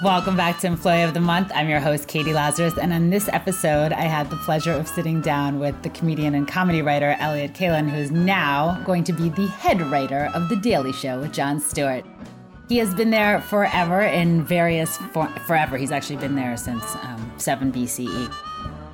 Welcome 0.00 0.36
back 0.36 0.60
to 0.60 0.68
Employee 0.68 1.02
of 1.02 1.12
the 1.12 1.18
Month. 1.18 1.50
I'm 1.52 1.68
your 1.68 1.80
host, 1.80 2.06
Catie 2.06 2.32
Lazarus, 2.32 2.78
and 2.78 2.92
on 2.92 3.10
this 3.10 3.28
episode, 3.32 3.92
I 3.92 4.02
had 4.02 4.30
the 4.30 4.36
pleasure 4.36 4.70
of 4.70 4.86
sitting 4.86 5.20
down 5.20 5.58
with 5.58 5.82
the 5.82 5.90
comedian 5.90 6.36
and 6.36 6.46
comedy 6.46 6.82
writer 6.82 7.16
Elliot 7.18 7.52
Kalan, 7.52 7.90
who 7.90 7.96
is 7.96 8.12
now 8.12 8.80
going 8.86 9.02
to 9.02 9.12
be 9.12 9.28
the 9.28 9.48
head 9.48 9.80
writer 9.80 10.30
of 10.34 10.48
The 10.50 10.54
Daily 10.54 10.92
Show 10.92 11.18
with 11.18 11.32
Jon 11.32 11.58
Stewart. 11.58 12.04
He 12.68 12.76
has 12.76 12.94
been 12.94 13.10
there 13.10 13.40
forever 13.40 14.02
in 14.02 14.44
various 14.44 14.96
for- 15.12 15.34
forever. 15.48 15.76
He's 15.76 15.90
actually 15.90 16.18
been 16.18 16.36
there 16.36 16.56
since 16.56 16.84
um, 17.02 17.32
7 17.36 17.72
BCE. 17.72 18.32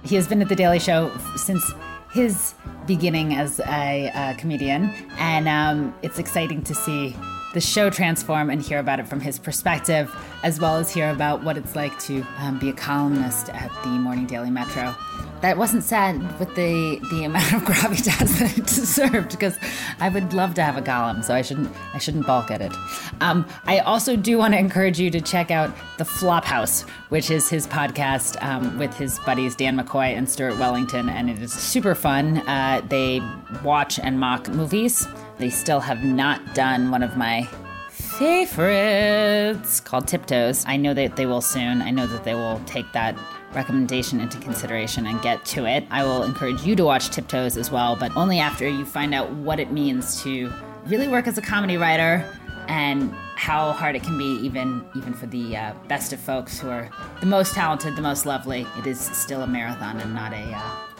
He 0.04 0.14
has 0.14 0.26
been 0.26 0.40
at 0.40 0.48
The 0.48 0.56
Daily 0.56 0.78
Show 0.78 1.14
since 1.36 1.70
his 2.12 2.54
beginning 2.86 3.34
as 3.34 3.60
a, 3.60 4.10
a 4.14 4.36
comedian, 4.38 4.84
and 5.18 5.48
um, 5.48 5.94
it's 6.00 6.18
exciting 6.18 6.62
to 6.62 6.74
see 6.74 7.14
the 7.54 7.60
show 7.60 7.88
transform 7.88 8.50
and 8.50 8.60
hear 8.60 8.80
about 8.80 9.00
it 9.00 9.06
from 9.08 9.20
his 9.20 9.38
perspective, 9.38 10.14
as 10.42 10.60
well 10.60 10.76
as 10.76 10.92
hear 10.92 11.08
about 11.08 11.42
what 11.42 11.56
it's 11.56 11.74
like 11.74 11.96
to 12.00 12.22
um, 12.38 12.58
be 12.58 12.68
a 12.68 12.72
columnist 12.72 13.48
at 13.50 13.70
the 13.82 13.88
Morning 13.88 14.26
Daily 14.26 14.50
Metro. 14.50 14.94
That 15.44 15.58
wasn't 15.58 15.84
said 15.84 16.40
with 16.40 16.54
the, 16.54 16.98
the 17.10 17.24
amount 17.24 17.52
of 17.52 17.62
gravitas 17.64 18.38
that 18.38 18.56
it 18.56 18.64
deserved, 18.64 19.32
because 19.32 19.58
I 20.00 20.08
would 20.08 20.32
love 20.32 20.54
to 20.54 20.62
have 20.62 20.78
a 20.78 20.80
column, 20.80 21.22
so 21.22 21.34
I 21.34 21.42
shouldn't 21.42 21.70
I 21.92 21.98
shouldn't 21.98 22.26
balk 22.26 22.50
at 22.50 22.62
it. 22.62 22.72
Um, 23.20 23.46
I 23.66 23.80
also 23.80 24.16
do 24.16 24.38
want 24.38 24.54
to 24.54 24.58
encourage 24.58 24.98
you 24.98 25.10
to 25.10 25.20
check 25.20 25.50
out 25.50 25.70
the 25.98 26.04
Flophouse, 26.04 26.88
which 27.10 27.30
is 27.30 27.50
his 27.50 27.66
podcast 27.66 28.42
um, 28.42 28.78
with 28.78 28.96
his 28.96 29.18
buddies 29.18 29.54
Dan 29.54 29.76
McCoy 29.76 30.16
and 30.16 30.26
Stuart 30.26 30.58
Wellington, 30.58 31.10
and 31.10 31.28
it 31.28 31.38
is 31.42 31.52
super 31.52 31.94
fun. 31.94 32.38
Uh, 32.48 32.80
they 32.88 33.20
watch 33.62 33.98
and 33.98 34.18
mock 34.18 34.48
movies. 34.48 35.06
They 35.36 35.50
still 35.50 35.80
have 35.80 36.02
not 36.02 36.54
done 36.54 36.90
one 36.90 37.02
of 37.02 37.18
my 37.18 37.46
favorites 37.90 39.78
called 39.80 40.08
Tiptoes. 40.08 40.64
I 40.66 40.78
know 40.78 40.94
that 40.94 41.16
they 41.16 41.26
will 41.26 41.42
soon. 41.42 41.82
I 41.82 41.90
know 41.90 42.06
that 42.06 42.24
they 42.24 42.34
will 42.34 42.62
take 42.64 42.90
that 42.92 43.14
recommendation 43.54 44.20
into 44.20 44.38
consideration 44.38 45.06
and 45.06 45.20
get 45.22 45.44
to 45.46 45.66
it. 45.66 45.84
I 45.90 46.04
will 46.04 46.22
encourage 46.22 46.62
you 46.62 46.76
to 46.76 46.84
watch 46.84 47.10
Tiptoes 47.10 47.56
as 47.56 47.70
well, 47.70 47.96
but 47.96 48.14
only 48.16 48.38
after 48.38 48.68
you 48.68 48.84
find 48.84 49.14
out 49.14 49.30
what 49.32 49.60
it 49.60 49.70
means 49.70 50.22
to 50.22 50.52
really 50.86 51.08
work 51.08 51.26
as 51.26 51.38
a 51.38 51.42
comedy 51.42 51.76
writer 51.76 52.28
and 52.68 53.12
how 53.36 53.72
hard 53.72 53.94
it 53.94 54.02
can 54.02 54.16
be 54.16 54.38
even 54.42 54.84
even 54.96 55.12
for 55.12 55.26
the 55.26 55.56
uh, 55.56 55.74
best 55.88 56.12
of 56.12 56.20
folks 56.20 56.58
who 56.58 56.70
are 56.70 56.88
the 57.20 57.26
most 57.26 57.54
talented, 57.54 57.96
the 57.96 58.02
most 58.02 58.26
lovely. 58.26 58.66
It 58.78 58.86
is 58.86 59.00
still 59.00 59.42
a 59.42 59.46
marathon 59.46 60.00
and 60.00 60.14
not 60.14 60.32
a 60.32 60.36
uh, 60.36 60.94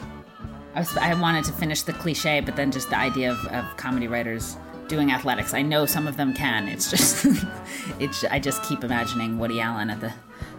I, 0.75 0.79
was, 0.79 0.97
I 0.97 1.13
wanted 1.13 1.45
to 1.45 1.53
finish 1.53 1.83
the 1.83 1.93
cliche, 1.93 2.41
but 2.41 2.57
then 2.57 2.69
just 2.69 2.89
the 2.89 2.97
idea 2.97 3.31
of, 3.31 3.45
of 3.47 3.77
comedy 3.77 4.09
writers 4.09 4.57
doing 4.87 5.11
athletics. 5.11 5.53
I 5.53 5.61
know 5.61 5.85
some 5.85 6.05
of 6.05 6.17
them 6.17 6.33
can. 6.33 6.67
It's 6.67 6.89
just, 6.89 7.25
it's. 7.99 8.25
I 8.25 8.39
just 8.39 8.61
keep 8.63 8.83
imagining 8.83 9.39
Woody 9.39 9.61
Allen 9.61 9.89
at 9.89 10.01
the, 10.01 10.13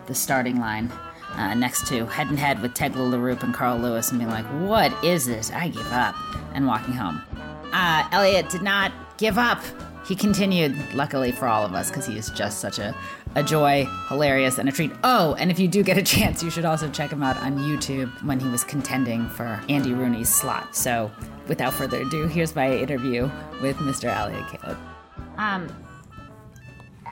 the 0.07 0.15
starting 0.15 0.59
line, 0.59 0.91
uh, 1.37 1.55
next 1.55 1.87
to 1.89 2.07
head 2.07 2.29
and 2.29 2.39
head 2.39 2.61
with 2.63 2.75
Tegla 2.75 3.11
Loroupe 3.11 3.43
and 3.43 3.55
Carl 3.55 3.79
Lewis, 3.79 4.11
and 4.11 4.19
being 4.19 4.31
like, 4.31 4.47
"What 4.47 4.93
is 5.05 5.27
this? 5.27 5.51
I 5.51 5.69
give 5.69 5.91
up," 5.93 6.15
and 6.55 6.67
walking 6.67 6.95
home. 6.95 7.21
Uh, 7.73 8.09
Elliot 8.13 8.49
did 8.49 8.63
not 8.63 8.93
give 9.19 9.39
up. 9.39 9.63
He 10.07 10.15
continued, 10.15 10.95
luckily 10.95 11.33
for 11.33 11.49
all 11.49 11.65
of 11.65 11.75
us, 11.75 11.91
because 11.91 12.07
he 12.07 12.17
is 12.17 12.31
just 12.31 12.61
such 12.61 12.79
a, 12.79 12.95
a 13.35 13.43
joy, 13.43 13.85
hilarious, 14.09 14.59
and 14.59 14.69
a 14.69 14.73
treat. 14.73 14.93
Oh, 15.03 15.35
and 15.35 15.51
if 15.51 15.59
you 15.59 15.67
do 15.67 15.83
get 15.83 15.99
a 15.99 16.03
chance, 16.15 16.43
you 16.43 16.51
should 16.51 16.65
also 16.65 16.89
check 16.89 17.11
him 17.11 17.23
out 17.23 17.37
on 17.39 17.59
YouTube 17.59 18.11
when 18.25 18.39
he 18.39 18.49
was 18.49 18.63
contending 18.63 19.29
for 19.29 19.61
Andy 19.69 19.93
Rooney's 19.95 20.29
slot. 20.29 20.77
So, 20.77 21.11
without 21.49 21.75
further 21.75 22.03
ado, 22.03 22.29
here's 22.29 22.55
my 22.55 22.73
interview 22.73 23.29
with 23.61 23.77
Mr. 23.79 24.05
Elliot 24.05 24.45
Kalan. 24.45 24.79
Um, 25.39 25.69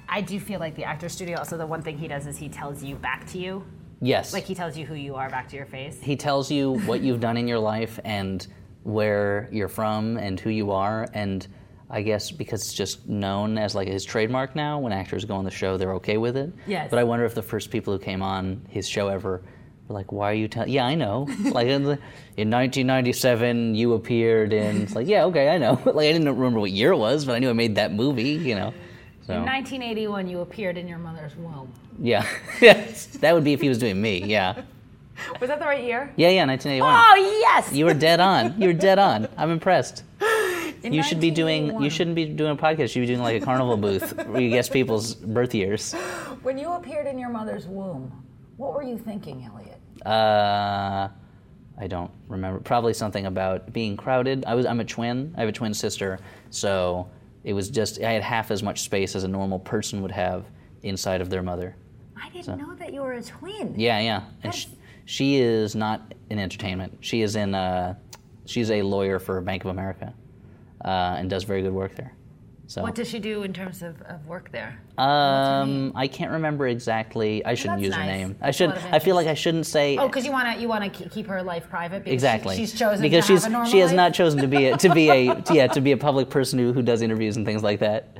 I 0.09 0.21
do 0.21 0.39
feel 0.39 0.61
like 0.61 0.77
the 0.77 0.85
actor 0.85 1.09
studio. 1.09 1.39
Also, 1.39 1.57
the 1.59 1.67
one 1.67 1.83
thing 1.83 1.99
he 1.99 2.07
does 2.07 2.29
is 2.29 2.39
he 2.39 2.49
tells 2.49 2.85
you 2.85 2.95
back 2.95 3.27
to 3.33 3.39
you, 3.39 3.65
Yes. 4.01 4.33
like 4.33 4.45
he 4.45 4.55
tells 4.55 4.77
you 4.77 4.87
who 4.87 4.95
you 4.95 5.15
are 5.15 5.31
back 5.31 5.49
to 5.49 5.57
your 5.57 5.67
face. 5.67 6.01
he 6.01 6.17
tells 6.17 6.51
you 6.51 6.79
what 6.81 7.01
you've 7.01 7.21
done 7.21 7.37
in 7.37 7.49
your 7.49 7.59
life 7.59 7.99
and 8.05 8.47
where 8.83 9.49
you're 9.51 9.69
from 9.69 10.17
and 10.19 10.39
who 10.39 10.51
you 10.51 10.73
are 10.73 11.09
and 11.15 11.47
I 11.91 12.03
guess 12.03 12.31
because 12.31 12.63
it's 12.63 12.75
just 12.75 13.09
known 13.09 13.57
as 13.59 13.75
like 13.75 13.87
his 13.89 14.05
trademark 14.05 14.57
now, 14.57 14.79
when 14.79 14.93
actors 14.93 15.25
go 15.25 15.37
on 15.37 15.45
the 15.45 15.51
show, 15.51 15.77
they're 15.77 15.95
okay 15.95 16.17
with 16.17 16.37
it. 16.37 16.53
Yes. 16.67 16.89
But 16.91 16.99
I 16.99 17.05
wonder 17.05 17.25
if 17.25 17.35
the 17.35 17.43
first 17.43 17.71
people 17.71 17.93
who 17.93 17.99
came 17.99 18.23
on 18.23 18.63
his 18.69 18.89
show 18.89 19.09
ever 19.09 19.43
were 19.87 19.95
like, 19.95 20.11
"Why 20.11 20.31
are 20.31 20.35
you 20.35 20.49
telling?" 20.49 20.71
Yeah, 20.71 20.87
I 20.87 20.95
know. 20.95 21.29
like 21.45 21.69
in, 21.69 21.85
the, 21.85 21.99
in 22.37 22.51
1997, 22.51 23.75
you 23.75 23.93
appeared 23.93 24.53
in. 24.53 24.83
It's 24.83 24.95
like, 24.97 25.07
yeah, 25.07 25.25
okay, 25.27 25.51
I 25.51 25.59
know. 25.59 25.75
like 25.85 26.09
I 26.09 26.13
didn't 26.13 26.29
remember 26.29 26.59
what 26.59 26.71
year 26.71 26.93
it 26.93 26.97
was, 26.97 27.27
but 27.27 27.35
I 27.35 27.39
knew 27.39 27.51
I 27.51 27.53
made 27.53 27.77
that 27.77 27.93
movie. 27.93 28.31
You 28.31 28.55
know. 28.57 28.75
So 29.27 29.33
In 29.35 29.41
1981, 29.45 30.29
you 30.29 30.41
appeared 30.41 30.77
in 30.77 30.87
your 30.87 30.99
mother's 30.99 31.35
womb. 31.37 31.73
yeah, 31.99 32.27
yes, 32.61 33.07
that 33.07 33.35
would 33.35 33.45
be 33.45 33.53
if 33.55 33.61
he 33.61 33.69
was 33.69 33.79
doing 33.79 34.01
me. 34.01 34.23
Yeah. 34.25 34.63
Was 35.41 35.49
that 35.49 35.61
the 35.61 35.65
right 35.65 35.83
year? 35.85 36.13
Yeah, 36.17 36.29
yeah, 36.31 36.45
1981. 36.45 36.91
Oh 36.93 37.41
yes. 37.41 37.73
You 37.73 37.85
were 37.85 37.95
dead 37.95 38.19
on. 38.19 38.61
You 38.61 38.67
were 38.67 38.75
dead 38.75 38.99
on. 38.99 39.29
I'm 39.39 39.51
impressed. 39.51 40.03
In 40.83 40.93
You 40.93 41.05
should 41.05 41.21
be 41.21 41.31
doing. 41.31 41.81
You 41.81 41.89
shouldn't 41.89 42.17
be 42.17 42.27
doing 42.27 42.51
a 42.51 42.57
podcast. 42.57 42.81
You 42.81 42.89
should 42.89 43.01
be 43.03 43.07
doing 43.07 43.21
like 43.23 43.41
a 43.41 43.45
carnival 43.45 43.77
booth 43.77 44.13
where 44.27 44.41
you 44.41 44.51
guess 44.51 44.69
people's 44.69 45.15
birth 45.15 45.55
years. 45.55 45.93
When 46.43 46.59
you 46.59 46.73
appeared 46.73 47.07
in 47.07 47.17
your 47.19 47.31
mother's 47.31 47.67
womb, 47.67 48.11
what 48.57 48.75
were 48.75 48.83
you 48.83 48.99
thinking, 48.99 49.45
Elliot? 49.47 49.81
Uh, 50.05 51.09
I 51.79 51.87
don't 51.87 52.11
remember. 52.29 52.59
Probably 52.61 52.93
something 52.93 53.25
about 53.27 53.73
being 53.73 53.97
crowded. 53.97 54.45
I 54.47 54.55
was. 54.57 54.67
I'm 54.67 54.81
a 54.81 54.85
twin. 54.85 55.33
I 55.37 55.41
have 55.41 55.49
a 55.49 55.53
twin 55.53 55.73
sister, 55.75 56.19
so 56.51 57.09
it 57.45 57.53
was 57.53 57.71
just. 57.71 58.01
I 58.01 58.13
had 58.13 58.23
half 58.23 58.51
as 58.51 58.63
much 58.63 58.83
space 58.83 59.15
as 59.15 59.25
a 59.25 59.29
normal 59.29 59.59
person 59.59 60.03
would 60.03 60.11
have 60.11 60.47
inside 60.83 61.21
of 61.21 61.31
their 61.31 61.43
mother. 61.43 61.77
I 62.21 62.31
didn't 62.31 62.59
know 62.59 62.75
that 62.77 62.93
you 62.93 63.03
were 63.03 63.13
a 63.13 63.23
twin. 63.23 63.75
Yeah, 63.77 64.01
yeah. 64.01 64.23
And 64.43 64.55
she, 64.55 64.69
she 65.05 65.37
is 65.37 65.75
not 65.75 66.15
in 66.31 66.39
entertainment. 66.39 66.99
She 67.01 67.23
is 67.23 67.37
in. 67.37 67.55
Uh, 67.55 67.95
she's 68.47 68.71
a 68.71 68.83
lawyer 68.83 69.19
for 69.19 69.41
Bank 69.41 69.65
of 69.65 69.71
America, 69.71 70.15
uh, 70.85 71.17
and 71.19 71.29
does 71.29 71.45
very 71.45 71.63
good 71.63 71.73
work 71.73 71.95
there. 71.95 72.13
So. 72.75 72.83
What 72.83 72.97
does 72.97 73.09
she 73.09 73.21
do 73.21 73.45
in 73.45 73.53
terms 73.53 73.83
of, 73.83 74.03
of 74.03 74.27
work 74.27 74.51
there? 74.51 74.77
Um, 74.99 75.93
I 75.95 76.09
can't 76.09 76.33
remember 76.33 76.67
exactly. 76.67 77.45
I 77.45 77.55
shouldn't 77.55 77.83
use 77.83 77.95
her 77.95 78.01
nice. 78.01 78.09
name. 78.09 78.37
I 78.41 78.51
should. 78.51 78.71
I 78.71 78.99
feel 78.99 79.15
like 79.15 79.29
I 79.29 79.35
shouldn't 79.35 79.67
say 79.67 79.97
Oh, 79.97 80.09
because 80.09 80.27
you 80.27 80.33
want 80.33 80.53
to 80.53 80.61
you 80.61 80.67
want 80.67 80.93
to 80.93 81.09
keep 81.09 81.29
her 81.29 81.41
life 81.41 81.71
private. 81.71 82.01
Because 82.03 82.11
she- 82.11 82.15
exactly. 82.15 82.57
she's 82.57 82.77
chosen 82.77 83.01
because 83.01 83.29
to 83.29 83.33
she's 83.33 83.45
have 83.45 83.53
a 83.53 83.53
normal 83.53 83.71
she 83.71 83.79
has 83.79 83.91
life? 83.91 83.97
not 83.97 84.15
chosen 84.15 84.41
to 84.41 84.49
be 84.49 84.67
a, 84.67 84.77
to 84.77 84.93
be 84.93 85.09
a 85.09 85.41
yeah 85.53 85.69
to 85.69 85.81
be 85.81 85.93
a 85.93 85.97
public 85.97 86.31
person 86.31 86.59
who, 86.59 86.73
who 86.73 86.83
does 86.83 87.01
interviews 87.01 87.37
and 87.37 87.47
things 87.47 87.63
like 87.63 87.79
that. 87.79 88.19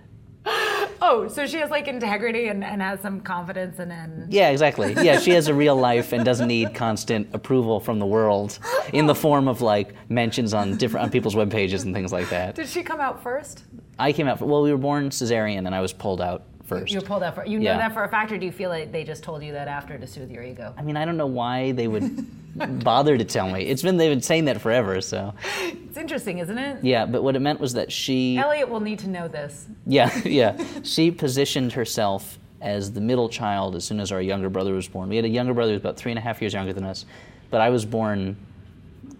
Oh, 1.03 1.27
so 1.27 1.47
she 1.47 1.57
has 1.57 1.71
like 1.71 1.89
integrity 1.89 2.47
and, 2.47 2.63
and 2.63 2.81
has 2.81 3.01
some 3.01 3.21
confidence 3.23 3.81
and 3.81 3.91
then. 3.91 4.29
Yeah, 4.31 4.51
exactly. 4.51 4.95
Yeah, 5.05 5.19
she 5.19 5.33
has 5.33 5.49
a 5.49 5.55
real 5.55 5.75
life 5.77 6.13
and 6.13 6.25
doesn't 6.25 6.47
need 6.49 6.75
constant 6.75 7.29
approval 7.35 7.81
from 7.81 7.99
the 7.99 8.07
world 8.07 8.59
in 8.93 9.07
the 9.07 9.15
form 9.17 9.49
of 9.49 9.61
like 9.61 9.95
mentions 10.09 10.55
on 10.55 10.77
different 10.77 11.05
on 11.07 11.11
people's 11.11 11.35
web 11.35 11.51
pages 11.51 11.83
and 11.83 11.93
things 11.93 12.13
like 12.13 12.31
that. 12.31 12.55
Did 12.55 12.69
she 12.69 12.85
come 12.85 13.01
out 13.01 13.21
first? 13.21 13.65
I 13.99 14.13
came 14.13 14.27
out. 14.29 14.39
For, 14.39 14.47
well, 14.47 14.63
we 14.63 14.71
were 14.73 14.79
born 14.79 15.11
cesarean, 15.11 15.67
and 15.67 15.75
I 15.75 15.81
was 15.81 15.93
pulled 15.93 16.21
out 16.21 16.43
first. 16.65 16.93
You 16.93 17.01
were 17.01 17.07
pulled 17.07 17.23
out 17.23 17.35
for. 17.35 17.47
You 17.47 17.59
know 17.59 17.65
Yeah. 17.73 17.79
that 17.79 17.93
for 17.95 18.05
a 18.05 18.09
fact, 18.09 18.33
or 18.33 18.39
do 18.39 18.47
you 18.47 18.53
feel 18.53 18.71
like 18.71 18.91
they 18.93 19.05
just 19.05 19.23
told 19.23 19.43
you 19.43 19.53
that 19.53 19.69
after 19.69 19.99
to 19.99 20.07
soothe 20.07 20.31
your 20.31 20.43
ego? 20.43 20.75
I 20.77 20.83
mean, 20.83 20.97
I 20.97 21.05
don't 21.05 21.17
know 21.17 21.27
why 21.27 21.73
they 21.73 21.87
would 21.89 22.27
bother 22.85 23.17
to 23.19 23.25
tell 23.25 23.51
me. 23.51 23.63
It's 23.67 23.83
been 23.83 23.97
they've 23.97 24.11
been 24.11 24.23
saying 24.23 24.47
that 24.47 24.61
forever. 24.61 25.01
So 25.01 25.35
It's 25.63 25.97
interesting, 25.97 26.39
isn't 26.39 26.57
it? 26.59 26.83
yeah, 26.85 27.07
but 27.07 27.23
what 27.23 27.37
it 27.37 27.41
meant 27.41 27.61
was 27.61 27.75
that 27.75 27.93
she. 27.93 28.37
Elliot 28.37 28.69
will 28.69 28.81
need 28.81 28.99
to 29.01 29.09
know 29.09 29.29
this. 29.29 29.67
Yeah, 29.87 30.17
yeah. 30.25 30.57
She 30.83 31.11
positioned 31.11 31.73
herself 31.73 32.39
as 32.61 32.93
the 32.93 33.01
middle 33.01 33.29
child 33.29 33.77
as 33.77 33.85
soon 33.85 34.01
as 34.01 34.11
our 34.11 34.23
younger 34.23 34.49
brother 34.49 34.73
was 34.73 34.89
born. 34.89 35.09
We 35.11 35.17
had 35.17 35.25
a 35.27 35.29
younger 35.29 35.53
brother 35.53 35.73
who 35.73 35.75
was 35.75 35.83
about 35.83 35.97
three 35.99 36.13
and 36.13 36.19
a 36.19 36.23
half 36.23 36.41
years 36.41 36.55
younger 36.55 36.73
than 36.73 36.85
us, 36.85 37.05
but 37.51 37.61
I 37.61 37.69
was 37.69 37.85
born 37.85 38.37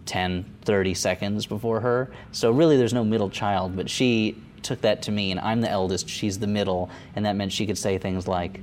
10, 0.07 0.45
30 0.63 0.95
seconds 0.95 1.45
before 1.47 1.81
her. 1.81 2.11
So 2.33 2.51
really, 2.51 2.77
there's 2.79 2.95
no 2.95 3.05
middle 3.05 3.29
child, 3.31 3.77
but 3.77 3.91
she 3.91 4.37
took 4.65 4.81
that 4.81 5.03
to 5.03 5.13
mean 5.13 5.39
I'm 5.39 5.61
the 5.61 5.71
eldest, 5.71 6.09
she's 6.09 6.39
the 6.39 6.47
middle, 6.47 6.91
and 7.15 7.25
that 7.27 7.37
meant 7.37 7.53
she 7.53 7.67
could 7.67 7.79
say 7.79 7.99
things 7.99 8.27
like, 8.27 8.61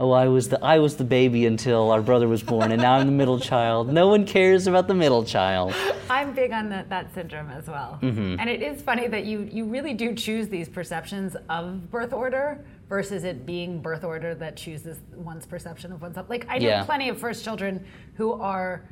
Oh, 0.00 0.10
I 0.10 0.26
was 0.26 0.48
the 0.48 0.62
I 0.64 0.80
was 0.80 0.96
the 0.96 1.04
baby 1.04 1.46
until 1.46 1.92
our 1.92 2.02
brother 2.02 2.26
was 2.26 2.42
born, 2.42 2.72
and 2.72 2.82
now 2.82 2.94
I'm 2.94 3.06
the 3.06 3.12
middle 3.12 3.38
child. 3.38 3.92
No 3.92 4.08
one 4.08 4.26
cares 4.26 4.66
about 4.66 4.88
the 4.88 4.94
middle 4.94 5.22
child. 5.24 5.72
I'm 6.10 6.34
big 6.34 6.50
on 6.50 6.68
that, 6.70 6.88
that 6.88 7.14
syndrome 7.14 7.48
as 7.50 7.68
well. 7.68 8.00
Mm-hmm. 8.02 8.40
And 8.40 8.50
it 8.50 8.60
is 8.60 8.82
funny 8.82 9.06
that 9.06 9.24
you, 9.24 9.48
you 9.52 9.64
really 9.66 9.94
do 9.94 10.12
choose 10.16 10.48
these 10.48 10.68
perceptions 10.68 11.36
of 11.48 11.90
birth 11.92 12.12
order 12.12 12.64
versus 12.88 13.22
it 13.22 13.46
being 13.46 13.80
birth 13.80 14.02
order 14.02 14.34
that 14.34 14.56
chooses 14.56 14.98
one's 15.14 15.46
perception 15.46 15.92
of 15.92 16.02
oneself. 16.02 16.28
Like, 16.28 16.44
I 16.48 16.58
know 16.58 16.66
Yeah. 16.68 16.84
plenty 16.84 17.08
of 17.08 17.16
first 17.18 17.44
children 17.44 17.86
who 18.16 18.32
are 18.32 18.82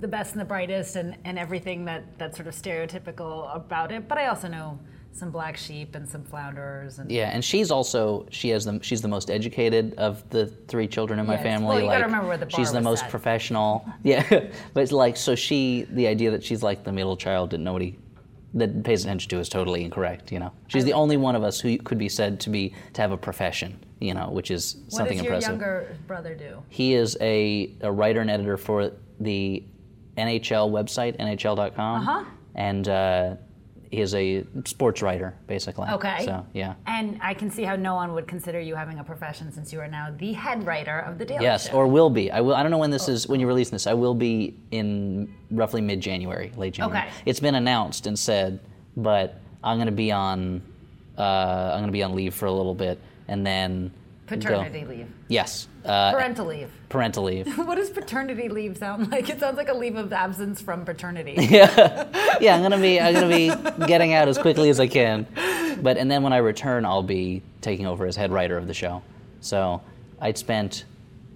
the 0.00 0.08
best 0.08 0.32
and 0.32 0.40
the 0.40 0.44
brightest 0.46 0.96
and, 0.96 1.16
and 1.24 1.38
everything 1.38 1.84
that, 1.84 2.18
that's 2.18 2.36
sort 2.38 2.48
of 2.48 2.54
stereotypical 2.54 3.54
about 3.54 3.92
it, 3.92 4.08
but 4.08 4.16
I 4.18 4.26
also 4.28 4.48
know 4.48 4.78
some 5.12 5.30
black 5.30 5.56
sheep 5.56 5.94
and 5.94 6.08
some 6.08 6.22
flounders. 6.24 6.98
And 6.98 7.10
Yeah, 7.10 7.30
and 7.30 7.44
she's 7.44 7.70
also 7.70 8.26
she 8.30 8.48
has 8.50 8.64
the 8.64 8.78
she's 8.82 9.02
the 9.02 9.08
most 9.08 9.30
educated 9.30 9.94
of 9.98 10.28
the 10.30 10.46
three 10.46 10.86
children 10.86 11.18
in 11.18 11.26
my 11.26 11.34
Yes. 11.34 11.42
family. 11.42 11.66
Well, 11.76 11.80
you 11.84 11.90
gotta 11.90 12.04
remember 12.06 12.28
where 12.28 12.38
the 12.38 12.46
bar 12.46 12.58
she's 12.58 12.72
the 12.72 12.80
most 12.80 13.00
set. 13.00 13.10
professional. 13.10 13.84
Yeah, 14.02 14.24
but 14.72 14.82
it's 14.82 14.92
like 14.92 15.16
so 15.16 15.34
she 15.34 15.86
the 15.90 16.06
idea 16.06 16.30
that 16.30 16.42
she's 16.44 16.62
like 16.62 16.84
the 16.84 16.92
middle 16.92 17.16
child 17.16 17.50
that 17.50 17.58
nobody 17.58 17.98
that 18.54 18.82
pays 18.82 19.04
attention 19.04 19.28
to 19.30 19.38
is 19.38 19.48
totally 19.48 19.84
incorrect. 19.84 20.32
You 20.32 20.38
know, 20.40 20.52
she's 20.68 20.84
the 20.84 20.92
only 20.94 21.16
one 21.16 21.36
of 21.36 21.42
us 21.44 21.60
who 21.60 21.76
could 21.78 21.98
be 21.98 22.08
said 22.08 22.40
to 22.40 22.50
be 22.50 22.74
to 22.94 23.00
have 23.02 23.12
a 23.12 23.16
profession. 23.16 23.78
You 24.00 24.14
know, 24.14 24.30
which 24.30 24.50
is 24.50 24.76
What 24.86 24.92
something 24.92 25.18
does 25.18 25.24
your 25.26 25.34
impressive. 25.34 25.50
younger 25.60 25.96
brother 26.06 26.34
do? 26.34 26.62
He 26.70 26.94
is 26.94 27.18
a, 27.20 27.70
a 27.82 27.92
writer 27.92 28.20
and 28.22 28.30
editor 28.30 28.56
for 28.56 28.92
the 29.20 29.62
NHL 30.16 30.70
website, 30.70 31.18
NHL.com. 31.18 32.08
Uh-huh. 32.08 32.24
And 32.54 32.88
uh, 32.88 33.36
he 33.90 34.00
is 34.00 34.14
a 34.14 34.44
sports 34.66 35.02
writer, 35.02 35.34
basically. 35.48 35.88
Okay. 35.88 36.24
So, 36.24 36.46
yeah. 36.52 36.74
And 36.86 37.18
I 37.20 37.34
can 37.34 37.50
see 37.50 37.64
how 37.64 37.74
no 37.74 37.96
one 37.96 38.12
would 38.14 38.28
consider 38.28 38.60
you 38.60 38.76
having 38.76 39.00
a 39.00 39.04
profession 39.04 39.52
since 39.52 39.72
you 39.72 39.80
are 39.80 39.88
now 39.88 40.14
the 40.16 40.32
head 40.32 40.64
writer 40.64 41.00
of 41.00 41.18
the 41.18 41.24
Daily 41.24 41.42
Yes, 41.42 41.68
Show. 41.68 41.74
or 41.74 41.88
will 41.88 42.08
be. 42.08 42.30
I 42.30 42.40
will. 42.40 42.54
I 42.54 42.62
don't 42.62 42.70
know 42.70 42.78
when 42.78 42.90
this 42.90 43.08
is. 43.08 43.26
When 43.26 43.40
you 43.40 43.48
release 43.48 43.70
this, 43.70 43.88
I 43.88 43.94
will 43.94 44.14
be 44.14 44.56
in 44.70 45.34
roughly 45.50 45.80
mid-January, 45.80 46.52
late 46.56 46.74
January. 46.74 47.00
Okay. 47.00 47.10
It's 47.26 47.40
been 47.40 47.56
announced 47.56 48.06
and 48.06 48.16
said, 48.16 48.60
but 48.96 49.40
I'm 49.64 49.76
going 49.76 49.86
to 49.86 49.92
be 49.92 50.12
on. 50.12 50.62
Uh, 51.18 51.72
I'm 51.72 51.80
going 51.80 51.86
to 51.88 51.92
be 51.92 52.04
on 52.04 52.14
leave 52.14 52.32
for 52.34 52.46
a 52.46 52.52
little 52.52 52.74
bit, 52.74 53.00
and 53.26 53.44
then 53.44 53.92
paternity 54.38 54.84
leave, 54.84 55.06
Yes, 55.28 55.68
uh, 55.84 56.12
parental 56.12 56.46
leave. 56.46 56.70
parental 56.88 57.24
leave. 57.24 57.46
What 57.58 57.76
does 57.76 57.90
paternity 57.90 58.48
leave 58.48 58.76
sound 58.76 59.10
like? 59.10 59.28
It 59.28 59.40
sounds 59.40 59.56
like 59.56 59.68
a 59.68 59.74
leave 59.74 59.96
of 59.96 60.12
absence 60.12 60.60
from 60.60 60.84
paternity. 60.84 61.34
yeah, 61.38 62.36
Yeah, 62.40 62.54
I'm 62.56 62.62
gonna 62.62 62.78
be 62.78 63.00
I'm 63.00 63.14
gonna 63.14 63.28
be 63.28 63.86
getting 63.86 64.14
out 64.14 64.28
as 64.28 64.38
quickly 64.38 64.70
as 64.70 64.78
I 64.80 64.86
can. 64.86 65.26
But 65.82 65.96
and 65.96 66.10
then 66.10 66.22
when 66.22 66.32
I 66.32 66.38
return, 66.38 66.84
I'll 66.84 67.02
be 67.02 67.42
taking 67.60 67.86
over 67.86 68.06
as 68.06 68.16
head 68.16 68.30
writer 68.32 68.56
of 68.56 68.66
the 68.66 68.74
show. 68.74 69.02
So 69.40 69.80
I'd 70.20 70.38
spent 70.38 70.84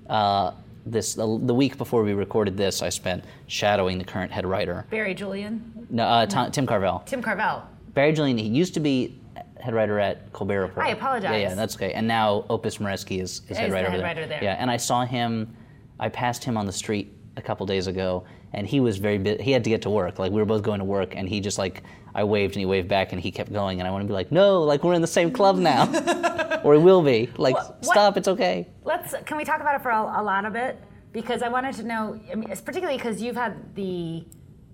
uh, 0.08 0.52
this 0.86 1.14
the, 1.14 1.26
the 1.42 1.54
week 1.54 1.78
before 1.78 2.02
we 2.02 2.12
recorded 2.12 2.56
this. 2.56 2.82
I 2.82 2.90
spent 2.90 3.24
shadowing 3.46 3.98
the 3.98 4.04
current 4.04 4.30
head 4.30 4.46
writer, 4.46 4.84
Barry 4.90 5.14
Julien, 5.14 5.86
no, 5.90 6.04
uh, 6.04 6.26
Tom, 6.26 6.50
Tim 6.50 6.66
Carvell. 6.66 7.04
Tim 7.06 7.22
Carvell. 7.22 7.62
Barry 7.94 8.12
Julien. 8.12 8.36
He 8.38 8.48
used 8.48 8.74
to 8.74 8.80
be 8.80 9.18
head 9.64 9.74
writer 9.74 9.98
at 9.98 10.30
Colbert 10.34 10.60
Report. 10.60 10.86
I 10.86 10.90
apologize. 10.90 11.30
Yeah, 11.32 11.48
yeah, 11.48 11.54
that's 11.54 11.74
okay. 11.74 11.92
And 11.94 12.06
now 12.06 12.44
Opus 12.50 12.76
Moreschi 12.78 13.18
is, 13.20 13.40
is 13.48 13.56
head 13.56 13.70
the 13.70 13.74
writer 13.74 13.90
head 13.90 14.00
there. 14.00 14.04
writer 14.06 14.26
there. 14.26 14.44
Yeah, 14.44 14.56
and 14.58 14.70
I 14.70 14.76
saw 14.76 15.04
him. 15.06 15.56
I 15.98 16.10
passed 16.10 16.44
him 16.44 16.56
on 16.58 16.66
the 16.66 16.72
street 16.72 17.16
a 17.36 17.42
couple 17.42 17.64
days 17.64 17.86
ago, 17.86 18.24
and 18.52 18.66
he 18.66 18.78
was 18.80 18.98
very 18.98 19.16
busy. 19.16 19.42
He 19.42 19.52
had 19.52 19.64
to 19.64 19.70
get 19.70 19.80
to 19.82 19.90
work. 19.90 20.18
Like 20.18 20.32
we 20.32 20.38
were 20.38 20.44
both 20.44 20.62
going 20.62 20.80
to 20.80 20.84
work, 20.84 21.16
and 21.16 21.26
he 21.26 21.40
just 21.40 21.56
like 21.56 21.82
I 22.14 22.24
waved 22.24 22.54
and 22.56 22.60
he 22.60 22.66
waved 22.66 22.88
back, 22.88 23.12
and 23.12 23.20
he 23.20 23.30
kept 23.30 23.52
going. 23.52 23.80
And 23.80 23.88
I 23.88 23.90
want 23.90 24.02
to 24.02 24.06
be 24.06 24.12
like, 24.12 24.30
no, 24.30 24.62
like 24.62 24.84
we're 24.84 24.92
in 24.94 25.00
the 25.00 25.06
same 25.06 25.32
club 25.32 25.56
now, 25.56 26.60
or 26.64 26.72
we 26.76 26.78
will 26.84 27.00
be. 27.02 27.30
Like, 27.38 27.54
What- 27.54 27.68
what- 27.70 27.84
stop, 27.86 28.16
it's 28.18 28.28
okay. 28.28 28.68
Let's. 28.84 29.14
Can 29.24 29.38
we 29.38 29.44
talk 29.44 29.60
about 29.62 29.74
it 29.76 29.82
for 29.82 29.90
a, 29.90 30.02
a 30.20 30.22
lot 30.22 30.44
of 30.44 30.56
it? 30.56 30.78
Because 31.12 31.42
I 31.42 31.48
wanted 31.48 31.74
to 31.76 31.84
know. 31.84 32.20
I 32.30 32.34
mean, 32.34 32.50
it's 32.50 32.60
particularly 32.60 32.98
because 32.98 33.22
you've 33.22 33.36
had 33.36 33.74
the 33.74 34.24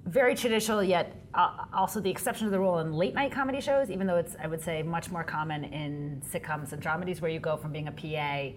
very 0.06 0.34
traditional 0.34 0.82
yet 0.82 1.16
uh, 1.34 1.64
also 1.72 2.00
the 2.00 2.10
exception 2.10 2.46
to 2.46 2.50
the 2.50 2.58
rule 2.58 2.78
in 2.80 2.92
late 2.92 3.14
night 3.14 3.30
comedy 3.32 3.60
shows, 3.60 3.90
even 3.90 4.06
though 4.06 4.16
it's 4.16 4.34
I 4.42 4.46
would 4.46 4.60
say 4.62 4.82
much 4.82 5.10
more 5.10 5.22
common 5.22 5.64
in 5.64 6.22
sitcoms 6.28 6.72
and 6.72 6.82
dramedies 6.82 7.20
where 7.20 7.30
you 7.30 7.38
go 7.40 7.56
from 7.56 7.70
being 7.72 7.88
a 7.88 7.92
PA 7.92 8.56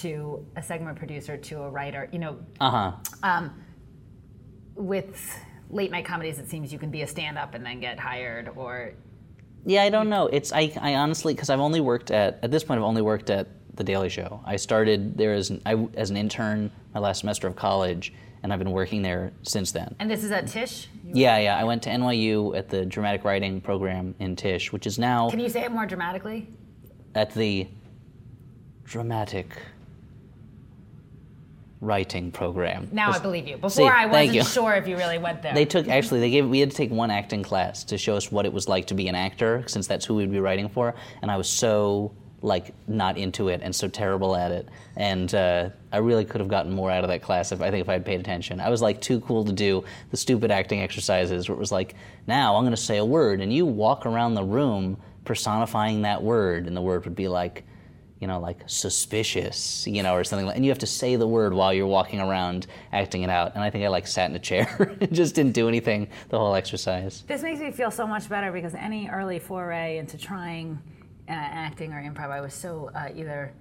to 0.00 0.46
a 0.56 0.62
segment 0.62 0.96
producer 0.96 1.36
to 1.36 1.62
a 1.62 1.70
writer. 1.70 2.08
You 2.12 2.18
know, 2.20 2.38
Uh 2.60 2.70
huh. 2.70 2.92
um, 3.22 3.50
with 4.76 5.38
late 5.70 5.90
night 5.90 6.04
comedies, 6.04 6.38
it 6.38 6.48
seems 6.48 6.72
you 6.72 6.78
can 6.78 6.90
be 6.90 7.02
a 7.02 7.06
stand 7.06 7.38
up 7.38 7.54
and 7.54 7.64
then 7.64 7.80
get 7.80 7.98
hired 7.98 8.50
or 8.56 8.92
Yeah, 9.66 9.82
I 9.82 9.90
don't 9.90 10.08
know. 10.08 10.26
It's 10.28 10.52
I, 10.52 10.72
I 10.80 10.94
honestly 10.94 11.34
because 11.34 11.50
I've 11.50 11.60
only 11.60 11.80
worked 11.80 12.10
at 12.10 12.38
at 12.42 12.50
this 12.50 12.62
point 12.64 12.78
I've 12.78 12.84
only 12.84 13.02
worked 13.02 13.30
at 13.30 13.48
the 13.74 13.82
Daily 13.84 14.08
Show. 14.08 14.40
I 14.44 14.54
started 14.56 15.18
there 15.18 15.34
as 15.34 15.50
an, 15.50 15.60
I, 15.66 15.88
as 15.94 16.10
an 16.10 16.16
intern 16.16 16.70
my 16.94 17.00
last 17.00 17.20
semester 17.20 17.48
of 17.48 17.56
college, 17.56 18.12
and 18.44 18.52
I've 18.52 18.58
been 18.58 18.72
working 18.72 19.00
there 19.00 19.32
since 19.42 19.72
then. 19.72 19.96
and 19.98 20.08
this 20.08 20.22
is 20.22 20.30
at 20.30 20.46
Tisch. 20.46 20.86
You- 21.02 21.12
Yeah, 21.14 21.38
yeah. 21.38 21.56
I 21.58 21.64
went 21.64 21.82
to 21.84 21.90
NYU 21.90 22.54
at 22.54 22.68
the 22.68 22.84
dramatic 22.84 23.24
writing 23.24 23.60
program 23.62 24.14
in 24.18 24.36
Tisch, 24.36 24.70
which 24.70 24.86
is 24.86 24.98
now 24.98 25.30
Can 25.30 25.40
you 25.40 25.48
say 25.48 25.64
it 25.64 25.72
more 25.72 25.86
dramatically? 25.86 26.46
at 27.14 27.32
the 27.32 27.66
dramatic 28.84 29.56
writing 31.80 32.30
program. 32.30 32.88
Now 32.92 33.12
I 33.12 33.18
believe 33.18 33.48
you. 33.48 33.54
Before 33.56 33.70
See, 33.70 33.84
I 33.86 34.04
wasn't 34.06 34.46
sure 34.46 34.74
if 34.74 34.86
you 34.86 34.96
really 34.98 35.18
went 35.18 35.40
there. 35.42 35.54
They 35.54 35.64
took 35.64 35.88
actually 35.88 36.20
they 36.20 36.30
gave 36.30 36.46
we 36.48 36.60
had 36.60 36.70
to 36.70 36.76
take 36.76 36.90
one 36.90 37.10
acting 37.10 37.42
class 37.42 37.82
to 37.84 37.96
show 37.98 38.14
us 38.16 38.30
what 38.30 38.44
it 38.44 38.52
was 38.52 38.68
like 38.68 38.86
to 38.88 38.94
be 38.94 39.08
an 39.08 39.14
actor 39.14 39.64
since 39.68 39.86
that's 39.86 40.04
who 40.04 40.14
we'd 40.16 40.30
be 40.30 40.40
writing 40.40 40.68
for 40.68 40.94
and 41.22 41.30
I 41.30 41.36
was 41.38 41.48
so 41.48 42.12
like 42.44 42.74
not 42.86 43.16
into 43.16 43.48
it 43.48 43.60
and 43.62 43.74
so 43.74 43.88
terrible 43.88 44.36
at 44.36 44.52
it 44.52 44.68
and 44.96 45.34
uh, 45.34 45.70
I 45.90 45.96
really 45.96 46.26
could 46.26 46.40
have 46.40 46.48
gotten 46.48 46.72
more 46.72 46.90
out 46.90 47.02
of 47.02 47.08
that 47.08 47.22
class 47.22 47.52
if 47.52 47.62
I 47.62 47.70
think 47.70 47.80
if 47.80 47.88
I 47.88 47.94
had 47.94 48.04
paid 48.04 48.20
attention. 48.20 48.60
I 48.60 48.68
was 48.68 48.82
like 48.82 49.00
too 49.00 49.20
cool 49.20 49.44
to 49.44 49.52
do 49.52 49.82
the 50.10 50.16
stupid 50.16 50.50
acting 50.50 50.80
exercises 50.80 51.48
where 51.48 51.56
it 51.56 51.58
was 51.58 51.72
like 51.72 51.94
now 52.26 52.56
I'm 52.56 52.62
going 52.62 52.76
to 52.76 52.76
say 52.76 52.98
a 52.98 53.04
word 53.04 53.40
and 53.40 53.52
you 53.52 53.64
walk 53.64 54.04
around 54.04 54.34
the 54.34 54.44
room 54.44 54.98
personifying 55.24 56.02
that 56.02 56.22
word 56.22 56.66
and 56.66 56.76
the 56.76 56.82
word 56.82 57.04
would 57.06 57.16
be 57.16 57.28
like 57.28 57.64
you 58.20 58.28
know, 58.28 58.38
like 58.40 58.60
suspicious, 58.66 59.86
you 59.86 60.02
know, 60.02 60.14
or 60.14 60.24
something 60.24 60.46
like 60.46 60.56
and 60.56 60.64
you 60.64 60.70
have 60.70 60.78
to 60.78 60.86
say 60.86 61.16
the 61.16 61.26
word 61.26 61.52
while 61.52 61.74
you're 61.74 61.86
walking 61.86 62.20
around 62.20 62.66
acting 62.92 63.22
it 63.22 63.30
out. 63.30 63.54
And 63.54 63.62
I 63.62 63.70
think 63.70 63.84
I 63.84 63.88
like 63.88 64.06
sat 64.06 64.30
in 64.30 64.36
a 64.36 64.38
chair 64.38 64.96
and 65.00 65.12
just 65.12 65.34
didn't 65.34 65.52
do 65.52 65.68
anything 65.68 66.08
the 66.28 66.38
whole 66.38 66.54
exercise. 66.54 67.24
This 67.26 67.42
makes 67.42 67.60
me 67.60 67.70
feel 67.70 67.90
so 67.90 68.06
much 68.06 68.28
better 68.28 68.52
because 68.52 68.74
any 68.74 69.08
early 69.08 69.38
foray 69.38 69.98
into 69.98 70.16
trying 70.16 70.78
uh, 71.28 71.32
acting 71.32 71.92
or 71.92 72.02
improv, 72.02 72.30
I 72.30 72.40
was 72.40 72.54
so 72.54 72.90
uh, 72.94 73.08
either 73.14 73.52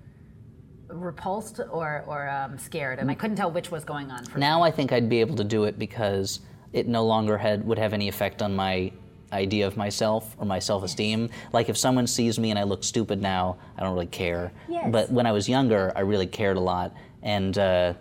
repulsed 0.89 1.59
or, 1.71 2.03
or 2.07 2.29
um, 2.29 2.57
scared, 2.57 2.99
and 2.99 3.09
I 3.09 3.15
couldn't 3.15 3.37
tell 3.37 3.51
which 3.51 3.71
was 3.71 3.83
going 3.83 4.11
on 4.11 4.25
for 4.25 4.37
me. 4.37 4.41
Now 4.41 4.61
I 4.61 4.71
think 4.71 4.91
I'd 4.91 5.09
be 5.09 5.21
able 5.21 5.35
to 5.37 5.43
do 5.43 5.63
it 5.63 5.79
because 5.79 6.41
it 6.73 6.87
no 6.87 7.05
longer 7.05 7.37
had 7.37 7.65
would 7.65 7.77
have 7.77 7.93
any 7.93 8.07
effect 8.07 8.41
on 8.41 8.55
my 8.55 8.91
idea 9.31 9.65
of 9.65 9.77
myself 9.77 10.35
or 10.37 10.45
my 10.45 10.59
self-esteem. 10.59 11.29
Like 11.53 11.69
if 11.69 11.77
someone 11.77 12.05
sees 12.05 12.37
me 12.37 12.51
and 12.51 12.59
I 12.59 12.63
look 12.63 12.83
stupid 12.83 13.21
now, 13.21 13.57
I 13.77 13.81
don't 13.81 13.93
really 13.93 14.05
care. 14.07 14.51
Yes. 14.69 14.89
But 14.91 15.11
when 15.11 15.25
I 15.25 15.31
was 15.31 15.49
younger, 15.49 15.91
I 15.95 16.01
really 16.01 16.27
cared 16.27 16.57
a 16.57 16.59
lot, 16.59 16.93
and 17.23 17.57
uh, 17.57 17.93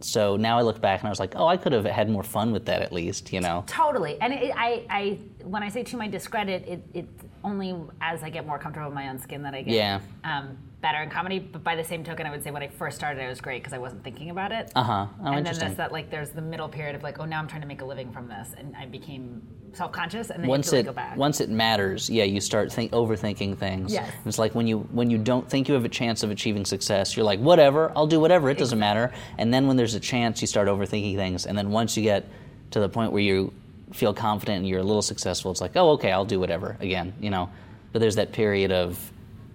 so 0.00 0.36
now 0.36 0.58
I 0.58 0.62
look 0.62 0.80
back 0.80 1.00
and 1.00 1.08
I 1.08 1.10
was 1.10 1.20
like, 1.20 1.34
oh, 1.36 1.46
I 1.46 1.56
could 1.56 1.72
have 1.72 1.84
had 1.84 2.08
more 2.08 2.22
fun 2.22 2.52
with 2.52 2.66
that 2.66 2.82
at 2.82 2.92
least, 2.92 3.32
you 3.32 3.40
know. 3.40 3.64
Totally, 3.66 4.18
and 4.20 4.32
it, 4.32 4.52
I, 4.56 4.86
I, 4.88 5.18
when 5.42 5.62
I 5.62 5.68
say 5.68 5.82
to 5.82 5.96
my 5.96 6.06
discredit, 6.06 6.66
it, 6.68 6.82
it 6.94 7.08
only 7.46 7.74
as 8.00 8.22
I 8.22 8.28
get 8.28 8.46
more 8.46 8.58
comfortable 8.58 8.88
with 8.88 8.94
my 8.94 9.08
own 9.08 9.18
skin 9.18 9.42
that 9.44 9.54
I 9.54 9.62
get 9.62 9.72
Yeah. 9.74 10.00
um, 10.24 10.58
better 10.82 11.00
in 11.02 11.08
comedy. 11.08 11.38
But 11.38 11.62
by 11.64 11.76
the 11.76 11.84
same 11.84 12.02
token, 12.04 12.26
I 12.26 12.30
would 12.30 12.42
say 12.42 12.50
when 12.50 12.62
I 12.62 12.68
first 12.68 12.96
started, 12.96 13.22
I 13.22 13.28
was 13.28 13.40
great 13.40 13.62
because 13.62 13.72
I 13.72 13.78
wasn't 13.78 14.02
thinking 14.04 14.30
about 14.30 14.52
it. 14.52 14.70
Uh 14.74 14.82
huh. 14.82 15.06
Oh, 15.22 15.26
and 15.32 15.46
then 15.46 15.56
there's 15.56 15.76
that 15.76 15.92
like 15.92 16.10
there's 16.10 16.30
the 16.30 16.42
middle 16.42 16.68
period 16.68 16.94
of 16.96 17.02
like 17.02 17.18
oh 17.20 17.24
now 17.24 17.38
I'm 17.38 17.46
trying 17.48 17.62
to 17.62 17.68
make 17.68 17.80
a 17.80 17.84
living 17.84 18.12
from 18.12 18.28
this 18.28 18.50
and 18.58 18.74
I 18.76 18.84
became 18.86 19.42
self 19.72 19.92
conscious 19.92 20.30
and 20.30 20.42
then 20.42 20.48
once 20.48 20.72
you 20.72 20.78
it 20.78 20.86
have 20.86 20.94
to 20.94 21.00
like, 21.00 21.06
go 21.06 21.10
back. 21.10 21.16
once 21.16 21.40
it 21.40 21.48
matters, 21.50 22.10
yeah, 22.10 22.24
you 22.24 22.40
start 22.40 22.72
think, 22.72 22.92
overthinking 22.92 23.56
things. 23.58 23.92
Yes. 23.92 24.10
It's 24.24 24.38
like 24.38 24.54
when 24.54 24.66
you 24.66 24.80
when 24.90 25.08
you 25.08 25.18
don't 25.18 25.48
think 25.48 25.68
you 25.68 25.74
have 25.74 25.84
a 25.84 25.88
chance 25.88 26.22
of 26.24 26.30
achieving 26.30 26.64
success, 26.64 27.16
you're 27.16 27.24
like, 27.26 27.38
whatever, 27.40 27.92
I'll 27.96 28.06
do 28.08 28.18
whatever, 28.20 28.50
it 28.50 28.58
doesn't 28.58 28.78
matter. 28.78 29.12
And 29.38 29.54
then 29.54 29.66
when 29.68 29.76
there's 29.76 29.94
a 29.94 30.00
chance, 30.00 30.40
you 30.40 30.46
start 30.48 30.66
overthinking 30.68 31.14
things. 31.16 31.46
And 31.46 31.56
then 31.56 31.70
once 31.70 31.96
you 31.96 32.02
get 32.02 32.26
to 32.72 32.80
the 32.80 32.88
point 32.88 33.12
where 33.12 33.22
you 33.22 33.52
feel 33.92 34.12
confident 34.14 34.58
and 34.58 34.68
you're 34.68 34.80
a 34.80 34.84
little 34.84 35.02
successful, 35.02 35.50
it's 35.50 35.60
like, 35.60 35.72
oh, 35.76 35.90
okay, 35.92 36.10
I'll 36.12 36.24
do 36.24 36.40
whatever 36.40 36.76
again, 36.80 37.12
you 37.20 37.30
know. 37.30 37.48
But 37.92 38.00
there's 38.00 38.16
that 38.16 38.32
period 38.32 38.72
of 38.72 38.98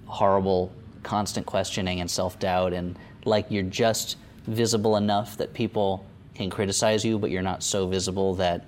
horrible, 0.05 0.71
constant 1.03 1.45
questioning 1.45 2.01
and 2.01 2.09
self 2.09 2.39
doubt, 2.39 2.73
and 2.73 2.97
like 3.25 3.45
you're 3.49 3.63
just 3.63 4.17
visible 4.47 4.95
enough 4.97 5.37
that 5.37 5.53
people 5.53 6.05
can 6.35 6.49
criticize 6.49 7.03
you, 7.05 7.19
but 7.19 7.29
you're 7.29 7.41
not 7.43 7.61
so 7.61 7.87
visible 7.87 8.35
that 8.35 8.65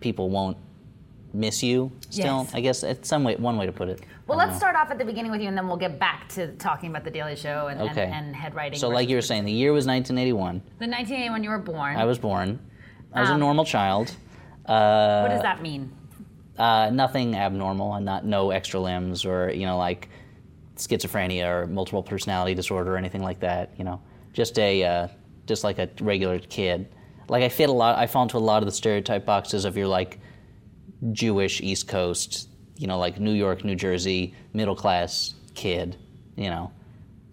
people 0.00 0.28
won't 0.30 0.56
miss 1.32 1.62
you 1.62 1.92
still 2.08 2.42
Yes. 2.42 2.54
i 2.54 2.60
guess 2.60 2.82
it's 2.82 3.08
some 3.08 3.22
way 3.22 3.36
one 3.36 3.56
way 3.56 3.64
to 3.64 3.70
put 3.70 3.88
it 3.88 4.00
well, 4.26 4.36
let's 4.36 4.50
know. 4.52 4.58
start 4.58 4.74
off 4.74 4.90
at 4.90 4.98
the 4.98 5.04
beginning 5.04 5.30
with 5.30 5.40
you, 5.40 5.46
and 5.46 5.56
then 5.56 5.68
we'll 5.68 5.76
get 5.76 5.96
back 5.98 6.28
to 6.30 6.48
talking 6.54 6.90
about 6.90 7.04
the 7.04 7.10
Daily 7.10 7.36
Show 7.36 7.68
and, 7.68 7.80
okay 7.82 8.04
and, 8.04 8.12
and 8.26 8.36
head 8.36 8.52
writing. 8.56 8.76
so 8.78 8.88
like 8.88 9.08
you 9.08 9.14
were 9.14 9.22
saying 9.22 9.44
the 9.44 9.52
year 9.52 9.72
was 9.72 9.86
1981 9.86 10.60
the 10.80 10.86
1981 10.88 11.44
you 11.44 11.50
were 11.50 11.58
born. 11.58 11.96
i 11.96 12.04
was 12.04 12.18
born 12.18 12.58
i 13.12 13.20
was 13.20 13.30
a 13.30 13.34
Um, 13.34 13.38
normal 13.40 13.64
child 13.64 14.12
uh, 14.70 15.22
what 15.22 15.34
does 15.34 15.42
that 15.42 15.62
mean? 15.62 15.90
uh, 16.58 16.90
nothing 16.90 17.36
abnormal 17.36 17.94
and 17.94 18.04
not 18.04 18.24
no 18.24 18.50
extra 18.50 18.78
limbs 18.80 19.24
or 19.24 19.50
you 19.50 19.66
know 19.66 19.78
like 19.78 20.08
schizophrenia 20.76 21.46
or 21.46 21.66
multiple 21.66 22.02
personality 22.02 22.54
disorder 22.54 22.94
or 22.94 22.96
anything 22.96 23.22
like 23.22 23.40
that 23.40 23.70
you 23.76 23.84
know 23.84 24.00
just 24.32 24.58
a 24.58 24.84
uh, 24.84 25.08
just 25.46 25.64
like 25.64 25.78
a 25.78 25.88
regular 26.00 26.38
kid 26.38 26.88
like 27.28 27.42
i 27.42 27.48
fit 27.48 27.68
a 27.68 27.72
lot 27.72 27.98
i 27.98 28.06
fall 28.06 28.22
into 28.22 28.36
a 28.36 28.38
lot 28.38 28.62
of 28.62 28.66
the 28.66 28.72
stereotype 28.72 29.24
boxes 29.24 29.64
of 29.64 29.76
your 29.76 29.86
like 29.86 30.18
jewish 31.12 31.60
east 31.60 31.88
coast 31.88 32.48
you 32.76 32.86
know 32.86 32.98
like 32.98 33.18
new 33.18 33.32
york 33.32 33.64
new 33.64 33.74
jersey 33.74 34.34
middle 34.52 34.76
class 34.76 35.34
kid 35.54 35.96
you 36.36 36.50
know 36.50 36.70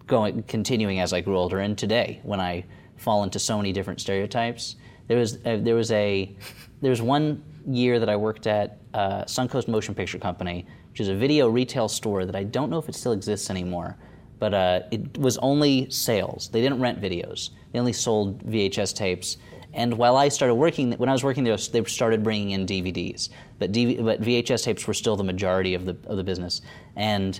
going 0.08 0.42
continuing 0.44 0.98
as 0.98 1.12
I 1.12 1.20
grew 1.20 1.36
older 1.36 1.60
and 1.60 1.78
today 1.78 2.18
when 2.24 2.40
I 2.40 2.64
fall 2.96 3.22
into 3.22 3.38
so 3.38 3.56
many 3.56 3.72
different 3.72 4.00
stereotypes. 4.00 4.74
There 5.06 5.18
was 5.18 5.36
uh, 5.44 5.58
there 5.60 5.76
was 5.76 5.92
a 5.92 6.34
there 6.80 6.90
was 6.90 7.02
one 7.02 7.42
year 7.66 7.98
that 7.98 8.08
I 8.08 8.16
worked 8.16 8.46
at 8.46 8.78
uh, 8.94 9.24
Suncoast 9.24 9.68
Motion 9.68 9.94
Picture 9.94 10.18
Company, 10.18 10.66
which 10.90 11.00
is 11.00 11.08
a 11.08 11.14
video 11.14 11.48
retail 11.48 11.88
store 11.88 12.24
that 12.24 12.36
I 12.36 12.44
don't 12.44 12.70
know 12.70 12.78
if 12.78 12.88
it 12.88 12.94
still 12.94 13.12
exists 13.12 13.50
anymore, 13.50 13.96
but 14.38 14.54
uh, 14.54 14.80
it 14.90 15.18
was 15.18 15.38
only 15.38 15.90
sales. 15.90 16.48
They 16.48 16.60
didn't 16.60 16.80
rent 16.80 17.00
videos. 17.00 17.50
They 17.72 17.78
only 17.78 17.92
sold 17.92 18.44
VHS 18.44 18.94
tapes, 18.94 19.36
And 19.74 19.96
while 19.98 20.16
I 20.16 20.28
started 20.28 20.54
working, 20.54 20.92
when 20.92 21.08
I 21.08 21.12
was 21.12 21.24
working 21.24 21.44
there, 21.44 21.56
they 21.56 21.84
started 21.84 22.22
bringing 22.22 22.50
in 22.50 22.66
DVDs, 22.66 23.28
but, 23.58 23.72
DV, 23.72 24.04
but 24.04 24.22
VHS 24.22 24.64
tapes 24.64 24.86
were 24.86 24.94
still 24.94 25.16
the 25.16 25.24
majority 25.24 25.74
of 25.74 25.84
the 25.84 25.96
of 26.06 26.16
the 26.16 26.24
business. 26.24 26.62
And 26.96 27.38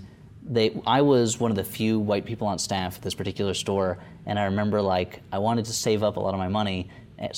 they, 0.50 0.80
I 0.86 1.02
was 1.02 1.38
one 1.38 1.50
of 1.50 1.56
the 1.56 1.64
few 1.64 1.98
white 1.98 2.24
people 2.24 2.46
on 2.46 2.58
staff 2.58 2.96
at 2.96 3.02
this 3.02 3.14
particular 3.14 3.54
store, 3.54 3.98
and 4.26 4.38
I 4.38 4.44
remember 4.44 4.82
like 4.82 5.22
I 5.32 5.38
wanted 5.38 5.64
to 5.66 5.72
save 5.72 6.02
up 6.02 6.16
a 6.16 6.20
lot 6.20 6.34
of 6.34 6.38
my 6.38 6.48
money, 6.48 6.90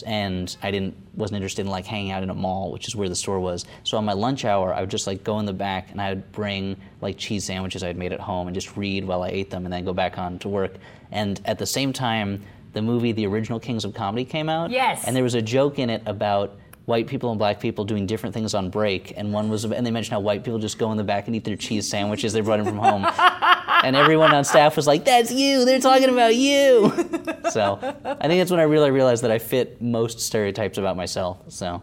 and 0.06 0.56
I 0.62 0.70
didn't 0.70 0.94
wasn't 1.14 1.36
interested 1.36 1.62
in 1.62 1.70
like 1.70 1.86
hanging 1.86 2.12
out 2.12 2.22
in 2.22 2.30
a 2.30 2.34
mall, 2.34 2.70
which 2.70 2.86
is 2.86 2.94
where 2.94 3.08
the 3.08 3.16
store 3.16 3.40
was. 3.40 3.64
So 3.84 3.98
on 3.98 4.04
my 4.04 4.12
lunch 4.12 4.44
hour, 4.44 4.74
I 4.74 4.80
would 4.80 4.90
just 4.90 5.06
like 5.06 5.24
go 5.24 5.38
in 5.38 5.46
the 5.46 5.52
back 5.52 5.90
and 5.90 6.00
I 6.00 6.10
would 6.10 6.32
bring 6.32 6.76
like 7.00 7.16
cheese 7.18 7.44
sandwiches 7.44 7.82
I 7.82 7.86
had 7.88 7.96
made 7.96 8.12
at 8.12 8.20
home 8.20 8.46
and 8.46 8.54
just 8.54 8.76
read 8.76 9.04
while 9.04 9.22
I 9.22 9.28
ate 9.28 9.50
them, 9.50 9.64
and 9.64 9.72
then 9.72 9.84
go 9.84 9.92
back 9.92 10.18
on 10.18 10.38
to 10.40 10.48
work. 10.48 10.74
And 11.10 11.40
at 11.44 11.58
the 11.58 11.66
same 11.66 11.92
time, 11.92 12.42
the 12.72 12.82
movie 12.82 13.12
The 13.12 13.26
Original 13.26 13.58
Kings 13.58 13.84
of 13.84 13.94
Comedy 13.94 14.24
came 14.24 14.48
out. 14.48 14.70
Yes. 14.70 15.04
And 15.06 15.16
there 15.16 15.24
was 15.24 15.34
a 15.34 15.42
joke 15.42 15.78
in 15.78 15.90
it 15.90 16.02
about 16.06 16.56
white 16.90 17.06
people 17.06 17.30
and 17.30 17.38
black 17.38 17.60
people 17.60 17.84
doing 17.84 18.04
different 18.04 18.34
things 18.34 18.52
on 18.52 18.68
break, 18.68 19.14
and 19.16 19.32
one 19.32 19.48
was, 19.48 19.64
and 19.64 19.86
they 19.86 19.92
mentioned 19.92 20.12
how 20.12 20.18
white 20.20 20.42
people 20.42 20.58
just 20.58 20.76
go 20.76 20.90
in 20.90 20.98
the 20.98 21.04
back 21.04 21.28
and 21.28 21.36
eat 21.36 21.44
their 21.44 21.56
cheese 21.56 21.88
sandwiches 21.88 22.32
they 22.32 22.40
brought 22.40 22.58
in 22.58 22.66
from 22.66 22.78
home, 22.78 23.06
and 23.84 23.94
everyone 23.94 24.34
on 24.34 24.42
staff 24.44 24.76
was 24.76 24.88
like, 24.88 25.04
"That's 25.04 25.30
you! 25.30 25.64
They're 25.64 25.78
talking 25.78 26.10
about 26.10 26.34
you." 26.34 26.90
so 27.50 27.78
I 28.04 28.26
think 28.26 28.40
that's 28.40 28.50
when 28.50 28.58
I 28.58 28.64
really 28.64 28.90
realized 28.90 29.22
that 29.22 29.30
I 29.30 29.38
fit 29.38 29.80
most 29.80 30.18
stereotypes 30.18 30.78
about 30.78 30.96
myself. 30.96 31.38
So 31.48 31.80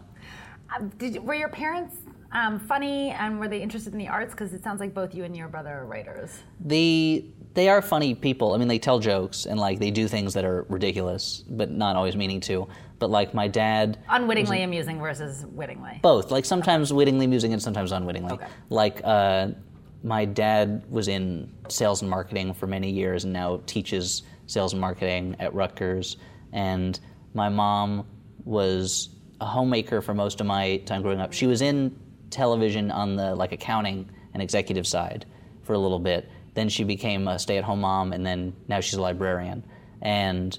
Um, 0.76 0.90
did, 0.98 1.24
were 1.24 1.34
your 1.34 1.48
parents 1.48 1.96
um, 2.32 2.58
funny 2.58 3.10
and 3.10 3.38
were 3.40 3.48
they 3.48 3.62
interested 3.62 3.92
in 3.92 3.98
the 3.98 4.08
arts? 4.08 4.32
Because 4.32 4.52
it 4.52 4.62
sounds 4.62 4.80
like 4.80 4.94
both 4.94 5.14
you 5.14 5.24
and 5.24 5.36
your 5.36 5.48
brother 5.48 5.70
are 5.70 5.86
writers. 5.86 6.42
the 6.60 7.24
they 7.54 7.68
are 7.68 7.82
funny 7.82 8.14
people. 8.14 8.52
I 8.54 8.58
mean, 8.58 8.68
they 8.68 8.78
tell 8.78 9.00
jokes 9.00 9.46
and 9.46 9.58
like 9.58 9.80
they 9.80 9.90
do 9.90 10.06
things 10.06 10.34
that 10.34 10.44
are 10.44 10.64
ridiculous, 10.68 11.42
but 11.48 11.70
not 11.70 11.96
always 11.96 12.14
meaning 12.14 12.40
to. 12.42 12.68
But 12.98 13.10
like 13.10 13.34
my 13.34 13.48
dad, 13.48 13.98
Unwittingly 14.08 14.62
amusing 14.62 15.00
versus 15.00 15.44
wittingly. 15.46 15.98
Both, 16.02 16.30
like 16.30 16.44
sometimes 16.44 16.92
wittingly 16.92 17.24
amusing 17.24 17.52
and 17.52 17.62
sometimes 17.62 17.90
unwittingly. 17.90 18.34
Okay. 18.34 18.46
Like 18.70 19.00
uh, 19.02 19.48
my 20.04 20.24
dad 20.24 20.84
was 20.88 21.08
in 21.08 21.52
sales 21.68 22.02
and 22.02 22.10
marketing 22.10 22.54
for 22.54 22.66
many 22.66 22.90
years 22.90 23.24
and 23.24 23.32
now 23.32 23.60
teaches 23.66 24.22
sales 24.46 24.72
and 24.72 24.80
marketing 24.80 25.34
at 25.40 25.52
Rutgers. 25.54 26.16
And 26.52 26.98
my 27.34 27.48
mom 27.48 28.06
was 28.44 29.10
a 29.40 29.46
homemaker 29.46 30.00
for 30.00 30.14
most 30.14 30.40
of 30.40 30.46
my 30.46 30.76
time 30.78 31.02
growing 31.02 31.20
up. 31.20 31.32
She 31.32 31.46
was 31.46 31.62
in 31.62 31.98
television 32.30 32.90
on 32.90 33.16
the 33.16 33.34
like 33.34 33.52
accounting 33.52 34.08
and 34.34 34.42
executive 34.42 34.86
side 34.86 35.26
for 35.62 35.72
a 35.72 35.78
little 35.78 35.98
bit. 35.98 36.28
Then 36.54 36.68
she 36.68 36.84
became 36.84 37.28
a 37.28 37.38
stay-at-home 37.38 37.80
mom, 37.80 38.12
and 38.12 38.26
then 38.26 38.54
now 38.66 38.80
she's 38.80 38.94
a 38.94 39.02
librarian. 39.02 39.62
And 40.02 40.58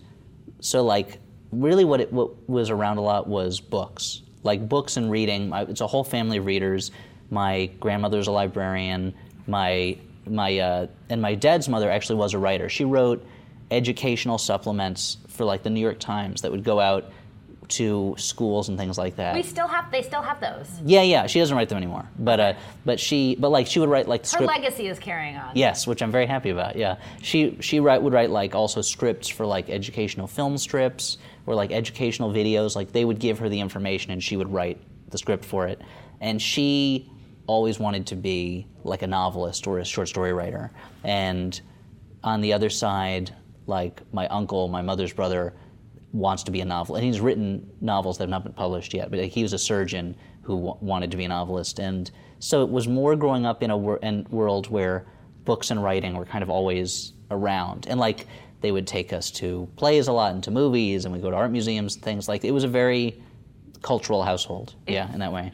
so 0.60 0.84
like 0.84 1.20
really 1.52 1.86
what 1.86 2.02
it 2.02 2.14
what 2.14 2.50
was 2.50 2.70
around 2.70 2.98
a 2.98 3.02
lot 3.02 3.28
was 3.28 3.60
books. 3.60 4.22
Like 4.44 4.70
books 4.70 4.98
and 4.98 5.12
reading. 5.12 5.52
It's 5.54 5.82
a 5.82 5.88
whole 5.88 6.04
family 6.04 6.38
of 6.38 6.46
readers. 6.46 6.92
My 7.30 7.68
grandmother's 7.80 8.28
a 8.28 8.32
librarian. 8.32 9.14
My 9.48 9.98
my 10.26 10.60
uh, 10.60 10.88
and 11.10 11.22
my 11.22 11.36
dad's 11.36 11.68
mother 11.68 11.90
actually 11.90 12.16
was 12.16 12.34
a 12.34 12.40
writer. 12.40 12.70
She 12.70 12.86
wrote 12.86 13.26
educational 13.72 14.38
supplements 14.38 15.18
for 15.28 15.46
like 15.46 15.64
the 15.64 15.70
new 15.70 15.80
york 15.80 16.00
times 16.00 16.42
that 16.42 16.52
would 16.52 16.64
go 16.64 16.80
out 16.80 17.12
to 17.70 18.16
schools 18.18 18.70
and 18.70 18.78
things 18.78 18.98
like 18.98 19.16
that 19.16 19.36
We 19.36 19.44
still 19.44 19.68
have. 19.68 19.92
They 19.92 20.02
still 20.02 20.22
have 20.22 20.40
those. 20.40 20.68
yeah 20.84 21.02
yeah 21.04 21.28
she 21.28 21.40
doesn't 21.40 21.56
write 21.56 21.70
them 21.70 21.78
anymore 21.78 22.08
but 22.18 22.40
uh, 22.40 22.54
but 22.86 23.00
she 23.00 23.36
but 23.36 23.50
like 23.50 23.68
she 23.68 23.80
would 23.80 23.90
write 23.90 24.08
like 24.08 24.24
the 24.24 24.38
Her 24.38 24.46
legacy 24.46 24.88
is 24.88 25.00
carrying 25.00 25.36
on. 25.38 25.52
Yes, 25.56 25.86
which 25.88 26.02
I'm 26.02 26.12
very 26.12 26.26
happy 26.26 26.50
about. 26.50 26.76
Yeah, 26.76 26.98
she 27.22 27.58
she 27.62 27.80
write 27.80 28.02
would 28.02 28.14
write 28.14 28.30
like 28.32 28.56
also 28.56 28.82
scripts 28.82 29.28
for 29.28 29.46
like 29.46 29.70
educational 29.70 30.28
film 30.28 30.58
strips 30.58 31.18
or 31.46 31.56
like 31.56 31.72
educational 31.72 32.32
videos. 32.32 32.76
Like 32.76 32.92
they 32.92 33.06
would 33.06 33.20
give 33.20 33.40
her 33.40 33.50
the 33.50 33.60
information 33.60 34.12
and 34.12 34.24
she 34.24 34.36
would 34.36 34.52
write 34.52 34.80
the 35.10 35.18
script 35.18 35.46
for 35.46 35.68
it. 35.68 35.82
And 36.22 36.42
she 36.42 37.10
always 37.48 37.80
wanted 37.80 38.08
to 38.08 38.16
be 38.16 38.68
like 38.84 39.02
a 39.02 39.08
novelist 39.08 39.66
or 39.68 39.80
a 39.80 39.86
short 39.86 40.08
story 40.08 40.34
writer. 40.34 40.72
And 41.04 41.60
on 42.24 42.42
the 42.42 42.54
other 42.54 42.70
side, 42.70 43.36
like 43.66 44.02
my 44.14 44.28
uncle, 44.28 44.68
my 44.68 44.82
mother's 44.82 45.14
brother, 45.14 45.54
wants 46.12 46.44
to 46.44 46.52
be 46.52 46.62
a 46.62 46.66
novel, 46.66 46.96
and 46.96 47.06
he's 47.06 47.20
written 47.20 47.70
novels 47.82 48.18
that 48.18 48.24
have 48.24 48.30
not 48.30 48.44
been 48.44 48.54
published 48.54 48.94
yet. 48.94 49.10
But 49.12 49.20
like, 49.20 49.32
he 49.32 49.44
was 49.44 49.54
a 49.54 49.58
surgeon 49.60 50.16
who 50.42 50.56
w- 50.56 50.78
wanted 50.82 51.12
to 51.12 51.18
be 51.18 51.26
a 51.26 51.28
novelist, 51.28 51.80
and 51.80 52.10
so 52.40 52.64
it 52.64 52.70
was 52.70 52.88
more 52.88 53.16
growing 53.16 53.46
up 53.46 53.62
in 53.64 53.70
a 53.70 53.78
wor- 53.78 54.00
world 54.30 54.70
where 54.70 55.06
books 55.46 55.72
and 55.72 55.84
writing 55.84 56.16
were 56.16 56.26
kind 56.26 56.42
of 56.44 56.50
always 56.50 57.14
around, 57.32 57.86
and 57.88 58.00
like 58.00 58.28
they 58.62 58.72
would 58.72 58.88
take 58.88 59.14
us 59.14 59.32
to 59.32 59.70
plays 59.78 60.08
a 60.08 60.12
lot 60.12 60.34
and 60.34 60.44
to 60.44 60.52
movies, 60.52 61.06
and 61.06 61.14
we 61.14 61.20
go 61.20 61.30
to 61.30 61.36
art 61.36 61.52
museums 61.52 61.96
and 61.96 62.04
things 62.04 62.28
like. 62.28 62.44
It 62.44 62.52
was 62.52 62.64
a 62.64 62.68
very 62.68 63.22
cultural 63.82 64.24
household, 64.24 64.76
yeah, 64.88 65.14
in 65.14 65.20
that 65.20 65.32
way. 65.32 65.52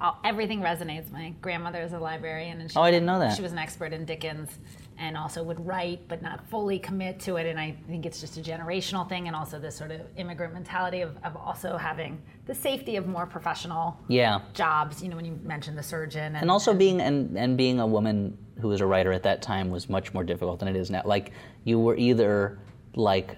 Uh, 0.00 0.12
everything 0.24 0.60
resonates. 0.60 1.12
My 1.12 1.32
grandmother 1.40 1.80
is 1.82 1.92
a 1.92 1.98
librarian, 1.98 2.60
and 2.60 2.70
she, 2.70 2.76
Oh, 2.76 2.82
I 2.82 2.90
didn't 2.90 3.06
know 3.06 3.18
that. 3.20 3.36
She 3.36 3.42
was 3.42 3.52
an 3.52 3.58
expert 3.58 3.92
in 3.92 4.04
Dickens, 4.04 4.50
and 4.98 5.16
also 5.16 5.42
would 5.42 5.64
write, 5.64 6.06
but 6.08 6.22
not 6.22 6.44
fully 6.48 6.78
commit 6.78 7.20
to 7.20 7.36
it. 7.36 7.46
And 7.46 7.58
I 7.58 7.76
think 7.88 8.04
it's 8.04 8.20
just 8.20 8.36
a 8.36 8.40
generational 8.40 9.08
thing, 9.08 9.26
and 9.28 9.36
also 9.36 9.58
this 9.58 9.76
sort 9.76 9.90
of 9.90 10.00
immigrant 10.16 10.52
mentality 10.52 11.00
of, 11.02 11.16
of 11.24 11.36
also 11.36 11.76
having 11.76 12.20
the 12.46 12.54
safety 12.54 12.96
of 12.96 13.06
more 13.06 13.26
professional 13.26 13.96
Yeah. 14.08 14.40
jobs. 14.54 15.02
You 15.02 15.08
know, 15.08 15.16
when 15.16 15.24
you 15.24 15.38
mentioned 15.44 15.78
the 15.78 15.82
surgeon, 15.82 16.22
and, 16.34 16.36
and 16.42 16.50
also 16.50 16.74
being 16.74 17.00
and, 17.00 17.36
and 17.38 17.56
being 17.56 17.80
a 17.80 17.86
woman 17.86 18.36
who 18.60 18.68
was 18.68 18.80
a 18.80 18.86
writer 18.86 19.12
at 19.12 19.22
that 19.22 19.40
time 19.40 19.70
was 19.70 19.88
much 19.88 20.12
more 20.12 20.24
difficult 20.24 20.58
than 20.58 20.68
it 20.68 20.76
is 20.76 20.90
now. 20.90 21.02
Like 21.04 21.32
you 21.64 21.78
were 21.78 21.96
either 21.96 22.58
like 22.94 23.36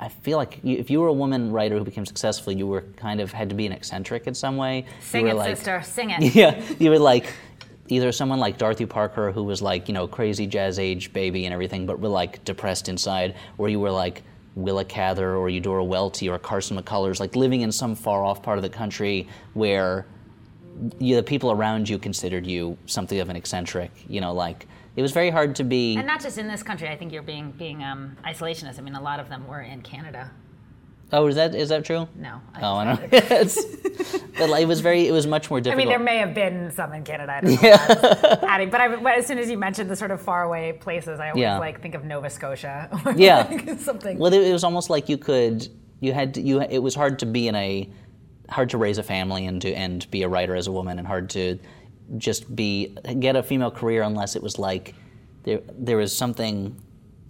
I 0.00 0.08
feel 0.08 0.38
like 0.38 0.58
you, 0.64 0.76
if 0.76 0.90
you 0.90 1.00
were 1.00 1.06
a 1.08 1.12
woman 1.12 1.52
writer 1.52 1.78
who 1.78 1.84
became 1.84 2.04
successful, 2.04 2.52
you 2.52 2.66
were 2.66 2.82
kind 2.96 3.20
of 3.20 3.32
had 3.32 3.48
to 3.50 3.54
be 3.54 3.64
an 3.66 3.72
eccentric 3.72 4.26
in 4.26 4.34
some 4.34 4.56
way. 4.56 4.86
sing 5.00 5.28
it, 5.28 5.36
like, 5.36 5.56
sister, 5.56 5.82
sing 5.84 6.10
it. 6.10 6.34
Yeah, 6.34 6.60
you 6.80 6.90
were 6.90 6.98
like 6.98 7.32
either 7.88 8.12
someone 8.12 8.38
like 8.38 8.58
Dorothy 8.58 8.86
Parker 8.86 9.32
who 9.32 9.42
was 9.42 9.60
like 9.60 9.88
you 9.88 9.94
know 9.94 10.06
crazy 10.06 10.46
jazz 10.46 10.78
age 10.78 11.12
baby 11.12 11.44
and 11.44 11.52
everything, 11.52 11.86
but 11.86 12.00
were 12.00 12.08
like 12.08 12.44
depressed 12.44 12.88
inside, 12.88 13.34
or 13.58 13.68
you 13.68 13.80
were 13.80 13.90
like 13.90 14.22
Willa 14.54 14.84
Cather 14.84 15.36
or 15.36 15.48
Eudora 15.48 15.84
Welty 15.84 16.28
or 16.28 16.38
Carson 16.38 16.78
McCullers, 16.78 17.20
like 17.20 17.36
living 17.36 17.62
in 17.62 17.72
some 17.72 17.94
far 17.94 18.24
off 18.24 18.42
part 18.42 18.58
of 18.58 18.62
the 18.62 18.70
country 18.70 19.28
where 19.54 20.06
you, 20.98 21.16
the 21.16 21.22
people 21.22 21.50
around 21.50 21.88
you 21.88 21.98
considered 21.98 22.46
you 22.46 22.76
something 22.86 23.18
of 23.20 23.28
an 23.28 23.36
eccentric. 23.36 23.90
You 24.08 24.20
know, 24.20 24.32
like 24.32 24.66
it 24.96 25.02
was 25.02 25.12
very 25.12 25.30
hard 25.30 25.56
to 25.56 25.64
be. 25.64 25.96
And 25.96 26.06
not 26.06 26.22
just 26.22 26.38
in 26.38 26.46
this 26.46 26.62
country. 26.62 26.88
I 26.88 26.96
think 26.96 27.12
you're 27.12 27.22
being 27.22 27.50
being 27.52 27.82
um, 27.82 28.16
isolationist. 28.24 28.78
I 28.78 28.82
mean, 28.82 28.94
a 28.94 29.02
lot 29.02 29.20
of 29.20 29.28
them 29.28 29.46
were 29.46 29.60
in 29.60 29.82
Canada. 29.82 30.30
Oh, 31.12 31.26
is 31.26 31.36
that 31.36 31.54
is 31.54 31.68
that 31.68 31.84
true? 31.84 32.08
No. 32.16 32.40
Oh, 32.60 32.74
I 32.76 32.96
just 32.96 33.12
know. 33.12 33.18
It's- 33.36 34.20
but 34.36 34.50
like, 34.50 34.62
it 34.62 34.66
was 34.66 34.80
very. 34.80 35.06
It 35.06 35.12
was 35.12 35.26
much 35.28 35.48
more 35.50 35.60
difficult. 35.60 35.80
I 35.80 35.84
mean, 35.84 35.88
there 35.88 36.04
may 36.04 36.18
have 36.18 36.34
been 36.34 36.72
some 36.72 36.92
in 36.92 37.04
Canada. 37.04 37.34
I 37.36 37.40
don't 37.40 37.62
know 37.62 37.68
why 38.42 38.48
adding, 38.48 38.68
but, 38.70 38.80
I, 38.80 38.96
but 38.96 39.16
as 39.18 39.26
soon 39.26 39.38
as 39.38 39.48
you 39.48 39.56
mentioned 39.56 39.88
the 39.88 39.94
sort 39.96 40.10
of 40.10 40.20
faraway 40.20 40.72
places, 40.72 41.20
I 41.20 41.28
always 41.30 41.40
Yeah. 41.42 41.58
like 41.58 41.80
think 41.80 41.94
of 41.94 42.04
Nova 42.04 42.28
Scotia. 42.28 42.88
or 43.06 43.12
Yeah. 43.12 43.46
like 43.48 43.78
something. 43.78 44.18
Well, 44.18 44.32
it 44.32 44.52
was 44.52 44.64
almost 44.64 44.90
like 44.90 45.08
you 45.08 45.16
could, 45.18 45.68
you 46.00 46.12
had, 46.12 46.34
to, 46.34 46.40
you. 46.42 46.60
It 46.62 46.78
was 46.80 46.94
hard 46.96 47.20
to 47.20 47.26
be 47.26 47.46
in 47.46 47.54
a, 47.54 47.88
hard 48.48 48.70
to 48.70 48.78
raise 48.78 48.98
a 48.98 49.02
family 49.04 49.46
and 49.46 49.62
to 49.62 49.72
and 49.72 50.10
be 50.10 50.22
a 50.24 50.28
writer 50.28 50.56
as 50.56 50.66
a 50.66 50.72
woman, 50.72 50.98
and 50.98 51.06
hard 51.06 51.30
to 51.30 51.58
just 52.18 52.54
be 52.54 52.96
get 53.20 53.36
a 53.36 53.42
female 53.42 53.70
career 53.70 54.02
unless 54.02 54.36
it 54.36 54.42
was 54.42 54.58
like 54.58 54.94
there 55.44 55.60
there 55.78 55.96
was 55.96 56.14
something 56.14 56.78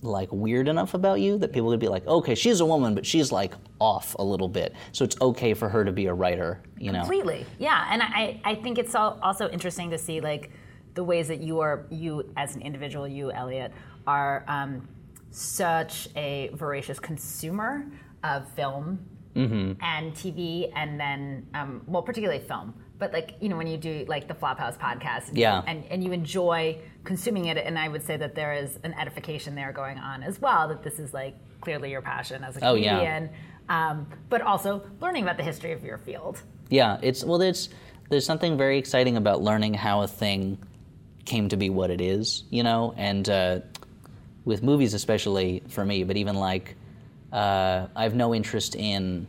like 0.05 0.31
weird 0.33 0.69
enough 0.69 0.95
about 0.95 1.21
you 1.21 1.39
that 1.39 1.53
people 1.53 1.69
would 1.69 1.81
be 1.81 1.89
like, 1.89 2.07
okay, 2.07 2.35
she's 2.35 2.61
a 2.61 2.65
woman, 2.67 2.95
but 2.95 3.05
she's 3.07 3.33
like 3.33 3.55
off 3.81 4.15
a 4.19 4.23
little 4.25 4.49
bit, 4.49 4.75
so 4.93 5.05
it's 5.05 5.17
okay 5.21 5.55
for 5.55 5.69
her 5.69 5.85
to 5.85 5.93
be 5.93 6.07
a 6.07 6.15
writer, 6.15 6.61
you 6.79 6.93
know? 6.93 7.01
Completely, 7.01 7.47
yeah. 7.59 7.89
And 7.91 8.03
I, 8.03 8.41
I 8.45 8.55
think 8.55 8.79
it's 8.79 8.95
al- 8.95 9.19
also 9.23 9.49
interesting 9.51 9.91
to 9.91 9.99
see 9.99 10.21
like 10.21 10.51
the 10.95 11.03
ways 11.03 11.27
that 11.29 11.41
you 11.41 11.61
are, 11.61 11.87
you 11.91 12.31
as 12.37 12.55
an 12.55 12.63
individual, 12.63 13.09
you 13.09 13.33
Elliot, 13.33 13.73
are 14.07 14.45
um, 14.47 14.89
such 15.31 16.09
a 16.17 16.51
voracious 16.55 16.99
consumer 16.99 17.87
of 18.23 18.49
film 18.53 18.99
Mm-hmm. 19.35 19.83
and 19.83 20.15
TV, 20.15 20.71
and 20.77 21.01
then 21.01 21.45
um, 21.55 21.83
well, 21.89 22.03
particularly 22.03 22.39
film. 22.47 22.73
But 23.01 23.13
like 23.13 23.35
you 23.41 23.49
know, 23.49 23.57
when 23.57 23.67
you 23.67 23.77
do 23.77 24.05
like 24.07 24.29
the 24.29 24.35
Flophouse 24.35 24.79
podcast, 24.79 25.31
and, 25.31 25.37
Yeah. 25.37 25.61
and 25.67 25.83
and 25.91 26.05
you 26.05 26.13
enjoy 26.13 26.79
consuming 27.05 27.47
it, 27.47 27.57
and 27.59 27.79
I 27.79 27.89
would 27.89 28.03
say 28.05 28.17
that 28.17 28.35
there 28.35 28.53
is 28.55 28.79
an 28.83 28.95
edification 28.95 29.55
there 29.55 29.73
going 29.73 29.99
on 29.99 30.23
as 30.23 30.41
well. 30.41 30.69
That 30.69 30.83
this 30.83 30.99
is 30.99 31.13
like 31.15 31.35
clearly 31.61 31.91
your 31.91 32.03
passion 32.03 32.43
as 32.45 32.57
a 32.57 32.65
Oh, 32.67 32.75
yeah. 32.75 32.99
comedian. 32.99 33.31
Um, 33.69 34.07
but 34.29 34.43
also 34.43 34.83
learning 35.01 35.23
about 35.23 35.37
the 35.37 35.43
history 35.43 35.73
of 35.73 35.83
your 35.85 35.99
field. 35.99 36.41
Yeah, 36.69 36.99
it's 37.03 37.25
well, 37.25 37.39
there's 37.39 37.69
there's 38.11 38.27
something 38.27 38.57
very 38.59 38.79
exciting 38.79 39.17
about 39.17 39.43
learning 39.43 39.75
how 39.75 40.03
a 40.03 40.09
thing 40.09 40.59
came 41.25 41.49
to 41.49 41.57
be 41.57 41.71
what 41.71 41.91
it 41.91 42.01
is, 42.03 42.45
you 42.51 42.63
know, 42.63 42.93
and 42.97 43.29
uh, 43.29 43.61
with 44.45 44.63
movies 44.63 44.93
especially 44.93 45.63
for 45.69 45.85
me, 45.85 46.05
but 46.05 46.17
even 46.19 46.37
like 46.37 46.77
uh, 47.33 47.87
I 47.97 48.03
have 48.03 48.15
no 48.15 48.35
interest 48.35 48.77
in 48.77 49.27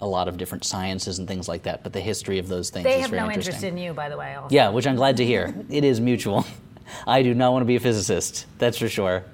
a 0.00 0.06
lot 0.06 0.28
of 0.28 0.36
different 0.36 0.62
sciences 0.64 1.18
and 1.18 1.26
things 1.26 1.48
like 1.48 1.64
that, 1.64 1.82
but 1.82 1.92
the 1.92 2.00
history 2.00 2.38
of 2.38 2.46
those 2.48 2.70
things 2.70 2.84
They 2.84 2.96
is 2.96 3.00
have 3.02 3.10
very 3.10 3.22
no 3.22 3.28
interesting. 3.28 3.54
interest 3.54 3.72
in 3.72 3.78
you, 3.78 3.92
by 3.94 4.08
the 4.08 4.16
way. 4.16 4.34
Also. 4.34 4.54
Yeah, 4.54 4.68
which 4.68 4.86
I'm 4.86 4.94
glad 4.96 5.16
to 5.16 5.24
hear. 5.24 5.54
it 5.70 5.82
is 5.84 6.00
mutual. 6.00 6.44
I 7.06 7.22
do 7.22 7.34
not 7.34 7.52
want 7.52 7.62
to 7.62 7.66
be 7.66 7.76
a 7.76 7.80
physicist. 7.80 8.46
That's 8.58 8.78
for 8.78 8.88
sure. 8.88 9.24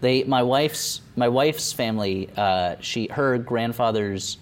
They, 0.00 0.24
my 0.24 0.42
wife's, 0.42 1.00
my 1.16 1.28
wife's 1.28 1.72
family. 1.72 2.28
Uh, 2.36 2.76
she, 2.80 3.08
her 3.08 3.38
grandfather's 3.38 4.38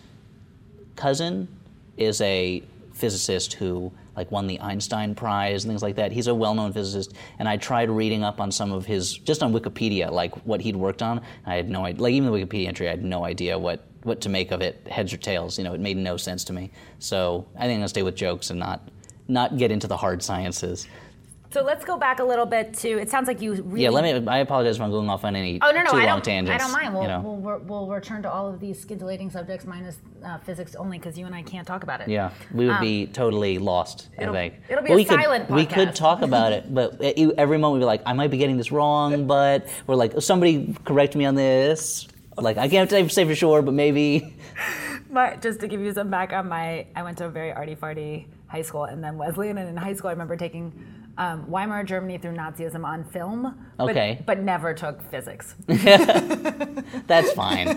cousin 0.96 1.48
is 1.96 2.20
a 2.20 2.62
physicist 2.92 3.54
who 3.54 3.92
like 4.16 4.30
won 4.30 4.46
the 4.46 4.60
Einstein 4.60 5.14
Prize 5.14 5.64
and 5.64 5.70
things 5.70 5.82
like 5.82 5.96
that. 5.96 6.12
He's 6.12 6.26
a 6.26 6.34
well-known 6.34 6.72
physicist, 6.72 7.14
and 7.38 7.48
I 7.48 7.56
tried 7.56 7.88
reading 7.90 8.22
up 8.22 8.40
on 8.40 8.52
some 8.52 8.72
of 8.72 8.84
his 8.84 9.16
just 9.16 9.42
on 9.42 9.52
Wikipedia, 9.52 10.10
like 10.10 10.34
what 10.44 10.60
he'd 10.60 10.76
worked 10.76 11.02
on. 11.02 11.22
I 11.46 11.54
had 11.54 11.70
no 11.70 11.84
idea, 11.84 12.02
like 12.02 12.12
even 12.12 12.30
the 12.30 12.36
Wikipedia 12.38 12.68
entry, 12.68 12.88
I 12.88 12.90
had 12.90 13.04
no 13.04 13.24
idea 13.24 13.58
what 13.58 13.86
what 14.02 14.20
to 14.22 14.28
make 14.28 14.50
of 14.50 14.60
it, 14.62 14.86
heads 14.88 15.12
or 15.12 15.18
tails. 15.18 15.58
You 15.58 15.64
know, 15.64 15.74
it 15.74 15.80
made 15.80 15.96
no 15.96 16.16
sense 16.16 16.44
to 16.44 16.52
me. 16.52 16.70
So 16.98 17.46
I 17.56 17.60
think 17.60 17.72
I'm 17.72 17.78
gonna 17.78 17.88
stay 17.88 18.02
with 18.02 18.16
jokes 18.16 18.50
and 18.50 18.58
not 18.58 18.88
not 19.28 19.56
get 19.56 19.70
into 19.70 19.86
the 19.86 19.96
hard 19.96 20.22
sciences. 20.22 20.86
So 21.52 21.64
let's 21.64 21.84
go 21.84 21.96
back 21.96 22.20
a 22.20 22.24
little 22.24 22.46
bit 22.46 22.74
to. 22.74 22.88
It 23.00 23.10
sounds 23.10 23.26
like 23.26 23.40
you 23.42 23.54
really. 23.54 23.82
Yeah, 23.82 23.90
let 23.90 24.04
me. 24.04 24.28
I 24.28 24.38
apologize 24.38 24.76
if 24.76 24.82
I'm 24.82 24.90
going 24.92 25.10
off 25.10 25.24
on 25.24 25.34
any 25.34 25.58
Oh 25.60 25.72
no 25.72 25.82
no! 25.82 25.90
too 25.90 25.96
I 25.96 26.04
long 26.06 26.18
don't. 26.18 26.24
tangents. 26.24 26.54
I 26.54 26.58
don't 26.64 26.72
mind. 26.72 26.94
We'll, 26.94 27.02
you 27.02 27.08
know? 27.08 27.20
we'll, 27.22 27.36
we'll, 27.36 27.58
we'll 27.58 27.86
return 27.88 28.22
to 28.22 28.30
all 28.30 28.48
of 28.48 28.60
these 28.60 28.80
scintillating 28.86 29.30
subjects 29.30 29.66
minus 29.66 29.98
uh, 30.24 30.38
physics 30.38 30.76
only 30.76 30.98
because 30.98 31.18
you 31.18 31.26
and 31.26 31.34
I 31.34 31.42
can't 31.42 31.66
talk 31.66 31.82
about 31.82 32.00
it. 32.02 32.08
Yeah, 32.08 32.30
we 32.54 32.68
would 32.68 32.78
be 32.78 33.06
totally 33.08 33.58
lost. 33.58 34.10
I 34.16 34.18
Um, 34.18 34.22
it'll- 34.22 34.34
think. 34.34 34.54
it'll 34.68 34.84
be 34.84 34.90
Well, 34.90 34.94
a 34.94 34.96
we 34.96 35.04
could, 35.04 35.20
silent 35.20 35.50
We 35.50 35.66
could 35.66 35.94
talk 35.96 36.22
about 36.22 36.52
it, 36.56 36.72
but 36.72 37.00
every 37.02 37.58
moment 37.58 37.80
we'd 37.80 37.84
be 37.84 37.86
like, 37.86 38.02
I 38.06 38.12
might 38.12 38.30
be 38.30 38.38
getting 38.38 38.56
this 38.56 38.70
wrong, 38.70 39.26
but 39.26 39.66
we're 39.88 39.96
like, 39.96 40.20
somebody 40.20 40.76
correct 40.84 41.16
me 41.16 41.24
on 41.24 41.34
this. 41.34 42.06
Like, 42.36 42.58
I 42.58 42.68
can't 42.68 42.88
say 42.88 43.06
say 43.08 43.24
for 43.24 43.34
sure, 43.34 43.60
but 43.60 43.74
maybe. 43.74 44.36
My, 45.10 45.34
just 45.34 45.58
to 45.60 45.66
give 45.66 45.80
you 45.80 45.92
some 45.92 46.08
background, 46.10 46.48
my 46.48 46.86
I 46.94 47.02
went 47.02 47.18
to 47.18 47.24
a 47.24 47.28
very 47.28 47.50
arty 47.52 47.74
farty 47.74 48.26
high 48.46 48.62
school 48.62 48.84
and 48.84 49.02
then 49.02 49.18
Wesleyan, 49.18 49.58
and 49.58 49.68
in 49.68 49.76
high 49.76 49.94
school 49.94 50.06
I 50.08 50.12
remember 50.12 50.36
taking 50.36 50.72
um, 51.20 51.44
Weimar 51.50 51.84
Germany 51.84 52.16
through 52.18 52.34
Nazism 52.34 52.84
on 52.84 53.04
film. 53.04 53.54
but- 53.76 53.90
Okay. 53.90 54.22
But, 54.26 54.40
never 54.40 54.72
took 54.74 55.02
physics. 55.10 55.54
That's 57.06 57.32
fine. 57.32 57.68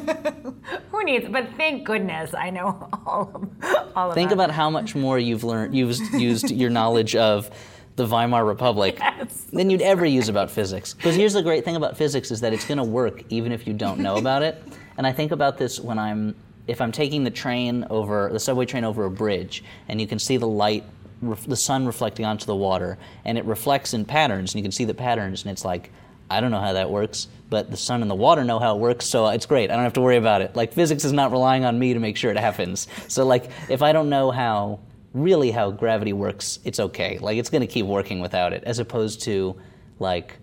Who 0.92 1.04
needs? 1.04 1.28
But 1.30 1.50
thank 1.58 1.86
goodness 1.86 2.34
I 2.34 2.50
know 2.50 2.90
all 3.06 3.32
of 3.36 3.50
all 3.96 4.10
of 4.10 4.16
Think 4.16 4.30
that. 4.30 4.36
about 4.36 4.52
how 4.52 4.70
much 4.70 4.96
more 4.96 5.20
you've 5.20 5.44
learned, 5.44 5.76
you've 5.76 5.98
used 6.14 6.52
your 6.52 6.70
knowledge 6.70 7.16
of 7.16 7.50
the 7.96 8.06
Weimar 8.08 8.46
Republic 8.46 8.96
Yes. 9.00 9.44
than 9.54 9.70
you'd 9.70 9.82
ever 9.82 10.06
use 10.06 10.30
about 10.30 10.50
physics. 10.50 10.94
Because 10.94 11.16
here's 11.16 11.34
the 11.34 11.44
great 11.44 11.64
thing 11.66 11.76
about 11.76 11.96
physics 11.98 12.32
is 12.32 12.40
that 12.42 12.54
it's 12.54 12.66
going 12.66 12.80
to 12.80 12.84
work 12.84 13.24
even 13.30 13.52
if 13.52 13.68
you 13.68 13.74
don't 13.74 14.00
know 14.00 14.16
about 14.18 14.42
it. 14.42 14.62
And 14.98 15.06
I 15.06 15.12
think 15.12 15.32
about 15.32 15.58
this 15.58 15.80
when 15.80 16.00
I'm 16.00 16.36
if 16.68 16.80
I'm 16.80 16.92
taking 16.94 17.24
the 17.26 17.32
train 17.32 17.86
over 17.90 18.30
the 18.32 18.40
subway 18.40 18.66
train 18.66 18.84
over 18.86 19.04
a 19.06 19.12
bridge, 19.12 19.64
and 19.90 20.00
you 20.00 20.08
can 20.08 20.18
see 20.18 20.38
the 20.38 20.48
light, 20.48 20.86
ref, 21.30 21.46
the 21.46 21.56
sun 21.56 21.86
reflecting 21.86 22.26
onto 22.26 22.46
the 22.46 22.56
water, 22.56 22.98
and 23.26 23.38
it 23.38 23.46
reflects 23.46 23.94
in 23.94 24.06
patterns, 24.06 24.54
and 24.54 24.60
you 24.60 24.64
can 24.64 24.72
see 24.72 24.86
the 24.86 24.94
patterns, 24.94 25.44
and 25.44 25.52
it's 25.52 25.66
like. 25.66 25.92
I 26.30 26.40
don't 26.42 26.50
know 26.50 26.62
how 26.62 26.74
that 26.74 26.90
works, 26.90 27.28
but 27.50 27.70
the 27.70 27.78
sun 27.78 28.02
and 28.02 28.10
the 28.10 28.16
water 28.16 28.44
know 28.44 28.58
how 28.58 28.76
it 28.76 28.80
works, 28.80 29.06
so 29.06 29.28
it's 29.28 29.46
great. 29.46 29.70
I 29.70 29.76
don't 29.76 29.84
have 29.84 29.94
to 29.94 30.02
worry 30.02 30.18
about 30.18 30.42
it. 30.42 30.56
Like 30.56 30.74
physics 30.74 31.06
is 31.06 31.12
not 31.12 31.32
relying 31.32 31.64
on 31.64 31.78
me 31.78 31.94
to 31.94 32.00
make 32.00 32.18
sure 32.18 32.32
it 32.32 32.38
happens. 32.38 32.88
So 33.08 33.24
like 33.26 33.52
if 33.70 33.84
I 33.84 33.92
don't 33.92 34.10
know 34.10 34.32
how 34.32 34.80
really 35.14 35.52
how 35.52 35.70
gravity 35.70 36.14
works, 36.14 36.60
it's 36.64 36.80
okay. 36.80 37.20
Like 37.20 37.38
it's 37.38 37.50
going 37.52 37.62
to 37.62 37.68
keep 37.68 37.86
working 37.86 38.20
without 38.20 38.52
it, 38.54 38.64
as 38.64 38.80
opposed 38.80 39.22
to 39.24 39.56
like 40.00 40.38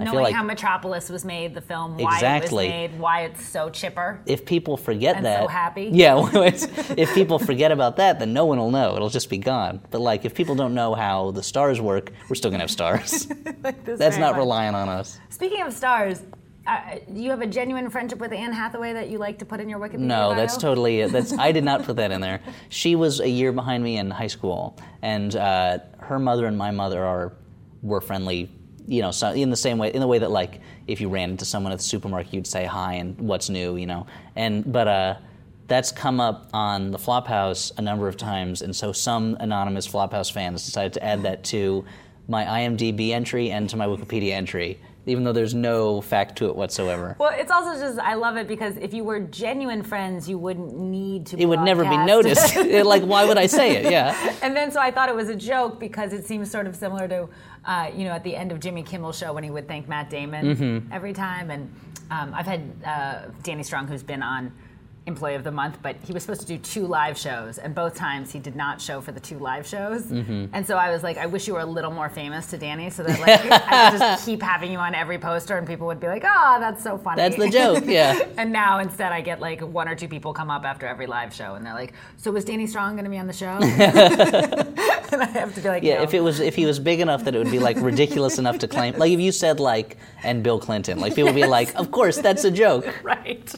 I 0.00 0.04
Knowing 0.04 0.24
like 0.24 0.34
how 0.34 0.42
Metropolis 0.42 1.08
was 1.10 1.24
made, 1.24 1.54
the 1.54 1.60
film, 1.60 1.96
why 1.98 2.14
Exactly. 2.16 2.66
it 2.66 2.68
was 2.68 2.90
made, 2.92 3.00
why 3.00 3.22
it's 3.22 3.44
so 3.46 3.68
chipper. 3.70 4.20
if 4.26 4.44
people 4.46 4.76
forget 4.76 5.22
that, 5.22 5.40
so 5.42 5.48
happy. 5.48 5.90
Yeah, 5.92 6.14
well, 6.14 6.42
it's, 6.42 6.66
if 6.96 7.12
people 7.14 7.38
forget 7.38 7.70
about 7.72 7.96
that, 7.96 8.18
then 8.18 8.32
no 8.32 8.44
one 8.46 8.58
will 8.58 8.70
know. 8.70 8.96
It'll 8.96 9.08
just 9.10 9.28
be 9.30 9.38
gone. 9.38 9.80
But 9.90 10.00
like 10.00 10.24
if 10.24 10.34
people 10.34 10.54
don't 10.54 10.74
know 10.74 10.94
how 10.94 11.30
the 11.32 11.42
stars 11.42 11.80
work, 11.80 12.10
we're 12.28 12.36
still 12.36 12.50
going 12.50 12.60
to 12.60 12.64
have 12.64 12.70
stars. 12.70 13.28
Like 13.62 13.84
That's 13.84 14.16
not 14.16 14.32
much. 14.32 14.38
relying 14.38 14.74
on 14.74 14.88
us. 14.88 15.18
Speaking 15.28 15.60
of 15.62 15.72
stars, 15.74 16.22
uh, 16.66 16.96
you 17.12 17.28
have 17.30 17.42
a 17.42 17.46
genuine 17.46 17.90
friendship 17.90 18.18
with 18.20 18.32
Anne 18.32 18.52
Hathaway 18.52 18.94
that 18.94 19.10
you 19.10 19.18
like 19.18 19.38
to 19.40 19.44
put 19.44 19.60
in 19.60 19.68
your 19.68 19.78
Wikipedia 19.78 19.98
No, 19.98 20.28
bio? 20.30 20.34
that's 20.36 20.56
totally 20.56 21.00
it. 21.00 21.12
That's 21.12 21.32
I 21.32 21.52
did 21.52 21.64
not 21.64 21.82
put 21.82 21.96
that 21.96 22.10
in 22.10 22.20
there. 22.22 22.40
She 22.70 22.96
was 22.96 23.20
a 23.20 23.28
year 23.28 23.52
behind 23.52 23.82
me 23.84 23.98
in 23.98 24.10
high 24.10 24.28
school, 24.28 24.78
and 25.02 25.34
uh, 25.36 25.78
her 25.98 26.18
mother 26.18 26.46
and 26.46 26.56
my 26.56 26.70
mother 26.70 27.04
are 27.04 27.32
were 27.82 28.00
friendly. 28.00 28.50
You 28.90 29.02
know, 29.02 29.12
so 29.12 29.30
in 29.30 29.50
the 29.50 29.56
same 29.56 29.78
way, 29.78 29.92
in 29.92 30.00
the 30.00 30.08
way 30.08 30.18
that 30.18 30.32
like 30.32 30.60
if 30.88 31.00
you 31.00 31.08
ran 31.08 31.30
into 31.30 31.44
someone 31.44 31.72
at 31.72 31.78
the 31.78 31.84
supermarket, 31.84 32.34
you'd 32.34 32.46
say 32.46 32.64
hi 32.64 32.94
and 32.94 33.16
what's 33.18 33.48
new, 33.48 33.76
you 33.76 33.86
know. 33.86 34.06
And 34.34 34.70
but 34.70 34.88
uh, 34.88 35.14
that's 35.68 35.92
come 35.92 36.18
up 36.18 36.50
on 36.52 36.90
the 36.90 36.98
Flophouse 36.98 37.70
a 37.78 37.82
number 37.82 38.08
of 38.08 38.16
times, 38.16 38.62
and 38.62 38.74
so 38.74 38.90
some 38.90 39.36
anonymous 39.38 39.86
Flophouse 39.86 40.32
fans 40.32 40.64
decided 40.64 40.92
to 40.94 41.04
add 41.04 41.22
that 41.22 41.44
to 41.44 41.84
my 42.26 42.44
IMDb 42.44 43.10
entry 43.10 43.52
and 43.52 43.70
to 43.70 43.76
my 43.76 43.86
Wikipedia 43.86 44.32
entry, 44.32 44.80
even 45.06 45.24
though 45.24 45.32
there's 45.32 45.54
no 45.54 46.00
fact 46.00 46.36
to 46.38 46.46
it 46.48 46.56
whatsoever. 46.56 47.16
Well, 47.18 47.32
it's 47.34 47.50
also 47.50 47.78
just 47.80 47.98
I 47.98 48.14
love 48.14 48.36
it 48.36 48.46
because 48.46 48.76
if 48.76 48.92
you 48.94 49.02
were 49.04 49.20
genuine 49.20 49.82
friends, 49.82 50.28
you 50.28 50.38
wouldn't 50.38 50.76
need 50.76 51.26
to. 51.26 51.38
It 51.38 51.46
would 51.46 51.60
never 51.60 51.84
be 51.84 51.96
noticed. 51.96 52.54
Like, 52.56 53.02
why 53.02 53.24
would 53.24 53.38
I 53.38 53.46
say 53.46 53.76
it? 53.76 53.90
Yeah. 53.90 54.14
and 54.42 54.54
then 54.56 54.70
so 54.70 54.80
I 54.80 54.90
thought 54.90 55.08
it 55.08 55.14
was 55.14 55.28
a 55.28 55.36
joke 55.36 55.80
because 55.80 56.12
it 56.12 56.24
seems 56.26 56.50
sort 56.50 56.66
of 56.66 56.76
similar 56.76 57.08
to, 57.08 57.28
uh, 57.64 57.90
you 57.94 58.04
know, 58.04 58.12
at 58.12 58.24
the 58.24 58.36
end 58.36 58.52
of 58.52 58.60
Jimmy 58.60 58.82
Kimmel 58.82 59.12
show 59.12 59.32
when 59.32 59.44
he 59.44 59.50
would 59.50 59.66
thank 59.68 59.88
Matt 59.88 60.10
Damon 60.10 60.56
Mm-hmm. 60.56 60.92
every 60.92 61.12
time. 61.12 61.50
And 61.50 61.72
um, 62.10 62.32
I've 62.34 62.46
had 62.46 62.62
uh, 62.84 63.22
Danny 63.42 63.62
Strong, 63.62 63.88
who's 63.88 64.02
been 64.02 64.22
on 64.22 64.52
Employee 65.06 65.34
of 65.34 65.44
the 65.44 65.50
Month, 65.50 65.78
but 65.82 65.96
he 66.04 66.12
was 66.12 66.22
supposed 66.22 66.42
to 66.42 66.46
do 66.46 66.58
two 66.58 66.86
live 66.86 67.16
shows, 67.18 67.58
and 67.58 67.74
both 67.74 67.94
times 67.94 68.30
he 68.32 68.38
did 68.38 68.54
not 68.54 68.80
show 68.80 69.00
for 69.00 69.12
the 69.12 69.20
two 69.20 69.38
live 69.38 69.66
shows. 69.66 70.04
Mm-hmm. 70.04 70.46
And 70.52 70.66
so 70.66 70.76
I 70.76 70.90
was 70.90 71.02
like, 71.02 71.16
I 71.16 71.26
wish 71.26 71.48
you 71.48 71.54
were 71.54 71.60
a 71.60 71.66
little 71.66 71.90
more 71.90 72.08
famous 72.08 72.46
to 72.48 72.58
Danny, 72.58 72.90
so 72.90 73.02
that 73.02 73.18
like 73.18 73.40
I 73.50 73.90
could 73.90 73.98
just 73.98 74.26
keep 74.26 74.42
having 74.42 74.70
you 74.72 74.78
on 74.78 74.94
every 74.94 75.18
poster, 75.18 75.56
and 75.56 75.66
people 75.66 75.86
would 75.86 76.00
be 76.00 76.06
like, 76.06 76.22
"Oh, 76.24 76.58
that's 76.60 76.82
so 76.82 76.98
funny." 76.98 77.16
That's 77.16 77.36
the 77.36 77.48
joke, 77.50 77.84
yeah. 77.86 78.26
and 78.36 78.52
now 78.52 78.78
instead, 78.78 79.12
I 79.12 79.20
get 79.20 79.40
like 79.40 79.60
one 79.60 79.88
or 79.88 79.94
two 79.94 80.08
people 80.08 80.32
come 80.32 80.50
up 80.50 80.64
after 80.64 80.86
every 80.86 81.06
live 81.06 81.34
show, 81.34 81.54
and 81.54 81.64
they're 81.64 81.74
like, 81.74 81.94
"So 82.16 82.30
was 82.30 82.44
Danny 82.44 82.66
Strong 82.66 82.94
going 82.94 83.04
to 83.04 83.10
be 83.10 83.18
on 83.18 83.26
the 83.26 83.32
show?" 83.32 83.58
and 85.12 85.22
I 85.22 85.26
have 85.26 85.54
to 85.54 85.60
be 85.60 85.68
like, 85.68 85.82
Yeah, 85.82 85.96
no. 85.98 86.02
if 86.02 86.14
it 86.14 86.20
was 86.20 86.40
if 86.40 86.54
he 86.54 86.66
was 86.66 86.78
big 86.78 87.00
enough 87.00 87.24
that 87.24 87.34
it 87.34 87.38
would 87.38 87.50
be 87.50 87.58
like 87.58 87.76
ridiculous 87.80 88.38
enough 88.38 88.58
to 88.58 88.68
claim 88.68 88.96
like 88.98 89.10
if 89.12 89.20
you 89.20 89.32
said 89.32 89.60
like 89.60 89.96
and 90.22 90.42
Bill 90.42 90.58
Clinton, 90.60 91.00
like 91.00 91.14
people 91.14 91.32
would 91.32 91.40
be 91.40 91.46
like, 91.46 91.74
Of 91.74 91.90
course, 91.90 92.18
that's 92.18 92.44
a 92.44 92.50
joke. 92.50 92.86
right. 93.02 93.52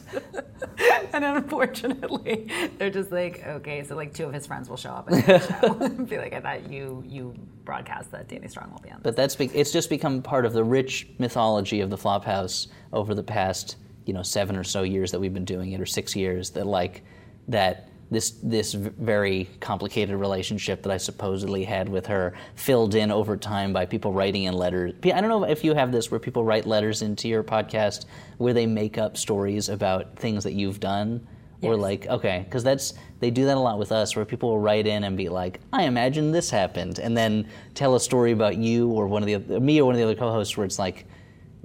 and 1.13 1.23
unfortunately, 1.37 2.49
they're 2.77 2.89
just 2.89 3.11
like, 3.11 3.45
okay, 3.45 3.83
so 3.83 3.95
like 3.95 4.13
two 4.13 4.25
of 4.25 4.33
his 4.33 4.45
friends 4.45 4.69
will 4.69 4.77
show 4.77 4.91
up 4.91 5.11
at 5.11 5.25
the 5.25 5.39
show 5.39 5.77
and 5.79 6.07
be 6.09 6.17
like, 6.17 6.33
I 6.33 6.39
thought 6.39 6.71
you 6.71 7.03
you 7.07 7.33
broadcast 7.65 8.11
that 8.11 8.27
Danny 8.27 8.47
Strong 8.47 8.71
will 8.71 8.81
be 8.81 8.91
on. 8.91 8.99
But 9.01 9.15
that's 9.15 9.35
be- 9.35 9.45
it's 9.53 9.71
just 9.71 9.89
become 9.89 10.21
part 10.21 10.45
of 10.45 10.53
the 10.53 10.63
rich 10.63 11.07
mythology 11.17 11.81
of 11.81 11.89
the 11.89 11.97
Flophouse 11.97 12.67
over 12.91 13.15
the 13.15 13.23
past, 13.23 13.77
you 14.05 14.13
know, 14.13 14.23
seven 14.23 14.55
or 14.55 14.63
so 14.63 14.83
years 14.83 15.11
that 15.11 15.19
we've 15.19 15.33
been 15.33 15.45
doing 15.45 15.71
it, 15.71 15.81
or 15.81 15.85
six 15.85 16.15
years, 16.15 16.51
that 16.51 16.67
like 16.67 17.03
that 17.47 17.89
this 18.13 18.31
this 18.43 18.73
very 18.73 19.49
complicated 19.59 20.15
relationship 20.15 20.83
that 20.83 20.91
I 20.91 20.97
supposedly 20.97 21.63
had 21.63 21.89
with 21.89 22.05
her 22.07 22.33
filled 22.55 22.95
in 22.95 23.11
over 23.11 23.35
time 23.35 23.73
by 23.73 23.85
people 23.85 24.13
writing 24.13 24.43
in 24.43 24.53
letters. 24.53 24.93
I 25.03 25.19
don't 25.19 25.29
know 25.29 25.43
if 25.43 25.63
you 25.63 25.73
have 25.73 25.91
this 25.91 26.09
where 26.11 26.19
people 26.19 26.43
write 26.43 26.65
letters 26.65 27.01
into 27.01 27.27
your 27.27 27.43
podcast 27.43 28.05
where 28.37 28.53
they 28.53 28.65
make 28.65 28.97
up 28.97 29.17
stories 29.17 29.69
about 29.69 30.15
things 30.15 30.43
that 30.45 30.53
you've 30.53 30.79
done. 30.79 31.27
Or 31.61 31.77
like, 31.77 32.07
okay, 32.07 32.41
because 32.43 32.61
that's 32.61 32.93
they 33.21 33.31
do 33.31 33.45
that 33.45 33.55
a 33.55 33.59
lot 33.59 33.79
with 33.79 33.93
us, 33.93 34.17
where 34.17 34.25
people 34.25 34.49
will 34.49 34.59
write 34.59 34.85
in 34.85 35.05
and 35.05 35.15
be 35.15 35.29
like, 35.29 35.61
"I 35.71 35.83
imagine 35.83 36.33
this 36.33 36.49
happened," 36.49 36.99
and 36.99 37.15
then 37.15 37.47
tell 37.73 37.95
a 37.95 38.01
story 38.01 38.33
about 38.33 38.57
you 38.57 38.89
or 38.89 39.07
one 39.07 39.23
of 39.23 39.47
the 39.47 39.61
me 39.61 39.79
or 39.79 39.85
one 39.85 39.95
of 39.95 39.97
the 39.97 40.03
other 40.03 40.15
co-hosts, 40.15 40.57
where 40.57 40.65
it's 40.65 40.77
like 40.77 41.05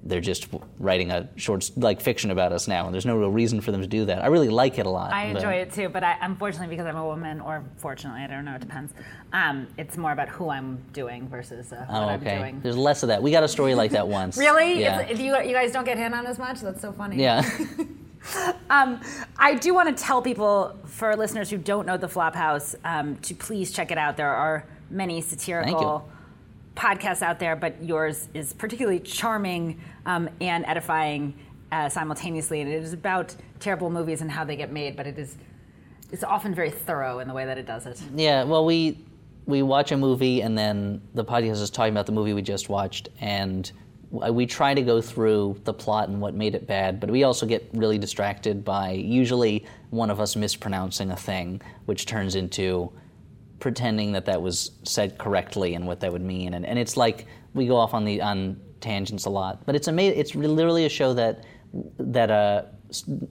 they're 0.04 0.20
just 0.20 0.48
writing 0.78 1.10
a 1.10 1.28
short 1.36 1.70
like 1.76 2.00
fiction 2.00 2.30
about 2.30 2.52
us 2.52 2.68
now, 2.68 2.84
and 2.86 2.94
there's 2.94 3.04
no 3.06 3.16
real 3.16 3.30
reason 3.30 3.60
for 3.60 3.72
them 3.72 3.80
to 3.82 3.86
do 3.86 4.04
that. 4.06 4.22
I 4.22 4.28
really 4.28 4.48
like 4.48 4.78
it 4.78 4.86
a 4.86 4.90
lot. 4.90 5.12
I 5.12 5.24
enjoy 5.26 5.54
it 5.54 5.72
too, 5.72 5.88
but 5.88 6.02
I, 6.04 6.16
unfortunately, 6.22 6.68
because 6.68 6.86
I'm 6.86 6.96
a 6.96 7.04
woman, 7.04 7.40
or 7.40 7.64
fortunately, 7.76 8.22
I 8.22 8.26
don't 8.28 8.44
know, 8.44 8.54
it 8.54 8.60
depends. 8.60 8.92
Um, 9.32 9.66
it's 9.76 9.96
more 9.96 10.12
about 10.12 10.28
who 10.28 10.48
I'm 10.50 10.78
doing 10.92 11.28
versus 11.28 11.72
uh, 11.72 11.84
what 11.88 12.02
Oh, 12.02 12.08
I'm 12.08 12.20
okay. 12.20 12.38
doing. 12.38 12.60
There's 12.62 12.76
less 12.76 13.02
of 13.02 13.08
that. 13.08 13.22
We 13.22 13.30
got 13.30 13.42
a 13.42 13.48
story 13.48 13.74
like 13.74 13.90
that 13.90 14.06
once. 14.20 14.36
Really? 14.38 14.80
Yeah. 14.80 15.00
It's- 15.00 15.18
you, 15.18 15.36
you 15.42 15.52
guys 15.52 15.72
don't 15.72 15.84
get 15.84 15.98
hit 15.98 16.12
on 16.14 16.26
as 16.26 16.38
much, 16.38 16.60
that's 16.60 16.80
so 16.80 16.92
funny. 16.92 17.16
yeah. 17.16 17.42
Um, 18.68 19.00
I 19.38 19.54
do 19.54 19.72
want 19.72 19.96
to 19.96 20.04
tell 20.04 20.20
people, 20.20 20.76
for 20.84 21.16
listeners 21.16 21.48
who 21.50 21.56
don't 21.56 21.86
know 21.86 21.96
the 21.96 22.08
Flophouse, 22.08 22.74
um, 22.84 23.16
to 23.18 23.34
please 23.34 23.72
check 23.72 23.90
it 23.90 23.96
out. 23.96 24.16
There 24.16 24.28
are 24.34 24.66
many 24.90 25.20
satirical 25.20 26.06
podcasts 26.78 27.22
out 27.22 27.40
there, 27.40 27.56
but 27.56 27.82
yours 27.82 28.28
is 28.34 28.52
particularly 28.52 29.00
charming 29.00 29.80
um, 30.06 30.30
and 30.40 30.64
edifying 30.66 31.34
uh, 31.72 31.88
simultaneously. 31.88 32.60
And 32.60 32.70
it 32.70 32.82
is 32.82 32.92
about 32.92 33.34
terrible 33.58 33.90
movies 33.90 34.22
and 34.22 34.30
how 34.30 34.44
they 34.44 34.56
get 34.56 34.72
made, 34.72 34.96
but 34.96 35.06
it 35.06 35.18
is 35.18 35.36
it's 36.10 36.24
often 36.24 36.54
very 36.54 36.70
thorough 36.70 37.18
in 37.18 37.28
the 37.28 37.34
way 37.34 37.44
that 37.44 37.58
it 37.58 37.66
does 37.66 37.84
it. 37.84 38.00
Yeah, 38.14 38.44
well, 38.44 38.64
we 38.64 39.04
we 39.44 39.62
watch 39.62 39.92
a 39.92 39.96
movie 39.96 40.40
and 40.42 40.56
then 40.56 41.02
the 41.14 41.24
podcast 41.24 41.60
is 41.60 41.70
talking 41.70 41.92
about 41.92 42.06
the 42.06 42.12
movie 42.12 42.32
we 42.32 42.42
just 42.42 42.68
watched, 42.68 43.08
and 43.20 43.70
we 44.10 44.46
try 44.46 44.72
to 44.72 44.82
go 44.82 45.00
through 45.00 45.60
the 45.64 45.72
plot 45.72 46.08
and 46.08 46.20
what 46.20 46.34
made 46.34 46.54
it 46.54 46.66
bad, 46.66 47.00
but 47.00 47.10
we 47.10 47.24
also 47.24 47.44
get 47.44 47.68
really 47.74 47.98
distracted 47.98 48.64
by 48.64 48.92
usually 48.92 49.66
one 49.90 50.10
of 50.10 50.20
us 50.20 50.36
mispronouncing 50.36 51.10
a 51.10 51.16
thing, 51.16 51.60
which 51.86 52.06
turns 52.06 52.34
into 52.34 52.90
pretending 53.60 54.12
that 54.12 54.24
that 54.26 54.40
was 54.40 54.72
said 54.84 55.18
correctly 55.18 55.74
and 55.74 55.86
what 55.86 56.00
that 56.00 56.12
would 56.12 56.22
mean, 56.22 56.54
and, 56.54 56.64
and 56.64 56.78
it's 56.78 56.96
like 56.96 57.26
we 57.54 57.66
go 57.66 57.76
off 57.76 57.94
on 57.94 58.04
the 58.04 58.20
on 58.20 58.60
tangents 58.80 59.24
a 59.24 59.30
lot, 59.30 59.64
but 59.66 59.74
it's 59.74 59.88
amazing. 59.88 60.18
It's 60.18 60.34
literally 60.34 60.84
a 60.84 60.88
show 60.88 61.14
that 61.14 61.44
that 61.98 62.30
uh, 62.30 62.62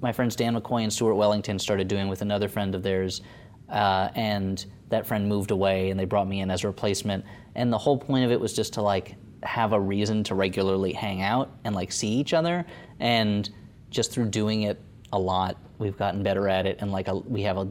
my 0.01 0.11
friends 0.11 0.35
Dan 0.35 0.55
McCoy 0.55 0.83
and 0.83 0.93
Stuart 0.93 1.15
Wellington 1.15 1.57
started 1.57 1.87
doing 1.87 2.07
with 2.07 2.21
another 2.21 2.47
friend 2.47 2.75
of 2.75 2.83
theirs 2.83 3.21
uh, 3.69 4.09
and 4.15 4.65
that 4.89 5.05
friend 5.05 5.27
moved 5.27 5.51
away, 5.51 5.89
and 5.89 5.99
they 5.99 6.05
brought 6.05 6.27
me 6.27 6.41
in 6.41 6.49
as 6.49 6.63
a 6.63 6.67
replacement. 6.67 7.25
And 7.55 7.73
the 7.73 7.77
whole 7.77 7.97
point 7.97 8.25
of 8.25 8.31
it 8.31 8.39
was 8.39 8.53
just 8.53 8.73
to 8.73 8.81
like 8.81 9.15
have 9.43 9.73
a 9.73 9.79
reason 9.79 10.23
to 10.23 10.35
regularly 10.35 10.93
hang 10.93 11.21
out 11.21 11.51
and 11.63 11.75
like 11.75 11.91
see 11.91 12.07
each 12.07 12.33
other. 12.33 12.65
And 12.99 13.49
just 13.89 14.11
through 14.11 14.27
doing 14.29 14.63
it 14.63 14.81
a 15.11 15.19
lot, 15.19 15.57
we've 15.77 15.97
gotten 15.97 16.23
better 16.23 16.47
at 16.47 16.65
it, 16.65 16.77
and 16.79 16.91
like 16.91 17.07
a, 17.07 17.15
we 17.15 17.41
have 17.43 17.57
a 17.57 17.67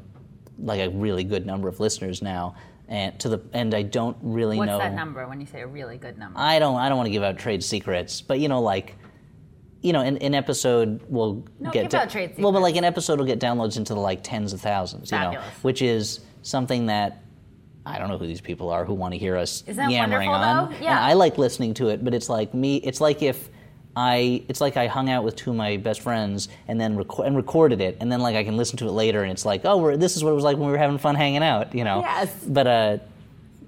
like 0.58 0.80
a 0.80 0.90
really 0.90 1.24
good 1.24 1.46
number 1.46 1.68
of 1.68 1.80
listeners 1.80 2.22
now. 2.22 2.54
And 2.88 3.18
to 3.20 3.28
the 3.28 3.40
and 3.52 3.74
I 3.74 3.82
don't 3.82 4.16
really 4.22 4.58
What's 4.58 4.68
know. 4.68 4.78
What's 4.78 4.90
that 4.90 4.94
number 4.94 5.26
when 5.26 5.40
you 5.40 5.46
say 5.46 5.62
a 5.62 5.66
really 5.66 5.98
good 5.98 6.18
number? 6.18 6.38
I 6.38 6.58
don't 6.60 6.76
I 6.76 6.88
don't 6.88 6.96
want 6.96 7.08
to 7.08 7.10
give 7.12 7.22
out 7.24 7.36
trade 7.38 7.64
secrets, 7.64 8.20
but 8.20 8.38
you 8.38 8.48
know 8.48 8.60
like 8.60 8.94
you 9.82 9.92
know 9.92 10.00
an, 10.02 10.18
an 10.18 10.34
episode 10.34 11.00
will 11.08 11.44
No, 11.58 11.70
get 11.72 11.82
give 11.82 11.90
da- 11.90 11.98
out 12.02 12.10
trade 12.10 12.34
well, 12.38 12.52
but 12.52 12.58
secrets. 12.58 12.62
like 12.62 12.76
an 12.76 12.84
episode 12.84 13.18
will 13.18 13.26
get 13.26 13.40
downloads 13.40 13.76
into 13.76 13.92
the 13.92 13.98
like 14.00 14.22
tens 14.22 14.52
of 14.52 14.60
thousands, 14.60 15.10
you 15.10 15.18
know, 15.18 15.40
which 15.62 15.82
is 15.82 16.20
something 16.42 16.86
that 16.86 17.24
I 17.84 17.98
don't 17.98 18.08
know 18.08 18.18
who 18.18 18.26
these 18.28 18.40
people 18.40 18.70
are 18.70 18.84
who 18.84 18.94
want 18.94 19.14
to 19.14 19.18
hear 19.18 19.36
us 19.36 19.64
Isn't 19.66 19.90
yammering 19.90 20.28
on. 20.28 20.70
though? 20.70 20.76
And 20.76 20.88
I 20.98 21.14
like 21.14 21.38
listening 21.38 21.74
to 21.74 21.88
it, 21.88 22.04
but 22.04 22.14
it's 22.14 22.28
like 22.28 22.54
me. 22.54 22.76
It's 22.76 23.00
like 23.00 23.20
if. 23.22 23.50
I, 23.96 24.42
it's 24.48 24.60
like 24.60 24.76
I 24.76 24.86
hung 24.88 25.08
out 25.08 25.24
with 25.24 25.36
two 25.36 25.50
of 25.50 25.56
my 25.56 25.78
best 25.78 26.02
friends 26.02 26.50
and 26.68 26.78
then 26.78 26.98
and 27.24 27.36
recorded 27.36 27.80
it, 27.80 27.96
and 28.00 28.12
then 28.12 28.20
like 28.20 28.36
I 28.36 28.44
can 28.44 28.56
listen 28.56 28.76
to 28.78 28.86
it 28.86 28.92
later, 28.92 29.22
and 29.22 29.32
it's 29.32 29.46
like, 29.46 29.62
oh, 29.64 29.78
we're, 29.78 29.96
this 29.96 30.16
is 30.16 30.22
what 30.22 30.30
it 30.30 30.34
was 30.34 30.44
like 30.44 30.58
when 30.58 30.66
we 30.66 30.72
were 30.72 30.78
having 30.78 30.98
fun 30.98 31.14
hanging 31.14 31.42
out, 31.42 31.74
you 31.74 31.82
know. 31.82 32.00
Yes. 32.00 32.32
But 32.46 32.66
uh, 32.66 32.98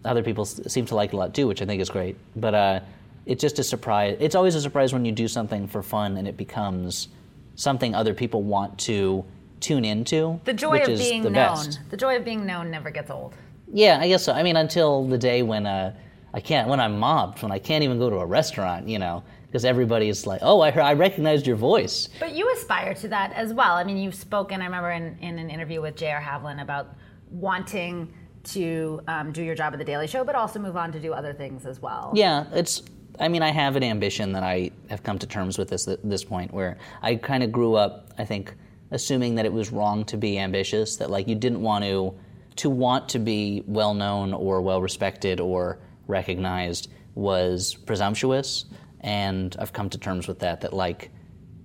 other 0.05 0.23
people 0.23 0.43
s- 0.43 0.61
seem 0.73 0.85
to 0.87 0.95
like 0.95 1.13
it 1.13 1.15
a 1.15 1.19
lot 1.19 1.35
too, 1.35 1.47
which 1.47 1.63
I 1.63 1.65
think 1.65 1.81
is 1.81 1.89
great. 1.89 2.17
But 2.37 2.55
uh, 2.55 2.81
it's 3.25 3.41
just 3.41 3.59
a 3.59 3.65
surprise. 3.65 4.19
It's 4.21 4.35
always 4.35 4.55
a 4.55 4.61
surprise 4.61 4.93
when 4.93 5.05
you 5.07 5.13
do 5.13 5.29
something 5.29 5.67
for 5.67 5.83
fun 5.83 6.17
and 6.19 6.29
it 6.29 6.37
becomes 6.37 7.09
something 7.57 7.95
other 7.95 8.13
people 8.15 8.43
want 8.43 8.79
to 8.81 9.25
tune 9.61 9.85
into. 9.85 10.39
the 10.45 10.53
joy 10.53 10.79
of 10.81 10.87
being 10.87 11.23
the 11.23 11.31
known. 11.31 11.55
best. 11.57 11.81
The 11.91 11.97
joy 11.97 12.17
of 12.17 12.25
being 12.25 12.47
known 12.47 12.71
never 12.71 12.91
gets 12.91 13.11
old. 13.11 13.35
Yeah, 13.73 13.99
I 14.01 14.09
guess 14.09 14.25
so. 14.25 14.33
I 14.33 14.43
mean, 14.43 14.57
until 14.57 15.05
the 15.07 15.19
day 15.19 15.43
when 15.43 15.67
uh, 15.67 15.95
I 16.33 16.41
can't, 16.41 16.69
when 16.69 16.81
I'm 16.81 16.99
mobbed, 16.99 17.43
when 17.43 17.51
I 17.51 17.59
can't 17.59 17.83
even 17.83 17.99
go 17.99 18.09
to 18.09 18.17
a 18.17 18.27
restaurant, 18.27 18.89
you 18.89 18.99
know, 18.99 19.25
because 19.49 19.65
everybody's 19.65 20.27
like, 20.27 20.41
"Oh, 20.43 20.61
I 20.61 20.71
heard, 20.71 20.83
I 20.83 20.93
recognized 20.93 21.47
your 21.47 21.57
voice." 21.57 22.09
But 22.21 22.35
you 22.35 22.51
aspire 22.53 22.95
to 22.95 23.09
that 23.09 23.33
as 23.33 23.53
well. 23.53 23.75
I 23.75 23.85
mean, 23.85 23.97
you've 23.97 24.15
spoken, 24.15 24.61
I 24.61 24.67
remember 24.67 24.91
in, 24.91 25.19
in 25.21 25.39
an 25.39 25.51
interview 25.51 25.81
with 25.81 25.97
J.R. 25.97 26.21
Havlan 26.21 26.63
about 26.63 26.95
wanting 27.31 28.13
to 28.45 29.01
um, 29.09 29.33
do 29.33 29.43
your 29.43 29.55
job 29.55 29.73
at 29.73 29.79
The 29.79 29.85
Daily 29.85 30.07
Show, 30.07 30.25
but 30.25 30.35
also 30.35 30.59
move 30.59 30.77
on 30.77 30.93
to 30.93 31.01
do 31.01 31.13
other 31.13 31.33
things 31.33 31.67
as 31.67 31.81
well. 31.81 32.13
Yeah, 32.15 32.47
it's. 32.53 32.83
I 33.21 33.27
mean, 33.27 33.43
I 33.43 33.51
have 33.51 33.75
an 33.75 33.83
ambition 33.83 34.33
that 34.33 34.45
I 34.45 34.71
have 34.91 35.03
come 35.03 35.19
to 35.19 35.27
terms 35.27 35.59
with 35.59 35.69
this 35.69 35.89
this 36.05 36.25
point, 36.25 36.53
where 36.53 36.79
I 37.03 37.17
kind 37.17 37.43
of 37.43 37.51
grew 37.51 37.75
up. 37.75 38.13
I 38.19 38.25
think 38.25 38.55
assuming 38.91 39.35
that 39.35 39.45
it 39.45 39.53
was 39.53 39.73
wrong 39.73 40.05
to 40.07 40.17
be 40.17 40.39
ambitious, 40.39 40.97
that 40.97 41.11
like 41.11 41.27
you 41.27 41.35
didn't 41.35 41.61
want 41.61 41.85
to 41.85 42.15
to 42.57 42.71
want 42.71 43.09
to 43.09 43.19
be 43.19 43.63
well 43.67 43.95
known 43.95 44.35
or 44.35 44.61
well 44.61 44.83
respected 44.83 45.41
or 45.41 45.79
recognized 46.07 46.91
was 47.15 47.75
presumptuous, 47.75 48.65
and 49.01 49.55
I've 49.59 49.73
come 49.73 49.91
to 49.91 49.99
terms 49.99 50.29
with 50.29 50.41
that. 50.41 50.61
That 50.63 50.73
like 50.73 51.11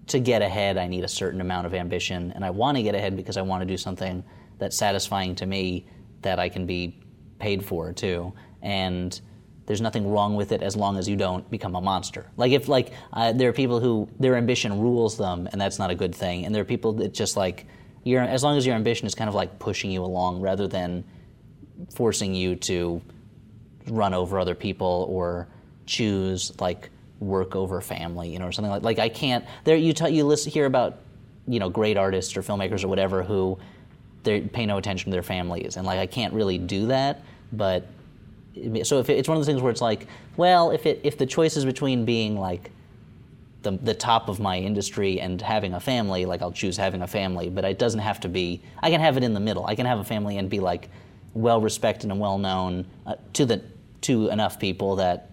to 0.07 0.19
get 0.19 0.41
ahead, 0.41 0.77
I 0.77 0.87
need 0.87 1.03
a 1.03 1.07
certain 1.07 1.41
amount 1.41 1.65
of 1.65 1.73
ambition, 1.73 2.31
and 2.33 2.43
I 2.43 2.49
want 2.49 2.77
to 2.77 2.83
get 2.83 2.95
ahead 2.95 3.15
because 3.15 3.37
I 3.37 3.41
want 3.41 3.61
to 3.61 3.65
do 3.65 3.77
something 3.77 4.23
that's 4.59 4.77
satisfying 4.77 5.35
to 5.35 5.45
me 5.45 5.87
that 6.21 6.39
I 6.39 6.49
can 6.49 6.65
be 6.65 6.99
paid 7.39 7.63
for 7.63 7.91
too. 7.93 8.33
And 8.61 9.19
there's 9.65 9.81
nothing 9.81 10.09
wrong 10.09 10.35
with 10.35 10.51
it 10.51 10.61
as 10.61 10.75
long 10.75 10.97
as 10.97 11.07
you 11.07 11.15
don't 11.15 11.49
become 11.49 11.75
a 11.75 11.81
monster. 11.81 12.29
Like 12.37 12.51
if 12.51 12.67
like 12.67 12.93
uh, 13.13 13.31
there 13.33 13.49
are 13.49 13.53
people 13.53 13.79
who 13.79 14.09
their 14.19 14.35
ambition 14.35 14.79
rules 14.79 15.17
them, 15.17 15.47
and 15.51 15.59
that's 15.59 15.79
not 15.79 15.89
a 15.89 15.95
good 15.95 16.13
thing. 16.13 16.45
And 16.45 16.53
there 16.53 16.61
are 16.61 16.65
people 16.65 16.93
that 16.93 17.13
just 17.13 17.37
like 17.37 17.65
your 18.03 18.21
as 18.21 18.43
long 18.43 18.57
as 18.57 18.65
your 18.65 18.75
ambition 18.75 19.07
is 19.07 19.15
kind 19.15 19.29
of 19.29 19.35
like 19.35 19.59
pushing 19.59 19.91
you 19.91 20.03
along 20.03 20.41
rather 20.41 20.67
than 20.67 21.03
forcing 21.93 22.33
you 22.33 22.55
to 22.55 23.01
run 23.87 24.13
over 24.13 24.39
other 24.39 24.55
people 24.55 25.07
or 25.09 25.47
choose 25.85 26.59
like 26.59 26.89
work 27.23 27.55
over 27.55 27.81
family, 27.81 28.29
you 28.29 28.39
know, 28.39 28.47
or 28.47 28.51
something 28.51 28.71
like 28.71 28.83
like 28.83 28.99
I 28.99 29.09
can't. 29.09 29.45
There 29.63 29.75
you 29.75 29.93
t- 29.93 30.09
you 30.09 30.23
listen 30.23 30.51
hear 30.51 30.65
about 30.65 30.99
you 31.47 31.59
know 31.59 31.69
great 31.69 31.97
artists 31.97 32.35
or 32.37 32.41
filmmakers 32.41 32.83
or 32.83 32.87
whatever 32.87 33.23
who 33.23 33.57
they 34.23 34.41
pay 34.41 34.65
no 34.65 34.77
attention 34.77 35.11
to 35.11 35.15
their 35.15 35.23
families, 35.23 35.77
and 35.77 35.85
like 35.85 35.99
I 35.99 36.05
can't 36.05 36.33
really 36.33 36.57
do 36.57 36.87
that. 36.87 37.21
But 37.51 37.87
so 38.83 38.99
if 38.99 39.09
it, 39.09 39.17
it's 39.17 39.27
one 39.27 39.37
of 39.37 39.39
those 39.39 39.47
things 39.47 39.61
where 39.61 39.71
it's 39.71 39.81
like, 39.81 40.07
well, 40.37 40.71
if 40.71 40.85
it 40.85 41.01
if 41.03 41.17
the 41.17 41.25
choice 41.25 41.57
is 41.57 41.65
between 41.65 42.05
being 42.05 42.37
like 42.37 42.71
the, 43.63 43.71
the 43.71 43.93
top 43.93 44.29
of 44.29 44.39
my 44.39 44.57
industry 44.59 45.19
and 45.19 45.41
having 45.41 45.73
a 45.73 45.79
family, 45.79 46.25
like 46.25 46.41
I'll 46.41 46.51
choose 46.51 46.77
having 46.77 47.01
a 47.01 47.07
family, 47.07 47.49
but 47.49 47.63
it 47.63 47.79
doesn't 47.79 48.01
have 48.01 48.19
to 48.21 48.29
be. 48.29 48.61
I 48.81 48.89
can 48.91 48.99
have 48.99 49.17
it 49.17 49.23
in 49.23 49.33
the 49.33 49.39
middle. 49.39 49.65
I 49.65 49.75
can 49.75 49.85
have 49.85 49.99
a 49.99 50.03
family 50.03 50.37
and 50.37 50.49
be 50.49 50.59
like 50.59 50.89
well 51.33 51.61
respected 51.61 52.11
and 52.11 52.19
well 52.19 52.37
known 52.37 52.85
uh, 53.05 53.15
to 53.33 53.45
the 53.45 53.61
to 54.01 54.27
enough 54.29 54.59
people 54.59 54.97
that 54.97 55.29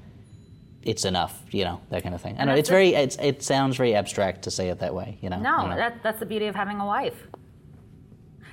it's 0.82 1.04
enough, 1.04 1.42
you 1.50 1.64
know, 1.64 1.80
that 1.90 2.02
kind 2.02 2.14
of 2.14 2.22
thing. 2.22 2.36
I 2.38 2.44
know 2.44 2.54
it's 2.54 2.68
the- 2.68 2.74
very 2.74 2.94
it's, 2.94 3.16
it 3.16 3.42
sounds 3.42 3.76
very 3.76 3.94
abstract 3.94 4.42
to 4.42 4.50
say 4.50 4.68
it 4.68 4.78
that 4.80 4.94
way, 4.94 5.18
you 5.20 5.28
know. 5.28 5.38
No, 5.40 5.66
know. 5.66 5.76
that, 5.76 6.02
that's 6.02 6.20
the 6.20 6.26
beauty 6.26 6.46
of 6.46 6.54
having 6.54 6.78
a 6.80 6.86
wife. 6.86 7.26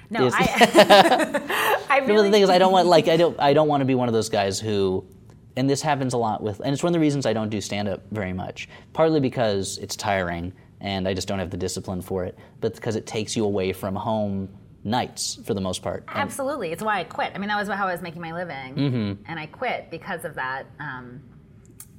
No, 0.10 0.24
Yes. 0.24 0.34
I, 0.36 1.86
I 1.90 1.98
really 2.00 2.30
the 2.30 2.34
thing 2.34 2.44
is, 2.44 2.50
I 2.50 2.58
don't 2.58 2.72
want 2.72 2.88
like 2.96 3.08
I 3.08 3.18
don't 3.18 3.40
I 3.40 3.54
don't 3.54 3.68
want 3.68 3.82
to 3.82 3.86
be 3.86 3.96
one 3.96 4.08
of 4.08 4.14
those 4.14 4.30
guys 4.30 4.60
who, 4.60 5.06
and 5.56 5.70
this 5.70 5.82
happens 5.82 6.14
a 6.14 6.18
lot 6.18 6.42
with, 6.42 6.60
and 6.62 6.74
it's 6.74 6.84
one 6.84 6.90
of 6.92 6.94
the 6.94 7.00
reasons 7.00 7.26
I 7.26 7.34
don't 7.34 7.50
do 7.50 7.62
stand 7.62 7.88
up 7.88 8.04
very 8.12 8.34
much. 8.34 8.70
Partly 8.94 9.20
because 9.20 9.78
it's 9.80 9.96
tiring 9.96 10.54
and 10.80 11.08
I 11.08 11.14
just 11.14 11.28
don't 11.28 11.40
have 11.40 11.50
the 11.50 11.58
discipline 11.58 12.02
for 12.02 12.24
it, 12.26 12.38
but 12.62 12.76
because 12.76 12.96
it 12.96 13.06
takes 13.08 13.36
you 13.36 13.44
away 13.46 13.74
from 13.74 13.96
home 13.96 14.50
nights 14.84 15.40
for 15.44 15.54
the 15.54 15.62
most 15.62 15.82
part. 15.82 16.04
And- 16.08 16.18
Absolutely. 16.20 16.72
It's 16.72 16.84
why 16.84 17.00
I 17.00 17.04
quit. 17.04 17.32
I 17.34 17.40
mean, 17.40 17.50
that 17.50 17.58
was 17.58 17.68
how 17.68 17.88
I 17.88 17.92
was 17.92 18.02
making 18.02 18.22
my 18.22 18.32
living. 18.32 18.76
Mm-hmm. 18.76 19.24
And 19.26 19.40
I 19.40 19.48
quit 19.48 19.90
because 19.90 20.24
of 20.24 20.36
that. 20.36 20.68
Um, 20.80 21.22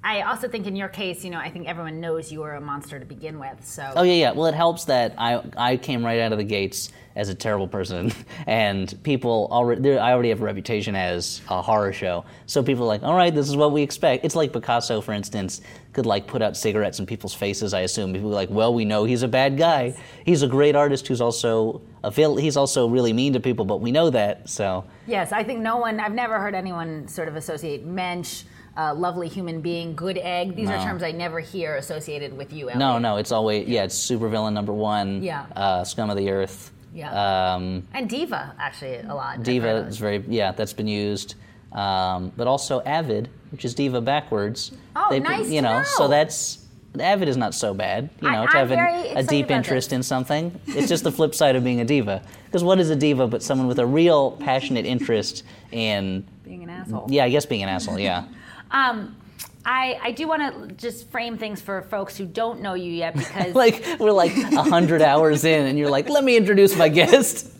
I 0.02 0.22
also 0.22 0.48
think 0.48 0.66
in 0.66 0.76
your 0.76 0.88
case, 0.88 1.24
you 1.24 1.30
know, 1.30 1.38
I 1.38 1.50
think 1.50 1.66
everyone 1.66 2.00
knows 2.00 2.30
you 2.30 2.40
were 2.40 2.54
a 2.54 2.60
monster 2.60 3.00
to 3.00 3.04
begin 3.04 3.38
with. 3.38 3.64
So 3.66 3.92
Oh 3.96 4.02
yeah, 4.04 4.12
yeah. 4.12 4.30
Well, 4.32 4.46
it 4.46 4.54
helps 4.54 4.84
that 4.84 5.14
I 5.18 5.42
I 5.56 5.76
came 5.76 6.04
right 6.04 6.20
out 6.20 6.32
of 6.32 6.38
the 6.38 6.44
gates 6.44 6.90
as 7.16 7.28
a 7.28 7.34
terrible 7.34 7.66
person, 7.66 8.12
and 8.46 8.96
people 9.02 9.48
already 9.50 9.98
I 9.98 10.12
already 10.12 10.28
have 10.28 10.40
a 10.40 10.44
reputation 10.44 10.94
as 10.94 11.40
a 11.48 11.60
horror 11.60 11.92
show. 11.92 12.24
So 12.46 12.62
people 12.62 12.84
are 12.84 12.86
like, 12.86 13.02
all 13.02 13.14
right, 13.16 13.34
this 13.34 13.48
is 13.48 13.56
what 13.56 13.72
we 13.72 13.82
expect. 13.82 14.24
It's 14.24 14.36
like 14.36 14.52
Picasso, 14.52 15.00
for 15.00 15.12
instance, 15.12 15.62
could 15.92 16.06
like 16.06 16.28
put 16.28 16.42
out 16.42 16.56
cigarettes 16.56 17.00
in 17.00 17.06
people's 17.06 17.34
faces. 17.34 17.74
I 17.74 17.80
assume 17.80 18.12
people 18.12 18.30
are 18.30 18.34
like, 18.34 18.50
well, 18.50 18.72
we 18.72 18.84
know 18.84 19.02
he's 19.02 19.24
a 19.24 19.28
bad 19.28 19.58
guy. 19.58 19.96
He's 20.24 20.42
a 20.42 20.48
great 20.48 20.76
artist 20.76 21.08
who's 21.08 21.20
also 21.20 21.82
a 22.04 22.10
vil- 22.12 22.36
he's 22.36 22.56
also 22.56 22.88
really 22.88 23.12
mean 23.12 23.32
to 23.32 23.40
people, 23.40 23.64
but 23.64 23.80
we 23.80 23.90
know 23.90 24.10
that. 24.10 24.48
So 24.48 24.84
Yes, 25.08 25.32
I 25.32 25.42
think 25.42 25.58
no 25.60 25.78
one, 25.78 25.98
I've 25.98 26.12
never 26.12 26.38
heard 26.38 26.54
anyone 26.54 27.08
sort 27.08 27.26
of 27.26 27.34
associate 27.34 27.84
mensch, 27.84 28.44
uh, 28.78 28.94
lovely 28.94 29.28
human 29.28 29.60
being, 29.60 29.94
good 29.96 30.16
egg. 30.18 30.54
These 30.56 30.70
are 30.70 30.78
terms 30.82 31.02
I 31.02 31.10
never 31.10 31.40
hear 31.40 31.76
associated 31.76 32.36
with 32.36 32.52
you, 32.52 32.66
Elliot. 32.66 32.78
no, 32.78 32.98
no, 32.98 33.16
it's 33.16 33.32
always 33.32 33.68
yeah, 33.68 33.84
it's 33.84 33.98
supervillain 33.98 34.52
number 34.52 34.72
one. 34.72 35.22
Yeah. 35.22 35.46
Uh, 35.54 35.84
scum 35.84 36.08
of 36.10 36.16
the 36.16 36.30
earth. 36.30 36.70
Yeah. 36.94 37.54
Um, 37.54 37.86
And 37.92 38.08
diva, 38.08 38.54
actually, 38.58 38.96
a 38.98 39.14
lot. 39.14 39.42
Diva 39.42 39.86
is 39.88 39.98
very 39.98 40.24
yeah, 40.28 40.52
that's 40.52 40.72
been 40.72 40.88
used. 40.88 41.34
Um, 41.72 42.32
but 42.36 42.46
also 42.46 42.80
Avid, 42.82 43.28
which 43.50 43.64
is 43.64 43.74
Diva 43.74 44.00
backwards. 44.00 44.72
Oh, 44.96 45.08
They- 45.10 45.20
nice 45.20 45.50
You 45.50 45.60
know, 45.60 45.82
so 45.84 46.04
know. 46.04 46.08
that's 46.08 46.64
Avid 46.98 47.28
is 47.28 47.36
not 47.36 47.54
so 47.54 47.74
bad. 47.74 48.08
You 48.22 48.30
know, 48.30 48.38
I'm 48.42 48.48
to 48.48 48.56
have 48.56 48.70
an, 48.70 48.78
a 49.18 49.22
deep 49.22 49.50
interest 49.50 49.90
this. 49.90 49.96
in 49.96 50.02
something. 50.02 50.58
It's 50.68 50.88
just 50.88 51.04
the 51.04 51.12
flip 51.12 51.34
side 51.34 51.54
of 51.56 51.62
being 51.62 51.80
a 51.80 51.84
diva. 51.84 52.22
Because 52.46 52.64
what 52.64 52.80
is 52.80 52.88
a 52.90 52.96
diva 52.96 53.26
but 53.26 53.42
someone 53.42 53.68
with 53.68 53.78
a 53.78 53.86
real 53.86 54.32
passionate 54.32 54.86
interest 54.86 55.42
in 55.70 56.24
Being 56.44 56.62
an 56.64 56.70
asshole. 56.70 57.06
yeah, 57.10 57.24
I 57.24 57.28
guess 57.30 57.44
being 57.44 57.62
an 57.62 57.68
asshole. 57.68 57.98
Yeah. 57.98 58.24
Um, 58.70 59.16
I, 59.64 59.98
I 60.02 60.10
do 60.12 60.26
want 60.26 60.70
to 60.70 60.74
just 60.74 61.10
frame 61.10 61.36
things 61.36 61.60
for 61.60 61.82
folks 61.82 62.16
who 62.16 62.24
don't 62.24 62.62
know 62.62 62.74
you 62.74 62.90
yet 62.90 63.14
because 63.14 63.54
like 63.54 63.84
we're 63.98 64.12
like 64.12 64.34
a 64.36 64.62
hundred 64.62 65.02
hours 65.02 65.44
in, 65.44 65.66
and 65.66 65.78
you're 65.78 65.90
like, 65.90 66.08
let 66.08 66.24
me 66.24 66.36
introduce 66.36 66.76
my 66.76 66.88
guest. 66.88 67.52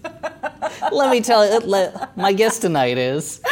let 0.91 1.11
me 1.11 1.21
tell 1.21 1.45
you, 1.47 1.93
my 2.17 2.33
guest 2.33 2.63
tonight 2.63 2.99
is. 2.99 3.43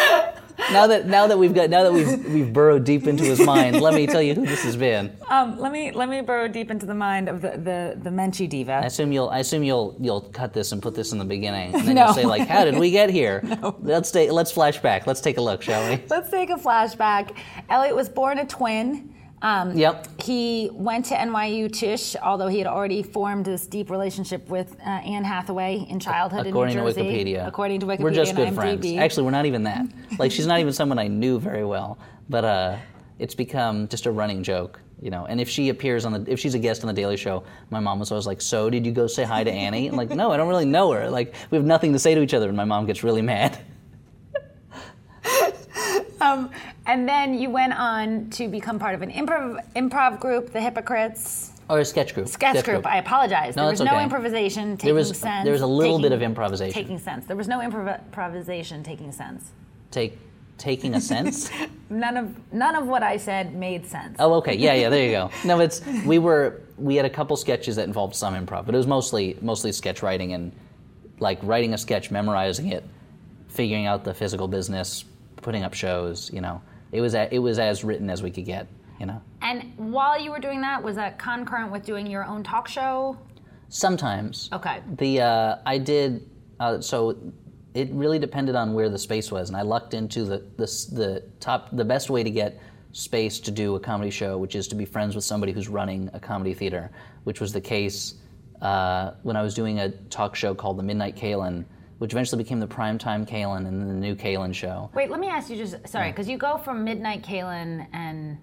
Now 0.73 0.87
that 0.89 1.07
now 1.07 1.27
that 1.29 1.39
we've 1.39 1.55
got 1.55 1.71
now 1.71 1.83
that 1.85 1.93
we've 1.93 2.25
we've 2.33 2.53
burrowed 2.53 2.85
deep 2.85 3.07
into 3.07 3.23
his 3.25 3.41
mind, 3.41 3.81
let 3.81 3.95
me 3.95 4.07
tell 4.07 4.21
you 4.23 4.35
who 4.35 4.45
this 4.47 4.65
has 4.65 4.77
been. 4.77 5.17
um, 5.29 5.59
let 5.59 5.71
me 5.73 5.93
let 5.93 6.09
me 6.09 6.21
burrow 6.23 6.49
deep 6.49 6.71
into 6.71 6.87
the 6.87 6.95
mind 6.95 7.29
of 7.29 7.41
the 7.41 7.51
the, 7.51 7.99
the 8.03 8.11
Menchie 8.11 8.49
diva. 8.49 8.73
I 8.73 8.87
assume 8.87 9.13
you'll 9.13 9.29
I 9.29 9.39
assume 9.39 9.63
you'll 9.63 9.97
you'll 10.01 10.23
cut 10.23 10.53
this 10.53 10.73
and 10.73 10.83
put 10.83 10.95
this 10.95 11.13
in 11.13 11.19
the 11.19 11.25
beginning, 11.25 11.75
and 11.75 11.87
then 11.87 11.95
No. 11.95 12.07
you'll 12.07 12.15
say 12.15 12.25
like, 12.25 12.49
how 12.49 12.65
did 12.65 12.79
we 12.79 12.91
get 12.91 13.11
here? 13.11 13.43
Let's 13.81 14.11
take 14.11 14.31
let's 14.33 14.51
flash 14.51 14.79
back. 14.81 15.07
Let's 15.07 15.21
take 15.21 15.37
a 15.39 15.43
look, 15.43 15.63
shall 15.63 15.89
we? 15.89 16.03
Let's 16.09 16.31
take 16.31 16.51
a 16.51 16.55
flashback. 16.57 17.37
Elliot 17.69 17.95
was 17.95 18.09
born 18.09 18.39
a 18.39 18.45
twin. 18.47 19.13
Um, 19.43 19.77
Yep. 19.77 20.23
He 20.23 20.71
went 20.73 21.05
to 21.07 21.15
NYU 21.15 21.71
Tisch, 21.71 22.17
although 22.23 22.49
he 22.49 22.59
had 22.59 22.67
already 22.67 23.03
formed 23.03 23.45
this 23.45 23.67
deep 23.67 23.91
relationship 23.91 24.49
with 24.49 24.75
uh, 24.81 24.89
Anne 24.89 25.25
Hathaway 25.25 25.87
in 25.89 26.01
childhood 26.01 26.47
According 26.47 26.79
in 26.79 26.85
to 26.85 26.89
New 26.91 26.95
Jersey. 26.95 27.25
Wikipedia, 27.25 27.47
According 27.47 27.81
to 27.81 27.87
Wikipedia 27.87 28.01
we're 28.01 28.11
just 28.13 28.35
good 28.35 28.49
IMDb. 28.49 28.55
friends. 28.55 28.87
Actually, 28.99 29.23
we're 29.25 29.31
not 29.33 29.47
even 29.47 29.63
that. 29.65 29.87
Like, 30.19 30.33
she's 30.33 30.47
not 30.47 30.59
even 30.61 30.73
someone 30.73 30.99
I 30.99 31.07
knew 31.09 31.39
very 31.39 31.65
well. 31.65 31.99
But 32.29 32.45
uh, 32.45 32.77
it's 33.19 33.35
become 33.35 33.87
just 33.89 34.07
a 34.07 34.11
running 34.11 34.43
joke, 34.43 34.81
you 35.01 35.11
know. 35.11 35.27
And 35.27 35.41
if 35.41 35.49
she 35.49 35.69
appears 35.69 36.05
on 36.05 36.13
the, 36.13 36.33
if 36.33 36.41
she's 36.41 36.55
a 36.55 36.59
guest 36.59 36.83
on 36.83 36.89
the 36.89 36.93
Daily 36.95 37.17
Show, 37.17 37.45
my 37.71 37.79
mom 37.79 37.99
was 38.01 38.11
always 38.11 38.27
like, 38.27 38.41
"So 38.41 38.69
did 38.69 38.85
you 38.85 38.91
go 38.91 39.07
say 39.07 39.23
hi 39.23 39.45
to 39.45 39.51
Annie?" 39.53 39.87
I'm 39.87 39.95
like, 39.97 40.11
"No, 40.11 40.33
I 40.33 40.37
don't 40.37 40.49
really 40.49 40.65
know 40.65 40.91
her. 40.93 41.09
Like 41.09 41.35
we 41.51 41.57
have 41.57 41.65
nothing 41.65 41.93
to 41.93 41.99
say 42.01 42.15
to 42.17 42.21
each 42.23 42.35
other." 42.35 42.49
And 42.49 42.57
my 42.57 42.65
mom 42.65 42.85
gets 42.87 43.05
really 43.05 43.23
mad. 43.23 43.59
Um, 46.21 46.51
and 46.87 47.09
then 47.09 47.39
you 47.39 47.51
went 47.51 47.73
on 47.75 48.31
to 48.31 48.49
become 48.49 48.79
part 48.79 48.95
of 48.95 49.03
an 49.03 49.11
improv 49.11 49.61
improv 49.75 50.21
group, 50.21 50.53
the 50.53 50.61
Hypocrites. 50.61 51.53
Or 51.69 51.81
a 51.81 51.85
sketch 51.85 52.15
group. 52.15 52.29
Sketch, 52.29 52.65
group. 52.65 52.87
I 52.87 52.99
apologize. 52.99 53.57
No, 53.57 53.63
there 53.63 53.71
was 53.73 53.81
that's 53.81 53.91
no 53.91 54.01
improvisation 54.01 54.77
taking 54.77 54.87
There 54.87 54.95
was- 54.95 55.19
sense. 55.19 55.45
there 55.45 55.53
was 55.53 55.63
a 55.63 55.67
little 55.67 55.99
bit 55.99 56.13
of 56.13 56.23
improvisation. 56.23 56.73
Taking 56.73 56.99
sense. 56.99 57.27
There 57.27 57.37
was 57.37 57.49
no 57.49 57.59
improv- 57.59 57.99
improvisation 58.05 58.83
taking 58.85 59.11
sense. 59.13 59.51
Take 59.91 60.19
taking 60.59 60.95
a 60.95 61.01
sense. 61.01 61.51
None 61.91 62.17
of 62.17 62.53
none 62.53 62.75
of 62.77 62.87
what 62.87 63.03
I 63.03 63.17
said 63.19 63.55
made 63.55 63.85
sense. 63.87 64.17
Oh, 64.19 64.35
okay. 64.35 64.55
Yeah, 64.57 64.75
yeah. 64.75 64.89
There 64.89 65.05
you 65.05 65.11
go. 65.11 65.31
No, 65.45 65.61
it's 65.61 65.85
we 66.07 66.19
were 66.19 66.63
we 66.79 66.97
had 66.97 67.05
a 67.05 67.11
couple 67.11 67.37
sketches 67.37 67.77
that 67.77 67.87
involved 67.87 68.15
some 68.17 68.35
improv, 68.35 68.65
but 68.67 68.75
it 68.75 68.79
was 68.79 68.87
mostly 68.87 69.37
mostly 69.43 69.71
sketch 69.73 70.03
writing 70.03 70.33
and 70.33 70.53
like 71.21 71.39
writing 71.43 71.75
a 71.75 71.79
sketch, 71.79 72.11
memorizing 72.11 72.69
it, 72.69 72.85
figuring 73.49 73.87
out 73.87 74.03
the 74.05 74.15
physical 74.15 74.49
business, 74.49 75.05
putting 75.43 75.63
up 75.63 75.75
shows. 75.75 76.31
You 76.33 76.41
know, 76.41 76.63
it 76.93 77.01
was 77.01 77.15
a, 77.15 77.33
it 77.35 77.39
was 77.39 77.59
as 77.59 77.85
written 77.85 78.11
as 78.11 78.23
we 78.23 78.31
could 78.31 78.45
get. 78.45 78.67
You 78.99 79.05
know, 79.05 79.21
And 79.43 79.75
while 79.77 80.19
you 80.19 80.31
were 80.31 80.39
doing 80.39 80.63
that, 80.63 80.83
was 80.83 80.97
that 80.97 81.19
concurrent 81.19 81.71
with 81.71 81.85
doing 81.85 82.07
your 82.07 82.25
own 82.25 82.43
talk 82.43 82.67
show? 82.67 83.19
sometimes. 83.69 84.49
Okay. 84.53 84.81
The 84.97 85.21
uh, 85.21 85.57
I 85.67 85.79
did 85.79 86.29
uh, 86.61 86.81
so. 86.81 87.17
It 87.75 87.91
really 87.91 88.19
depended 88.19 88.55
on 88.55 88.73
where 88.73 88.89
the 88.89 88.99
space 88.99 89.31
was, 89.31 89.51
and 89.51 89.57
I 89.57 89.61
lucked 89.61 89.93
into 89.93 90.25
the, 90.25 90.39
the 90.57 90.67
the 90.95 91.23
top 91.41 91.69
the 91.77 91.85
best 91.85 92.09
way 92.09 92.23
to 92.23 92.31
get 92.31 92.59
space 92.93 93.39
to 93.41 93.51
do 93.51 93.75
a 93.75 93.81
comedy 93.81 94.11
show, 94.11 94.39
which 94.39 94.55
is 94.55 94.67
to 94.69 94.75
be 94.75 94.87
friends 94.87 95.15
with 95.15 95.25
somebody 95.25 95.53
who's 95.53 95.69
running 95.69 96.09
a 96.15 96.21
comedy 96.21 96.55
theater, 96.55 96.91
which 97.25 97.39
was 97.39 97.53
the 97.53 97.61
case 97.61 98.15
uh, 98.63 99.11
when 99.23 99.37
I 99.37 99.43
was 99.43 99.53
doing 99.55 99.81
a 99.81 99.91
talk 100.09 100.35
show 100.35 100.55
called 100.55 100.79
the 100.79 100.83
Midnight 100.83 101.17
Kalan, 101.17 101.67
which 101.99 102.13
eventually 102.13 102.43
became 102.43 102.61
the 102.61 102.67
Primetime 102.67 103.27
Kalan 103.29 103.67
and 103.67 103.81
then 103.81 103.89
the 103.89 103.95
new 103.95 104.15
Kalan 104.15 104.55
show. 104.55 104.91
Wait, 104.95 105.11
let 105.11 105.21
me 105.21 105.29
ask 105.29 105.49
you 105.51 105.57
just 105.57 105.77
sorry, 105.89 106.11
because 106.11 106.29
you 106.29 106.37
go 106.39 106.59
from 106.59 106.85
midnight 106.85 107.23
Kalan 107.23 107.87
and 107.93 108.39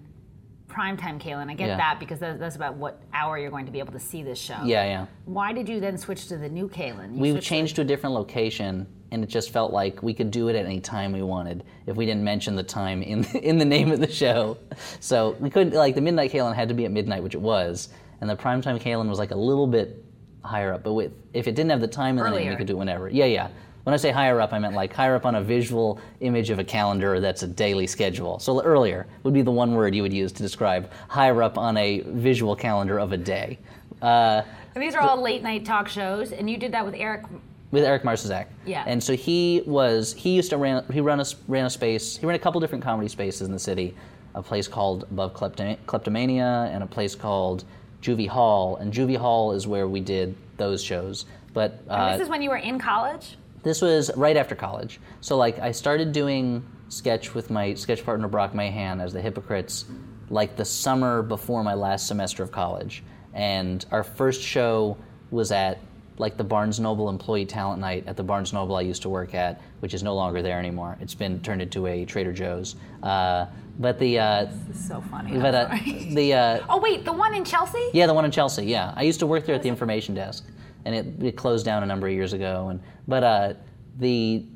primetime 0.68 1.20
Kalan. 1.20 1.48
I 1.50 1.54
get 1.54 1.68
Yeah. 1.68 1.76
that 1.76 2.00
because 2.00 2.18
that's 2.18 2.56
about 2.56 2.74
what 2.74 3.00
hour 3.12 3.38
you're 3.38 3.50
going 3.50 3.66
to 3.66 3.72
be 3.72 3.78
able 3.78 3.92
to 3.92 4.00
see 4.00 4.22
this 4.24 4.38
show. 4.40 4.56
Yeah, 4.64 4.84
yeah. 4.84 5.06
Why 5.24 5.52
did 5.52 5.68
you 5.68 5.78
then 5.78 5.96
switch 5.98 6.26
to 6.28 6.36
the 6.36 6.48
new 6.48 6.68
Kalan? 6.68 7.14
You 7.14 7.20
we 7.20 7.30
switched 7.30 7.44
to- 7.44 7.48
changed 7.48 7.76
to 7.76 7.82
a 7.82 7.84
different 7.84 8.14
location, 8.14 8.86
and 9.12 9.22
it 9.22 9.28
just 9.28 9.50
felt 9.50 9.72
like 9.72 10.02
we 10.02 10.12
could 10.14 10.32
do 10.32 10.48
it 10.48 10.56
at 10.56 10.66
any 10.66 10.80
time 10.80 11.12
we 11.12 11.22
wanted 11.22 11.62
if 11.86 11.94
we 11.94 12.06
didn't 12.06 12.24
mention 12.24 12.56
the 12.56 12.64
time 12.64 13.02
in 13.02 13.22
in 13.36 13.58
the 13.58 13.64
name 13.64 13.92
of 13.92 14.00
the 14.00 14.10
show. 14.10 14.58
So 14.98 15.36
we 15.38 15.48
couldn't 15.48 15.74
like 15.74 15.94
the 15.94 16.00
midnight 16.00 16.32
Kalan 16.32 16.54
had 16.56 16.68
to 16.70 16.74
be 16.74 16.86
at 16.86 16.90
midnight, 16.90 17.22
which 17.22 17.34
it 17.36 17.40
was, 17.40 17.90
and 18.20 18.28
the 18.28 18.34
primetime 18.36 18.80
Kalan 18.82 19.08
was 19.08 19.18
like 19.20 19.30
a 19.30 19.36
little 19.38 19.68
bit 19.68 20.04
higher 20.44 20.72
up. 20.74 20.82
But 20.82 20.92
with 20.94 21.12
if 21.32 21.46
it 21.48 21.54
didn't 21.54 21.70
have 21.70 21.80
the 21.80 21.88
time 21.88 22.18
in 22.18 22.24
the 22.24 22.30
name, 22.30 22.50
we 22.50 22.56
could 22.56 22.66
do 22.66 22.74
it 22.74 22.78
whenever. 22.78 23.08
Yeah, 23.08 23.24
yeah. 23.24 23.48
When 23.84 23.92
I 23.92 23.96
say 23.98 24.10
higher 24.10 24.40
up, 24.40 24.52
I 24.54 24.58
meant 24.58 24.74
like 24.74 24.94
higher 24.94 25.14
up 25.14 25.26
on 25.26 25.34
a 25.34 25.42
visual 25.42 26.00
image 26.20 26.48
of 26.50 26.58
a 26.58 26.64
calendar 26.64 27.20
that's 27.20 27.42
a 27.42 27.46
daily 27.46 27.86
schedule. 27.86 28.38
So 28.38 28.62
earlier 28.62 29.06
would 29.24 29.34
be 29.34 29.42
the 29.42 29.50
one 29.50 29.74
word 29.74 29.94
you 29.94 30.00
would 30.02 30.12
use 30.12 30.32
to 30.32 30.42
describe 30.42 30.90
higher 31.08 31.42
up 31.42 31.58
on 31.58 31.76
a 31.76 32.00
visual 32.06 32.56
calendar 32.56 32.98
of 32.98 33.12
a 33.12 33.18
day. 33.18 33.58
Uh, 34.00 34.42
And 34.74 34.82
these 34.82 34.94
are 34.94 35.02
all 35.02 35.20
late 35.20 35.42
night 35.42 35.64
talk 35.66 35.88
shows, 35.88 36.32
and 36.32 36.48
you 36.48 36.56
did 36.56 36.72
that 36.72 36.84
with 36.84 36.94
Eric. 36.94 37.24
with 37.72 37.84
Eric 37.84 38.04
Marsazak. 38.04 38.46
Yeah. 38.64 38.84
And 38.86 39.02
so 39.02 39.14
he 39.14 39.62
was 39.66 40.14
he 40.14 40.30
used 40.34 40.48
to 40.50 40.56
ran 40.56 40.84
he 40.90 41.00
ran 41.02 41.20
a 41.20 41.24
ran 41.46 41.66
a 41.66 41.70
space 41.70 42.16
he 42.16 42.24
ran 42.24 42.36
a 42.36 42.38
couple 42.38 42.60
different 42.60 42.82
comedy 42.84 43.08
spaces 43.08 43.42
in 43.46 43.52
the 43.52 43.58
city, 43.58 43.94
a 44.34 44.42
place 44.42 44.66
called 44.66 45.02
Above 45.10 45.34
Kleptomania 45.34 46.70
and 46.72 46.82
a 46.82 46.86
place 46.86 47.14
called 47.14 47.64
Juvie 48.04 48.28
Hall. 48.28 48.76
And 48.76 48.92
Juvie 48.92 49.16
Hall 49.16 49.52
is 49.52 49.66
where 49.66 49.88
we 49.88 50.00
did 50.00 50.36
those 50.58 50.82
shows. 50.82 51.24
But 51.54 51.80
And 51.88 51.90
uh, 51.90 52.12
this 52.12 52.22
is 52.22 52.28
when 52.28 52.42
you 52.42 52.50
were 52.50 52.56
in 52.58 52.78
college. 52.78 53.36
this 53.62 53.80
was 53.80 54.10
right 54.16 54.36
after 54.36 54.54
college. 54.54 55.00
So 55.20 55.36
like 55.36 55.58
I 55.58 55.72
started 55.72 56.12
doing 56.12 56.62
sketch 56.90 57.34
with 57.34 57.50
my 57.50 57.74
sketch 57.74 58.04
partner 58.04 58.28
Brock 58.28 58.54
Mahan 58.54 59.00
as 59.00 59.12
the 59.12 59.22
Hypocrites 59.22 59.86
like 60.30 60.54
the 60.56 60.64
summer 60.64 61.22
before 61.22 61.64
my 61.64 61.74
last 61.74 62.06
semester 62.06 62.42
of 62.42 62.52
college. 62.52 63.02
And 63.32 63.84
our 63.90 64.04
first 64.04 64.42
show 64.42 64.96
was 65.30 65.50
at 65.50 65.78
like 66.18 66.36
the 66.36 66.44
Barnes 66.44 66.78
Noble 66.78 67.08
Employee 67.08 67.46
Talent 67.46 67.80
Night 67.80 68.04
at 68.06 68.16
the 68.16 68.22
Barnes 68.22 68.52
Noble 68.52 68.76
I 68.76 68.82
used 68.82 69.02
to 69.02 69.08
work 69.08 69.34
at, 69.34 69.60
which 69.80 69.94
is 69.94 70.02
no 70.02 70.14
longer 70.14 70.42
there 70.42 70.58
anymore. 70.58 70.96
It's 71.00 71.14
been 71.14 71.40
turned 71.40 71.60
into 71.62 71.86
a 71.88 72.04
Trader 72.04 72.32
Joe's. 72.32 72.76
Uh, 73.02 73.46
but 73.78 73.98
the 73.98 74.18
uh, 74.18 74.44
This 74.68 74.76
is 74.76 74.88
so 74.88 75.00
funny. 75.10 75.38
But 75.38 75.54
uh, 75.54 75.76
the 76.10 76.34
uh, 76.34 76.66
oh 76.70 76.78
wait, 76.78 77.04
the 77.04 77.12
one 77.12 77.34
in 77.34 77.44
Chelsea. 77.44 77.90
yeah, 77.92 78.06
the 78.06 78.14
one 78.14 78.24
in 78.24 78.30
Chelsea. 78.30 78.64
Yeah, 78.64 78.92
I 78.96 79.02
used 79.02 79.20
to 79.20 79.26
work 79.26 79.46
there 79.46 79.54
at 79.54 79.62
the 79.62 79.68
information 79.68 80.14
desk, 80.14 80.44
and 80.84 80.94
it, 80.94 81.22
it 81.22 81.36
closed 81.36 81.64
down 81.64 81.82
a 81.82 81.86
number 81.86 82.06
of 82.06 82.12
years 82.12 82.32
ago. 82.32 82.68
And 82.68 82.80
but 83.08 83.24
uh, 83.24 83.54
the 83.98 84.46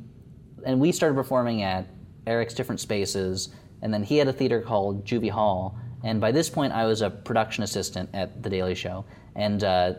and 0.65 0.81
we 0.81 0.93
started 0.93 1.15
performing 1.15 1.63
at 1.63 1.87
Eric's 2.27 2.55
different 2.55 2.81
spaces, 2.81 3.51
and 3.83 3.93
then 3.93 4.03
he 4.03 4.19
had 4.19 4.29
a 4.29 4.33
theater 4.33 4.61
called 4.61 5.05
Juvie 5.05 5.31
Hall. 5.31 5.79
And 6.05 6.21
by 6.21 6.31
this 6.31 6.49
point, 6.49 6.73
I 6.73 6.87
was 6.87 7.03
a 7.03 7.11
production 7.11 7.65
assistant 7.65 8.09
at 8.15 8.43
The 8.43 8.49
Daily 8.49 8.77
Show. 8.77 9.05
And 9.35 9.65
uh, 9.65 9.95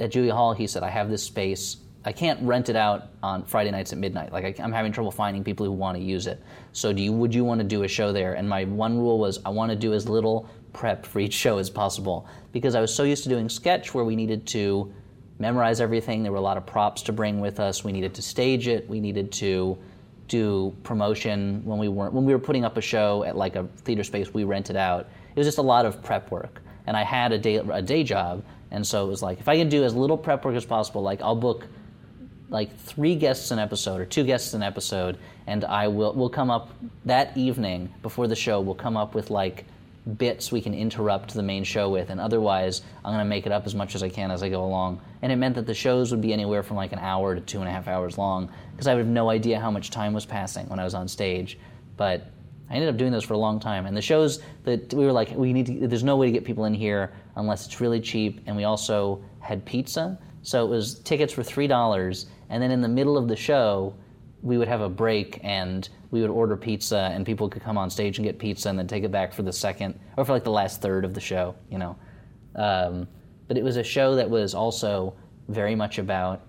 at 0.00 0.12
Juvie 0.12 0.32
Hall, 0.32 0.52
he 0.52 0.66
said, 0.66 0.82
"I 0.82 0.90
have 0.90 1.08
this 1.10 1.22
space. 1.22 1.76
I 2.04 2.12
can't 2.12 2.40
rent 2.42 2.68
it 2.68 2.76
out 2.76 3.08
on 3.22 3.44
Friday 3.44 3.70
nights 3.70 3.92
at 3.92 3.98
midnight. 3.98 4.32
Like 4.32 4.44
I, 4.44 4.62
I'm 4.62 4.72
having 4.72 4.92
trouble 4.92 5.10
finding 5.10 5.42
people 5.42 5.64
who 5.64 5.72
want 5.72 5.96
to 5.96 6.02
use 6.02 6.26
it. 6.26 6.42
So 6.72 6.92
do 6.92 7.02
you? 7.02 7.12
Would 7.12 7.34
you 7.34 7.44
want 7.44 7.60
to 7.60 7.66
do 7.66 7.82
a 7.82 7.88
show 7.88 8.12
there?" 8.12 8.34
And 8.34 8.48
my 8.48 8.64
one 8.64 8.98
rule 8.98 9.18
was, 9.18 9.40
I 9.44 9.50
want 9.50 9.70
to 9.70 9.76
do 9.76 9.94
as 9.94 10.08
little 10.08 10.48
prep 10.72 11.06
for 11.06 11.20
each 11.20 11.32
show 11.44 11.58
as 11.58 11.70
possible 11.70 12.26
because 12.52 12.74
I 12.74 12.80
was 12.80 12.94
so 12.94 13.04
used 13.04 13.22
to 13.24 13.28
doing 13.28 13.48
sketch 13.48 13.94
where 13.94 14.04
we 14.04 14.16
needed 14.16 14.46
to 14.48 14.92
memorize 15.38 15.80
everything. 15.80 16.22
There 16.22 16.32
were 16.32 16.38
a 16.38 16.42
lot 16.42 16.56
of 16.56 16.66
props 16.66 17.02
to 17.02 17.12
bring 17.12 17.40
with 17.40 17.58
us. 17.58 17.84
We 17.84 17.92
needed 17.92 18.14
to 18.14 18.22
stage 18.22 18.68
it. 18.68 18.88
We 18.88 19.00
needed 19.00 19.32
to 19.32 19.78
do 20.28 20.74
promotion 20.82 21.62
when 21.64 21.78
we 21.78 21.88
weren't 21.88 22.12
when 22.12 22.24
we 22.24 22.32
were 22.32 22.38
putting 22.38 22.64
up 22.64 22.76
a 22.76 22.80
show 22.80 23.24
at 23.24 23.36
like 23.36 23.56
a 23.56 23.64
theater 23.78 24.04
space 24.04 24.32
we 24.32 24.44
rented 24.44 24.76
out. 24.76 25.08
It 25.34 25.38
was 25.38 25.46
just 25.46 25.58
a 25.58 25.62
lot 25.62 25.86
of 25.86 26.02
prep 26.02 26.30
work, 26.30 26.62
and 26.86 26.96
I 26.96 27.02
had 27.02 27.32
a 27.32 27.38
day 27.38 27.56
a 27.56 27.82
day 27.82 28.04
job, 28.04 28.42
and 28.70 28.86
so 28.86 29.06
it 29.06 29.08
was 29.08 29.22
like 29.22 29.40
if 29.40 29.48
I 29.48 29.56
can 29.56 29.68
do 29.68 29.84
as 29.84 29.94
little 29.94 30.16
prep 30.16 30.44
work 30.44 30.54
as 30.54 30.64
possible, 30.64 31.02
like 31.02 31.20
I'll 31.22 31.36
book 31.36 31.66
like 32.54 32.74
three 32.78 33.16
guests 33.16 33.50
an 33.50 33.58
episode 33.58 34.00
or 34.00 34.06
two 34.06 34.22
guests 34.22 34.54
an 34.54 34.62
episode, 34.62 35.18
and 35.48 35.64
I 35.64 35.88
will 35.88 36.14
will 36.14 36.30
come 36.30 36.50
up 36.50 36.70
that 37.04 37.36
evening 37.36 37.92
before 38.00 38.28
the 38.28 38.36
show. 38.36 38.60
We'll 38.60 38.76
come 38.76 38.96
up 38.96 39.12
with 39.12 39.28
like 39.28 39.64
bits 40.18 40.52
we 40.52 40.60
can 40.60 40.72
interrupt 40.72 41.34
the 41.34 41.42
main 41.42 41.64
show 41.64 41.90
with, 41.90 42.10
and 42.10 42.20
otherwise 42.20 42.82
I'm 43.04 43.12
gonna 43.12 43.24
make 43.24 43.44
it 43.44 43.50
up 43.50 43.66
as 43.66 43.74
much 43.74 43.96
as 43.96 44.04
I 44.04 44.08
can 44.08 44.30
as 44.30 44.44
I 44.44 44.48
go 44.48 44.64
along. 44.64 45.00
And 45.20 45.32
it 45.32 45.36
meant 45.36 45.56
that 45.56 45.66
the 45.66 45.74
shows 45.74 46.12
would 46.12 46.20
be 46.20 46.32
anywhere 46.32 46.62
from 46.62 46.76
like 46.76 46.92
an 46.92 47.00
hour 47.00 47.34
to 47.34 47.40
two 47.40 47.58
and 47.58 47.68
a 47.68 47.72
half 47.72 47.88
hours 47.88 48.16
long 48.16 48.48
because 48.70 48.86
I 48.86 48.94
would 48.94 49.00
have 49.00 49.08
no 49.08 49.30
idea 49.30 49.58
how 49.58 49.72
much 49.72 49.90
time 49.90 50.12
was 50.12 50.24
passing 50.24 50.68
when 50.68 50.78
I 50.78 50.84
was 50.84 50.94
on 50.94 51.08
stage. 51.08 51.58
But 51.96 52.30
I 52.70 52.74
ended 52.74 52.88
up 52.88 52.96
doing 52.96 53.10
those 53.10 53.24
for 53.24 53.34
a 53.34 53.38
long 53.38 53.58
time, 53.58 53.84
and 53.86 53.96
the 53.96 54.02
shows 54.02 54.40
that 54.62 54.94
we 54.94 55.04
were 55.04 55.12
like, 55.12 55.30
we 55.34 55.52
need 55.52 55.66
to. 55.66 55.88
There's 55.88 56.04
no 56.04 56.16
way 56.16 56.26
to 56.26 56.32
get 56.32 56.44
people 56.44 56.66
in 56.66 56.74
here 56.74 57.12
unless 57.34 57.66
it's 57.66 57.80
really 57.80 58.00
cheap, 58.00 58.42
and 58.46 58.56
we 58.56 58.62
also 58.62 59.20
had 59.40 59.64
pizza. 59.64 60.18
So 60.44 60.64
it 60.64 60.68
was 60.68 61.00
tickets 61.00 61.32
for 61.32 61.42
three 61.42 61.66
dollars, 61.66 62.26
and 62.50 62.62
then 62.62 62.70
in 62.70 62.80
the 62.80 62.88
middle 62.88 63.16
of 63.18 63.26
the 63.28 63.34
show, 63.36 63.94
we 64.42 64.58
would 64.58 64.68
have 64.68 64.82
a 64.82 64.88
break 64.88 65.40
and 65.42 65.88
we 66.10 66.20
would 66.20 66.30
order 66.30 66.56
pizza, 66.56 67.10
and 67.12 67.26
people 67.26 67.48
could 67.48 67.62
come 67.62 67.76
on 67.76 67.90
stage 67.90 68.18
and 68.18 68.24
get 68.26 68.38
pizza, 68.38 68.68
and 68.68 68.78
then 68.78 68.86
take 68.86 69.02
it 69.02 69.10
back 69.10 69.32
for 69.32 69.42
the 69.42 69.52
second 69.52 69.98
or 70.16 70.24
for 70.24 70.32
like 70.32 70.44
the 70.44 70.50
last 70.50 70.80
third 70.80 71.04
of 71.04 71.12
the 71.14 71.20
show, 71.20 71.56
you 71.70 71.78
know. 71.78 71.96
Um, 72.54 73.08
but 73.48 73.56
it 73.58 73.64
was 73.64 73.76
a 73.78 73.82
show 73.82 74.14
that 74.14 74.30
was 74.30 74.54
also 74.54 75.14
very 75.48 75.74
much 75.74 75.98
about 75.98 76.42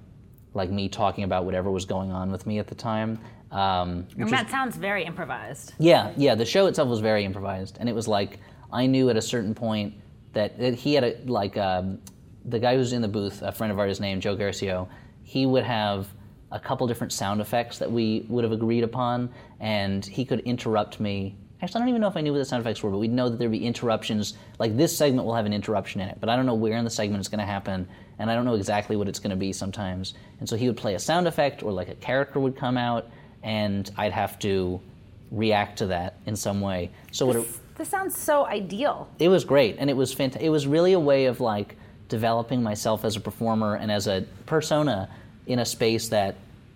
like 0.54 0.70
me 0.70 0.88
talking 0.88 1.24
about 1.24 1.46
whatever 1.46 1.72
was 1.72 1.84
going 1.86 2.12
on 2.12 2.32
with 2.32 2.46
me 2.46 2.60
at 2.60 2.68
the 2.68 2.76
time. 2.76 3.20
Um, 3.52 4.08
And 4.18 4.30
that 4.30 4.50
sounds 4.50 4.76
very 4.76 5.04
improvised. 5.06 5.74
yeah, 5.80 6.12
yeah. 6.18 6.36
The 6.36 6.46
show 6.46 6.68
itself 6.68 6.90
was 6.90 7.00
very 7.00 7.24
improvised, 7.24 7.78
and 7.80 7.88
it 7.88 7.96
was 7.96 8.08
like 8.08 8.40
I 8.74 8.86
knew 8.88 9.10
at 9.10 9.16
a 9.18 9.22
certain 9.22 9.56
point 9.56 9.94
that, 10.34 10.60
that 10.60 10.74
he 10.76 10.94
had 10.94 11.04
a 11.06 11.18
like 11.26 11.56
um, 11.58 12.00
the 12.48 12.60
guy 12.60 12.76
who's 12.76 12.94
in 12.94 13.02
the 13.02 13.08
booth, 13.08 13.42
a 13.42 13.52
friend 13.52 13.72
of 13.72 13.80
ours 13.80 14.00
named 14.00 14.22
Joe 14.22 14.36
Garcio. 14.36 14.88
He 15.24 15.46
would 15.46 15.64
have 15.64 16.08
a 16.52 16.60
couple 16.60 16.86
different 16.88 17.12
sound 17.12 17.42
effects 17.42 17.80
that 17.80 17.92
we 17.92 18.26
would 18.30 18.44
have 18.44 18.54
agreed 18.54 18.84
upon, 18.84 19.30
and 19.60 20.06
he 20.06 20.24
could 20.26 20.40
interrupt 20.42 21.00
me. 21.00 21.36
Actually, 21.62 21.80
I 21.80 21.82
don't 21.82 21.90
even 21.90 22.02
know 22.02 22.08
if 22.08 22.18
I 22.18 22.22
knew 22.22 22.32
what 22.32 22.38
the 22.40 22.46
sound 22.46 22.62
effects 22.62 22.84
were, 22.84 22.92
but 22.92 22.98
we'd 23.00 23.12
know 23.12 23.30
that 23.30 23.40
there'd 23.40 23.52
be 23.52 23.66
interruptions. 23.66 24.36
Like 24.60 24.78
this 24.78 24.96
segment 24.96 25.26
will 25.26 25.34
have 25.34 25.46
an 25.46 25.54
interruption 25.54 26.02
in 26.02 26.10
it, 26.10 26.18
but 26.20 26.30
I 26.30 26.36
don't 26.36 26.46
know 26.46 26.54
where 26.54 26.78
in 26.78 26.84
the 26.84 26.90
segment 26.92 27.20
it's 27.20 27.30
going 27.30 27.40
to 27.40 27.46
happen, 27.46 27.88
and 28.20 28.30
I 28.30 28.36
don't 28.36 28.46
know 28.46 28.54
exactly 28.56 28.96
what 28.96 29.08
it's 29.08 29.20
going 29.20 29.32
to 29.32 29.36
be 29.36 29.52
sometimes. 29.52 30.14
And 30.40 30.48
so 30.48 30.56
he 30.56 30.68
would 30.68 30.78
play 30.78 30.94
a 30.94 31.00
sound 31.00 31.28
effect, 31.28 31.64
or 31.64 31.72
like 31.72 31.90
a 31.90 31.96
character 31.96 32.40
would 32.40 32.56
come 32.56 32.78
out, 32.78 33.10
and 33.42 33.90
I'd 33.98 34.12
have 34.12 34.38
to 34.40 34.80
react 35.32 35.80
to 35.80 35.88
that 35.88 36.18
in 36.26 36.36
some 36.36 36.62
way. 36.62 36.92
So 37.12 37.26
what 37.26 37.38
it, 37.38 37.48
This 37.78 37.90
sounds 37.90 38.18
so 38.18 38.46
ideal. 38.46 39.10
it 39.18 39.30
was 39.30 39.44
great, 39.46 39.78
and 39.80 39.90
it 39.90 39.96
was 39.98 40.14
fantastic. 40.14 40.46
It 40.46 40.50
was 40.52 40.68
really 40.68 40.94
a 40.94 41.00
way 41.00 41.26
of 41.26 41.40
like 41.40 41.78
developing 42.10 42.62
myself 42.62 43.04
as 43.06 43.16
a 43.16 43.20
performer 43.20 43.76
and 43.76 43.92
as 43.92 44.08
a 44.08 44.26
persona 44.46 45.10
in 45.48 45.60
a 45.60 45.66
space 45.66 46.10
that 46.10 46.36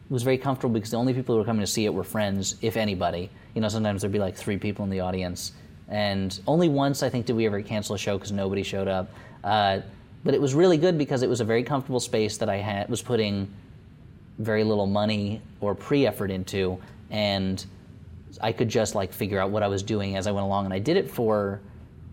was 0.10 0.24
very 0.24 0.38
comfortable 0.38 0.74
because 0.74 0.92
the 0.92 0.98
only 0.98 1.14
people 1.14 1.36
who 1.36 1.40
were 1.40 1.46
coming 1.46 1.62
to 1.62 1.68
see 1.68 1.86
it 1.86 1.94
were 1.94 2.04
friends, 2.04 2.56
if 2.62 2.78
anybody. 2.78 3.30
You 3.54 3.62
know, 3.62 3.70
sometimes 3.70 4.02
there'd 4.02 4.12
be 4.12 4.20
like 4.20 4.36
three 4.36 4.58
people 4.58 4.84
in 4.84 4.90
the 4.90 5.00
audience, 5.02 5.54
And 5.88 6.40
only 6.46 6.70
once, 6.70 7.02
I 7.02 7.10
think, 7.10 7.26
did 7.26 7.36
we 7.36 7.46
ever 7.46 7.62
cancel 7.62 7.96
a 7.96 7.98
show 7.98 8.18
because 8.18 8.32
nobody 8.32 8.64
showed 8.64 8.88
up. 8.88 9.12
Uh, 9.44 9.80
but 10.24 10.34
it 10.34 10.42
was 10.42 10.54
really 10.54 10.78
good 10.78 10.98
because 10.98 11.24
it 11.24 11.30
was 11.30 11.42
a 11.42 11.46
very 11.46 11.64
comfortable 11.64 12.00
space 12.00 12.38
that 12.38 12.50
I 12.50 12.58
had 12.58 12.90
was 12.90 13.02
putting 13.02 13.52
very 14.38 14.64
little 14.64 14.86
money 14.86 15.42
or 15.62 15.76
pre-effort 15.76 16.32
into, 16.32 16.80
and 17.10 17.66
I 18.42 18.52
could 18.52 18.70
just 18.70 18.96
like 18.96 19.14
figure 19.14 19.40
out 19.40 19.50
what 19.50 19.64
I 19.64 19.68
was 19.68 19.84
doing 19.84 20.16
as 20.16 20.28
I 20.28 20.32
went 20.32 20.46
along. 20.46 20.66
And 20.66 20.74
I 20.74 20.80
did 20.80 20.98
it 20.98 21.10
for, 21.10 21.60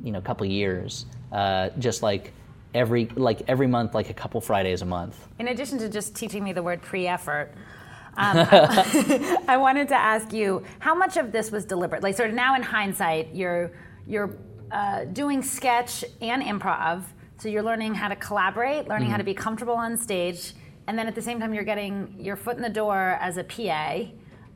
you 0.02 0.12
know, 0.12 0.18
a 0.18 0.22
couple 0.22 0.46
years, 0.46 1.06
uh, 1.32 1.70
just 1.78 2.02
like 2.02 2.32
every 2.76 3.06
like 3.16 3.42
every 3.48 3.66
month, 3.66 3.94
like 3.94 4.10
a 4.10 4.14
couple 4.14 4.40
Fridays 4.40 4.82
a 4.82 4.86
month. 4.86 5.16
In 5.38 5.48
addition 5.48 5.78
to 5.78 5.88
just 5.88 6.14
teaching 6.14 6.44
me 6.44 6.52
the 6.52 6.62
word 6.62 6.82
pre-effort, 6.82 7.52
um, 8.16 8.36
I 9.48 9.56
wanted 9.58 9.88
to 9.88 9.94
ask 9.94 10.32
you 10.32 10.62
how 10.78 10.94
much 10.94 11.16
of 11.16 11.32
this 11.32 11.50
was 11.50 11.64
deliberate. 11.64 12.02
Like, 12.02 12.16
sort 12.16 12.30
of 12.30 12.34
now 12.34 12.54
in 12.54 12.62
hindsight, 12.62 13.34
you're 13.34 13.72
you're 14.06 14.36
uh, 14.70 15.04
doing 15.04 15.42
sketch 15.42 16.04
and 16.20 16.42
improv, 16.42 17.04
so 17.38 17.48
you're 17.48 17.62
learning 17.62 17.94
how 17.94 18.08
to 18.08 18.16
collaborate, 18.16 18.88
learning 18.88 19.10
how 19.10 19.16
to 19.16 19.24
be 19.24 19.34
comfortable 19.34 19.74
on 19.74 19.96
stage, 19.96 20.54
and 20.86 20.98
then 20.98 21.06
at 21.06 21.14
the 21.14 21.22
same 21.22 21.40
time, 21.40 21.52
you're 21.52 21.64
getting 21.64 22.14
your 22.18 22.36
foot 22.36 22.56
in 22.56 22.62
the 22.62 22.68
door 22.68 23.18
as 23.20 23.36
a 23.36 23.44
PA. 23.44 24.04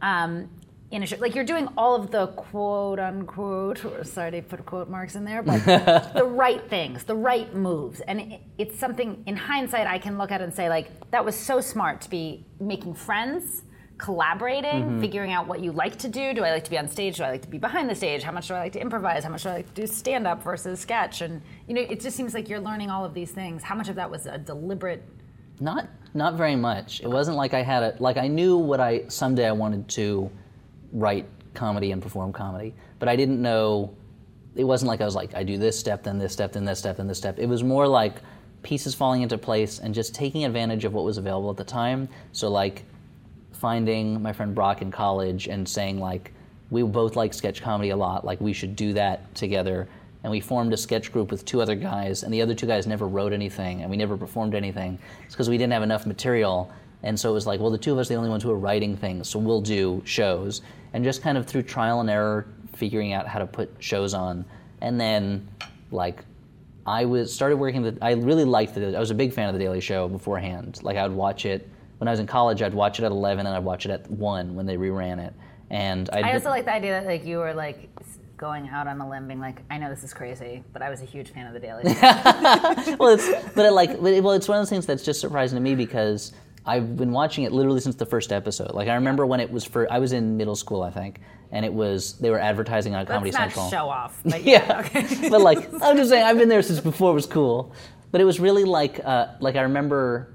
Um, 0.03 0.49
in 0.91 1.05
a 1.05 1.07
show, 1.07 1.17
like 1.17 1.35
you're 1.35 1.45
doing 1.45 1.69
all 1.77 1.95
of 1.95 2.11
the 2.11 2.29
quote 2.29 2.99
unquote, 2.99 3.85
or 3.85 4.05
sorry 4.05 4.33
to 4.33 4.43
put 4.43 4.65
quote 4.67 4.89
marks 4.89 5.15
in 5.15 5.25
there, 5.25 5.43
but 5.43 5.65
the 6.15 6.25
right 6.25 6.69
things, 6.69 7.05
the 7.05 7.15
right 7.15 7.55
moves, 7.55 8.01
and 8.01 8.21
it, 8.21 8.41
it's 8.59 8.79
something 8.79 9.23
in 9.27 9.37
hindsight 9.37 9.87
I 9.87 9.99
can 9.99 10.19
look 10.19 10.33
at 10.33 10.41
and 10.41 10.53
say 10.53 10.69
like 10.69 11.11
that 11.11 11.25
was 11.25 11.37
so 11.37 11.61
smart 11.61 12.01
to 12.03 12.11
be 12.11 12.45
making 12.59 12.95
friends, 12.95 13.63
collaborating, 13.99 14.83
mm-hmm. 14.83 15.01
figuring 15.01 15.33
out 15.33 15.47
what 15.47 15.61
you 15.61 15.71
like 15.71 15.97
to 15.99 16.09
do. 16.09 16.35
Do 16.35 16.43
I 16.43 16.51
like 16.51 16.65
to 16.65 16.71
be 16.71 16.79
on 16.79 16.89
stage? 16.89 17.19
Do 17.19 17.23
I 17.23 17.31
like 17.31 17.43
to 17.43 17.49
be 17.49 17.59
behind 17.59 17.89
the 17.89 17.95
stage? 17.95 18.23
How 18.23 18.33
much 18.33 18.49
do 18.49 18.55
I 18.55 18.59
like 18.59 18.73
to 18.73 18.81
improvise? 18.81 19.23
How 19.23 19.31
much 19.31 19.45
do 19.45 19.51
I 19.51 19.55
like 19.55 19.75
to 19.75 19.83
do 19.83 19.87
stand 19.87 20.27
up 20.27 20.43
versus 20.43 20.81
sketch? 20.81 21.21
And 21.21 21.41
you 21.69 21.75
know, 21.75 21.83
it 21.83 22.01
just 22.01 22.17
seems 22.17 22.35
like 22.35 22.49
you're 22.49 22.61
learning 22.61 22.91
all 22.91 23.05
of 23.05 23.15
these 23.15 23.31
things. 23.31 23.63
How 23.63 23.77
much 23.77 23.89
of 23.89 23.95
that 23.95 24.11
was 24.11 24.27
a 24.27 24.39
deliberate? 24.39 25.05
Not 25.61 25.89
not 26.15 26.35
very 26.35 26.57
much. 26.57 27.01
It 27.01 27.09
wasn't 27.09 27.37
like 27.37 27.55
I 27.55 27.63
had 27.63 27.83
a 27.85 27.97
like 28.01 28.17
I 28.17 28.27
knew 28.27 28.57
what 28.57 28.81
I 28.81 29.07
someday 29.07 29.47
I 29.47 29.53
wanted 29.53 29.89
to 29.91 30.31
write 30.93 31.27
comedy 31.55 31.93
and 31.93 32.03
perform 32.03 32.33
comedy, 32.33 32.75
but 32.99 33.09
I 33.09 33.17
didn't 33.17 33.41
know. 33.41 33.95
It 34.57 34.65
wasn't 34.65 34.89
like 34.89 35.01
I 35.01 35.05
was 35.05 35.15
like 35.15 35.35
I 35.35 35.43
do 35.43 35.59
this 35.59 35.79
step, 35.79 36.03
then 36.03 36.19
this 36.19 36.33
step, 36.33 36.53
then 36.53 36.65
this 36.65 36.79
step, 36.79 36.97
then 36.97 37.07
this 37.07 37.19
step. 37.19 37.39
It 37.39 37.47
was 37.47 37.63
more 37.63 37.87
like 37.87 38.17
pieces 38.63 38.95
falling 38.95 39.23
into 39.23 39.39
place 39.39 39.79
and 39.79 39.95
just 39.95 40.15
taking 40.15 40.45
advantage 40.45 40.85
of 40.85 40.93
what 40.93 41.05
was 41.05 41.19
available 41.19 41.51
at 41.51 41.57
the 41.57 41.65
time. 41.65 42.09
So 42.33 42.49
like 42.49 42.85
finding 43.53 44.23
my 44.23 44.33
friend 44.33 44.55
Brock 44.55 44.83
in 44.83 44.91
college 44.91 45.47
and 45.49 45.69
saying 45.69 46.01
like 46.01 46.33
we 46.71 46.83
both 46.83 47.17
like 47.17 47.35
sketch 47.35 47.63
comedy 47.63 47.91
a 47.91 47.97
lot, 47.97 48.25
like 48.25 48.41
we 48.41 48.53
should 48.53 48.77
do 48.77 48.93
that 48.95 49.35
together. 49.35 49.89
And 50.23 50.31
we 50.31 50.41
formed 50.41 50.73
a 50.73 50.77
sketch 50.77 51.13
group 51.13 51.31
with 51.31 51.47
two 51.47 51.63
other 51.63 51.75
guys, 51.75 52.25
and 52.25 52.33
the 52.33 52.43
other 52.43 52.55
two 52.55 52.67
guys 52.67 52.87
never 52.87 53.09
wrote 53.09 53.33
anything, 53.33 53.81
and 53.81 53.91
we 53.91 53.97
never 53.97 54.19
performed 54.19 54.55
anything. 54.55 54.99
It's 55.25 55.35
because 55.35 55.49
we 55.49 55.57
didn't 55.57 55.73
have 55.73 55.83
enough 55.83 56.05
material. 56.05 56.71
And 57.03 57.19
so 57.19 57.31
it 57.31 57.33
was 57.33 57.47
like, 57.47 57.59
well, 57.59 57.71
the 57.71 57.79
two 57.79 57.93
of 57.93 57.99
us 57.99 58.09
are 58.09 58.15
the 58.15 58.19
only 58.19 58.29
ones 58.29 58.43
who 58.43 58.51
are 58.51 58.59
writing 58.59 58.99
things, 58.99 59.31
so 59.31 59.39
we'll 59.39 59.63
do 59.63 60.03
shows. 60.05 60.61
And 60.93 61.05
just 61.05 61.23
kind 61.23 61.39
of 61.39 61.47
through 61.47 61.63
trial 61.63 62.01
and 62.01 62.11
error, 62.11 62.47
figuring 62.75 63.13
out 63.13 63.27
how 63.27 63.39
to 63.39 63.47
put 63.47 63.71
shows 63.79 64.15
on. 64.15 64.45
And 64.81 65.01
then, 65.01 65.49
like, 65.91 66.25
I 66.87 67.05
was 67.05 67.33
started 67.33 67.57
working. 67.57 67.83
The, 67.83 67.99
I 68.03 68.13
really 68.13 68.45
liked 68.45 68.75
the. 68.75 68.97
I 68.97 69.01
was 69.01 69.11
a 69.11 69.15
big 69.15 69.33
fan 69.33 69.49
of 69.49 69.55
the 69.55 69.59
Daily 69.59 69.81
Show 69.81 70.09
beforehand. 70.09 70.81
Like 70.83 70.97
I 70.97 71.07
would 71.07 71.17
watch 71.17 71.47
it 71.47 71.69
when 71.99 72.09
I 72.09 72.11
was 72.11 72.21
in 72.21 72.27
college. 72.27 72.63
I'd 72.63 72.75
watch 72.75 72.99
it 72.99 73.05
at 73.05 73.13
eleven, 73.13 73.47
and 73.47 73.55
I'd 73.55 73.65
watch 73.65 73.85
it 73.85 73.91
at 73.91 74.11
one 74.11 74.55
when 74.55 74.67
they 74.67 74.77
reran 74.77 75.25
it. 75.25 75.35
And 75.71 76.09
I'd 76.11 76.25
I 76.25 76.33
also 76.33 76.49
like 76.49 76.65
the 76.65 76.73
idea 76.73 76.93
that 76.93 77.07
like 77.07 77.25
you 77.25 77.39
were 77.39 77.55
like 77.55 77.89
going 78.37 78.69
out 78.71 78.87
on 78.87 79.01
a 79.01 79.09
limb, 79.09 79.29
being 79.29 79.41
like, 79.41 79.61
I 79.71 79.77
know 79.77 79.91
this 79.91 80.03
is 80.03 80.15
crazy, 80.15 80.65
but 80.73 80.81
I 80.81 80.89
was 80.89 81.03
a 81.03 81.05
huge 81.05 81.31
fan 81.31 81.47
of 81.47 81.53
the 81.53 81.61
Daily 81.61 81.83
Show. 81.95 82.97
well, 82.99 83.15
it's 83.15 83.29
but 83.55 83.67
it 83.67 83.73
like 83.73 84.01
well, 84.01 84.33
it's 84.33 84.49
one 84.49 84.59
of 84.59 84.63
those 84.63 84.71
things 84.71 84.87
that's 84.87 85.05
just 85.05 85.21
surprising 85.21 85.57
to 85.57 85.63
me 85.63 85.75
because 85.75 86.33
I've 86.67 86.97
been 86.97 87.13
watching 87.13 87.45
it 87.45 87.53
literally 87.53 87.81
since 87.81 87.97
the 87.97 88.07
first 88.07 88.33
episode. 88.33 88.73
Like 88.75 88.89
I 88.89 88.95
remember 88.95 89.25
when 89.27 89.41
it 89.41 89.51
was 89.51 89.65
for 89.65 89.91
I 89.93 89.99
was 89.99 90.13
in 90.13 90.37
middle 90.37 90.57
school, 90.57 90.83
I 90.83 90.91
think, 90.91 91.21
and 91.53 91.65
it 91.65 91.73
was 91.73 92.19
they 92.19 92.31
were 92.31 92.39
advertising 92.39 92.95
on 92.95 93.07
Comedy 93.07 93.31
Let's 93.33 93.57
not 93.57 93.69
Central. 93.69 93.71
show 93.71 93.89
off. 93.89 94.21
But 94.25 94.43
yeah, 94.45 94.67
yeah, 94.67 94.81
okay. 94.81 95.29
but 95.31 95.41
like 95.41 95.59
I'm 95.83 95.97
just 95.97 96.11
saying, 96.11 96.25
I've 96.25 96.39
been 96.39 96.49
there 96.51 96.63
since 96.63 96.81
before 96.81 97.11
it 97.11 97.15
was 97.15 97.27
cool. 97.27 97.73
But 98.13 98.21
it 98.21 98.25
was 98.25 98.41
really 98.41 98.65
like 98.65 99.01
uh, 99.05 99.29
like 99.41 99.57
I 99.57 99.63
remember 99.63 100.35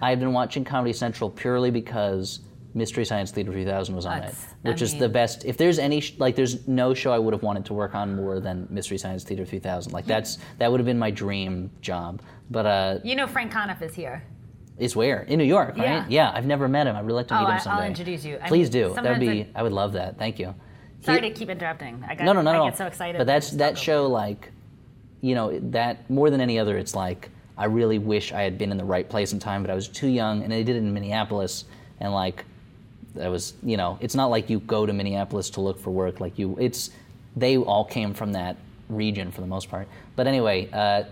I 0.00 0.10
had 0.10 0.18
been 0.18 0.32
watching 0.32 0.64
Comedy 0.64 0.92
Central 0.92 1.30
purely 1.30 1.70
because 1.70 2.40
Mystery 2.74 3.04
Science 3.04 3.30
Theater 3.30 3.52
3000 3.52 3.94
was 3.94 4.06
on 4.06 4.16
That's- 4.20 4.42
it, 4.42 4.48
I 4.64 4.70
which 4.70 4.82
is 4.82 4.92
mean- 4.92 5.00
the 5.02 5.08
best. 5.10 5.44
If 5.44 5.58
there's 5.58 5.78
any 5.78 6.00
sh- 6.00 6.14
like, 6.18 6.34
there's 6.36 6.66
no 6.66 6.94
show 6.94 7.12
I 7.12 7.18
would 7.18 7.34
have 7.34 7.42
wanted 7.42 7.66
to 7.66 7.74
work 7.74 7.94
on 7.94 8.16
more 8.16 8.40
than 8.40 8.66
Mystery 8.70 8.96
Science 8.98 9.22
Theater 9.24 9.44
3000. 9.44 9.92
Like 9.92 10.06
that's 10.06 10.38
that 10.58 10.70
would 10.70 10.80
have 10.80 10.86
been 10.86 10.98
my 10.98 11.10
dream 11.10 11.70
job. 11.82 12.20
But 12.50 12.66
uh, 12.66 12.98
you 13.04 13.14
know 13.14 13.26
Frank 13.28 13.52
Conniff 13.52 13.80
is 13.82 13.94
here. 13.94 14.24
Is 14.78 14.96
where 14.96 15.20
in 15.22 15.38
New 15.38 15.44
York, 15.44 15.76
right? 15.76 16.08
Yeah. 16.10 16.32
I've 16.34 16.46
never 16.46 16.68
met 16.68 16.86
him. 16.86 16.96
I'd 16.96 17.04
really 17.04 17.16
like 17.18 17.28
to 17.28 17.38
Oh, 17.38 17.46
meet 17.52 17.62
him 17.62 17.72
I'll 17.72 17.82
introduce 17.84 18.24
you. 18.24 18.38
I 18.42 18.48
Please 18.48 18.72
mean, 18.72 18.88
do. 18.88 18.94
That'd 18.94 19.20
be. 19.20 19.46
I- 19.54 19.62
would 19.62 19.72
love 19.72 19.92
that. 19.92 20.18
Thank 20.18 20.38
you. 20.38 20.54
Sorry 21.02 21.20
He- 21.20 21.28
to 21.28 21.34
keep 21.34 21.48
interrupting. 21.50 22.04
I 22.08 22.14
got, 22.14 22.24
no, 22.24 22.32
no, 22.32 22.42
no, 22.42 22.50
I 22.50 22.56
no. 22.58 22.64
get 22.66 22.78
so 22.78 22.86
excited. 22.86 23.18
But 23.18 23.26
that's 23.26 23.50
that 23.52 23.76
show 23.76 24.06
like, 24.06 24.50
you 25.20 25.34
know, 25.34 25.58
that 25.70 26.08
more 26.10 26.30
than 26.30 26.40
any 26.40 26.58
other, 26.58 26.78
it's 26.78 26.94
like 26.94 27.28
I 27.56 27.66
really 27.66 27.98
wish 27.98 28.32
I 28.32 28.42
had 28.42 28.56
been 28.58 28.70
in 28.70 28.76
the 28.78 28.84
right 28.84 29.08
place 29.08 29.32
in 29.32 29.38
time, 29.38 29.62
but 29.62 29.70
I 29.70 29.74
was 29.74 29.88
too 29.88 30.08
young, 30.08 30.42
and 30.42 30.50
they 30.50 30.64
did 30.64 30.76
it 30.76 30.78
in 30.80 30.92
Minneapolis, 30.94 31.64
and 32.00 32.12
like, 32.12 32.44
that 33.14 33.28
was, 33.30 33.52
you 33.62 33.76
know, 33.76 33.98
it's 34.00 34.14
not 34.14 34.30
like 34.30 34.48
you 34.48 34.58
go 34.60 34.86
to 34.86 34.92
Minneapolis 34.92 35.50
to 35.50 35.60
look 35.60 35.78
for 35.78 35.90
work. 35.90 36.18
Like 36.18 36.38
you, 36.38 36.56
it's 36.58 36.90
they 37.36 37.56
all 37.58 37.84
came 37.84 38.14
from 38.14 38.32
that 38.32 38.56
region 38.88 39.30
for 39.30 39.42
the 39.42 39.46
most 39.46 39.68
part. 39.68 39.86
But 40.16 40.26
anyway, 40.26 40.68
uh, 40.72 41.04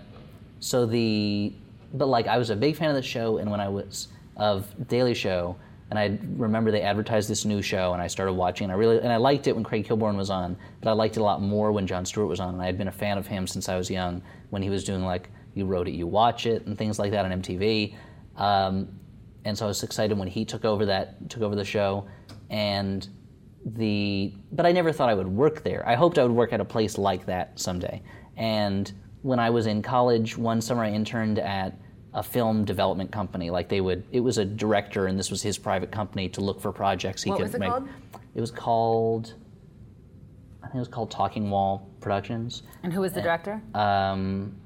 so 0.61 0.87
the 0.87 1.53
but 1.95 2.07
like 2.07 2.27
I 2.27 2.39
was 2.39 2.51
a 2.51 2.57
big 2.57 2.77
fan 2.77 2.91
of 2.91 2.97
the 2.97 3.03
show, 3.03 3.39
and 3.39 3.51
when 3.51 3.61
I 3.61 3.69
was 3.69 4.09
of 4.37 4.67
Daily 4.89 5.15
Show, 5.15 5.57
and 5.91 5.99
I 5.99 6.19
remember 6.37 6.71
they 6.71 6.83
advertised 6.83 7.29
this 7.29 7.45
new 7.45 7.63
show, 7.63 7.93
and 7.93 8.01
I 8.01 8.07
started 8.07 8.33
watching, 8.35 8.67
and 8.67 8.73
I 8.73 8.77
really 8.77 8.99
and 8.99 9.13
I 9.13 9.17
liked 9.17 9.47
it 9.47 9.55
when 9.55 9.65
Craig 9.65 9.87
Kilborn 9.87 10.17
was 10.17 10.31
on, 10.31 10.57
but 10.81 10.89
I 10.89 10.93
liked 10.93 11.17
it 11.17 11.21
a 11.21 11.25
lot 11.25 11.43
more 11.43 11.73
when 11.73 11.87
Jon 11.87 12.05
Stewart 12.05 12.29
was 12.29 12.41
on, 12.41 12.55
and 12.55 12.63
I 12.63 12.67
had 12.67 12.79
been 12.79 12.89
a 12.89 12.93
fan 12.93 13.19
of 13.19 13.27
him 13.27 13.47
since 13.47 13.69
I 13.69 13.77
was 13.77 13.91
young 13.91 14.23
when 14.51 14.63
he 14.63 14.71
was 14.71 14.85
doing 14.85 15.05
like 15.05 15.29
You 15.55 15.67
Wrote 15.67 15.89
It, 15.89 15.95
You 15.95 16.07
Watch 16.07 16.47
It, 16.47 16.67
and 16.67 16.79
things 16.79 16.99
like 16.99 17.11
that 17.11 17.25
on 17.25 17.43
MTV. 17.43 17.95
Um, 18.37 18.89
and 19.45 19.57
so 19.57 19.65
I 19.65 19.69
was 19.69 19.83
excited 19.83 20.17
when 20.17 20.29
he 20.29 20.45
took 20.45 20.65
over 20.65 20.87
that 20.87 21.29
took 21.29 21.43
over 21.43 21.57
the 21.57 21.65
show, 21.65 22.07
and 22.51 23.09
the 23.65 24.33
but 24.53 24.67
I 24.67 24.73
never 24.73 24.93
thought 24.93 25.09
I 25.09 25.15
would 25.15 25.29
work 25.29 25.63
there. 25.65 25.87
I 25.87 25.95
hoped 25.95 26.19
I 26.19 26.23
would 26.23 26.33
work 26.33 26.53
at 26.53 26.61
a 26.61 26.65
place 26.65 26.99
like 26.99 27.27
that 27.27 27.59
someday. 27.59 28.03
And 28.37 28.91
when 29.23 29.39
I 29.39 29.51
was 29.51 29.67
in 29.67 29.83
college, 29.83 30.37
one 30.37 30.61
summer 30.61 30.85
I 30.85 30.91
interned 30.91 31.39
at 31.39 31.75
a 32.15 32.23
film 32.23 32.65
development 32.65 33.13
company. 33.13 33.51
Like 33.51 33.69
they 33.69 33.81
would, 33.81 34.05
it 34.13 34.21
was 34.21 34.39
a 34.39 34.45
director, 34.45 35.07
and 35.07 35.19
this 35.19 35.31
was 35.31 35.43
his 35.43 35.59
private 35.59 35.91
company 35.93 36.29
to 36.31 36.41
look 36.41 36.61
for 36.61 36.73
projects 36.73 37.23
he 37.23 37.31
What 37.31 37.37
could 37.39 37.47
was 37.47 37.55
it 37.55 37.61
make. 37.61 37.71
called? 37.71 37.89
It 38.35 38.41
was 38.41 38.51
called, 38.51 39.35
I 40.63 40.67
think 40.67 40.77
it 40.77 40.79
was 40.81 40.89
called 40.89 41.11
Talking 41.11 41.51
Wall 41.51 41.89
Productions. 42.01 42.63
And 42.83 42.93
who 42.93 43.01
was 43.03 43.13
the 43.13 43.21
director? 43.23 43.61
Um, 43.75 44.57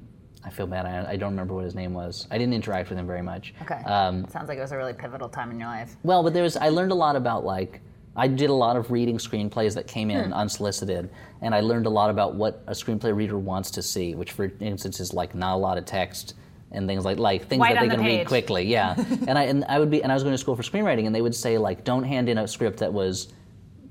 I 0.44 0.50
feel 0.50 0.66
bad. 0.66 0.84
I, 0.86 1.12
I 1.12 1.16
don't 1.16 1.30
remember 1.30 1.54
what 1.54 1.64
his 1.64 1.74
name 1.74 1.94
was. 1.94 2.26
I 2.30 2.36
didn't 2.38 2.52
interact 2.54 2.90
with 2.90 2.98
him 2.98 3.06
very 3.06 3.22
much. 3.22 3.54
okay. 3.62 3.82
Um, 3.84 4.26
Sounds 4.28 4.48
like 4.48 4.58
it 4.58 4.60
was 4.60 4.72
a 4.72 4.76
really 4.76 4.92
pivotal 4.92 5.28
time 5.28 5.50
in 5.50 5.58
your 5.58 5.68
life. 5.68 5.96
well, 6.02 6.22
but 6.22 6.32
there 6.34 6.42
was 6.42 6.56
I 6.56 6.68
learned 6.68 6.92
a 6.92 6.96
lot 6.96 7.16
about 7.16 7.44
like 7.44 7.80
I 8.16 8.28
did 8.28 8.50
a 8.50 8.54
lot 8.54 8.76
of 8.76 8.90
reading 8.90 9.18
screenplays 9.18 9.74
that 9.74 9.86
came 9.86 10.10
in 10.10 10.26
hmm. 10.26 10.32
unsolicited, 10.32 11.10
and 11.40 11.54
I 11.54 11.60
learned 11.60 11.86
a 11.86 11.90
lot 11.90 12.10
about 12.10 12.34
what 12.34 12.62
a 12.66 12.72
screenplay 12.72 13.14
reader 13.14 13.38
wants 13.38 13.70
to 13.72 13.82
see, 13.82 14.14
which 14.14 14.32
for 14.32 14.52
instance 14.60 15.00
is 15.00 15.12
like 15.12 15.34
not 15.34 15.54
a 15.54 15.58
lot 15.58 15.78
of 15.78 15.84
text 15.84 16.34
and 16.70 16.88
things 16.88 17.04
like 17.04 17.18
like 17.18 17.46
things 17.46 17.60
White 17.60 17.74
that 17.74 17.82
they 17.82 17.88
the 17.88 17.96
can 17.96 18.04
read 18.04 18.26
quickly. 18.26 18.64
Yeah, 18.64 18.94
and 19.26 19.38
I 19.38 19.44
and 19.44 19.64
I 19.64 19.78
would 19.78 19.90
be 19.90 20.02
and 20.02 20.12
I 20.12 20.14
was 20.14 20.22
going 20.22 20.34
to 20.34 20.38
school 20.38 20.56
for 20.56 20.62
screenwriting, 20.62 21.06
and 21.06 21.14
they 21.14 21.22
would 21.22 21.34
say 21.34 21.58
like 21.58 21.84
don't 21.84 22.04
hand 22.04 22.28
in 22.28 22.38
a 22.38 22.46
script 22.46 22.78
that 22.78 22.92
was 22.92 23.32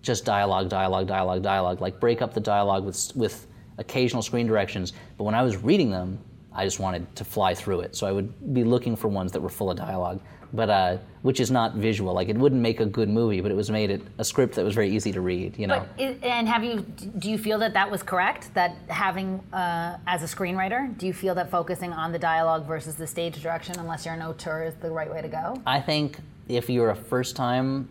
just 0.02 0.26
dialogue, 0.26 0.70
dialogue, 0.70 1.08
dialogue, 1.08 1.42
dialogue. 1.42 1.82
Like 1.82 2.00
break 2.00 2.22
up 2.22 2.34
the 2.34 2.42
dialogue 2.42 2.86
with 2.86 3.12
with 3.16 3.48
occasional 3.78 4.22
screen 4.22 4.48
directions. 4.48 4.94
But 5.18 5.24
when 5.24 5.36
I 5.36 5.42
was 5.42 5.58
reading 5.58 5.90
them, 5.92 6.20
I 6.54 6.66
just 6.66 6.80
wanted 6.80 7.14
to 7.16 7.26
fly 7.26 7.56
through 7.56 7.82
it. 7.82 7.96
So 7.96 8.06
I 8.06 8.12
would 8.12 8.54
be 8.54 8.64
looking 8.64 8.96
for 8.96 9.08
ones 9.08 9.32
that 9.32 9.42
were 9.42 9.50
full 9.50 9.72
of 9.72 9.78
dialogue, 9.78 10.22
but 10.54 10.70
uh, 10.70 10.98
which 11.24 11.40
is 11.40 11.50
not 11.50 11.76
visual. 11.76 12.14
Like 12.14 12.30
it 12.30 12.38
wouldn't 12.38 12.62
make 12.62 12.80
a 12.80 12.86
good 12.86 13.10
movie, 13.10 13.42
but 13.42 13.52
it 13.52 13.56
was 13.56 13.72
made 13.72 13.90
it 13.90 14.02
a 14.20 14.24
script 14.24 14.56
that 14.56 14.64
was 14.64 14.76
very 14.76 14.90
easy 14.90 15.12
to 15.12 15.22
read. 15.22 15.58
You 15.58 15.68
know. 15.68 15.86
But 15.98 16.24
and 16.24 16.48
have 16.48 16.64
you? 16.64 16.82
Do 17.18 17.30
you 17.30 17.38
feel 17.38 17.58
that 17.60 17.74
that 17.74 17.90
was 17.90 18.04
correct? 18.04 18.54
That 18.54 18.78
having 18.88 19.42
uh, 19.52 19.98
as 20.06 20.22
a 20.22 20.36
screenwriter, 20.36 20.96
do 20.98 21.08
you 21.08 21.14
feel 21.14 21.36
that 21.36 21.50
focusing 21.50 21.92
on 21.92 22.12
the 22.12 22.20
dialogue 22.20 22.68
versus 22.68 22.96
the 22.96 23.08
stage 23.08 23.42
direction, 23.42 23.80
unless 23.80 24.06
you're 24.06 24.14
an 24.14 24.22
auteur, 24.22 24.64
is 24.64 24.76
the 24.76 24.92
right 24.92 25.12
way 25.12 25.22
to 25.22 25.28
go? 25.28 25.62
I 25.66 25.82
think 25.82 26.20
if 26.48 26.70
you're 26.70 26.92
a 26.92 26.96
first 26.96 27.36
time 27.36 27.90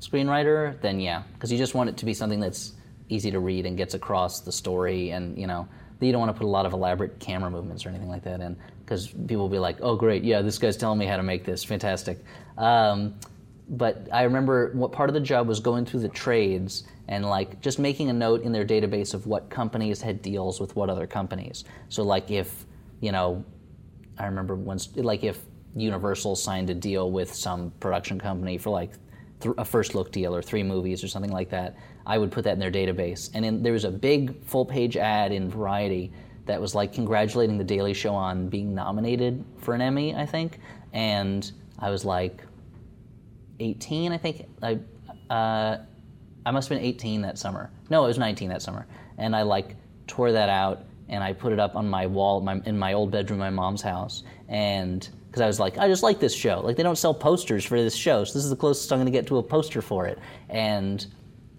screenwriter, 0.00 0.78
then 0.82 1.00
yeah, 1.00 1.22
because 1.32 1.50
you 1.50 1.56
just 1.58 1.74
want 1.74 1.88
it 1.88 1.96
to 1.96 2.04
be 2.04 2.12
something 2.12 2.40
that's 2.40 2.74
easy 3.08 3.30
to 3.30 3.40
read 3.40 3.64
and 3.66 3.76
gets 3.76 3.94
across 3.94 4.40
the 4.40 4.52
story, 4.52 5.10
and 5.10 5.38
you 5.38 5.46
know, 5.46 5.66
you 6.00 6.12
don't 6.12 6.20
want 6.20 6.34
to 6.34 6.38
put 6.38 6.46
a 6.46 6.48
lot 6.48 6.66
of 6.66 6.72
elaborate 6.72 7.18
camera 7.18 7.50
movements 7.50 7.86
or 7.86 7.88
anything 7.88 8.08
like 8.08 8.24
that 8.24 8.40
in, 8.40 8.56
because 8.84 9.08
people 9.08 9.38
will 9.38 9.48
be 9.48 9.58
like, 9.58 9.78
"Oh, 9.80 9.96
great, 9.96 10.24
yeah, 10.24 10.42
this 10.42 10.58
guy's 10.58 10.76
telling 10.76 10.98
me 10.98 11.06
how 11.06 11.16
to 11.16 11.22
make 11.22 11.44
this, 11.44 11.64
fantastic." 11.64 12.18
Um, 12.58 13.14
but 13.68 14.08
I 14.12 14.22
remember 14.24 14.72
what 14.74 14.92
part 14.92 15.08
of 15.08 15.14
the 15.14 15.20
job 15.20 15.48
was 15.48 15.60
going 15.60 15.86
through 15.86 16.00
the 16.00 16.08
trades 16.08 16.84
and 17.08 17.24
like 17.24 17.60
just 17.60 17.78
making 17.78 18.10
a 18.10 18.12
note 18.12 18.42
in 18.42 18.52
their 18.52 18.64
database 18.64 19.14
of 19.14 19.26
what 19.26 19.48
companies 19.50 20.00
had 20.00 20.22
deals 20.22 20.60
with 20.60 20.76
what 20.76 20.90
other 20.90 21.06
companies. 21.06 21.64
So 21.88 22.02
like 22.02 22.30
if 22.30 22.66
you 23.00 23.12
know, 23.12 23.44
I 24.18 24.26
remember 24.26 24.54
once 24.54 24.94
like 24.96 25.24
if 25.24 25.40
Universal 25.76 26.36
signed 26.36 26.70
a 26.70 26.74
deal 26.74 27.10
with 27.10 27.34
some 27.34 27.72
production 27.80 28.18
company 28.18 28.58
for 28.58 28.70
like 28.70 28.92
th- 29.40 29.54
a 29.58 29.64
first 29.64 29.94
look 29.94 30.12
deal 30.12 30.34
or 30.34 30.42
three 30.42 30.62
movies 30.62 31.02
or 31.02 31.08
something 31.08 31.32
like 31.32 31.50
that, 31.50 31.76
I 32.06 32.18
would 32.18 32.30
put 32.30 32.44
that 32.44 32.52
in 32.52 32.58
their 32.58 32.70
database. 32.70 33.30
And 33.34 33.44
in, 33.44 33.62
there 33.62 33.72
was 33.72 33.84
a 33.84 33.90
big 33.90 34.42
full 34.44 34.64
page 34.64 34.96
ad 34.96 35.32
in 35.32 35.50
Variety 35.50 36.12
that 36.46 36.60
was 36.60 36.74
like 36.74 36.92
congratulating 36.92 37.58
the 37.58 37.64
Daily 37.64 37.94
Show 37.94 38.14
on 38.14 38.48
being 38.48 38.74
nominated 38.74 39.44
for 39.58 39.74
an 39.74 39.80
Emmy, 39.80 40.14
I 40.14 40.26
think. 40.26 40.58
And 40.92 41.50
I 41.78 41.90
was 41.90 42.04
like 42.04 42.42
18, 43.60 44.12
I 44.12 44.18
think. 44.18 44.46
I 44.62 44.78
uh, 45.30 45.78
I 46.46 46.50
must 46.50 46.68
have 46.68 46.78
been 46.78 46.86
18 46.86 47.22
that 47.22 47.38
summer. 47.38 47.70
No, 47.88 48.04
it 48.04 48.08
was 48.08 48.18
19 48.18 48.50
that 48.50 48.62
summer. 48.62 48.86
And 49.16 49.34
I 49.34 49.42
like 49.42 49.76
tore 50.06 50.32
that 50.32 50.48
out 50.48 50.84
and 51.08 51.22
I 51.22 51.32
put 51.32 51.52
it 51.52 51.60
up 51.60 51.76
on 51.76 51.88
my 51.88 52.06
wall 52.06 52.40
my, 52.40 52.60
in 52.66 52.78
my 52.78 52.92
old 52.92 53.10
bedroom 53.10 53.38
my 53.38 53.50
mom's 53.50 53.82
house. 53.82 54.24
And 54.48 55.08
because 55.26 55.40
I 55.40 55.46
was 55.46 55.58
like, 55.58 55.78
I 55.78 55.88
just 55.88 56.02
like 56.02 56.20
this 56.20 56.34
show. 56.34 56.60
Like 56.60 56.76
they 56.76 56.82
don't 56.82 56.96
sell 56.96 57.14
posters 57.14 57.64
for 57.64 57.80
this 57.80 57.96
show, 57.96 58.24
so 58.24 58.34
this 58.34 58.44
is 58.44 58.50
the 58.50 58.56
closest 58.56 58.92
I'm 58.92 58.98
going 58.98 59.06
to 59.06 59.12
get 59.12 59.26
to 59.28 59.38
a 59.38 59.42
poster 59.42 59.82
for 59.82 60.06
it. 60.06 60.18
And 60.48 61.04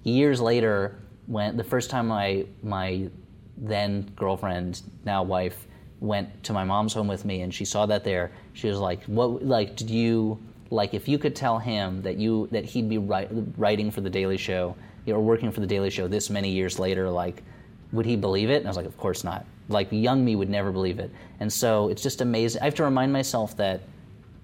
years 0.03 0.39
later, 0.39 1.01
when 1.25 1.57
the 1.57 1.63
first 1.63 1.89
time 1.89 2.07
my 2.07 2.45
my 2.63 3.09
then 3.57 4.11
girlfriend, 4.15 4.81
now 5.05 5.23
wife, 5.23 5.67
went 5.99 6.43
to 6.43 6.53
my 6.53 6.63
mom's 6.63 6.93
home 6.93 7.07
with 7.07 7.25
me, 7.25 7.41
and 7.41 7.53
she 7.53 7.65
saw 7.65 7.85
that 7.85 8.03
there, 8.03 8.31
she 8.53 8.67
was 8.67 8.79
like, 8.79 9.03
"What? 9.05 9.45
Like, 9.45 9.75
did 9.75 9.89
you 9.89 10.39
like 10.71 10.93
if 10.93 11.07
you 11.07 11.17
could 11.17 11.35
tell 11.35 11.59
him 11.59 12.01
that 12.01 12.17
you 12.17 12.47
that 12.51 12.65
he'd 12.65 12.89
be 12.89 12.97
write, 12.97 13.29
writing 13.57 13.91
for 13.91 14.01
the 14.01 14.09
Daily 14.09 14.37
Show 14.37 14.75
or 15.07 15.19
working 15.19 15.51
for 15.51 15.61
the 15.61 15.67
Daily 15.67 15.89
Show 15.89 16.07
this 16.07 16.29
many 16.29 16.49
years 16.49 16.79
later, 16.79 17.09
like, 17.09 17.43
would 17.91 18.05
he 18.05 18.15
believe 18.15 18.49
it?" 18.49 18.57
And 18.57 18.67
I 18.67 18.69
was 18.69 18.77
like, 18.77 18.85
"Of 18.85 18.97
course 18.97 19.23
not." 19.23 19.45
Like 19.67 19.87
young 19.91 20.23
me 20.23 20.35
would 20.35 20.49
never 20.49 20.71
believe 20.71 20.99
it, 20.99 21.11
and 21.39 21.51
so 21.51 21.89
it's 21.89 22.03
just 22.03 22.21
amazing. 22.21 22.61
I 22.61 22.65
have 22.65 22.75
to 22.75 22.83
remind 22.83 23.11
myself 23.11 23.57
that 23.57 23.81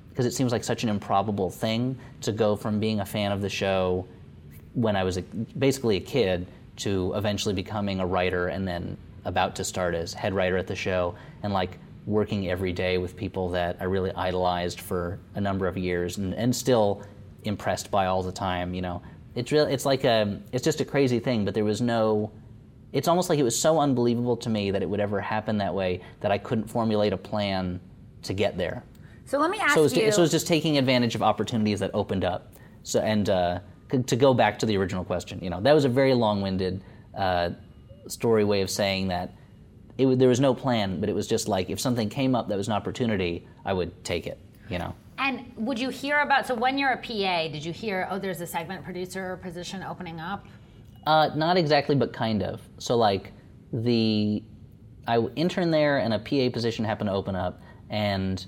because 0.10 0.26
it 0.26 0.34
seems 0.34 0.52
like 0.52 0.64
such 0.64 0.84
an 0.84 0.90
improbable 0.90 1.50
thing 1.50 1.98
to 2.22 2.32
go 2.32 2.56
from 2.56 2.80
being 2.80 3.00
a 3.00 3.06
fan 3.06 3.32
of 3.32 3.42
the 3.42 3.50
show 3.50 4.06
when 4.74 4.96
I 4.96 5.04
was 5.04 5.18
a, 5.18 5.22
basically 5.58 5.98
a 5.98 6.02
kid 6.02 6.48
to 6.82 7.14
eventually 7.16 7.54
becoming 7.54 8.00
a 8.00 8.06
writer 8.06 8.48
and 8.48 8.68
then 8.68 8.98
about 9.26 9.56
to 9.56 9.64
start 9.64 9.94
as 9.94 10.14
head 10.14 10.34
writer 10.34 10.58
at 10.58 10.68
the 10.68 10.76
show 10.76 11.16
and 11.44 11.54
like 11.54 11.78
working 12.06 12.50
every 12.50 12.74
day 12.74 12.98
with 12.98 13.16
people 13.16 13.50
that 13.50 13.78
I 13.80 13.84
really 13.84 14.12
idolized 14.12 14.82
for 14.82 15.20
a 15.36 15.42
number 15.42 15.68
of 15.68 15.78
years 15.78 16.18
and, 16.18 16.34
and 16.34 16.56
still 16.56 17.04
impressed 17.44 17.92
by 17.92 18.08
all 18.08 18.24
the 18.24 18.32
time. 18.32 18.74
You 18.74 18.82
know, 18.82 19.02
it's 19.36 19.52
real. 19.52 19.66
It's 19.66 19.86
like 19.86 20.04
a. 20.04 20.40
It's 20.52 20.64
just 20.64 20.82
a 20.82 20.86
crazy 20.86 21.20
thing, 21.20 21.46
but 21.46 21.54
there 21.54 21.64
was 21.64 21.82
no. 21.82 22.32
It's 22.92 23.08
almost 23.08 23.30
like 23.30 23.40
it 23.40 23.44
was 23.44 23.58
so 23.58 23.80
unbelievable 23.80 24.36
to 24.38 24.50
me 24.50 24.72
that 24.72 24.82
it 24.82 24.90
would 24.90 25.00
ever 25.00 25.22
happen 25.22 25.60
that 25.60 25.74
way 25.74 26.02
that 26.20 26.32
I 26.32 26.38
couldn't 26.38 26.68
formulate 26.68 27.14
a 27.14 27.18
plan 27.18 27.80
to 28.24 28.34
get 28.34 28.58
there. 28.58 28.84
So 29.26 29.40
let 29.40 29.50
me 29.50 29.60
ask 29.60 29.76
So 29.76 29.80
it 29.80 29.84
was, 29.84 29.96
you. 29.96 30.12
so 30.12 30.18
it 30.18 30.24
was 30.24 30.32
just 30.32 30.48
taking 30.48 30.78
advantage 30.78 31.16
of 31.16 31.24
opportunities 31.24 31.80
that 31.80 31.92
opened 31.94 32.26
up. 32.26 32.54
So 32.84 33.00
and 33.00 33.30
uh, 33.30 33.60
to 34.08 34.16
go 34.16 34.34
back 34.34 34.60
to 34.60 34.66
the 34.66 34.78
original 34.78 35.04
question, 35.04 35.40
you 35.42 35.50
know, 35.50 35.62
that 35.62 35.74
was 35.74 35.86
a 35.86 35.90
very 35.90 36.14
long-winded 36.14 36.82
uh, 37.16 37.50
story 38.08 38.44
way 38.44 38.62
of 38.62 38.70
saying 38.70 39.08
that 39.10 39.34
it, 39.98 40.20
there 40.20 40.30
was 40.30 40.40
no 40.40 40.54
plan, 40.54 41.00
but 41.00 41.10
it 41.10 41.14
was 41.14 41.28
just 41.28 41.48
like 41.48 41.70
if 41.70 41.80
something 41.80 42.10
came 42.10 42.36
up 42.36 42.48
that 42.48 42.58
was 42.58 42.68
an 42.68 42.74
opportunity, 42.74 43.48
I 43.66 43.74
would 43.74 44.04
take 44.04 44.28
it. 44.28 44.40
You 44.70 44.80
know. 44.80 44.96
and 45.18 45.52
would 45.58 45.78
you 45.78 45.90
hear 45.90 46.20
about? 46.20 46.48
So 46.48 46.56
when 46.56 46.78
you're 46.78 46.92
a 46.92 46.98
PA, 46.98 47.50
did 47.52 47.66
you 47.66 47.74
hear? 47.74 48.08
Oh, 48.10 48.18
there's 48.18 48.40
a 48.40 48.48
segment 48.48 48.86
producer 48.86 49.38
position 49.44 49.84
opening 49.84 50.22
up. 50.22 50.46
Uh, 51.06 51.30
not 51.36 51.58
exactly, 51.58 51.96
but 51.96 52.14
kind 52.14 52.42
of. 52.42 52.62
So 52.78 52.96
like 52.96 53.34
the 53.74 54.42
I 55.08 55.18
interned 55.36 55.74
there, 55.74 55.98
and 55.98 56.14
a 56.14 56.20
PA 56.20 56.54
position 56.54 56.86
happened 56.86 57.10
to 57.10 57.14
open 57.14 57.36
up, 57.36 57.62
and 57.90 58.46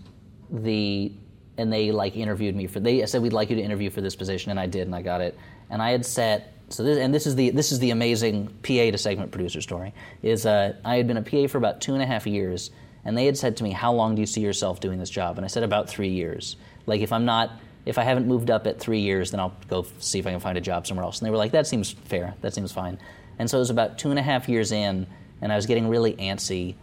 the 0.50 1.12
and 1.58 1.72
they 1.72 1.92
like 1.92 2.16
interviewed 2.16 2.56
me 2.56 2.68
for 2.68 2.80
they 2.80 3.06
said 3.06 3.22
we'd 3.22 3.34
like 3.34 3.50
you 3.50 3.56
to 3.56 3.62
interview 3.62 3.90
for 3.90 4.02
this 4.02 4.16
position, 4.16 4.52
and 4.52 4.60
I 4.60 4.66
did, 4.66 4.88
and 4.88 4.96
I 4.96 5.02
got 5.02 5.22
it, 5.22 5.38
and 5.70 5.82
I 5.82 5.92
had 5.92 6.06
set. 6.06 6.50
So 6.70 6.84
this, 6.84 6.98
and 6.98 7.14
this 7.14 7.28
is 7.28 7.36
the 7.36 7.52
this 7.52 7.72
is 7.72 7.80
the 7.80 7.92
amazing 7.92 8.48
PA 8.64 8.92
to 8.92 8.98
segment 8.98 9.32
producer 9.32 9.62
story. 9.62 9.94
Is 10.22 10.46
uh, 10.46 10.74
I 10.84 10.96
had 10.96 11.08
been 11.08 11.18
a 11.18 11.22
PA 11.22 11.48
for 11.48 11.58
about 11.58 11.82
two 11.82 11.94
and 11.94 12.02
a 12.02 12.06
half 12.06 12.26
years, 12.26 12.72
and 13.06 13.18
they 13.18 13.26
had 13.26 13.38
said 13.38 13.58
to 13.58 13.64
me, 13.64 13.72
"How 13.72 13.94
long 13.94 14.16
do 14.16 14.22
you 14.22 14.26
see 14.26 14.42
yourself 14.42 14.80
doing 14.80 15.00
this 15.00 15.10
job?" 15.10 15.38
And 15.38 15.46
I 15.46 15.48
said, 15.48 15.64
"About 15.64 15.90
three 15.90 16.10
years." 16.10 16.56
Like 16.86 17.02
if 17.02 17.14
I'm 17.14 17.26
not 17.26 17.52
if 17.86 17.98
I 17.98 18.04
haven't 18.04 18.28
moved 18.28 18.50
up 18.50 18.66
at 18.66 18.80
three 18.80 19.00
years, 19.00 19.32
then 19.32 19.40
I'll 19.40 19.56
go 19.68 19.86
see 20.00 20.20
if 20.20 20.28
I 20.28 20.32
can 20.32 20.40
find 20.40 20.58
a 20.58 20.62
job 20.62 20.88
somewhere 20.88 21.04
else. 21.04 21.20
And 21.20 21.26
they 21.26 21.32
were 21.32 21.38
like, 21.38 21.52
that 21.52 21.68
seems 21.68 21.92
fair. 21.92 22.34
That 22.42 22.54
seems 22.54 22.72
fine. 22.72 22.98
And 23.40 23.50
so 23.50 23.58
it 23.58 23.60
was 23.60 23.70
about 23.70 23.98
two 23.98 24.10
and 24.10 24.20
a 24.20 24.22
half 24.22 24.48
years 24.48 24.72
in, 24.72 25.08
and 25.42 25.52
I 25.52 25.56
was 25.56 25.66
getting 25.66 25.88
really 25.88 26.14
antsy 26.14 26.76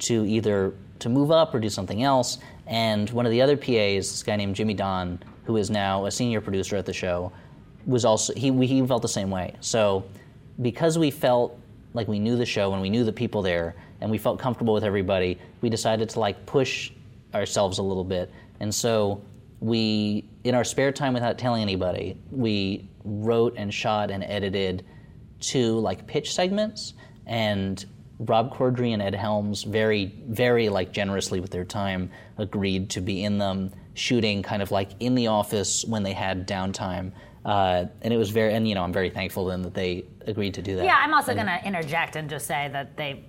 to 0.00 0.24
either 0.24 0.74
to 1.00 1.08
move 1.08 1.30
up 1.30 1.54
or 1.54 1.60
do 1.60 1.70
something 1.70 2.02
else. 2.02 2.38
And 2.66 3.08
one 3.10 3.26
of 3.26 3.32
the 3.32 3.42
other 3.42 3.56
PAs, 3.56 4.10
this 4.10 4.22
guy 4.22 4.36
named 4.36 4.56
Jimmy 4.56 4.74
Donn, 4.74 5.20
who 5.44 5.56
is 5.56 5.70
now 5.70 6.06
a 6.06 6.10
senior 6.10 6.40
producer 6.40 6.76
at 6.76 6.86
the 6.86 6.92
show, 6.92 7.32
was 7.86 8.04
also 8.04 8.34
he 8.34 8.50
he 8.66 8.84
felt 8.86 9.02
the 9.02 9.08
same 9.08 9.30
way. 9.30 9.54
So 9.60 10.04
because 10.60 10.98
we 10.98 11.10
felt 11.10 11.58
like 11.94 12.08
we 12.08 12.18
knew 12.18 12.36
the 12.36 12.46
show 12.46 12.72
and 12.72 12.82
we 12.82 12.90
knew 12.90 13.04
the 13.04 13.12
people 13.12 13.42
there 13.42 13.74
and 14.00 14.10
we 14.10 14.18
felt 14.18 14.38
comfortable 14.38 14.74
with 14.74 14.84
everybody, 14.84 15.38
we 15.60 15.70
decided 15.70 16.08
to 16.10 16.20
like 16.20 16.44
push 16.46 16.90
ourselves 17.34 17.78
a 17.78 17.82
little 17.82 18.04
bit. 18.04 18.30
And 18.60 18.74
so 18.74 19.22
we 19.60 20.24
in 20.44 20.54
our 20.54 20.64
spare 20.64 20.92
time 20.92 21.14
without 21.14 21.38
telling 21.38 21.62
anybody, 21.62 22.16
we 22.30 22.88
wrote 23.04 23.54
and 23.56 23.72
shot 23.72 24.10
and 24.10 24.24
edited 24.24 24.84
two 25.40 25.78
like 25.78 26.06
pitch 26.06 26.34
segments 26.34 26.94
and 27.26 27.84
Rob 28.18 28.54
Corddry 28.54 28.92
and 28.92 29.02
Ed 29.02 29.14
Helms 29.14 29.62
very, 29.62 30.06
very 30.26 30.68
like 30.68 30.92
generously 30.92 31.40
with 31.40 31.50
their 31.50 31.64
time 31.64 32.10
agreed 32.38 32.90
to 32.90 33.00
be 33.00 33.24
in 33.24 33.38
them, 33.38 33.72
shooting 33.94 34.42
kind 34.42 34.62
of 34.62 34.70
like 34.70 34.90
in 35.00 35.14
the 35.14 35.26
office 35.26 35.84
when 35.84 36.02
they 36.02 36.12
had 36.12 36.46
downtime. 36.46 37.12
Uh, 37.44 37.86
and 38.02 38.12
it 38.12 38.16
was 38.16 38.30
very, 38.30 38.52
and 38.54 38.68
you 38.68 38.74
know, 38.74 38.82
I'm 38.82 38.92
very 38.92 39.10
thankful 39.10 39.46
then 39.46 39.62
that 39.62 39.74
they 39.74 40.04
agreed 40.26 40.54
to 40.54 40.62
do 40.62 40.76
that. 40.76 40.84
Yeah, 40.84 40.98
I'm 40.98 41.14
also 41.14 41.32
going 41.32 41.46
to 41.46 41.60
interject 41.64 42.16
and 42.16 42.28
just 42.28 42.46
say 42.46 42.68
that 42.72 42.96
they, 42.96 43.24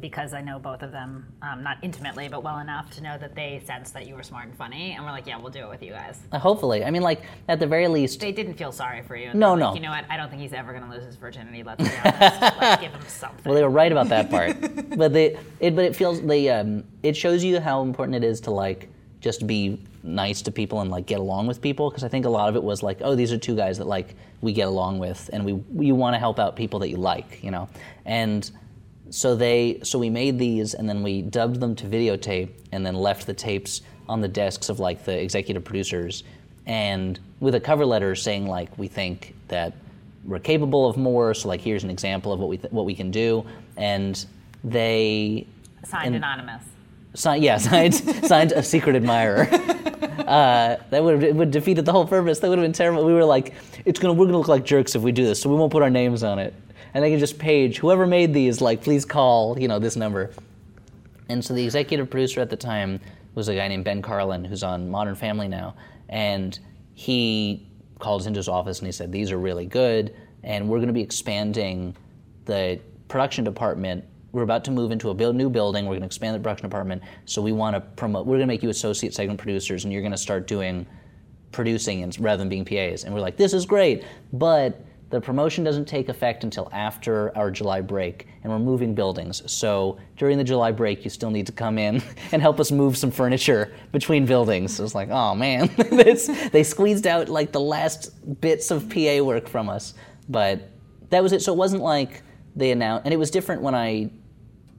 because 0.00 0.32
I 0.32 0.40
know 0.40 0.58
both 0.58 0.82
of 0.82 0.92
them, 0.92 1.26
um, 1.42 1.62
not 1.62 1.78
intimately, 1.82 2.28
but 2.28 2.42
well 2.42 2.58
enough 2.58 2.90
to 2.96 3.02
know 3.02 3.18
that 3.18 3.34
they 3.34 3.62
sensed 3.64 3.94
that 3.94 4.06
you 4.06 4.14
were 4.14 4.22
smart 4.22 4.46
and 4.46 4.56
funny, 4.56 4.92
and 4.92 5.04
we're 5.04 5.10
like, 5.10 5.26
yeah, 5.26 5.38
we'll 5.38 5.50
do 5.50 5.60
it 5.60 5.68
with 5.68 5.82
you 5.82 5.92
guys. 5.92 6.20
Uh, 6.32 6.38
hopefully, 6.38 6.84
I 6.84 6.90
mean, 6.90 7.02
like 7.02 7.22
at 7.48 7.60
the 7.60 7.66
very 7.66 7.88
least, 7.88 8.20
They 8.20 8.32
didn't 8.32 8.54
feel 8.54 8.72
sorry 8.72 9.02
for 9.02 9.16
you. 9.16 9.32
No, 9.34 9.52
like, 9.52 9.60
no. 9.60 9.74
You 9.74 9.80
know 9.80 9.90
what? 9.90 10.04
I 10.08 10.16
don't 10.16 10.30
think 10.30 10.42
he's 10.42 10.52
ever 10.52 10.72
going 10.72 10.84
to 10.84 10.90
lose 10.90 11.04
his 11.04 11.16
virginity. 11.16 11.62
Let's 11.62 11.82
be 11.82 11.90
honest. 12.04 12.80
Give 12.80 12.92
him 12.92 13.00
something. 13.06 13.42
Well, 13.44 13.54
they 13.54 13.62
were 13.62 13.70
right 13.70 13.92
about 13.92 14.08
that 14.08 14.30
part, 14.30 14.56
but 14.96 15.12
they, 15.12 15.38
it, 15.60 15.74
but 15.74 15.84
it 15.84 15.96
feels 15.96 16.20
they, 16.22 16.48
um, 16.50 16.84
it 17.02 17.16
shows 17.16 17.42
you 17.44 17.60
how 17.60 17.82
important 17.82 18.16
it 18.16 18.24
is 18.24 18.40
to 18.42 18.50
like 18.50 18.88
just 19.20 19.46
be 19.46 19.80
nice 20.02 20.42
to 20.42 20.52
people 20.52 20.80
and 20.80 20.90
like 20.90 21.06
get 21.06 21.20
along 21.20 21.46
with 21.46 21.60
people. 21.60 21.90
Because 21.90 22.04
I 22.04 22.08
think 22.08 22.24
a 22.24 22.30
lot 22.30 22.48
of 22.48 22.56
it 22.56 22.62
was 22.62 22.82
like, 22.82 22.98
oh, 23.02 23.14
these 23.14 23.32
are 23.32 23.38
two 23.38 23.56
guys 23.56 23.78
that 23.78 23.86
like 23.86 24.14
we 24.40 24.52
get 24.52 24.68
along 24.68 24.98
with, 24.98 25.28
and 25.32 25.44
we 25.44 25.84
you 25.84 25.94
want 25.94 26.14
to 26.14 26.18
help 26.18 26.38
out 26.38 26.56
people 26.56 26.78
that 26.80 26.88
you 26.88 26.96
like, 26.96 27.42
you 27.42 27.50
know, 27.50 27.68
and 28.04 28.50
so 29.10 29.34
they, 29.36 29.80
so 29.82 29.98
we 29.98 30.10
made 30.10 30.38
these, 30.38 30.74
and 30.74 30.88
then 30.88 31.02
we 31.02 31.22
dubbed 31.22 31.60
them 31.60 31.74
to 31.76 31.86
videotape, 31.86 32.50
and 32.72 32.84
then 32.84 32.94
left 32.94 33.26
the 33.26 33.34
tapes 33.34 33.82
on 34.08 34.20
the 34.20 34.28
desks 34.28 34.68
of 34.68 34.80
like 34.80 35.04
the 35.04 35.18
executive 35.20 35.64
producers, 35.64 36.24
and 36.66 37.18
with 37.40 37.54
a 37.54 37.60
cover 37.60 37.84
letter 37.86 38.14
saying 38.14 38.46
like 38.46 38.76
we 38.78 38.88
think 38.88 39.34
that 39.48 39.72
we're 40.24 40.38
capable 40.38 40.88
of 40.88 40.96
more. 40.96 41.32
So 41.34 41.48
like 41.48 41.60
here's 41.60 41.84
an 41.84 41.90
example 41.90 42.32
of 42.32 42.40
what 42.40 42.48
we 42.48 42.56
th- 42.58 42.72
what 42.72 42.84
we 42.84 42.94
can 42.94 43.10
do, 43.10 43.44
and 43.76 44.24
they 44.64 45.46
Signed 45.84 46.06
and- 46.08 46.16
anonymous. 46.16 46.62
signed 47.14 47.42
yeah 47.44 47.56
signed 47.70 47.94
signed 47.94 48.52
a 48.52 48.62
secret 48.62 48.96
admirer. 48.96 49.46
Uh, 50.28 50.76
that 50.90 51.02
would 51.02 51.22
have 51.22 51.36
would 51.36 51.50
defeated 51.50 51.86
the 51.86 51.92
whole 51.92 52.06
purpose. 52.06 52.38
That 52.40 52.50
would 52.50 52.58
have 52.58 52.64
been 52.64 52.72
terrible. 52.74 53.02
We 53.02 53.14
were 53.14 53.24
like, 53.24 53.54
it's 53.86 53.98
gonna 53.98 54.12
we're 54.12 54.26
gonna 54.26 54.36
look 54.36 54.48
like 54.48 54.62
jerks 54.62 54.94
if 54.94 55.00
we 55.00 55.10
do 55.10 55.24
this, 55.24 55.40
so 55.40 55.48
we 55.48 55.56
won't 55.56 55.72
put 55.72 55.82
our 55.82 55.88
names 55.88 56.22
on 56.22 56.38
it. 56.38 56.52
And 56.98 57.04
they 57.04 57.10
can 57.10 57.20
just 57.20 57.38
page 57.38 57.78
whoever 57.78 58.08
made 58.08 58.34
these, 58.34 58.60
like, 58.60 58.82
please 58.82 59.04
call 59.04 59.56
you 59.56 59.68
know 59.68 59.78
this 59.78 59.94
number. 59.94 60.32
And 61.28 61.44
so 61.44 61.54
the 61.54 61.62
executive 61.62 62.10
producer 62.10 62.40
at 62.40 62.50
the 62.50 62.56
time 62.56 62.98
was 63.36 63.46
a 63.46 63.54
guy 63.54 63.68
named 63.68 63.84
Ben 63.84 64.02
Karlin, 64.02 64.44
who's 64.44 64.64
on 64.64 64.90
Modern 64.90 65.14
Family 65.14 65.46
now, 65.46 65.76
and 66.08 66.58
he 66.94 67.68
called 68.00 68.22
us 68.22 68.26
into 68.26 68.38
his 68.38 68.48
office 68.48 68.80
and 68.80 68.86
he 68.86 68.90
said, 68.90 69.12
"These 69.12 69.30
are 69.30 69.38
really 69.38 69.64
good, 69.64 70.12
and 70.42 70.68
we're 70.68 70.78
going 70.78 70.88
to 70.88 70.92
be 70.92 71.00
expanding 71.00 71.94
the 72.46 72.80
production 73.06 73.44
department. 73.44 74.04
We're 74.32 74.42
about 74.42 74.64
to 74.64 74.72
move 74.72 74.90
into 74.90 75.08
a 75.12 75.32
new 75.32 75.50
building. 75.50 75.84
We're 75.84 75.92
going 75.92 76.00
to 76.00 76.06
expand 76.06 76.34
the 76.34 76.40
production 76.40 76.68
department, 76.68 77.04
so 77.26 77.40
we 77.40 77.52
want 77.52 77.76
to 77.76 77.80
promote. 77.80 78.26
We're 78.26 78.38
going 78.38 78.48
to 78.48 78.52
make 78.52 78.64
you 78.64 78.70
associate 78.70 79.14
segment 79.14 79.38
producers, 79.38 79.84
and 79.84 79.92
you're 79.92 80.02
going 80.02 80.10
to 80.10 80.18
start 80.18 80.48
doing 80.48 80.84
producing 81.52 82.02
and, 82.02 82.18
rather 82.18 82.38
than 82.38 82.48
being 82.48 82.64
PAs." 82.64 83.04
And 83.04 83.14
we're 83.14 83.20
like, 83.20 83.36
"This 83.36 83.52
is 83.52 83.66
great, 83.66 84.02
but." 84.32 84.84
The 85.10 85.20
promotion 85.20 85.64
doesn't 85.64 85.86
take 85.86 86.10
effect 86.10 86.44
until 86.44 86.68
after 86.72 87.36
our 87.36 87.50
July 87.50 87.80
break, 87.80 88.26
and 88.42 88.52
we're 88.52 88.58
moving 88.58 88.94
buildings. 88.94 89.42
So 89.50 89.98
during 90.18 90.36
the 90.36 90.44
July 90.44 90.70
break, 90.70 91.02
you 91.02 91.10
still 91.10 91.30
need 91.30 91.46
to 91.46 91.52
come 91.52 91.78
in 91.78 92.02
and 92.32 92.42
help 92.42 92.60
us 92.60 92.70
move 92.70 92.96
some 92.96 93.10
furniture 93.10 93.72
between 93.90 94.26
buildings. 94.26 94.78
It 94.78 94.82
was 94.82 94.94
like, 94.94 95.08
oh 95.10 95.34
man, 95.34 95.70
they 96.52 96.62
squeezed 96.62 97.06
out 97.06 97.28
like 97.28 97.52
the 97.52 97.60
last 97.60 98.40
bits 98.40 98.70
of 98.70 98.88
PA 98.90 99.22
work 99.22 99.48
from 99.48 99.70
us. 99.70 99.94
But 100.28 100.70
that 101.08 101.22
was 101.22 101.32
it. 101.32 101.40
So 101.40 101.54
it 101.54 101.56
wasn't 101.56 101.82
like 101.82 102.22
they 102.54 102.70
announced, 102.70 103.06
and 103.06 103.14
it 103.14 103.18
was 103.18 103.30
different 103.30 103.62
when 103.62 103.74
I 103.74 104.10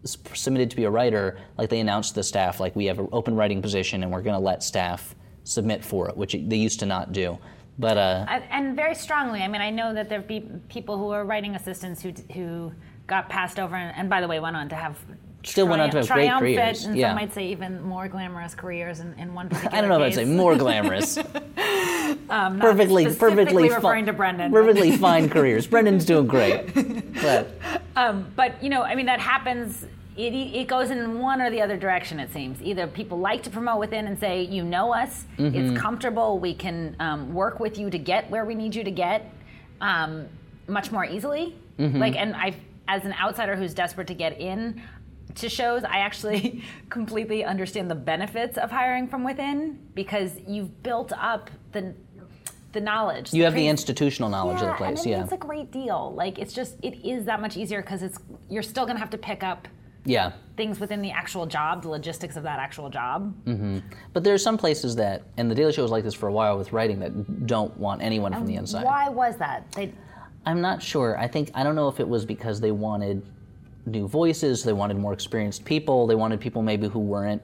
submitted 0.03 0.69
to 0.69 0.75
be 0.75 0.83
a 0.83 0.91
writer. 0.91 1.39
Like 1.57 1.69
they 1.69 1.79
announced 1.79 2.09
to 2.09 2.15
the 2.15 2.23
staff, 2.23 2.59
like 2.59 2.75
we 2.75 2.85
have 2.85 2.99
an 2.99 3.09
open 3.11 3.35
writing 3.35 3.63
position, 3.63 4.03
and 4.03 4.11
we're 4.11 4.21
going 4.21 4.35
to 4.35 4.39
let 4.39 4.61
staff 4.61 5.15
submit 5.43 5.83
for 5.83 6.07
it, 6.07 6.15
which 6.15 6.33
they 6.33 6.55
used 6.55 6.79
to 6.81 6.85
not 6.85 7.11
do. 7.13 7.39
But 7.79 7.97
uh, 7.97 8.25
And- 8.27 8.43
and 8.51 8.75
very 8.75 8.93
strongly. 8.93 9.41
I 9.41 9.47
mean, 9.47 9.61
I 9.61 9.69
know 9.69 9.93
that 9.93 10.09
there 10.09 10.21
be 10.21 10.41
people 10.67 10.97
who 10.97 11.09
are 11.11 11.23
writing 11.23 11.55
assistants 11.55 12.01
who 12.03 12.11
who 12.33 12.71
got 13.07 13.29
passed 13.29 13.57
over, 13.59 13.75
and, 13.75 13.95
and 13.97 14.09
by 14.09 14.21
the 14.21 14.27
way, 14.27 14.39
went 14.39 14.55
on 14.55 14.69
to 14.69 14.75
have 14.75 14.97
Still 15.43 15.67
went 15.67 15.81
on 15.81 15.89
to 15.91 15.99
have 15.99 16.07
great 16.09 16.29
careers, 16.37 16.83
and 16.83 16.97
yeah. 16.97 17.07
some 17.09 17.15
might 17.15 17.33
say 17.33 17.47
even 17.47 17.81
more 17.81 18.09
glamorous 18.09 18.53
careers 18.53 18.99
in, 18.99 19.13
in 19.13 19.33
one 19.33 19.47
particular 19.49 19.73
I 19.77 19.79
don't 19.79 19.89
know 19.89 20.01
if 20.03 20.11
I'd 20.11 20.15
say 20.15 20.25
more 20.25 20.55
glamorous. 20.55 21.17
Um, 22.31 22.59
perfectly, 22.69 23.05
perfectly, 23.15 23.69
referring 23.69 24.07
to 24.07 24.13
Brendan. 24.13 24.51
perfectly 24.51 24.97
fine 24.97 25.29
careers. 25.29 25.67
Brendan's 25.67 26.05
doing 26.05 26.25
great, 26.25 26.73
but 27.21 27.51
Um, 27.95 28.25
but 28.35 28.61
you 28.63 28.69
know, 28.69 28.81
I 28.81 28.95
mean, 28.95 29.05
that 29.05 29.19
happens. 29.19 29.85
It, 30.19 30.33
it 30.33 30.67
goes 30.67 30.91
in 30.91 31.19
one 31.19 31.41
or 31.41 31.49
the 31.49 31.61
other 31.61 31.77
direction. 31.77 32.19
It 32.19 32.33
seems 32.33 32.61
either 32.61 32.87
people 32.87 33.17
like 33.19 33.41
to 33.43 33.49
promote 33.49 33.79
within 33.79 34.05
and 34.05 34.19
say, 34.19 34.43
"You 34.43 34.63
know 34.63 34.93
us. 34.93 35.25
Mm-hmm. 35.37 35.55
It's 35.55 35.81
comfortable. 35.81 36.39
We 36.39 36.53
can 36.53 36.97
um, 36.99 37.33
work 37.33 37.61
with 37.61 37.77
you 37.77 37.89
to 37.89 37.97
get 37.97 38.29
where 38.29 38.43
we 38.43 38.53
need 38.53 38.75
you 38.75 38.83
to 38.83 38.91
get 38.91 39.31
um, 39.79 40.27
much 40.67 40.91
more 40.91 41.05
easily." 41.05 41.55
Mm-hmm. 41.79 41.97
Like, 41.97 42.17
and 42.17 42.35
I, 42.35 42.53
as 42.89 43.05
an 43.05 43.13
outsider 43.13 43.55
who's 43.55 43.73
desperate 43.73 44.07
to 44.07 44.13
get 44.13 44.37
in 44.41 44.81
to 45.35 45.47
shows, 45.47 45.85
I 45.85 45.99
actually 45.99 46.65
completely 46.89 47.45
understand 47.45 47.89
the 47.89 47.95
benefits 47.95 48.57
of 48.57 48.71
hiring 48.71 49.07
from 49.07 49.23
within 49.23 49.79
because 49.95 50.33
you've 50.45 50.83
built 50.83 51.13
up 51.13 51.49
the 51.71 51.95
the 52.71 52.81
knowledge. 52.81 53.33
you 53.33 53.45
have 53.45 53.55
the 53.55 53.67
institutional 53.67 54.29
knowledge 54.29 54.55
of 54.55 54.61
the 54.61 54.65
yeah, 54.67 54.75
place. 54.75 54.99
and 54.99 55.11
Yeah, 55.11 55.23
it's 55.23 55.31
a 55.31 55.37
great 55.37 55.71
deal. 55.71 56.13
Like 56.13 56.37
it's 56.37 56.53
just 56.53 56.75
it 56.83 57.03
is 57.05 57.23
that 57.25 57.39
much 57.39 57.55
easier 57.55 57.81
because 57.81 58.03
it's 58.03 58.19
you're 58.49 58.63
still 58.63 58.85
gonna 58.85 58.99
have 58.99 59.09
to 59.11 59.17
pick 59.17 59.43
up 59.43 59.67
yeah. 60.09 60.31
things 60.57 60.79
within 60.79 61.01
the 61.01 61.11
actual 61.11 61.45
job, 61.45 61.83
the 61.83 61.89
logistics 61.89 62.35
of 62.35 62.43
that 62.43 62.59
actual 62.59 62.89
job. 62.89 63.33
Mm-hmm. 63.45 63.79
But 64.13 64.23
there 64.23 64.33
are 64.33 64.39
some 64.39 64.57
places 64.57 64.95
that, 64.97 65.23
and 65.37 65.49
the 65.49 65.55
Daily 65.55 65.71
Show 65.71 65.83
was 65.83 65.91
like 65.91 66.03
this 66.03 66.13
for 66.13 66.27
a 66.27 66.31
while 66.31 66.57
with 66.57 66.73
writing, 66.73 66.99
that 66.99 67.47
don't 67.47 67.75
want 67.77 68.01
anyone 68.01 68.33
from 68.33 68.45
the 68.45 68.55
inside. 68.55 68.83
Why 68.83 69.09
was 69.09 69.37
that? 69.37 69.71
They 69.73 69.93
I'm 70.45 70.61
not 70.61 70.81
sure. 70.81 71.17
I 71.17 71.27
think 71.27 71.51
I 71.53 71.63
don't 71.63 71.75
know 71.75 71.87
if 71.87 71.99
it 71.99 72.07
was 72.07 72.25
because 72.25 72.59
they 72.59 72.71
wanted 72.71 73.25
new 73.85 74.07
voices, 74.07 74.63
they 74.63 74.73
wanted 74.73 74.97
more 74.97 75.13
experienced 75.13 75.65
people, 75.65 76.07
they 76.07 76.15
wanted 76.15 76.39
people 76.39 76.61
maybe 76.61 76.87
who 76.87 76.99
weren't 76.99 77.41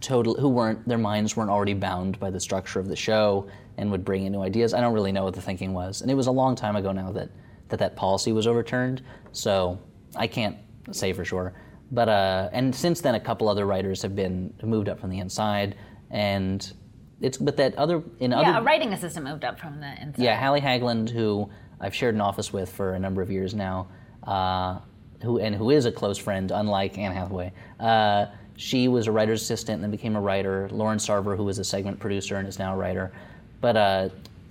total 0.00 0.34
who 0.34 0.48
weren't 0.48 0.86
their 0.86 0.98
minds 0.98 1.36
weren't 1.36 1.50
already 1.50 1.72
bound 1.72 2.20
by 2.20 2.30
the 2.30 2.38
structure 2.38 2.78
of 2.78 2.88
the 2.88 2.96
show 2.96 3.48
and 3.78 3.90
would 3.90 4.04
bring 4.04 4.24
in 4.24 4.32
new 4.32 4.42
ideas. 4.42 4.74
I 4.74 4.80
don't 4.80 4.92
really 4.92 5.12
know 5.12 5.24
what 5.24 5.34
the 5.34 5.40
thinking 5.40 5.72
was. 5.72 6.02
And 6.02 6.10
it 6.10 6.14
was 6.14 6.26
a 6.26 6.32
long 6.32 6.54
time 6.54 6.76
ago 6.76 6.92
now 6.92 7.10
that 7.12 7.30
that, 7.68 7.78
that 7.78 7.96
policy 7.96 8.32
was 8.32 8.46
overturned. 8.46 9.02
So 9.32 9.78
I 10.14 10.26
can't 10.26 10.56
say 10.92 11.12
for 11.12 11.24
sure. 11.24 11.54
But 11.92 12.08
uh, 12.08 12.48
and 12.52 12.74
since 12.74 13.00
then 13.00 13.14
a 13.14 13.20
couple 13.20 13.48
other 13.48 13.66
writers 13.66 14.02
have 14.02 14.16
been 14.16 14.52
moved 14.62 14.88
up 14.88 14.98
from 15.00 15.10
the 15.10 15.18
inside 15.18 15.76
and 16.10 16.72
it's 17.20 17.38
but 17.38 17.56
that 17.56 17.74
other 17.76 18.02
in 18.20 18.32
other 18.32 18.50
yeah, 18.50 18.58
a 18.58 18.62
writing 18.62 18.92
assistant 18.92 19.26
moved 19.26 19.44
up 19.44 19.58
from 19.58 19.80
the 19.80 19.90
inside. 20.00 20.22
yeah, 20.22 20.38
Hallie 20.38 20.60
Haglund, 20.60 21.10
who 21.10 21.48
I've 21.80 21.94
shared 21.94 22.14
an 22.14 22.20
office 22.20 22.52
with 22.52 22.70
for 22.70 22.94
a 22.94 22.98
number 22.98 23.22
of 23.22 23.30
years 23.30 23.54
now, 23.54 23.88
uh, 24.24 24.78
who 25.22 25.38
and 25.38 25.54
who 25.54 25.70
is 25.70 25.86
a 25.86 25.92
close 25.92 26.18
friend, 26.18 26.50
unlike 26.50 26.98
Anne 26.98 27.12
Hathaway. 27.12 27.52
Uh, 27.80 28.26
she 28.56 28.86
was 28.88 29.06
a 29.06 29.12
writer's 29.12 29.42
assistant 29.42 29.76
and 29.76 29.84
then 29.84 29.90
became 29.90 30.16
a 30.16 30.20
writer. 30.20 30.68
Lauren 30.70 30.98
Sarver, 30.98 31.36
who 31.36 31.44
was 31.44 31.58
a 31.58 31.64
segment 31.64 31.98
producer 31.98 32.36
and 32.36 32.46
is 32.46 32.58
now 32.58 32.74
a 32.74 32.76
writer. 32.76 33.12
But 33.60 33.76
uh, 33.76 34.08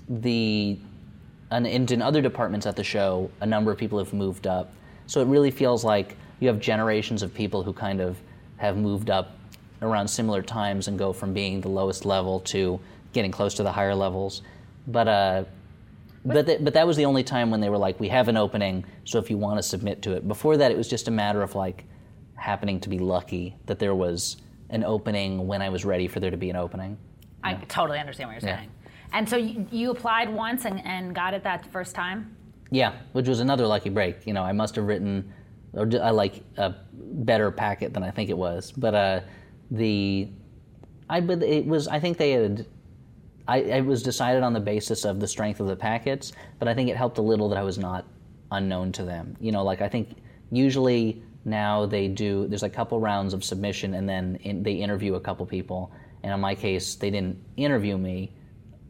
the 0.09 0.77
and 1.51 1.67
in 1.67 2.01
other 2.01 2.21
departments 2.21 2.65
at 2.65 2.75
the 2.75 2.83
show, 2.83 3.29
a 3.41 3.45
number 3.45 3.71
of 3.71 3.77
people 3.77 3.99
have 3.99 4.13
moved 4.13 4.47
up. 4.47 4.73
So 5.05 5.21
it 5.21 5.27
really 5.27 5.51
feels 5.51 5.83
like 5.83 6.17
you 6.43 6.49
have 6.49 6.59
generations 6.59 7.23
of 7.23 7.33
people 7.33 7.63
who 7.63 7.71
kind 7.71 8.01
of 8.01 8.17
have 8.57 8.75
moved 8.75 9.09
up 9.09 9.37
around 9.81 10.07
similar 10.09 10.41
times 10.41 10.89
and 10.89 10.99
go 10.99 11.13
from 11.13 11.33
being 11.33 11.61
the 11.61 11.69
lowest 11.69 12.05
level 12.05 12.41
to 12.41 12.79
getting 13.13 13.31
close 13.31 13.53
to 13.53 13.63
the 13.63 13.71
higher 13.71 13.95
levels. 13.95 14.41
But 14.87 15.07
uh, 15.07 15.43
but 16.25 16.45
th- 16.45 16.59
but 16.61 16.73
that 16.73 16.85
was 16.85 16.97
the 16.97 17.05
only 17.05 17.23
time 17.23 17.49
when 17.49 17.61
they 17.61 17.69
were 17.69 17.77
like, 17.77 17.97
we 17.99 18.09
have 18.09 18.27
an 18.27 18.35
opening, 18.35 18.83
so 19.05 19.19
if 19.19 19.29
you 19.29 19.37
want 19.37 19.57
to 19.57 19.63
submit 19.63 20.01
to 20.01 20.11
it. 20.11 20.27
Before 20.27 20.57
that, 20.57 20.69
it 20.69 20.77
was 20.77 20.89
just 20.89 21.07
a 21.07 21.11
matter 21.11 21.41
of 21.41 21.55
like 21.55 21.85
happening 22.35 22.79
to 22.81 22.89
be 22.89 22.99
lucky 22.99 23.55
that 23.65 23.79
there 23.79 23.95
was 23.95 24.37
an 24.69 24.83
opening 24.83 25.47
when 25.47 25.61
I 25.61 25.69
was 25.69 25.85
ready 25.85 26.07
for 26.09 26.19
there 26.19 26.31
to 26.31 26.37
be 26.37 26.49
an 26.49 26.57
opening. 26.57 26.97
I 27.41 27.53
totally 27.69 27.99
understand 27.99 28.29
what 28.29 28.41
you're 28.41 28.49
Yeah. 28.49 28.57
saying. 28.57 28.69
And 29.13 29.29
so 29.29 29.37
you, 29.37 29.65
you 29.71 29.91
applied 29.91 30.29
once 30.33 30.65
and, 30.65 30.83
and 30.85 31.13
got 31.15 31.33
it 31.33 31.43
that 31.43 31.65
first 31.71 31.93
time. 31.95 32.35
Yeah, 32.71 32.93
which 33.13 33.27
was 33.27 33.39
another 33.39 33.67
lucky 33.67 33.89
break. 33.89 34.25
You 34.25 34.33
know, 34.33 34.43
I 34.43 34.51
must 34.53 34.75
have 34.75 34.85
written 34.85 35.31
or 35.73 35.89
I 36.01 36.11
like 36.11 36.43
a 36.57 36.75
better 36.93 37.51
packet 37.51 37.93
than 37.93 38.03
I 38.03 38.11
think 38.11 38.29
it 38.29 38.37
was, 38.37 38.71
but 38.71 38.93
uh, 38.93 39.19
the 39.71 40.29
I 41.09 41.21
but 41.21 41.43
it 41.43 41.65
was 41.65 41.87
I 41.87 41.99
think 41.99 42.17
they 42.17 42.31
had 42.31 42.65
I 43.47 43.57
it 43.57 43.85
was 43.85 44.03
decided 44.03 44.43
on 44.43 44.53
the 44.53 44.59
basis 44.59 45.05
of 45.05 45.19
the 45.19 45.27
strength 45.27 45.59
of 45.59 45.67
the 45.67 45.75
packets, 45.75 46.33
but 46.59 46.67
I 46.67 46.73
think 46.73 46.89
it 46.89 46.97
helped 46.97 47.17
a 47.17 47.21
little 47.21 47.49
that 47.49 47.57
I 47.57 47.63
was 47.63 47.77
not 47.77 48.05
unknown 48.51 48.91
to 48.93 49.03
them. 49.03 49.35
You 49.39 49.51
know, 49.51 49.63
like 49.63 49.81
I 49.81 49.89
think 49.89 50.17
usually 50.51 51.23
now 51.45 51.85
they 51.85 52.07
do 52.07 52.47
there's 52.47 52.63
a 52.63 52.69
couple 52.69 52.99
rounds 52.99 53.33
of 53.33 53.43
submission 53.43 53.95
and 53.95 54.07
then 54.07 54.37
in, 54.43 54.63
they 54.63 54.73
interview 54.73 55.15
a 55.15 55.19
couple 55.19 55.45
people, 55.45 55.91
and 56.23 56.33
in 56.33 56.39
my 56.39 56.55
case 56.55 56.95
they 56.95 57.09
didn't 57.09 57.37
interview 57.57 57.97
me. 57.97 58.31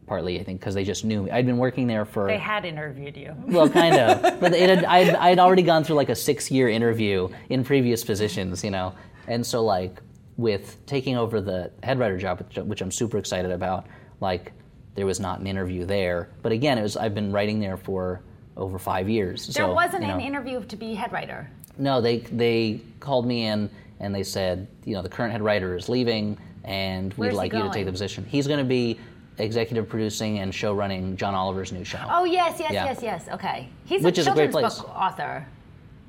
Partly, 0.06 0.38
I 0.38 0.44
think, 0.44 0.60
because 0.60 0.74
they 0.74 0.84
just 0.84 1.04
knew 1.04 1.22
me. 1.22 1.30
I'd 1.30 1.46
been 1.46 1.56
working 1.56 1.86
there 1.86 2.04
for 2.04 2.26
They 2.26 2.36
had 2.36 2.64
interviewed 2.66 3.16
you. 3.16 3.34
well, 3.46 3.68
kind 3.68 3.96
of. 3.96 4.38
But 4.40 4.52
it 4.52 4.68
had, 4.68 4.84
I'd, 4.84 5.14
I'd 5.14 5.38
already 5.38 5.62
gone 5.62 5.82
through 5.82 5.96
like 5.96 6.10
a 6.10 6.14
six 6.14 6.50
year 6.50 6.68
interview 6.68 7.28
in 7.48 7.64
previous 7.64 8.04
positions, 8.04 8.62
you 8.62 8.70
know. 8.70 8.94
And 9.28 9.46
so, 9.46 9.64
like, 9.64 10.02
with 10.36 10.84
taking 10.86 11.16
over 11.16 11.40
the 11.40 11.70
head 11.82 11.98
writer 11.98 12.18
job, 12.18 12.40
which, 12.40 12.56
which 12.56 12.80
I'm 12.82 12.90
super 12.90 13.16
excited 13.16 13.50
about, 13.50 13.86
like, 14.20 14.52
there 14.94 15.06
was 15.06 15.20
not 15.20 15.40
an 15.40 15.46
interview 15.46 15.86
there. 15.86 16.28
But 16.42 16.52
again, 16.52 16.78
it 16.78 16.82
was 16.82 16.96
I've 16.96 17.14
been 17.14 17.32
writing 17.32 17.58
there 17.60 17.76
for 17.76 18.20
over 18.56 18.78
five 18.78 19.08
years. 19.08 19.46
There 19.46 19.66
so, 19.66 19.72
wasn't 19.72 20.02
you 20.02 20.08
know, 20.08 20.14
an 20.14 20.20
interview 20.20 20.62
to 20.64 20.76
be 20.76 20.94
head 20.94 21.12
writer. 21.12 21.48
no, 21.78 22.00
they 22.00 22.18
they 22.18 22.80
called 23.00 23.26
me 23.26 23.46
in 23.46 23.70
and 24.00 24.14
they 24.14 24.22
said, 24.22 24.66
you 24.84 24.94
know, 24.94 25.02
the 25.02 25.08
current 25.08 25.32
head 25.32 25.42
writer 25.42 25.76
is 25.76 25.88
leaving, 25.88 26.36
and 26.64 27.12
we'd 27.14 27.26
Where's 27.26 27.34
like 27.34 27.52
you 27.52 27.62
to 27.62 27.70
take 27.70 27.86
the 27.86 27.92
position. 27.92 28.24
He's 28.24 28.46
going 28.46 28.58
to 28.58 28.64
be 28.64 28.98
executive 29.38 29.88
producing 29.88 30.38
and 30.38 30.54
show 30.54 30.72
running 30.74 31.16
John 31.16 31.34
Oliver's 31.34 31.72
new 31.72 31.84
show. 31.84 32.00
Oh 32.08 32.24
yes, 32.24 32.56
yes, 32.60 32.72
Yeah. 32.72 32.84
yes, 32.84 33.00
yes. 33.02 33.28
Okay, 33.32 33.68
he's 33.84 34.02
Which 34.02 34.18
a 34.18 34.22
a 34.22 34.24
children's 34.24 34.52
place. 34.52 34.78
book 34.78 34.88
author. 34.96 35.46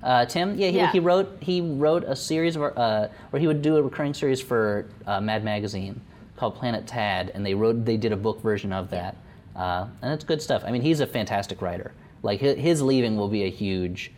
Uh, 0.03 0.25
Tim, 0.25 0.55
yeah 0.55 0.69
he, 0.69 0.77
Yeah. 0.77 0.91
he 0.91 0.99
wrote 0.99 1.37
he 1.41 1.61
wrote 1.61 2.03
a 2.03 2.15
series 2.15 2.55
of 2.55 2.63
uh, 2.77 3.07
where 3.31 3.39
he 3.39 3.47
would 3.47 3.61
do 3.61 3.77
a 3.77 3.81
recurring 3.81 4.13
series 4.13 4.39
for 4.41 4.85
uh, 5.07 5.19
Mad 5.19 5.43
Magazine 5.43 5.99
called 6.35 6.55
Planet 6.55 6.85
Tad, 6.85 7.31
and 7.33 7.45
they 7.45 7.53
wrote 7.55 7.85
they 7.85 7.97
did 7.97 8.11
a 8.11 8.17
book 8.17 8.41
version 8.41 8.71
of 8.71 8.89
that, 8.91 9.15
uh, 9.55 9.87
and 10.01 10.13
it's 10.13 10.23
good 10.23 10.41
stuff. 10.41 10.63
I 10.65 10.71
mean, 10.71 10.81
he's 10.81 10.99
a 10.99 11.07
fantastic 11.07 11.61
writer. 11.61 11.93
Like 12.21 12.39
his, 12.39 12.57
his 12.57 12.81
leaving 12.81 13.15
will 13.17 13.29
be 13.29 13.43
a 13.45 13.49
huge 13.49 14.11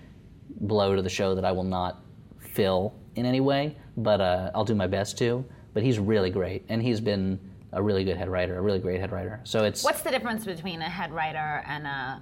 blow 0.62 0.96
to 0.96 1.02
the 1.02 1.10
show 1.10 1.36
that 1.36 1.46
I 1.46 1.52
will 1.52 1.64
not 1.64 2.02
fill 2.40 2.94
in 3.16 3.26
any 3.26 3.40
way, 3.40 3.76
but 3.96 4.20
uh, 4.20 4.52
I'll 4.56 4.66
do 4.66 4.76
my 4.76 4.88
best 4.88 5.18
to. 5.20 5.46
But 5.74 5.84
he's 5.84 6.00
really 6.00 6.32
great, 6.32 6.66
and 6.70 6.82
he's 6.82 7.00
been 7.00 7.40
a 7.74 7.84
really 7.84 8.04
good 8.04 8.18
head 8.18 8.30
writer, 8.30 8.58
a 8.58 8.62
really 8.62 8.80
great 8.80 9.00
head 9.00 9.12
writer. 9.12 9.42
So 9.44 9.64
it's 9.66 9.84
What's 9.84 10.02
the 10.02 10.12
difference 10.12 10.46
between 10.46 10.82
a 10.82 10.90
head 10.90 11.12
writer 11.12 11.64
and 11.68 11.86
a? 11.86 12.22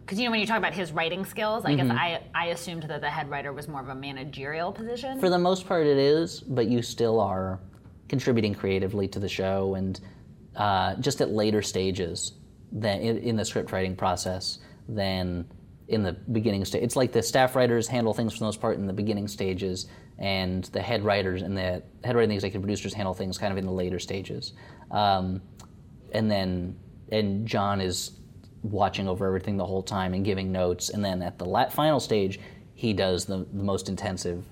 Because 0.00 0.18
you 0.18 0.26
know 0.26 0.30
when 0.30 0.40
you 0.40 0.46
talk 0.46 0.58
about 0.58 0.74
his 0.74 0.92
writing 0.92 1.24
skills, 1.24 1.64
I 1.64 1.74
guess 1.74 1.86
Mm-hmm. 1.86 1.98
I 1.98 2.22
I 2.34 2.46
assumed 2.46 2.84
that 2.84 3.00
the 3.00 3.10
head 3.10 3.30
writer 3.30 3.52
was 3.52 3.68
more 3.68 3.80
of 3.80 3.88
a 3.88 3.94
managerial 3.94 4.70
position. 4.72 5.18
For 5.18 5.30
the 5.30 5.38
most 5.38 5.66
part, 5.66 5.86
it 5.86 5.98
is, 5.98 6.40
but 6.40 6.68
you 6.68 6.82
still 6.82 7.20
are 7.20 7.58
contributing 8.08 8.54
creatively 8.54 9.08
to 9.08 9.18
the 9.18 9.28
show 9.28 9.74
and 9.74 9.98
uh, 10.56 10.94
just 10.96 11.20
at 11.22 11.30
later 11.30 11.62
stages 11.62 12.32
than 12.70 13.00
in, 13.00 13.18
in 13.18 13.36
the 13.36 13.44
script 13.44 13.72
writing 13.72 13.96
process 13.96 14.58
than 14.88 15.46
in 15.88 16.02
the 16.02 16.12
beginning 16.12 16.64
stage. 16.64 16.82
It's 16.82 16.96
like 16.96 17.12
the 17.12 17.22
staff 17.22 17.56
writers 17.56 17.88
handle 17.88 18.12
things 18.12 18.32
for 18.34 18.40
the 18.40 18.44
most 18.44 18.60
part 18.60 18.76
in 18.76 18.86
the 18.86 18.92
beginning 18.92 19.28
stages, 19.28 19.86
and 20.18 20.64
the 20.64 20.80
head 20.80 21.04
writers 21.04 21.42
and 21.42 21.56
the 21.56 21.82
head 22.04 22.14
writer 22.14 22.20
and 22.20 22.30
the 22.30 22.34
executive 22.36 22.62
producers 22.62 22.94
handle 22.94 23.14
things 23.14 23.38
kind 23.38 23.52
of 23.52 23.58
in 23.58 23.66
the 23.66 23.72
later 23.72 23.98
stages. 23.98 24.52
Um, 24.90 25.40
and 26.12 26.30
then 26.30 26.76
and 27.10 27.46
John 27.46 27.80
is 27.80 28.12
watching 28.62 29.08
over 29.08 29.26
everything 29.26 29.56
the 29.56 29.66
whole 29.66 29.82
time 29.82 30.14
and 30.14 30.24
giving 30.24 30.50
notes. 30.50 30.90
And 30.90 31.04
then 31.04 31.22
at 31.22 31.38
the 31.38 31.44
la- 31.44 31.68
final 31.68 32.00
stage, 32.00 32.40
he 32.74 32.92
does 32.92 33.24
the, 33.24 33.46
the 33.52 33.62
most 33.62 33.88
intensive 33.88 34.44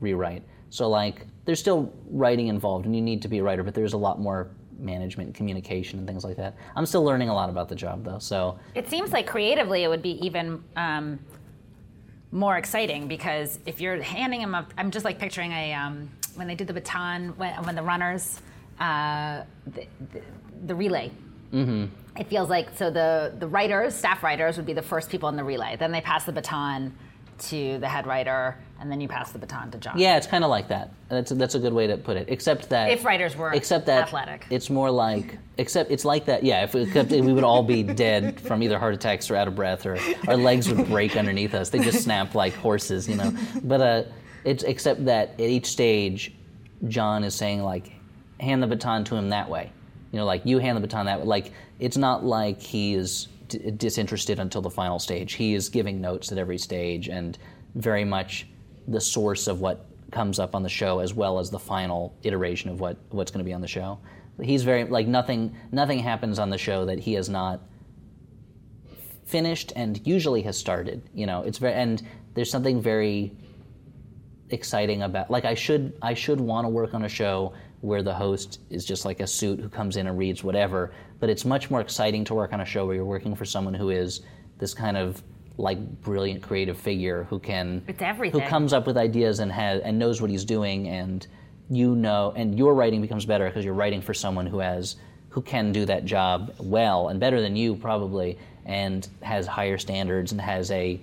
rewrite. 0.00 0.42
So 0.70 0.88
like, 0.88 1.26
there's 1.44 1.60
still 1.60 1.92
writing 2.10 2.48
involved, 2.48 2.86
and 2.86 2.96
you 2.96 3.02
need 3.02 3.22
to 3.22 3.28
be 3.28 3.38
a 3.38 3.42
writer, 3.42 3.62
but 3.62 3.74
there's 3.74 3.92
a 3.92 3.98
lot 3.98 4.20
more 4.20 4.50
management, 4.78 5.34
communication, 5.34 5.98
and 5.98 6.08
things 6.08 6.24
like 6.24 6.36
that. 6.36 6.56
I'm 6.74 6.86
still 6.86 7.04
learning 7.04 7.28
a 7.28 7.34
lot 7.34 7.48
about 7.48 7.68
the 7.68 7.74
job 7.74 8.04
though. 8.04 8.18
So 8.18 8.58
It 8.74 8.88
seems 8.88 9.12
like 9.12 9.26
creatively 9.26 9.84
it 9.84 9.88
would 9.88 10.02
be 10.02 10.24
even 10.24 10.62
um, 10.76 11.18
more 12.32 12.56
exciting 12.56 13.08
because 13.08 13.58
if 13.66 13.80
you're 13.80 14.02
handing 14.02 14.40
them 14.40 14.54
up, 14.54 14.72
I'm 14.76 14.90
just 14.90 15.04
like 15.04 15.18
picturing 15.18 15.52
a 15.52 15.72
um, 15.72 16.10
when 16.34 16.46
they 16.46 16.54
did 16.54 16.66
the 16.66 16.72
baton 16.72 17.28
when, 17.36 17.52
when 17.64 17.74
the 17.74 17.82
runners 17.82 18.40
uh, 18.78 19.42
the, 19.66 19.86
the, 20.12 20.20
the 20.66 20.74
relay. 20.74 21.10
Mm-hmm. 21.52 21.86
It 22.18 22.26
feels 22.28 22.48
like 22.48 22.76
so 22.76 22.90
the 22.90 23.34
the 23.38 23.46
writers, 23.46 23.94
staff 23.94 24.22
writers, 24.22 24.56
would 24.56 24.66
be 24.66 24.72
the 24.72 24.82
first 24.82 25.10
people 25.10 25.28
in 25.28 25.36
the 25.36 25.44
relay. 25.44 25.76
Then 25.76 25.92
they 25.92 26.00
pass 26.00 26.24
the 26.24 26.32
baton 26.32 26.96
to 27.38 27.78
the 27.78 27.88
head 27.88 28.06
writer, 28.06 28.56
and 28.80 28.90
then 28.90 29.00
you 29.00 29.08
pass 29.08 29.32
the 29.32 29.38
baton 29.38 29.70
to 29.70 29.78
John. 29.78 29.98
yeah, 29.98 30.16
it's 30.16 30.26
kind 30.26 30.44
of 30.44 30.50
like 30.50 30.68
that. 30.68 30.92
That's 31.08 31.30
that's 31.32 31.54
a 31.54 31.58
good 31.58 31.72
way 31.72 31.86
to 31.86 31.96
put 31.96 32.16
it. 32.16 32.26
Except 32.28 32.68
that 32.70 32.90
If 32.90 33.04
writers 33.04 33.36
were 33.36 33.52
except 33.52 33.86
that 33.86 34.04
athletic. 34.04 34.46
it's 34.50 34.68
more 34.70 34.90
like 34.90 35.38
except 35.58 35.90
it's 35.90 36.04
like 36.04 36.26
that. 36.26 36.42
Yeah, 36.44 36.64
if 36.64 36.74
we, 36.74 36.82
except 36.82 37.10
we 37.10 37.32
would 37.32 37.44
all 37.44 37.62
be 37.62 37.82
dead 37.82 38.40
from 38.40 38.62
either 38.62 38.78
heart 38.78 38.94
attacks 38.94 39.30
or 39.30 39.36
out 39.36 39.48
of 39.48 39.54
breath, 39.54 39.86
or 39.86 39.98
our 40.28 40.36
legs 40.36 40.68
would 40.70 40.86
break 40.88 41.16
underneath 41.16 41.54
us. 41.54 41.70
They 41.70 41.78
just 41.78 42.02
snap 42.04 42.34
like 42.34 42.54
horses, 42.54 43.08
you 43.08 43.16
know. 43.16 43.32
But 43.62 43.80
uh, 43.80 44.02
it's 44.44 44.62
except 44.64 45.04
that 45.06 45.30
at 45.30 45.40
each 45.40 45.66
stage, 45.66 46.34
John 46.88 47.24
is 47.24 47.34
saying 47.34 47.62
like, 47.62 47.92
hand 48.40 48.62
the 48.62 48.66
baton 48.66 49.04
to 49.04 49.16
him 49.16 49.30
that 49.30 49.48
way. 49.48 49.72
You 50.12 50.18
know, 50.18 50.26
like 50.26 50.44
you 50.44 50.58
hand 50.58 50.76
the 50.76 50.80
baton 50.82 51.06
that 51.06 51.20
way. 51.20 51.24
Like 51.26 51.52
it's 51.78 51.96
not 51.96 52.24
like 52.24 52.60
he 52.60 52.94
is 52.94 53.28
d- 53.48 53.70
disinterested 53.70 54.38
until 54.38 54.60
the 54.60 54.70
final 54.70 54.98
stage. 54.98 55.34
He 55.34 55.54
is 55.54 55.68
giving 55.68 56.00
notes 56.00 56.30
at 56.32 56.38
every 56.38 56.58
stage 56.58 57.08
and 57.08 57.36
very 57.74 58.04
much 58.04 58.46
the 58.88 59.00
source 59.00 59.46
of 59.46 59.60
what 59.60 59.86
comes 60.10 60.38
up 60.38 60.54
on 60.54 60.62
the 60.62 60.68
show 60.68 61.00
as 61.00 61.12
well 61.14 61.38
as 61.38 61.50
the 61.50 61.58
final 61.58 62.16
iteration 62.22 62.70
of 62.70 62.80
what 62.80 62.96
what's 63.10 63.30
going 63.30 63.44
to 63.44 63.44
be 63.44 63.52
on 63.52 63.60
the 63.60 63.68
show. 63.68 63.98
He's 64.40 64.62
very 64.62 64.84
like 64.84 65.06
nothing 65.06 65.56
nothing 65.72 65.98
happens 65.98 66.38
on 66.38 66.50
the 66.50 66.58
show 66.58 66.84
that 66.86 66.98
he 66.98 67.14
has 67.14 67.28
not 67.28 67.60
finished 69.24 69.72
and 69.74 70.00
usually 70.06 70.42
has 70.42 70.56
started. 70.56 71.08
You 71.14 71.26
know, 71.26 71.42
it's 71.42 71.58
very 71.58 71.74
and 71.74 72.02
there's 72.34 72.50
something 72.50 72.80
very 72.80 73.32
exciting 74.50 75.02
about 75.02 75.30
like 75.30 75.44
I 75.44 75.54
should 75.54 75.96
I 76.02 76.14
should 76.14 76.40
want 76.40 76.64
to 76.64 76.68
work 76.68 76.94
on 76.94 77.04
a 77.04 77.08
show 77.08 77.52
where 77.80 78.02
the 78.02 78.14
host 78.14 78.60
is 78.70 78.84
just 78.84 79.04
like 79.04 79.20
a 79.20 79.26
suit 79.26 79.60
who 79.60 79.68
comes 79.68 79.96
in 79.96 80.06
and 80.06 80.16
reads 80.16 80.42
whatever, 80.42 80.92
but 81.20 81.28
it's 81.28 81.44
much 81.44 81.70
more 81.70 81.80
exciting 81.80 82.24
to 82.24 82.34
work 82.34 82.52
on 82.52 82.60
a 82.60 82.64
show 82.64 82.86
where 82.86 82.94
you're 82.94 83.04
working 83.04 83.34
for 83.34 83.44
someone 83.44 83.74
who 83.74 83.90
is 83.90 84.22
this 84.58 84.72
kind 84.72 84.96
of 84.96 85.22
like 85.58 85.78
brilliant 86.02 86.42
creative 86.42 86.76
figure 86.76 87.24
who 87.30 87.38
can 87.38 87.82
It's 87.88 88.02
everything. 88.02 88.40
who 88.40 88.46
comes 88.46 88.72
up 88.72 88.86
with 88.86 88.96
ideas 88.98 89.38
and 89.38 89.50
has 89.50 89.80
and 89.82 89.98
knows 89.98 90.20
what 90.20 90.30
he's 90.30 90.44
doing 90.44 90.88
and 90.88 91.26
you 91.70 91.94
know 91.94 92.32
and 92.36 92.58
your 92.58 92.74
writing 92.74 93.00
becomes 93.00 93.24
better 93.24 93.46
because 93.46 93.64
you're 93.64 93.74
writing 93.74 94.02
for 94.02 94.12
someone 94.14 94.46
who 94.46 94.58
has 94.58 94.96
who 95.30 95.40
can 95.40 95.72
do 95.72 95.84
that 95.86 96.04
job 96.04 96.54
well 96.58 97.08
and 97.08 97.18
better 97.20 97.40
than 97.40 97.56
you 97.56 97.74
probably 97.74 98.38
and 98.66 99.08
has 99.22 99.46
higher 99.46 99.78
standards 99.78 100.32
and 100.32 100.40
has 100.40 100.70
a 100.70 101.00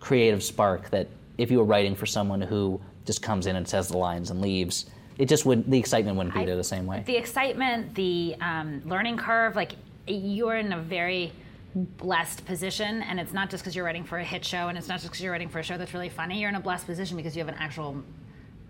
creative 0.00 0.42
spark 0.42 0.88
that 0.90 1.08
if 1.38 1.50
you 1.50 1.58
were 1.58 1.64
writing 1.64 1.94
for 1.94 2.06
someone 2.06 2.40
who 2.40 2.80
just 3.04 3.20
comes 3.22 3.46
in 3.46 3.56
and 3.56 3.66
says 3.66 3.88
the 3.88 3.96
lines 3.98 4.30
and 4.30 4.40
leaves 4.40 4.86
it 5.18 5.28
just 5.28 5.44
would 5.44 5.68
the 5.70 5.78
excitement 5.78 6.16
wouldn't 6.16 6.34
be 6.34 6.42
I- 6.42 6.44
there 6.46 6.56
the 6.56 6.64
same 6.64 6.86
way 6.86 7.02
The 7.06 7.16
excitement, 7.16 7.94
the 7.96 8.36
um, 8.40 8.80
learning 8.84 9.16
curve, 9.16 9.56
like 9.56 9.72
you're 10.06 10.56
in 10.56 10.72
a 10.72 10.78
very 10.80 11.32
blessed 11.74 12.44
position, 12.44 13.02
and 13.02 13.18
it's 13.18 13.32
not 13.32 13.50
just 13.50 13.62
because 13.62 13.74
you're 13.74 13.84
writing 13.84 14.04
for 14.04 14.18
a 14.18 14.24
hit 14.24 14.44
show, 14.44 14.68
and 14.68 14.76
it's 14.76 14.88
not 14.88 14.96
just 15.00 15.06
because 15.10 15.22
you're 15.22 15.32
writing 15.32 15.48
for 15.48 15.58
a 15.58 15.62
show 15.62 15.78
that's 15.78 15.94
really 15.94 16.08
funny. 16.08 16.40
You're 16.40 16.50
in 16.50 16.54
a 16.54 16.60
blessed 16.60 16.86
position 16.86 17.16
because 17.16 17.34
you 17.34 17.40
have 17.40 17.48
an 17.48 17.58
actual 17.58 18.02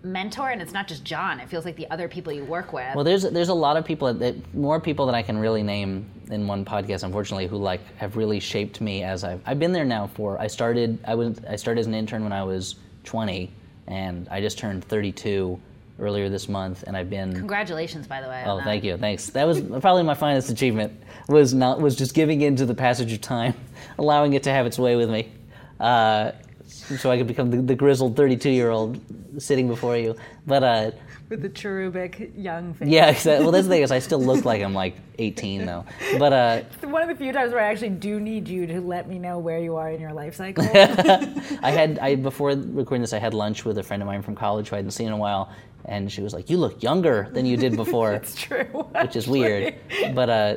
mentor, 0.03 0.49
and 0.49 0.61
it's 0.61 0.73
not 0.73 0.87
just 0.87 1.03
John. 1.03 1.39
It 1.39 1.49
feels 1.49 1.65
like 1.65 1.75
the 1.75 1.89
other 1.89 2.07
people 2.07 2.31
you 2.33 2.43
work 2.45 2.73
with. 2.73 2.95
Well, 2.95 3.03
there's 3.03 3.23
there's 3.23 3.49
a 3.49 3.53
lot 3.53 3.77
of 3.77 3.85
people 3.85 4.13
that 4.13 4.53
more 4.53 4.79
people 4.79 5.05
than 5.05 5.15
I 5.15 5.21
can 5.21 5.37
really 5.37 5.63
name 5.63 6.09
in 6.29 6.47
one 6.47 6.65
podcast, 6.65 7.03
unfortunately, 7.03 7.47
who 7.47 7.57
like 7.57 7.81
have 7.97 8.15
really 8.17 8.39
shaped 8.39 8.81
me 8.81 9.03
as 9.03 9.23
I've 9.23 9.41
I've 9.45 9.59
been 9.59 9.73
there 9.73 9.85
now 9.85 10.07
for 10.07 10.39
I 10.39 10.47
started 10.47 10.99
I 11.05 11.15
was 11.15 11.39
I 11.49 11.55
started 11.55 11.81
as 11.81 11.87
an 11.87 11.93
intern 11.93 12.23
when 12.23 12.33
I 12.33 12.43
was 12.43 12.75
20, 13.03 13.51
and 13.87 14.27
I 14.29 14.41
just 14.41 14.57
turned 14.57 14.83
32 14.85 15.59
earlier 15.99 16.27
this 16.29 16.49
month, 16.49 16.83
and 16.87 16.97
I've 16.97 17.09
been 17.09 17.33
Congratulations, 17.33 18.07
by 18.07 18.21
the 18.21 18.27
way. 18.27 18.41
on 18.43 18.49
Oh, 18.49 18.55
that. 18.57 18.63
thank 18.65 18.83
you. 18.83 18.97
Thanks. 18.97 19.27
That 19.27 19.45
was 19.47 19.61
probably 19.61 20.03
my 20.03 20.15
finest 20.15 20.49
achievement. 20.49 20.91
Was 21.29 21.53
not 21.53 21.79
was 21.79 21.95
just 21.95 22.13
giving 22.13 22.41
in 22.41 22.55
to 22.57 22.65
the 22.65 22.73
passage 22.75 23.11
of 23.13 23.21
time, 23.21 23.53
allowing 23.97 24.33
it 24.33 24.43
to 24.43 24.51
have 24.51 24.65
its 24.65 24.77
way 24.79 24.95
with 24.95 25.09
me, 25.09 25.31
uh, 25.79 26.31
so 26.67 27.09
I 27.11 27.17
could 27.17 27.27
become 27.27 27.49
the, 27.51 27.57
the 27.61 27.75
grizzled 27.75 28.15
32 28.17 28.49
year 28.49 28.69
old 28.71 28.99
sitting 29.37 29.67
before 29.67 29.95
you. 29.97 30.15
But 30.45 30.63
uh, 30.63 30.91
With 31.29 31.41
the 31.41 31.49
cherubic 31.49 32.31
young 32.35 32.73
face. 32.73 32.89
yeah, 32.89 33.09
exactly. 33.09 33.43
well, 33.45 33.51
that's 33.51 33.65
the 33.67 33.71
thing 33.73 33.83
is 33.83 33.91
I 33.91 33.99
still 33.99 34.21
look 34.21 34.43
like 34.45 34.61
I'm 34.61 34.73
like 34.73 34.95
18 35.17 35.65
though. 35.65 35.85
But 36.19 36.33
uh, 36.33 36.61
One 36.87 37.01
of 37.03 37.07
the 37.07 37.15
few 37.15 37.31
times 37.31 37.53
where 37.53 37.63
I 37.63 37.67
actually 37.71 37.89
do 37.91 38.19
need 38.19 38.47
you 38.49 38.67
to 38.67 38.81
let 38.81 39.07
me 39.07 39.17
know 39.19 39.39
where 39.39 39.59
you 39.59 39.75
are 39.77 39.89
in 39.91 40.01
your 40.01 40.11
life 40.13 40.35
cycle. 40.35 40.65
I 40.73 41.71
had 41.71 41.99
I 41.99 42.15
before 42.15 42.49
recording 42.51 43.01
this 43.01 43.13
I 43.13 43.19
had 43.19 43.33
lunch 43.33 43.63
with 43.63 43.77
a 43.77 43.83
friend 43.83 44.03
of 44.03 44.07
mine 44.07 44.21
from 44.21 44.35
college 44.35 44.69
who 44.69 44.75
I 44.75 44.79
hadn't 44.79 44.91
seen 44.91 45.07
in 45.07 45.13
a 45.13 45.17
while, 45.17 45.51
and 45.85 46.11
she 46.11 46.21
was 46.21 46.33
like, 46.33 46.49
"You 46.49 46.57
look 46.57 46.81
younger 46.83 47.29
than 47.31 47.45
you 47.45 47.57
did 47.57 47.75
before." 47.83 48.13
it's 48.13 48.35
true. 48.41 48.65
which 48.65 49.15
is 49.15 49.27
weird. 49.27 49.75
But 50.13 50.29
uh, 50.29 50.55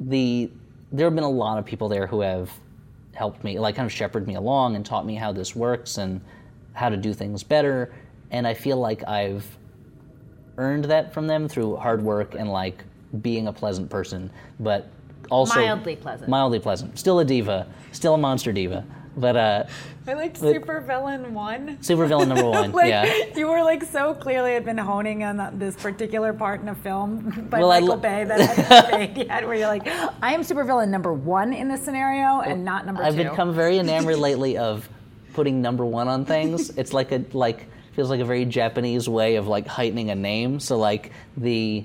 the 0.00 0.50
there 0.92 1.06
have 1.06 1.14
been 1.14 1.24
a 1.24 1.30
lot 1.30 1.58
of 1.58 1.64
people 1.64 1.88
there 1.88 2.06
who 2.06 2.20
have 2.20 2.50
helped 3.14 3.44
me, 3.44 3.58
like 3.58 3.76
kind 3.76 3.86
of 3.86 3.92
shepherded 3.92 4.26
me 4.28 4.34
along 4.34 4.76
and 4.76 4.84
taught 4.84 5.06
me 5.06 5.14
how 5.14 5.32
this 5.32 5.54
works 5.56 5.98
and 5.98 6.20
how 6.74 6.88
to 6.88 6.96
do 6.96 7.12
things 7.14 7.42
better. 7.42 7.92
And 8.30 8.46
I 8.46 8.54
feel 8.54 8.76
like 8.78 9.06
I've 9.08 9.44
earned 10.58 10.84
that 10.86 11.12
from 11.12 11.26
them 11.26 11.48
through 11.48 11.76
hard 11.76 12.02
work 12.02 12.34
and 12.34 12.50
like 12.50 12.84
being 13.20 13.46
a 13.48 13.52
pleasant 13.52 13.90
person, 13.90 14.30
but 14.60 14.88
also 15.30 15.60
Mildly 15.60 15.96
pleasant. 15.96 16.28
Mildly 16.28 16.58
pleasant. 16.58 16.98
Still 16.98 17.20
a 17.20 17.24
diva. 17.24 17.66
Still 17.92 18.14
a 18.14 18.18
monster 18.18 18.52
diva. 18.52 18.84
But 19.16 19.36
uh, 19.36 19.64
I 20.06 20.14
liked 20.14 20.38
Super 20.38 20.80
Villain 20.80 21.34
1. 21.34 21.78
super 21.82 22.06
villain 22.06 22.28
number 22.30 22.44
one. 22.48 22.72
like 22.72 22.88
yeah. 22.88 23.36
you 23.36 23.46
were 23.46 23.62
like 23.62 23.84
so 23.84 24.14
clearly 24.14 24.54
had 24.54 24.64
been 24.64 24.78
honing 24.78 25.22
on 25.22 25.58
this 25.58 25.76
particular 25.76 26.32
part 26.32 26.60
in 26.62 26.68
a 26.68 26.74
film 26.74 27.46
by 27.50 27.60
Well, 27.60 27.70
I 27.70 27.80
Michael 27.80 27.96
lo- 27.96 28.00
Bay 28.00 28.24
that 28.24 28.40
had 28.56 28.90
made 29.16 29.26
yet, 29.26 29.46
where 29.46 29.54
you're 29.56 29.68
like, 29.68 29.86
I 29.86 30.32
am 30.32 30.40
supervillain 30.42 30.88
number 30.88 31.12
one 31.12 31.52
in 31.52 31.68
this 31.68 31.82
scenario 31.84 32.40
and 32.40 32.64
not 32.64 32.86
number 32.86 33.02
I've 33.02 33.14
two. 33.16 33.24
become 33.28 33.54
very 33.54 33.78
enamored 33.78 34.16
lately 34.16 34.56
of 34.56 34.88
putting 35.34 35.60
number 35.62 35.84
one 35.84 36.08
on 36.08 36.24
things. 36.24 36.70
It's 36.70 36.92
like 36.92 37.12
a 37.12 37.22
like 37.32 37.66
feels 37.92 38.08
like 38.08 38.20
a 38.20 38.24
very 38.24 38.46
Japanese 38.46 39.08
way 39.08 39.36
of 39.36 39.46
like 39.46 39.66
heightening 39.66 40.10
a 40.10 40.14
name. 40.14 40.58
So 40.58 40.78
like 40.78 41.12
the 41.36 41.84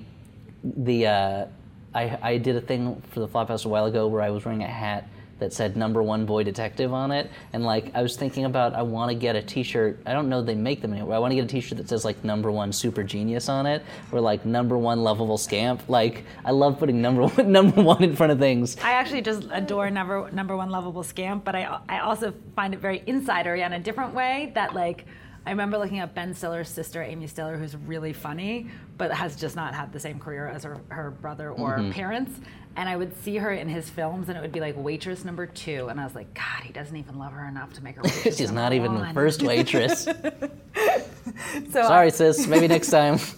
the 0.63 1.07
uh, 1.07 1.45
I 1.93 2.17
I 2.21 2.37
did 2.37 2.55
a 2.55 2.61
thing 2.61 3.01
for 3.11 3.19
the 3.19 3.27
Flop 3.27 3.49
House 3.49 3.65
a 3.65 3.69
while 3.69 3.85
ago 3.85 4.07
where 4.07 4.21
I 4.21 4.29
was 4.29 4.43
wearing 4.45 4.63
a 4.63 4.67
hat 4.67 5.07
that 5.39 5.53
said 5.53 5.77
number 5.77 6.01
one 6.01 6.25
boy 6.25 6.43
detective 6.43 6.93
on 6.93 7.11
it 7.11 7.29
and 7.53 7.63
like 7.63 7.91
i 7.95 8.01
was 8.01 8.15
thinking 8.17 8.45
about 8.45 8.73
i 8.73 8.81
want 8.81 9.09
to 9.09 9.15
get 9.15 9.35
a 9.35 9.41
t-shirt 9.41 9.99
i 10.05 10.13
don't 10.13 10.27
know 10.29 10.41
they 10.41 10.55
make 10.55 10.81
them 10.81 10.93
anymore 10.93 11.13
i 11.15 11.19
want 11.19 11.31
to 11.31 11.35
get 11.35 11.45
a 11.45 11.47
t-shirt 11.47 11.77
that 11.77 11.87
says 11.87 12.03
like 12.03 12.23
number 12.23 12.51
one 12.51 12.71
super 12.73 13.03
genius 13.03 13.49
on 13.49 13.65
it 13.65 13.83
or 14.11 14.19
like 14.19 14.45
number 14.45 14.77
one 14.77 15.03
lovable 15.03 15.37
scamp 15.37 15.81
like 15.87 16.23
i 16.45 16.51
love 16.51 16.79
putting 16.79 17.01
number 17.01 17.21
one 17.27 17.51
number 17.51 17.81
one 17.81 18.03
in 18.03 18.15
front 18.15 18.31
of 18.31 18.39
things 18.39 18.75
I 18.83 18.91
actually 18.93 19.21
just 19.21 19.47
adore 19.51 19.89
number 19.89 20.29
number 20.31 20.55
one 20.57 20.69
lovable 20.69 21.03
scamp, 21.03 21.43
but 21.45 21.55
I 21.55 21.79
I 21.87 21.99
also 21.99 22.33
find 22.55 22.73
it 22.73 22.79
very 22.79 22.99
insidery 23.01 23.65
in 23.65 23.73
a 23.73 23.79
different 23.79 24.13
way. 24.13 24.51
That 24.55 24.73
like 24.73 25.05
I 25.45 25.51
remember 25.51 25.77
looking 25.77 25.99
at 25.99 26.13
Ben 26.13 26.33
Stiller's 26.33 26.67
sister 26.69 27.01
Amy 27.01 27.27
Stiller, 27.27 27.57
who's 27.57 27.75
really 27.75 28.11
funny, 28.13 28.67
but 28.97 29.11
has 29.13 29.35
just 29.35 29.55
not 29.55 29.73
had 29.73 29.93
the 29.93 29.99
same 29.99 30.19
career 30.19 30.47
as 30.47 30.63
her, 30.63 30.77
her 30.89 31.11
brother 31.11 31.51
or 31.51 31.77
Mm-hmm. 31.77 31.91
parents. 31.91 32.31
And 32.77 32.87
I 32.87 32.95
would 32.95 33.13
see 33.23 33.37
her 33.37 33.51
in 33.51 33.67
his 33.67 33.89
films, 33.89 34.29
and 34.29 34.37
it 34.37 34.41
would 34.41 34.51
be 34.51 34.59
like 34.61 34.75
waitress 34.77 35.25
number 35.25 35.47
two, 35.47 35.87
and 35.89 35.99
I 35.99 36.03
was 36.05 36.13
like, 36.13 36.31
God, 36.35 36.63
he 36.63 36.71
doesn't 36.71 36.95
even 36.95 37.17
love 37.17 37.33
her 37.33 37.45
enough 37.47 37.73
to 37.73 37.83
make 37.83 37.95
her 37.95 38.01
waitress. 38.05 38.37
she's 38.37 38.51
not 38.51 38.71
even 38.71 38.93
the 38.93 39.09
first 39.13 39.41
waitress 39.41 40.03
So 41.71 41.81
I- 41.81 41.87
Sorry, 41.87 42.11
sis. 42.11 42.47
Maybe 42.47 42.67
next 42.67 42.89
time. 42.89 43.19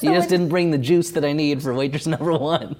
You 0.00 0.12
just 0.12 0.28
didn't 0.28 0.48
bring 0.48 0.70
the 0.70 0.78
juice 0.78 1.10
that 1.12 1.24
I 1.24 1.32
need 1.32 1.60
for 1.60 1.74
waitress 1.74 2.06
number 2.06 2.32
one. 2.32 2.76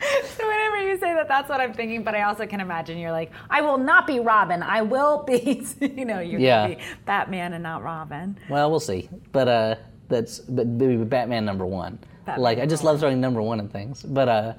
So 0.00 0.46
whenever 0.48 0.88
you 0.88 0.96
say 0.98 1.12
that, 1.14 1.26
that's 1.26 1.48
what 1.48 1.60
I'm 1.60 1.72
thinking. 1.74 2.04
But 2.04 2.14
I 2.14 2.22
also 2.22 2.46
can 2.46 2.60
imagine 2.60 2.96
you're 2.96 3.10
like, 3.10 3.32
I 3.50 3.60
will 3.60 3.76
not 3.76 4.06
be 4.06 4.20
Robin. 4.20 4.62
I 4.62 4.82
will 4.82 5.24
be, 5.24 5.64
you 5.80 6.04
know, 6.04 6.20
you're 6.20 6.38
Yeah. 6.38 6.62
gonna 6.68 6.76
be 6.76 6.82
Batman 7.06 7.54
and 7.54 7.62
not 7.64 7.82
Robin. 7.82 8.38
Well, 8.48 8.70
we'll 8.70 8.78
see. 8.78 9.08
But 9.32 9.48
uh, 9.48 9.74
that's 10.08 10.38
but 10.38 10.68
maybe 10.68 11.02
Batman 11.02 11.44
number 11.44 11.66
one. 11.66 11.98
Batman 12.24 12.42
like 12.42 12.58
I 12.60 12.66
just 12.66 12.84
love 12.84 13.00
throwing 13.00 13.20
number 13.20 13.42
one 13.42 13.58
in 13.58 13.68
things. 13.68 14.02
But 14.04 14.28
uh, 14.28 14.52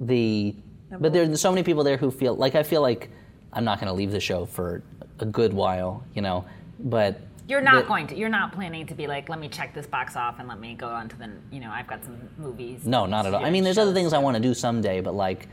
the 0.00 0.54
but 0.90 1.12
there's 1.12 1.40
so 1.40 1.50
many 1.52 1.62
people 1.62 1.84
there 1.84 1.96
who 1.98 2.10
feel 2.10 2.34
like 2.34 2.54
I 2.54 2.62
feel 2.62 2.80
like 2.80 3.10
I'm 3.52 3.64
not 3.64 3.78
going 3.78 3.88
to 3.88 3.92
leave 3.92 4.10
the 4.10 4.20
show 4.20 4.46
for 4.46 4.82
a 5.20 5.26
good 5.26 5.52
while, 5.52 6.02
you 6.14 6.22
know. 6.22 6.44
But 6.80 7.20
You're 7.46 7.60
not 7.60 7.82
the- 7.82 7.88
going 7.88 8.06
to. 8.08 8.16
You're 8.16 8.28
not 8.28 8.52
planning 8.52 8.86
to 8.86 8.94
be 8.94 9.06
like, 9.06 9.28
let 9.28 9.38
me 9.38 9.48
check 9.48 9.74
this 9.74 9.86
box 9.86 10.16
off 10.16 10.38
and 10.38 10.48
let 10.48 10.58
me 10.60 10.74
go 10.74 10.88
on 10.88 11.08
to 11.10 11.16
the, 11.18 11.30
you 11.50 11.60
know, 11.60 11.70
I've 11.70 11.86
got 11.86 12.04
some 12.04 12.16
movies. 12.38 12.86
No, 12.86 13.04
not 13.06 13.26
at 13.26 13.34
all. 13.34 13.44
I 13.44 13.50
mean, 13.50 13.64
there's 13.64 13.78
other 13.78 13.92
things 13.92 14.12
I 14.12 14.18
want 14.18 14.36
to 14.36 14.42
do 14.42 14.54
someday, 14.54 15.00
but 15.00 15.14
like 15.14 15.48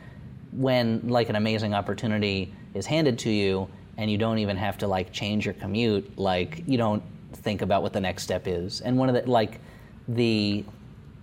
when 0.52 1.08
like 1.10 1.30
an 1.30 1.36
amazing 1.36 1.74
opportunity 1.74 2.54
is 2.74 2.86
handed 2.86 3.20
to 3.20 3.30
you 3.30 3.68
and 3.98 4.10
you 4.10 4.18
don't 4.18 4.38
even 4.38 4.56
have 4.58 4.78
to 4.80 4.88
like 4.88 5.12
change 5.12 5.46
your 5.46 5.54
commute, 5.56 6.18
like 6.18 6.64
you 6.68 6.78
don't 6.78 7.04
think 7.34 7.62
about 7.62 7.82
what 7.82 7.92
the 7.94 8.02
next 8.02 8.24
step 8.24 8.48
is. 8.48 8.82
And 8.82 8.98
one 8.98 9.10
of 9.10 9.16
the 9.16 9.30
like 9.30 9.60
the 10.08 10.64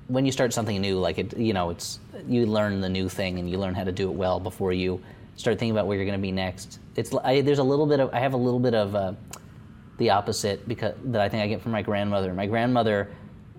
when 0.08 0.26
you 0.26 0.32
start 0.32 0.52
something 0.52 0.80
new, 0.80 0.98
like 0.98 1.18
it, 1.18 1.36
you 1.36 1.52
know, 1.52 1.70
it's 1.70 2.00
you 2.26 2.46
learn 2.46 2.80
the 2.80 2.88
new 2.88 3.08
thing 3.08 3.38
and 3.38 3.48
you 3.48 3.58
learn 3.58 3.74
how 3.74 3.84
to 3.84 3.92
do 3.92 4.10
it 4.10 4.14
well 4.14 4.40
before 4.40 4.72
you 4.72 5.00
start 5.36 5.58
thinking 5.58 5.72
about 5.72 5.86
where 5.86 5.96
you're 5.96 6.06
going 6.06 6.18
to 6.18 6.22
be 6.22 6.32
next. 6.32 6.78
It's 6.96 7.14
I, 7.14 7.40
there's 7.40 7.58
a 7.58 7.64
little 7.64 7.86
bit 7.86 8.00
of 8.00 8.12
I 8.12 8.18
have 8.20 8.34
a 8.34 8.38
little 8.38 8.60
bit 8.60 8.74
of 8.74 8.94
uh, 8.94 9.12
the 9.98 10.10
opposite 10.10 10.66
because 10.68 10.94
that 11.04 11.20
I 11.20 11.28
think 11.28 11.42
I 11.42 11.46
get 11.46 11.62
from 11.62 11.72
my 11.72 11.82
grandmother. 11.82 12.32
My 12.34 12.46
grandmother, 12.46 13.10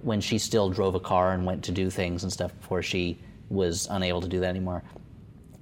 when 0.02 0.22
she 0.22 0.38
still 0.38 0.70
drove 0.70 0.96
a 0.96 1.00
car 1.00 1.34
and 1.34 1.46
went 1.46 1.64
to 1.66 1.72
do 1.72 1.89
things 1.89 2.24
and 2.24 2.32
stuff 2.32 2.56
before 2.60 2.82
she 2.84 3.20
was 3.50 3.88
unable 3.89 4.22
to 4.22 4.28
do 4.28 4.39
that 4.39 4.50
anymore, 4.50 4.84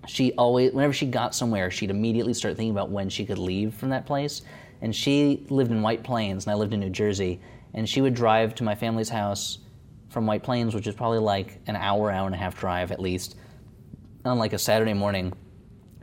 she 0.07 0.33
always 0.33 0.73
whenever 0.73 0.93
she 0.93 1.05
got 1.05 1.35
somewhere, 1.35 1.71
she'd 1.71 1.91
immediately 1.91 2.33
start 2.33 2.57
thinking 2.57 2.71
about 2.71 2.89
when 2.89 3.09
she 3.09 3.25
could 3.25 3.37
leave 3.37 3.73
from 3.73 3.89
that 3.89 4.05
place. 4.05 4.41
And 4.83 4.95
she 4.95 5.45
lived 5.49 5.69
in 5.69 5.83
White 5.83 6.03
Plains, 6.03 6.45
and 6.45 6.51
I 6.51 6.55
lived 6.55 6.73
in 6.73 6.79
New 6.79 6.89
Jersey. 6.89 7.39
And 7.75 7.87
she 7.87 8.01
would 8.01 8.15
drive 8.15 8.55
to 8.55 8.63
my 8.63 8.73
family's 8.73 9.09
house 9.09 9.59
from 10.11 10.27
White 10.27 10.43
Plains, 10.43 10.75
which 10.75 10.87
is 10.87 10.93
probably 10.93 11.19
like 11.19 11.59
an 11.67 11.77
hour, 11.77 12.11
hour 12.11 12.25
and 12.25 12.35
a 12.35 12.37
half 12.37 12.59
drive 12.59 12.91
at 12.91 12.99
least, 12.99 13.37
on 14.25 14.37
like 14.37 14.53
a 14.53 14.59
Saturday 14.59 14.93
morning. 14.93 15.33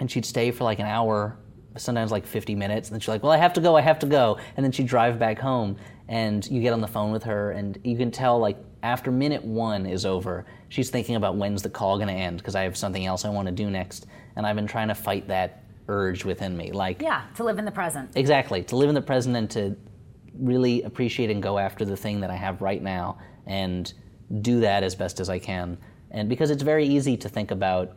And 0.00 0.10
she'd 0.10 0.24
stay 0.24 0.50
for 0.50 0.64
like 0.64 0.78
an 0.78 0.86
hour, 0.86 1.38
sometimes 1.76 2.10
like 2.10 2.26
50 2.26 2.54
minutes. 2.54 2.88
And 2.88 2.94
then 2.94 3.00
she's 3.00 3.08
like, 3.08 3.22
Well, 3.22 3.32
I 3.32 3.36
have 3.36 3.52
to 3.54 3.60
go, 3.60 3.76
I 3.76 3.82
have 3.82 3.98
to 4.00 4.06
go. 4.06 4.38
And 4.56 4.64
then 4.64 4.72
she'd 4.72 4.86
drive 4.86 5.18
back 5.18 5.38
home. 5.38 5.76
And 6.08 6.46
you 6.50 6.62
get 6.62 6.72
on 6.72 6.80
the 6.80 6.88
phone 6.88 7.12
with 7.12 7.22
her, 7.24 7.50
and 7.50 7.78
you 7.84 7.94
can 7.94 8.10
tell 8.10 8.38
like 8.38 8.56
after 8.82 9.10
minute 9.10 9.44
one 9.44 9.84
is 9.84 10.06
over, 10.06 10.46
she's 10.70 10.88
thinking 10.88 11.16
about 11.16 11.36
when's 11.36 11.60
the 11.62 11.68
call 11.68 11.98
going 11.98 12.08
to 12.08 12.14
end 12.14 12.38
because 12.38 12.54
I 12.54 12.62
have 12.62 12.78
something 12.78 13.04
else 13.04 13.26
I 13.26 13.28
want 13.28 13.46
to 13.46 13.52
do 13.52 13.68
next. 13.68 14.06
And 14.36 14.46
I've 14.46 14.56
been 14.56 14.66
trying 14.66 14.88
to 14.88 14.94
fight 14.94 15.28
that 15.28 15.64
urge 15.88 16.24
within 16.24 16.56
me. 16.56 16.72
Like, 16.72 17.02
Yeah, 17.02 17.24
to 17.36 17.44
live 17.44 17.58
in 17.58 17.66
the 17.66 17.70
present. 17.70 18.12
Exactly. 18.14 18.62
To 18.64 18.76
live 18.76 18.88
in 18.88 18.94
the 18.94 19.02
present 19.02 19.36
and 19.36 19.50
to 19.50 19.76
really 20.38 20.82
appreciate 20.82 21.30
and 21.30 21.42
go 21.42 21.58
after 21.58 21.84
the 21.84 21.96
thing 21.96 22.20
that 22.20 22.30
I 22.30 22.36
have 22.36 22.62
right 22.62 22.82
now 22.82 23.18
and 23.48 23.92
do 24.42 24.60
that 24.60 24.84
as 24.84 24.94
best 24.94 25.18
as 25.18 25.28
I 25.28 25.40
can. 25.40 25.76
And 26.12 26.28
because 26.28 26.50
it's 26.50 26.62
very 26.62 26.86
easy 26.86 27.16
to 27.16 27.28
think 27.28 27.50
about 27.50 27.96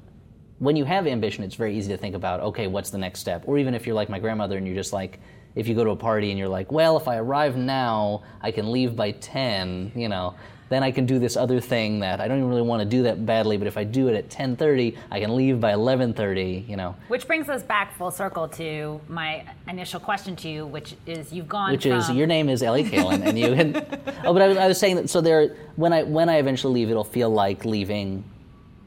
when 0.57 0.75
you 0.75 0.85
have 0.85 1.07
ambition, 1.07 1.43
it's 1.43 1.55
very 1.55 1.77
easy 1.77 1.91
to 1.91 1.97
think 1.97 2.15
about, 2.15 2.39
okay, 2.39 2.67
what's 2.67 2.89
the 2.89 2.97
next 2.97 3.19
step? 3.19 3.43
Or 3.45 3.57
even 3.57 3.73
if 3.73 3.85
you're 3.85 3.95
like 3.95 4.09
my 4.09 4.19
grandmother 4.19 4.57
and 4.57 4.65
you're 4.65 4.75
just 4.75 4.93
like, 4.93 5.19
if 5.55 5.67
you 5.67 5.75
go 5.75 5.83
to 5.83 5.89
a 5.91 5.95
party 5.95 6.29
and 6.29 6.39
you're 6.39 6.47
like, 6.47 6.71
well, 6.71 6.97
if 6.97 7.07
I 7.07 7.17
arrive 7.17 7.57
now, 7.57 8.23
I 8.41 8.51
can 8.51 8.71
leave 8.71 8.95
by 8.95 9.11
10, 9.11 9.91
you 9.95 10.07
know, 10.07 10.35
then 10.71 10.83
I 10.83 10.91
can 10.91 11.05
do 11.05 11.19
this 11.19 11.35
other 11.35 11.59
thing 11.59 11.99
that 11.99 12.21
I 12.21 12.29
don't 12.29 12.37
even 12.37 12.49
really 12.49 12.61
want 12.61 12.81
to 12.81 12.87
do 12.87 13.03
that 13.03 13.25
badly, 13.25 13.57
but 13.57 13.67
if 13.67 13.77
I 13.77 13.83
do 13.83 14.07
it 14.07 14.15
at 14.15 14.29
10:30, 14.29 14.95
I 15.11 15.19
can 15.19 15.35
leave 15.35 15.59
by 15.59 15.73
11:30, 15.73 16.65
you 16.65 16.77
know. 16.77 16.95
Which 17.09 17.27
brings 17.27 17.49
us 17.49 17.61
back 17.61 17.93
full 17.97 18.09
circle 18.09 18.47
to 18.47 19.01
my 19.09 19.43
initial 19.67 19.99
question 19.99 20.33
to 20.37 20.49
you, 20.49 20.65
which 20.65 20.95
is 21.05 21.33
you've 21.33 21.49
gone 21.49 21.71
which 21.71 21.83
from 21.83 21.91
is 21.91 22.09
your 22.11 22.25
name 22.25 22.47
is 22.47 22.63
Ellie 22.63 22.85
Kalan, 22.85 23.21
and 23.21 23.37
you. 23.37 23.47
And, 23.47 23.75
oh, 24.23 24.31
but 24.31 24.41
I 24.41 24.47
was, 24.47 24.57
I 24.57 24.67
was 24.69 24.79
saying 24.79 24.95
that. 24.95 25.09
So 25.09 25.19
there, 25.19 25.57
when 25.75 25.91
I 25.91 26.03
when 26.03 26.29
I 26.29 26.37
eventually 26.37 26.75
leave, 26.75 26.89
it'll 26.89 27.03
feel 27.03 27.29
like 27.29 27.65
leaving, 27.65 28.23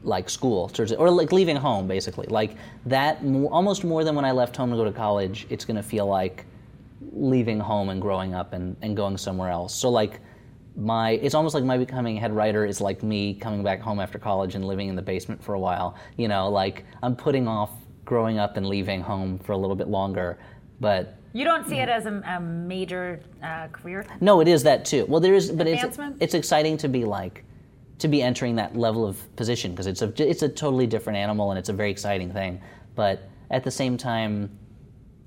like 0.01 0.27
school, 0.27 0.71
or 0.97 1.11
like 1.11 1.31
leaving 1.31 1.55
home, 1.55 1.87
basically. 1.87 2.25
Like 2.25 2.57
that, 2.87 3.19
almost 3.23 3.83
more 3.83 4.03
than 4.03 4.15
when 4.15 4.25
I 4.25 4.31
left 4.31 4.57
home 4.57 4.71
to 4.71 4.75
go 4.75 4.85
to 4.85 4.91
college. 4.91 5.45
It's 5.51 5.65
going 5.65 5.77
to 5.77 5.83
feel 5.83 6.07
like 6.07 6.45
leaving 7.11 7.59
home 7.59 7.89
and 7.89 8.01
growing 8.01 8.33
up 8.33 8.53
and, 8.53 8.75
and 8.81 8.97
going 8.97 9.17
somewhere 9.17 9.51
else. 9.51 9.75
So 9.75 9.91
like 9.91 10.19
my, 10.75 11.11
it's 11.11 11.35
almost 11.35 11.55
like 11.55 11.63
my 11.63 11.77
becoming 11.77 12.17
head 12.17 12.35
writer 12.35 12.65
is 12.65 12.81
like 12.81 13.01
me 13.03 13.33
coming 13.33 13.63
back 13.63 13.79
home 13.81 13.99
after 13.99 14.19
college 14.19 14.55
and 14.55 14.65
living 14.65 14.89
in 14.89 14.95
the 14.95 15.01
basement 15.01 15.43
for 15.43 15.53
a 15.53 15.59
while. 15.59 15.95
You 16.17 16.27
know, 16.27 16.49
like 16.49 16.85
I'm 17.01 17.15
putting 17.15 17.47
off 17.47 17.71
growing 18.03 18.37
up 18.39 18.57
and 18.57 18.67
leaving 18.67 19.01
home 19.01 19.39
for 19.39 19.53
a 19.53 19.57
little 19.57 19.75
bit 19.75 19.87
longer, 19.87 20.37
but 20.79 21.17
You 21.33 21.43
don't 21.45 21.67
see 21.67 21.77
it 21.77 21.89
as 21.89 22.05
a, 22.05 22.21
a 22.25 22.39
major 22.39 23.19
uh, 23.41 23.67
career. 23.67 24.05
no, 24.21 24.41
it 24.41 24.47
is 24.47 24.63
that 24.63 24.85
too. 24.85 25.05
Well, 25.07 25.21
there 25.21 25.33
is, 25.33 25.51
but 25.51 25.67
it's 25.67 25.97
it's 26.19 26.33
exciting 26.33 26.77
to 26.77 26.87
be 26.87 27.05
like 27.05 27.43
to 27.99 28.07
be 28.09 28.21
entering 28.21 28.55
that 28.57 28.75
level 28.75 29.07
of 29.07 29.17
position 29.37 29.71
because 29.71 29.87
it's 29.87 30.01
a 30.01 30.13
it's 30.17 30.43
a 30.43 30.49
totally 30.49 30.85
different 30.87 31.17
animal 31.17 31.51
and 31.51 31.57
it's 31.57 31.69
a 31.69 31.73
very 31.73 31.91
exciting 31.91 32.31
thing. 32.31 32.61
But 32.95 33.29
at 33.49 33.63
the 33.63 33.71
same 33.71 33.97
time, 33.97 34.49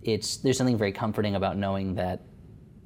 it's 0.03 0.37
there's 0.37 0.59
something 0.59 0.77
very 0.79 0.93
comforting 0.93 1.35
about 1.35 1.57
knowing 1.57 1.95
that 1.95 2.21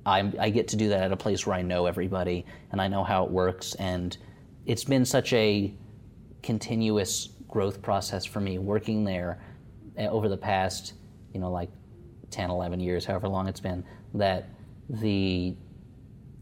I'm, 0.05 0.35
I 0.39 0.51
get 0.51 0.69
to 0.69 0.77
do 0.77 0.89
that 0.89 1.03
at 1.03 1.13
a 1.13 1.17
place 1.17 1.47
where 1.47 1.57
I 1.57 1.63
know 1.63 1.87
everybody 1.87 2.45
and 2.73 2.81
I 2.81 2.89
know 2.89 3.05
how 3.05 3.25
it 3.25 3.31
works. 3.31 3.75
And 3.77 4.17
it's 4.67 4.85
been 4.85 5.05
such 5.05 5.33
a 5.33 5.73
continuous 6.43 7.31
growth 7.49 7.83
process 7.83 8.25
for 8.25 8.41
me 8.41 8.59
working 8.59 9.05
there 9.05 9.43
uh, 9.99 10.03
over 10.03 10.29
the 10.29 10.37
past, 10.37 10.95
you 11.33 11.41
know, 11.41 11.51
like 11.51 11.71
10, 12.31 12.51
11 12.51 12.81
years, 12.81 13.05
however 13.05 13.29
long 13.29 13.47
it's 13.47 13.61
been, 13.61 13.85
that 14.15 14.49
the 14.89 15.55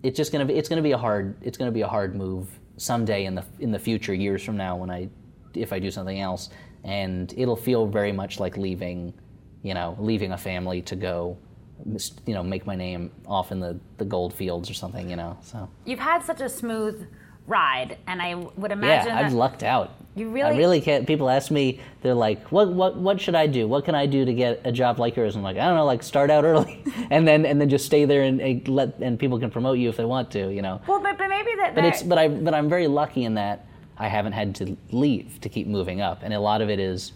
it's 0.02 0.16
just 0.16 0.32
gonna 0.32 0.44
be 0.46 0.54
it's 0.54 0.68
gonna 0.68 0.82
be 0.82 0.92
a 0.92 0.98
hard 0.98 1.36
it's 1.42 1.58
gonna 1.58 1.70
be 1.70 1.82
a 1.82 1.88
hard 1.88 2.16
move 2.16 2.58
someday 2.78 3.26
in 3.26 3.34
the 3.34 3.44
in 3.58 3.70
the 3.70 3.78
future 3.78 4.14
years 4.14 4.42
from 4.42 4.56
now 4.56 4.74
when 4.76 4.90
I 4.90 5.08
if 5.54 5.72
I 5.72 5.78
do 5.78 5.90
something 5.90 6.20
else 6.20 6.48
and 6.84 7.32
it'll 7.36 7.56
feel 7.56 7.86
very 7.86 8.12
much 8.12 8.40
like 8.40 8.56
leaving 8.56 9.12
you 9.62 9.74
know 9.74 9.96
leaving 10.00 10.32
a 10.32 10.38
family 10.38 10.80
to 10.82 10.96
go 10.96 11.36
you 12.26 12.34
know 12.34 12.42
make 12.42 12.66
my 12.66 12.74
name 12.76 13.10
off 13.26 13.52
in 13.52 13.60
the 13.60 13.78
the 13.98 14.04
gold 14.04 14.32
fields 14.34 14.70
or 14.70 14.74
something 14.74 15.08
you 15.10 15.16
know 15.16 15.36
so 15.42 15.68
You've 15.84 15.98
had 15.98 16.22
such 16.22 16.40
a 16.40 16.48
smooth 16.48 17.06
ride, 17.46 17.98
and 18.06 18.22
I 18.22 18.34
would 18.34 18.70
imagine. 18.70 19.08
yeah 19.08 19.18
I've 19.26 19.32
lucked 19.32 19.62
out 19.64 19.90
You 20.14 20.30
really? 20.30 20.50
I 20.50 20.56
really- 20.56 20.80
can't 20.80 21.06
people 21.06 21.28
ask 21.28 21.50
me 21.50 21.80
they're 22.02 22.14
like 22.14 22.52
what 22.52 22.72
what 22.72 22.96
what 22.96 23.20
should 23.20 23.34
I 23.34 23.46
do 23.48 23.66
what 23.66 23.84
can 23.84 23.94
I 23.94 24.06
do 24.06 24.24
to 24.24 24.32
get 24.32 24.60
a 24.64 24.70
job 24.70 24.98
like 25.00 25.16
yours 25.16 25.34
I'm 25.36 25.42
like 25.42 25.56
I 25.56 25.64
don't 25.66 25.74
know 25.76 25.84
like 25.86 26.02
start 26.02 26.30
out 26.30 26.44
early 26.44 26.84
and 27.10 27.26
then 27.26 27.44
and 27.46 27.60
then 27.60 27.68
just 27.68 27.86
stay 27.86 28.04
there 28.04 28.22
and, 28.22 28.40
and 28.40 28.68
let 28.68 28.98
and 29.00 29.18
people 29.18 29.38
can 29.40 29.50
promote 29.50 29.78
you 29.78 29.88
if 29.88 29.96
they 29.96 30.04
want 30.04 30.30
to 30.32 30.52
you 30.52 30.62
know 30.62 30.80
Well, 30.86 31.00
but, 31.00 31.18
but 31.18 31.28
maybe 31.28 31.50
that. 31.56 31.74
But 31.74 31.84
it's 31.84 32.02
but 32.02 32.18
I 32.18 32.28
but 32.28 32.54
I'm 32.54 32.68
very 32.68 32.86
lucky 32.86 33.24
in 33.24 33.34
that 33.34 33.66
I 33.98 34.08
haven't 34.08 34.32
had 34.32 34.54
to 34.56 34.76
leave 34.92 35.40
to 35.40 35.48
keep 35.48 35.66
moving 35.66 36.00
up, 36.00 36.20
and 36.22 36.32
a 36.32 36.40
lot 36.40 36.60
of 36.62 36.70
it 36.70 36.78
is 36.78 37.12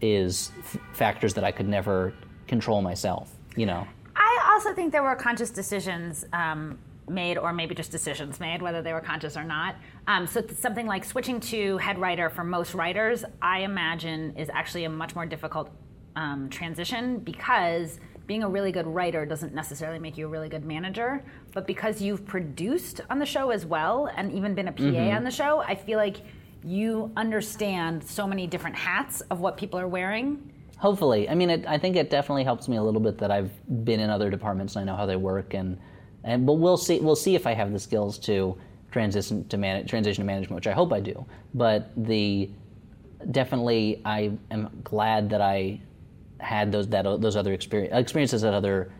is 0.00 0.52
f- 0.58 0.76
factors 0.92 1.34
that 1.34 1.44
I 1.44 1.50
could 1.52 1.68
never 1.68 2.12
control 2.46 2.82
myself. 2.82 3.33
You 3.56 3.66
know, 3.66 3.86
I 4.16 4.52
also 4.52 4.74
think 4.74 4.92
there 4.92 5.02
were 5.02 5.14
conscious 5.16 5.50
decisions 5.50 6.24
um, 6.32 6.78
made, 7.08 7.38
or 7.38 7.52
maybe 7.52 7.74
just 7.74 7.90
decisions 7.90 8.40
made, 8.40 8.62
whether 8.62 8.82
they 8.82 8.92
were 8.92 9.00
conscious 9.00 9.36
or 9.36 9.44
not. 9.44 9.76
Um, 10.06 10.26
so 10.26 10.44
something 10.54 10.86
like 10.86 11.04
switching 11.04 11.40
to 11.40 11.78
head 11.78 11.98
writer 11.98 12.30
for 12.30 12.44
most 12.44 12.74
writers, 12.74 13.24
I 13.42 13.60
imagine, 13.60 14.36
is 14.36 14.48
actually 14.52 14.84
a 14.84 14.90
much 14.90 15.14
more 15.14 15.26
difficult 15.26 15.70
um, 16.16 16.48
transition 16.48 17.18
because 17.18 17.98
being 18.26 18.42
a 18.42 18.48
really 18.48 18.72
good 18.72 18.86
writer 18.86 19.26
doesn't 19.26 19.54
necessarily 19.54 19.98
make 19.98 20.16
you 20.16 20.26
a 20.26 20.28
really 20.28 20.48
good 20.48 20.64
manager. 20.64 21.22
But 21.52 21.66
because 21.66 22.00
you've 22.00 22.24
produced 22.24 23.00
on 23.10 23.18
the 23.18 23.26
show 23.26 23.50
as 23.50 23.66
well, 23.66 24.10
and 24.16 24.32
even 24.32 24.54
been 24.54 24.68
a 24.68 24.72
PA 24.72 25.16
on 25.16 25.24
the 25.24 25.30
show, 25.30 25.60
I 25.60 25.74
feel 25.74 25.98
like 25.98 26.18
you 26.64 27.12
understand 27.16 28.02
so 28.02 28.26
many 28.26 28.46
different 28.46 28.76
hats 28.76 29.20
of 29.22 29.40
what 29.40 29.58
people 29.58 29.78
are 29.78 29.88
wearing. 29.88 30.50
Hopefully. 30.84 31.30
I 31.30 31.34
mean, 31.34 31.48
it, 31.48 31.64
I 31.66 31.78
think 31.78 31.96
it 31.96 32.10
definitely 32.10 32.44
helps 32.44 32.68
me 32.68 32.76
a 32.76 32.82
little 32.82 33.00
bit 33.00 33.16
that 33.16 33.30
I've 33.30 33.50
been 33.86 34.00
in 34.00 34.10
other 34.10 34.28
departments 34.28 34.76
and 34.76 34.82
I 34.82 34.92
know 34.92 34.98
how 34.98 35.06
they 35.06 35.16
work, 35.16 35.54
and 35.54 35.78
and 36.24 36.44
but 36.44 36.54
we'll 36.54 36.76
see 36.76 37.00
we'll 37.00 37.16
see 37.16 37.34
if 37.34 37.46
I 37.46 37.54
have 37.54 37.72
the 37.72 37.78
skills 37.78 38.18
to 38.18 38.58
transition 38.92 39.48
to 39.48 39.56
transition 39.84 40.22
to 40.22 40.26
management, 40.26 40.56
which 40.56 40.66
I 40.66 40.72
hope 40.72 40.92
I 40.92 41.00
do. 41.00 41.24
But 41.54 41.90
the 41.96 42.50
definitely 43.30 44.02
I 44.04 44.32
am 44.50 44.68
glad 44.84 45.30
that 45.30 45.40
I 45.40 45.80
had 46.38 46.70
those 46.70 46.86
that 46.88 47.04
those 47.22 47.34
other 47.34 47.54
experience, 47.54 47.94
experiences 47.94 48.44
at 48.44 48.52
other 48.52 48.92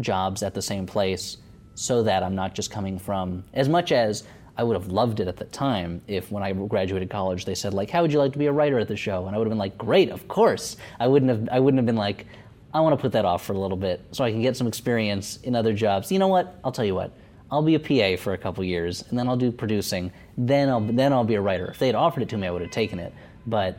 jobs 0.00 0.42
at 0.42 0.54
the 0.54 0.62
same 0.62 0.86
place 0.86 1.36
so 1.74 2.02
that 2.04 2.22
I'm 2.22 2.34
not 2.34 2.54
just 2.54 2.70
coming 2.70 2.98
from 2.98 3.44
as 3.52 3.68
much 3.68 3.92
as 3.92 4.24
I 4.58 4.64
would 4.64 4.74
have 4.74 4.88
loved 4.88 5.20
it 5.20 5.28
at 5.28 5.36
the 5.36 5.44
time 5.44 6.00
if 6.06 6.32
when 6.32 6.42
I 6.42 6.52
graduated 6.52 7.10
college 7.10 7.44
they 7.44 7.54
said 7.54 7.74
like 7.74 7.90
how 7.90 8.02
would 8.02 8.12
you 8.12 8.18
like 8.18 8.32
to 8.32 8.38
be 8.38 8.46
a 8.46 8.52
writer 8.52 8.78
at 8.78 8.88
the 8.88 8.96
show? 8.96 9.26
And 9.26 9.34
I 9.34 9.38
would 9.38 9.46
have 9.46 9.50
been 9.50 9.58
like 9.58 9.76
great 9.76 10.10
of 10.10 10.26
course. 10.28 10.76
I 10.98 11.06
wouldn't 11.06 11.30
have 11.30 11.48
I 11.50 11.60
wouldn't 11.60 11.78
have 11.78 11.86
been 11.86 11.96
like 11.96 12.26
I 12.72 12.80
want 12.80 12.96
to 12.96 13.00
put 13.00 13.12
that 13.12 13.24
off 13.24 13.44
for 13.44 13.52
a 13.52 13.58
little 13.58 13.76
bit 13.76 14.02
so 14.12 14.24
I 14.24 14.30
can 14.30 14.42
get 14.42 14.56
some 14.56 14.66
experience 14.66 15.38
in 15.42 15.54
other 15.54 15.72
jobs. 15.72 16.10
You 16.10 16.18
know 16.18 16.28
what? 16.28 16.58
I'll 16.64 16.72
tell 16.72 16.84
you 16.84 16.94
what. 16.94 17.12
I'll 17.50 17.62
be 17.62 17.76
a 17.76 17.80
PA 17.80 18.20
for 18.20 18.32
a 18.32 18.38
couple 18.38 18.64
years 18.64 19.04
and 19.08 19.18
then 19.18 19.28
I'll 19.28 19.36
do 19.36 19.52
producing. 19.52 20.12
Then 20.36 20.68
I'll 20.68 20.80
then 20.80 21.12
I'll 21.12 21.24
be 21.24 21.34
a 21.34 21.40
writer. 21.40 21.66
If 21.66 21.78
they 21.78 21.86
had 21.86 21.96
offered 21.96 22.22
it 22.22 22.28
to 22.30 22.38
me 22.38 22.46
I 22.46 22.50
would 22.50 22.62
have 22.62 22.70
taken 22.70 22.98
it. 22.98 23.12
But 23.46 23.78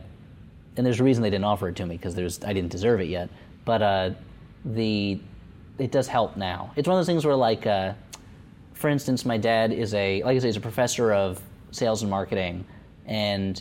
and 0.76 0.86
there's 0.86 1.00
a 1.00 1.04
reason 1.04 1.22
they 1.22 1.30
didn't 1.30 1.44
offer 1.44 1.68
it 1.68 1.76
to 1.76 1.86
me 1.86 1.96
because 1.96 2.14
there's 2.14 2.42
I 2.44 2.52
didn't 2.52 2.70
deserve 2.70 3.00
it 3.00 3.08
yet. 3.08 3.30
But 3.64 3.82
uh, 3.82 4.10
the 4.64 5.20
it 5.78 5.92
does 5.92 6.08
help 6.08 6.36
now. 6.36 6.72
It's 6.76 6.88
one 6.88 6.96
of 6.96 7.00
those 7.00 7.06
things 7.06 7.24
where 7.24 7.36
like, 7.36 7.66
uh, 7.66 7.94
for 8.78 8.88
instance, 8.88 9.24
my 9.24 9.38
dad 9.38 9.72
is 9.72 9.92
a 9.92 10.22
like 10.22 10.36
I 10.36 10.38
say, 10.38 10.48
he's 10.48 10.56
a 10.56 10.60
professor 10.60 11.12
of 11.12 11.42
sales 11.72 12.02
and 12.02 12.10
marketing, 12.10 12.64
and 13.06 13.60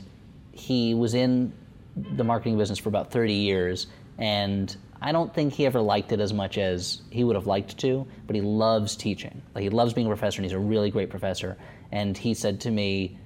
he 0.51 0.93
was 0.93 1.15
in 1.15 1.53
the 1.95 2.23
marketing 2.23 2.57
business 2.57 2.77
for 2.77 2.89
about 2.89 3.11
30 3.11 3.33
years, 3.33 3.87
and 4.19 4.75
I 5.01 5.11
don't 5.11 5.33
think 5.33 5.53
he 5.53 5.65
ever 5.65 5.81
liked 5.81 6.11
it 6.11 6.19
as 6.19 6.33
much 6.33 6.59
as 6.59 7.01
he 7.09 7.23
would 7.23 7.35
have 7.35 7.47
liked 7.47 7.79
to, 7.79 8.05
but 8.27 8.35
he 8.35 8.43
loves 8.43 8.95
teaching. 8.95 9.41
Like 9.55 9.63
he 9.63 9.69
loves 9.69 9.93
being 9.93 10.05
a 10.05 10.09
professor, 10.09 10.37
and 10.37 10.45
he's 10.45 10.53
a 10.53 10.59
really 10.59 10.91
great 10.91 11.09
professor. 11.09 11.57
And 11.91 12.15
he 12.15 12.35
said 12.35 12.61
to 12.61 12.71
me, 12.71 13.17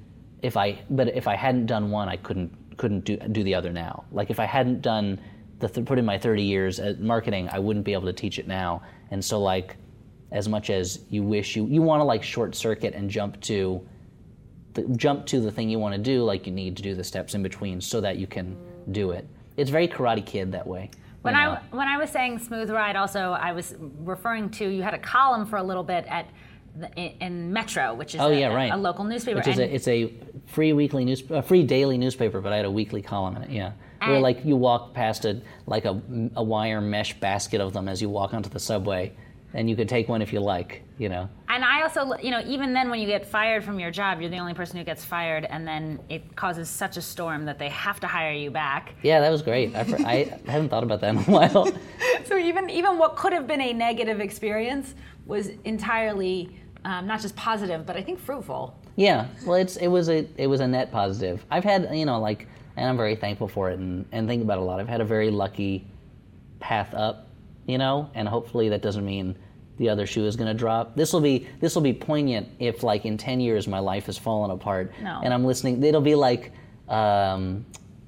if 0.41 0.55
I 0.55 0.79
but 0.89 1.09
if 1.09 1.27
I 1.27 1.35
hadn't 1.35 1.65
done 1.65 1.91
one, 1.91 2.07
I 2.07 2.15
couldn't 2.15 2.77
couldn't 2.77 3.03
do 3.03 3.17
do 3.17 3.43
the 3.43 3.55
other 3.55 3.73
now. 3.73 4.05
Like 4.13 4.29
if 4.29 4.39
I 4.39 4.45
hadn't 4.45 4.81
done 4.81 5.19
the 5.59 5.67
th- 5.67 5.85
put 5.85 5.99
in 5.99 6.05
my 6.05 6.17
30 6.17 6.43
years 6.43 6.79
at 6.79 7.01
marketing, 7.01 7.49
I 7.51 7.59
wouldn't 7.59 7.83
be 7.83 7.91
able 7.91 8.07
to 8.07 8.13
teach 8.13 8.39
it 8.39 8.47
now. 8.47 8.81
And 9.11 9.23
so 9.23 9.41
like 9.41 9.75
as 10.31 10.47
much 10.47 10.69
as 10.69 10.99
you 11.09 11.23
wish 11.23 11.55
you 11.55 11.65
you 11.67 11.81
want 11.81 11.99
to 11.99 12.03
like 12.03 12.23
short 12.23 12.55
circuit 12.55 12.93
and 12.93 13.09
jump 13.09 13.39
to 13.41 13.85
the, 14.73 14.83
jump 14.95 15.25
to 15.25 15.41
the 15.41 15.51
thing 15.51 15.69
you 15.69 15.79
want 15.79 15.93
to 15.93 16.01
do, 16.01 16.23
like 16.23 16.45
you 16.47 16.53
need 16.53 16.77
to 16.77 16.83
do 16.83 16.95
the 16.95 17.03
steps 17.03 17.35
in 17.35 17.43
between 17.43 17.81
so 17.81 17.99
that 17.99 18.17
you 18.17 18.27
can 18.27 18.55
do 18.91 19.11
it. 19.11 19.27
It's 19.57 19.69
very 19.69 19.87
Karate 19.87 20.25
Kid 20.25 20.53
that 20.53 20.65
way. 20.65 20.89
When 21.21 21.33
know? 21.33 21.39
I 21.39 21.61
when 21.75 21.87
I 21.87 21.97
was 21.97 22.09
saying 22.09 22.39
smooth 22.39 22.69
ride, 22.69 22.95
also 22.95 23.31
I 23.31 23.51
was 23.51 23.75
referring 23.99 24.49
to 24.51 24.67
you 24.67 24.81
had 24.81 24.93
a 24.93 24.99
column 24.99 25.45
for 25.45 25.57
a 25.57 25.63
little 25.63 25.83
bit 25.83 26.05
at 26.07 26.27
the, 26.79 26.89
in, 26.95 27.51
Metro, 27.51 27.93
which 27.93 28.15
is 28.15 28.21
Oh 28.21 28.29
a, 28.29 28.39
yeah, 28.39 28.47
right. 28.47 28.71
a 28.71 28.77
local 28.77 29.03
newspaper. 29.03 29.37
Which 29.37 29.47
is 29.47 29.59
and- 29.59 29.69
a, 29.69 29.75
it's 29.75 29.87
a 29.89 30.13
free 30.47 30.71
weekly 30.71 31.03
news, 31.03 31.21
a 31.29 31.41
free 31.41 31.63
daily 31.63 31.97
newspaper, 31.97 32.39
but 32.39 32.53
I 32.53 32.55
had 32.55 32.65
a 32.65 32.71
weekly 32.71 33.01
column 33.01 33.35
in 33.35 33.43
it. 33.43 33.49
Yeah, 33.49 33.73
where 33.99 34.21
like 34.21 34.45
you 34.45 34.55
walk 34.55 34.93
past 34.93 35.25
a 35.25 35.41
like 35.67 35.83
a, 35.85 36.01
a 36.35 36.43
wire 36.43 36.81
mesh 36.81 37.19
basket 37.19 37.59
of 37.59 37.73
them 37.73 37.89
as 37.89 38.01
you 38.01 38.09
walk 38.09 38.33
onto 38.33 38.49
the 38.49 38.59
subway, 38.59 39.11
and 39.53 39.69
you 39.69 39.75
could 39.75 39.89
take 39.89 40.07
one 40.09 40.21
if 40.21 40.31
you 40.33 40.39
like. 40.39 40.83
You 40.97 41.09
know. 41.09 41.29
And 41.49 41.65
I 41.65 41.81
also, 41.81 42.15
you 42.17 42.31
know, 42.31 42.41
even 42.45 42.73
then 42.73 42.89
when 42.89 42.99
you 42.99 43.07
get 43.07 43.25
fired 43.25 43.63
from 43.63 43.79
your 43.79 43.91
job, 43.91 44.21
you're 44.21 44.29
the 44.29 44.37
only 44.37 44.53
person 44.53 44.77
who 44.77 44.83
gets 44.83 45.03
fired, 45.03 45.45
and 45.45 45.67
then 45.67 45.99
it 46.09 46.35
causes 46.35 46.69
such 46.69 46.97
a 46.97 47.01
storm 47.01 47.45
that 47.45 47.59
they 47.59 47.69
have 47.69 47.99
to 48.01 48.07
hire 48.07 48.33
you 48.33 48.51
back. 48.51 48.93
Yeah, 49.01 49.19
that 49.19 49.29
was 49.29 49.41
great. 49.41 49.75
I, 49.75 49.81
I 49.81 50.39
haven't 50.51 50.69
thought 50.69 50.83
about 50.83 51.01
that 51.01 51.09
in 51.09 51.17
a 51.17 51.23
while. 51.23 51.71
So 52.25 52.37
even 52.37 52.69
even 52.69 52.97
what 52.97 53.17
could 53.17 53.33
have 53.33 53.45
been 53.47 53.59
a 53.59 53.73
negative 53.73 54.21
experience 54.21 54.93
was 55.25 55.49
entirely 55.65 56.55
um, 56.85 57.07
not 57.07 57.21
just 57.21 57.35
positive, 57.35 57.85
but 57.85 57.95
I 57.97 58.01
think 58.01 58.19
fruitful. 58.19 58.77
Yeah, 58.95 59.27
well, 59.45 59.55
it's 59.55 59.75
it 59.77 59.87
was 59.87 60.09
a 60.09 60.27
it 60.37 60.47
was 60.47 60.61
a 60.61 60.67
net 60.67 60.91
positive. 60.91 61.45
I've 61.49 61.63
had 61.63 61.89
you 61.93 62.05
know 62.05 62.19
like, 62.19 62.47
and 62.77 62.87
I'm 62.87 62.97
very 62.97 63.15
thankful 63.15 63.47
for 63.47 63.69
it, 63.71 63.79
and 63.79 64.05
and 64.11 64.27
think 64.27 64.43
about 64.43 64.59
it 64.59 64.61
a 64.61 64.63
lot. 64.63 64.79
I've 64.79 64.87
had 64.87 65.01
a 65.01 65.05
very 65.05 65.31
lucky 65.31 65.87
path 66.59 66.93
up, 66.93 67.27
you 67.67 67.77
know, 67.77 68.09
and 68.13 68.27
hopefully 68.27 68.69
that 68.69 68.81
doesn't 68.81 69.05
mean 69.05 69.35
the 69.77 69.89
other 69.89 70.05
shoe 70.05 70.25
is 70.25 70.35
going 70.35 70.47
to 70.47 70.53
drop. 70.53 70.95
This 70.95 71.11
will 71.13 71.21
be 71.21 71.47
this 71.59 71.73
will 71.75 71.81
be 71.81 71.93
poignant 71.93 72.49
if 72.59 72.83
like 72.83 73.05
in 73.05 73.17
ten 73.17 73.39
years 73.39 73.67
my 73.67 73.79
life 73.79 74.05
has 74.07 74.17
fallen 74.17 74.51
apart, 74.51 74.91
No. 75.01 75.21
and 75.23 75.33
I'm 75.33 75.45
listening. 75.45 75.83
It'll 75.83 76.01
be 76.01 76.15
like. 76.15 76.51
Um, 76.89 77.65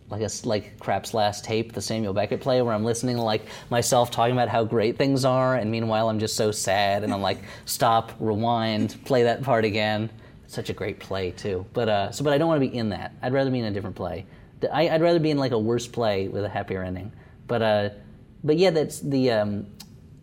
like 0.09 0.21
a 0.21 0.29
like 0.47 0.77
Krapp's 0.79 1.13
last 1.15 1.43
tape, 1.43 1.71
the 1.73 1.81
Samuel 1.81 2.13
Beckett 2.13 2.39
play, 2.39 2.61
where 2.61 2.73
I'm 2.73 2.83
listening 2.83 3.15
to 3.15 3.23
like 3.23 3.45
myself 3.71 4.11
talking 4.11 4.33
about 4.35 4.47
how 4.47 4.63
great 4.63 4.95
things 4.97 5.25
are, 5.25 5.55
and 5.55 5.71
meanwhile 5.71 6.07
I'm 6.09 6.19
just 6.19 6.35
so 6.35 6.51
sad, 6.51 7.03
and 7.03 7.11
I'm 7.11 7.21
like, 7.21 7.39
stop, 7.65 8.11
rewind, 8.19 8.95
play 9.05 9.23
that 9.23 9.41
part 9.41 9.65
again. 9.65 10.11
Such 10.45 10.69
a 10.69 10.73
great 10.73 10.99
play 10.99 11.31
too, 11.31 11.65
but 11.73 11.89
uh, 11.89 12.11
so 12.11 12.23
but 12.23 12.31
I 12.33 12.37
don't 12.37 12.47
want 12.47 12.61
to 12.61 12.69
be 12.69 12.77
in 12.77 12.89
that. 12.89 13.13
I'd 13.23 13.33
rather 13.33 13.49
be 13.49 13.57
in 13.59 13.65
a 13.65 13.71
different 13.71 13.95
play. 13.95 14.25
I, 14.71 14.89
I'd 14.89 15.01
rather 15.01 15.19
be 15.19 15.31
in 15.31 15.37
like 15.39 15.53
a 15.53 15.57
worse 15.59 15.87
play 15.87 16.27
with 16.27 16.43
a 16.43 16.49
happier 16.49 16.83
ending. 16.83 17.11
But 17.47 17.61
uh, 17.63 17.89
but 18.43 18.57
yeah, 18.57 18.71
that's 18.71 18.99
the 18.99 19.31
um, 19.31 19.67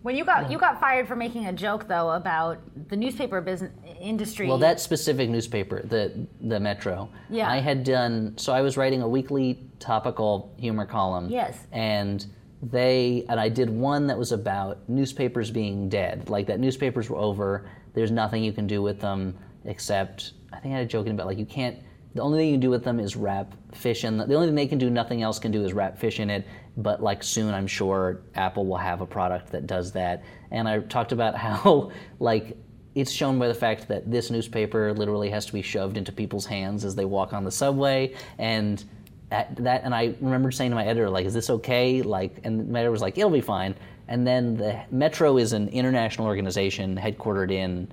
When 0.03 0.17
you 0.17 0.25
got 0.25 0.51
you 0.51 0.59
got 0.59 0.81
fired 0.81 1.09
for 1.09 1.17
making 1.17 1.47
a 1.47 1.53
joke 1.53 1.89
though 1.89 2.11
about 2.11 2.59
the 2.89 2.97
newspaper 2.97 3.41
business 3.41 3.73
industry. 4.01 4.47
Well, 4.47 4.59
that 4.59 4.81
specific 4.81 5.29
newspaper, 5.31 5.83
the 5.83 6.27
the 6.41 6.61
Metro. 6.61 7.09
Yeah. 7.29 7.51
I 7.51 7.59
had 7.59 7.85
done 7.85 8.35
so. 8.37 8.53
I 8.53 8.63
was 8.63 8.77
writing 8.77 9.03
a 9.03 9.09
weekly 9.09 9.65
topical 9.79 10.55
humor 10.59 10.87
column. 10.87 11.29
Yes. 11.29 11.67
And 11.73 12.25
they 12.63 13.25
and 13.29 13.41
I 13.41 13.49
did 13.49 13.71
one 13.71 14.07
that 14.09 14.19
was 14.19 14.33
about 14.33 14.87
newspapers 14.89 15.51
being 15.51 15.89
dead. 15.89 16.29
Like 16.29 16.47
that 16.47 16.61
newspapers 16.61 17.09
were 17.09 17.17
over. 17.17 17.69
There's 17.95 18.11
nothing 18.11 18.45
you 18.45 18.53
can 18.53 18.67
do 18.67 18.83
with 18.83 19.01
them 19.01 19.37
except 19.65 20.33
I 20.53 20.59
think 20.59 20.75
I 20.75 20.79
had 20.79 20.87
a 20.87 20.89
joking 20.89 21.13
about 21.13 21.27
like 21.27 21.39
you 21.39 21.47
can't. 21.47 21.79
The 22.15 22.23
only 22.23 22.39
thing 22.39 22.49
you 22.49 22.55
can 22.55 22.61
do 22.61 22.71
with 22.71 22.83
them 22.83 22.99
is 22.99 23.15
wrap 23.15 23.55
fish 23.73 24.05
in. 24.05 24.17
The, 24.17 24.27
the 24.27 24.35
only 24.35 24.49
thing 24.49 24.57
they 24.57 24.67
can 24.67 24.79
do, 24.79 24.91
nothing 24.91 25.23
else 25.23 25.39
can 25.39 25.53
do, 25.53 25.65
is 25.65 25.73
wrap 25.73 25.97
fish 25.97 26.19
in 26.19 26.29
it. 26.29 26.45
But 26.77 27.03
like 27.03 27.23
soon, 27.23 27.53
I'm 27.53 27.67
sure 27.67 28.21
Apple 28.35 28.67
will 28.67 28.77
have 28.77 29.01
a 29.01 29.07
product 29.07 29.51
that 29.53 29.67
does 29.67 29.93
that. 29.93 30.23
And 30.51 30.69
I 30.69 30.81
talked 30.81 31.13
about 31.13 31.35
how 31.47 31.91
like 32.19 32.57
it's 32.95 33.11
shown 33.13 33.39
by 33.39 33.49
the 33.49 33.55
fact 33.55 33.89
that 33.89 34.11
this 34.11 34.31
newspaper 34.31 34.93
literally 34.93 35.31
has 35.31 35.47
to 35.47 35.53
be 35.53 35.63
shoved 35.63 35.97
into 35.97 36.13
people's 36.13 36.47
hands 36.47 36.85
as 36.85 36.95
they 36.95 37.05
walk 37.05 37.33
on 37.33 37.45
the 37.45 37.51
subway. 37.51 38.15
And 38.39 38.85
at 39.33 39.55
that 39.55 39.85
and 39.85 39.95
i 39.95 40.13
remember 40.21 40.51
saying 40.51 40.73
to 40.73 40.75
my 40.75 40.85
editor 40.85 41.09
like 41.09 41.25
is 41.25 41.35
this 41.35 41.51
okay? 41.51 42.03
Like 42.03 42.41
and 42.45 42.69
my 42.69 42.81
editor 42.81 42.91
was 42.91 43.01
like 43.03 43.17
it'll 43.17 43.31
be 43.31 43.41
fine. 43.41 43.75
And 44.09 44.27
then 44.27 44.57
the 44.57 44.81
metro 44.91 45.37
is 45.37 45.53
an 45.53 45.69
international 45.69 46.27
organization 46.27 46.97
headquartered 46.97 47.53
in 47.53 47.89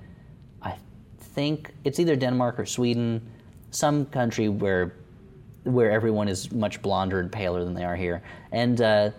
i 0.62 0.74
think 1.20 1.72
it's 1.84 2.00
either 2.00 2.16
denmark 2.16 2.58
or 2.58 2.66
sweden 2.66 3.22
some 3.70 4.06
country 4.06 4.48
where 4.48 4.94
where 5.68 5.90
everyone 5.90 6.28
is 6.28 6.50
much 6.52 6.80
blonder 6.82 7.20
and 7.20 7.30
paler 7.30 7.64
than 7.64 7.74
they 7.74 7.84
are 7.84 7.96
here 7.96 8.22
and 8.52 8.80
uh, 8.80 9.10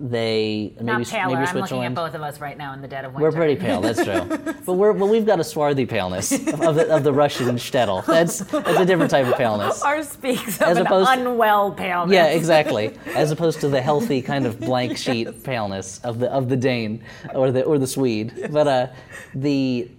they 0.00 0.72
maybe, 0.76 0.84
not 0.84 1.06
paler. 1.06 1.26
maybe 1.28 1.36
I'm 1.36 1.40
looking 1.40 1.48
Switzerland. 1.60 1.98
at 1.98 2.04
both 2.04 2.14
of 2.14 2.22
us 2.22 2.40
right 2.40 2.56
now 2.56 2.72
in 2.72 2.80
the 2.80 2.86
dead 2.88 3.04
of 3.04 3.14
winter. 3.14 3.28
We're 3.28 3.32
pretty 3.32 3.56
pale, 3.56 3.80
that's 3.80 4.02
true. 4.04 4.54
but 4.66 4.74
we're 4.74 4.92
but 4.92 5.06
we've 5.06 5.26
got 5.26 5.40
a 5.40 5.44
swarthy 5.44 5.86
paleness 5.86 6.30
of 6.32 6.74
the, 6.76 6.94
of 6.94 7.02
the 7.04 7.12
Russian 7.12 7.56
shtetl. 7.56 8.04
That's 8.06 8.38
that's 8.38 8.78
a 8.78 8.86
different 8.86 9.10
type 9.10 9.26
of 9.26 9.34
paleness. 9.34 9.82
Ours 9.82 10.08
speaks 10.08 10.60
of 10.60 10.68
As 10.68 10.76
an 10.78 10.86
opposed- 10.86 11.10
unwell 11.10 11.72
paleness. 11.72 12.14
Yeah, 12.14 12.26
exactly. 12.26 12.96
As 13.14 13.30
opposed 13.32 13.60
to 13.62 13.68
the 13.68 13.80
healthy 13.80 14.22
kind 14.22 14.46
of 14.46 14.60
blank 14.60 14.96
sheet 15.04 15.42
paleness 15.42 15.98
of 16.04 16.20
the 16.20 16.30
of 16.30 16.48
the 16.48 16.56
Dane 16.56 17.02
or 17.34 17.50
the 17.50 17.64
or 17.64 17.78
the 17.78 17.86
Swede. 17.86 18.50
But 18.52 18.68
uh, 18.68 18.86
the 19.34 19.90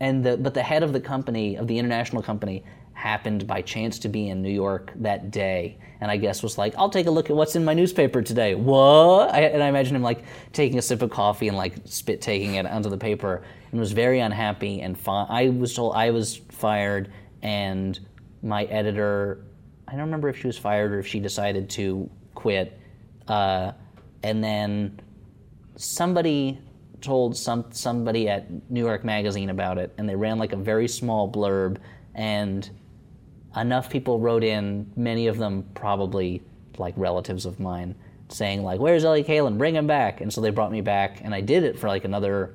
and 0.00 0.24
the 0.24 0.36
but 0.36 0.52
the 0.52 0.62
head 0.62 0.82
of 0.82 0.92
the 0.92 1.00
company 1.00 1.56
of 1.56 1.66
the 1.68 1.78
international 1.78 2.22
company 2.22 2.64
happened 2.98 3.46
by 3.46 3.62
chance 3.62 4.00
to 4.00 4.08
be 4.08 4.28
in 4.28 4.42
New 4.42 4.50
York 4.50 4.92
that 4.96 5.30
day, 5.30 5.78
and 6.00 6.10
I 6.10 6.16
guess 6.16 6.42
was 6.42 6.58
like, 6.58 6.74
"I'll 6.76 6.90
take 6.90 7.06
a 7.06 7.10
look 7.10 7.30
at 7.30 7.36
what's 7.36 7.54
in 7.54 7.64
my 7.64 7.72
newspaper 7.72 8.22
today." 8.22 8.56
What? 8.56 9.32
I, 9.32 9.42
and 9.42 9.62
I 9.62 9.68
imagine 9.68 9.94
him 9.94 10.02
like 10.02 10.24
taking 10.52 10.78
a 10.78 10.82
sip 10.82 11.00
of 11.00 11.10
coffee 11.10 11.46
and 11.46 11.56
like 11.56 11.76
spit 11.84 12.20
taking 12.20 12.56
it 12.56 12.66
onto 12.66 12.90
the 12.90 12.98
paper, 12.98 13.44
and 13.70 13.78
was 13.78 13.92
very 13.92 14.18
unhappy. 14.18 14.80
And 14.80 14.98
fi- 14.98 15.26
I 15.28 15.48
was 15.50 15.74
told 15.74 15.94
I 15.94 16.10
was 16.10 16.40
fired, 16.50 17.12
and 17.40 17.98
my 18.42 18.64
editor. 18.64 19.44
I 19.86 19.92
don't 19.92 20.00
remember 20.00 20.28
if 20.28 20.38
she 20.38 20.48
was 20.48 20.58
fired 20.58 20.92
or 20.92 20.98
if 20.98 21.06
she 21.06 21.20
decided 21.20 21.70
to 21.70 22.10
quit. 22.34 22.78
Uh, 23.28 23.72
and 24.22 24.42
then 24.42 25.00
somebody 25.76 26.58
told 27.00 27.36
some 27.36 27.64
somebody 27.70 28.28
at 28.28 28.50
New 28.70 28.84
York 28.84 29.04
Magazine 29.04 29.50
about 29.50 29.78
it, 29.78 29.94
and 29.98 30.08
they 30.08 30.16
ran 30.16 30.38
like 30.38 30.52
a 30.52 30.56
very 30.56 30.88
small 30.88 31.30
blurb, 31.30 31.78
and 32.16 32.68
enough 33.56 33.90
people 33.90 34.18
wrote 34.18 34.44
in, 34.44 34.90
many 34.96 35.26
of 35.26 35.38
them 35.38 35.64
probably 35.74 36.42
like 36.78 36.94
relatives 36.96 37.46
of 37.46 37.58
mine, 37.58 37.94
saying 38.28 38.62
like, 38.62 38.80
"Where's 38.80 39.04
Ellie 39.04 39.24
Kalan? 39.24 39.58
Bring 39.58 39.74
him 39.74 39.86
back!" 39.86 40.20
And 40.20 40.32
so 40.32 40.40
they 40.40 40.50
brought 40.50 40.72
me 40.72 40.80
back, 40.80 41.20
and 41.24 41.34
I 41.34 41.40
did 41.40 41.64
it 41.64 41.78
for 41.78 41.88
like 41.88 42.04
another 42.04 42.54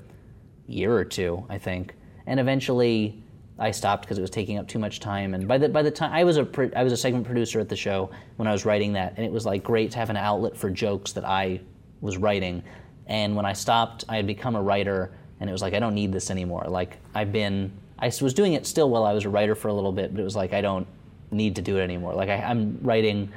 year 0.68 0.96
or 0.96 1.06
two, 1.06 1.46
I 1.50 1.58
think, 1.58 1.96
and 2.26 2.40
eventually. 2.40 3.20
I 3.60 3.70
stopped 3.70 4.04
because 4.04 4.18
it 4.18 4.22
was 4.22 4.32
taking 4.32 4.58
up 4.58 4.68
too 4.68 4.80
much 4.80 5.00
time, 5.00 5.36
and 5.36 5.48
by 5.48 5.60
the 5.60 5.70
by 5.70 5.84
the 5.84 5.92
time 5.92 6.12
I 6.12 6.24
was 6.24 6.38
a 6.38 6.44
pro- 6.44 6.72
I 6.76 6.84
was 6.84 6.92
a 6.92 6.98
segment 6.98 7.24
producer 7.24 7.60
at 7.60 7.70
the 7.70 7.76
show 7.76 8.10
when 8.38 8.48
I 8.48 8.52
was 8.52 8.66
writing 8.66 8.94
that, 8.94 9.14
and 9.16 9.24
it 9.24 9.32
was 9.32 9.46
like 9.46 9.64
great 9.64 9.92
to 9.92 10.00
have 10.00 10.10
an 10.10 10.18
outlet 10.18 10.58
for 10.58 10.72
jokes 10.72 11.12
that 11.14 11.24
I 11.24 11.62
was 12.02 12.18
writing. 12.18 12.64
And 13.06 13.36
when 13.36 13.46
I 13.46 13.54
stopped, 13.54 14.06
I 14.10 14.16
had 14.16 14.26
become 14.26 14.56
a 14.56 14.62
writer, 14.62 15.12
and 15.40 15.48
it 15.50 15.54
was 15.54 15.62
like 15.62 15.76
I 15.76 15.80
don't 15.80 15.94
need 15.94 16.12
this 16.12 16.32
anymore. 16.32 16.66
Like 16.68 16.98
I've 17.14 17.32
been, 17.32 17.72
I 18.04 18.12
was 18.22 18.34
doing 18.34 18.54
it 18.54 18.66
still 18.66 18.90
while 18.90 19.06
I 19.06 19.14
was 19.14 19.24
a 19.24 19.30
writer 19.30 19.56
for 19.56 19.70
a 19.70 19.74
little 19.74 19.94
bit, 19.94 20.14
but 20.14 20.20
it 20.20 20.24
was 20.26 20.36
like 20.36 20.52
I 20.54 20.60
don't 20.62 20.86
need 21.32 21.56
to 21.56 21.62
do 21.62 21.78
it 21.78 21.84
anymore. 21.84 22.14
Like 22.14 22.30
I, 22.30 22.36
I'm 22.36 22.78
writing 22.82 23.32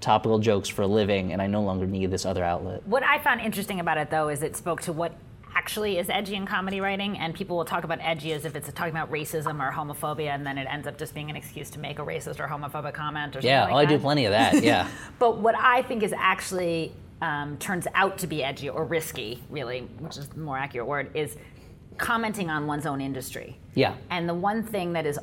topical 0.00 0.38
jokes 0.38 0.68
for 0.68 0.82
a 0.82 0.86
living, 0.86 1.32
and 1.32 1.40
I 1.40 1.46
no 1.46 1.62
longer 1.62 1.86
need 1.86 2.10
this 2.10 2.26
other 2.26 2.44
outlet. 2.44 2.86
What 2.86 3.02
I 3.02 3.18
found 3.18 3.40
interesting 3.40 3.80
about 3.80 3.96
it, 3.96 4.10
though, 4.10 4.28
is 4.28 4.42
it 4.42 4.54
spoke 4.54 4.82
to 4.82 4.92
what 4.92 5.12
actually 5.54 5.96
is 5.96 6.10
edgy 6.10 6.34
in 6.34 6.44
comedy 6.44 6.82
writing, 6.82 7.16
and 7.16 7.34
people 7.34 7.56
will 7.56 7.64
talk 7.64 7.84
about 7.84 7.98
edgy 8.02 8.32
as 8.32 8.44
if 8.44 8.54
it's 8.54 8.70
talking 8.74 8.94
about 8.94 9.10
racism 9.10 9.66
or 9.66 9.72
homophobia, 9.72 10.34
and 10.34 10.46
then 10.46 10.58
it 10.58 10.66
ends 10.70 10.86
up 10.86 10.98
just 10.98 11.14
being 11.14 11.30
an 11.30 11.36
excuse 11.36 11.70
to 11.70 11.78
make 11.78 11.98
a 11.98 12.02
racist 12.02 12.38
or 12.38 12.46
homophobic 12.46 12.92
comment 12.92 13.34
or 13.34 13.40
something 13.40 13.48
Yeah, 13.48 13.64
like 13.64 13.72
oh, 13.72 13.76
I 13.78 13.84
do 13.86 13.98
plenty 13.98 14.26
of 14.26 14.32
that. 14.32 14.62
Yeah. 14.62 14.88
But 15.18 15.38
what 15.38 15.54
I 15.56 15.80
think 15.80 16.02
is 16.02 16.12
actually 16.12 16.92
um, 17.22 17.56
turns 17.56 17.86
out 17.94 18.18
to 18.18 18.26
be 18.26 18.44
edgy 18.44 18.68
or 18.68 18.84
risky, 18.84 19.42
really, 19.48 19.80
which 19.98 20.18
is 20.18 20.28
the 20.28 20.40
more 20.40 20.58
accurate 20.58 20.86
word, 20.86 21.10
is 21.14 21.36
commenting 21.98 22.50
on 22.50 22.66
one's 22.66 22.86
own 22.86 23.00
industry. 23.00 23.58
Yeah. 23.74 23.94
And 24.10 24.28
the 24.28 24.34
one 24.34 24.62
thing 24.62 24.92
that 24.94 25.06
is 25.06 25.18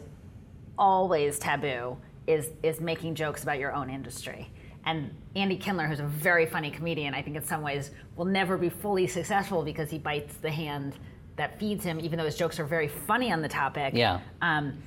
always 0.77 1.39
taboo 1.39 1.97
is 2.27 2.49
is 2.63 2.79
making 2.79 3.15
jokes 3.15 3.43
about 3.43 3.59
your 3.59 3.73
own 3.73 3.89
industry. 3.89 4.49
And 4.85 5.13
Andy 5.35 5.57
Kindler, 5.57 5.87
who's 5.87 5.99
a 5.99 6.05
very 6.05 6.45
funny 6.45 6.69
comedian, 6.69 7.13
I 7.13 7.21
think 7.21 7.35
in 7.37 7.43
some 7.43 7.61
ways 7.61 7.91
will 8.15 8.25
never 8.25 8.57
be 8.57 8.69
fully 8.69 9.07
successful 9.07 9.63
because 9.63 9.89
he 9.89 9.97
bites 9.97 10.35
the 10.37 10.51
hand 10.51 10.95
that 11.35 11.59
feeds 11.59 11.83
him, 11.83 11.99
even 11.99 12.19
though 12.19 12.25
his 12.25 12.35
jokes 12.35 12.59
are 12.59 12.65
very 12.65 12.87
funny 12.87 13.31
on 13.31 13.41
the 13.41 13.47
topic. 13.47 13.93
Yeah. 13.95 14.19
Um, 14.41 14.83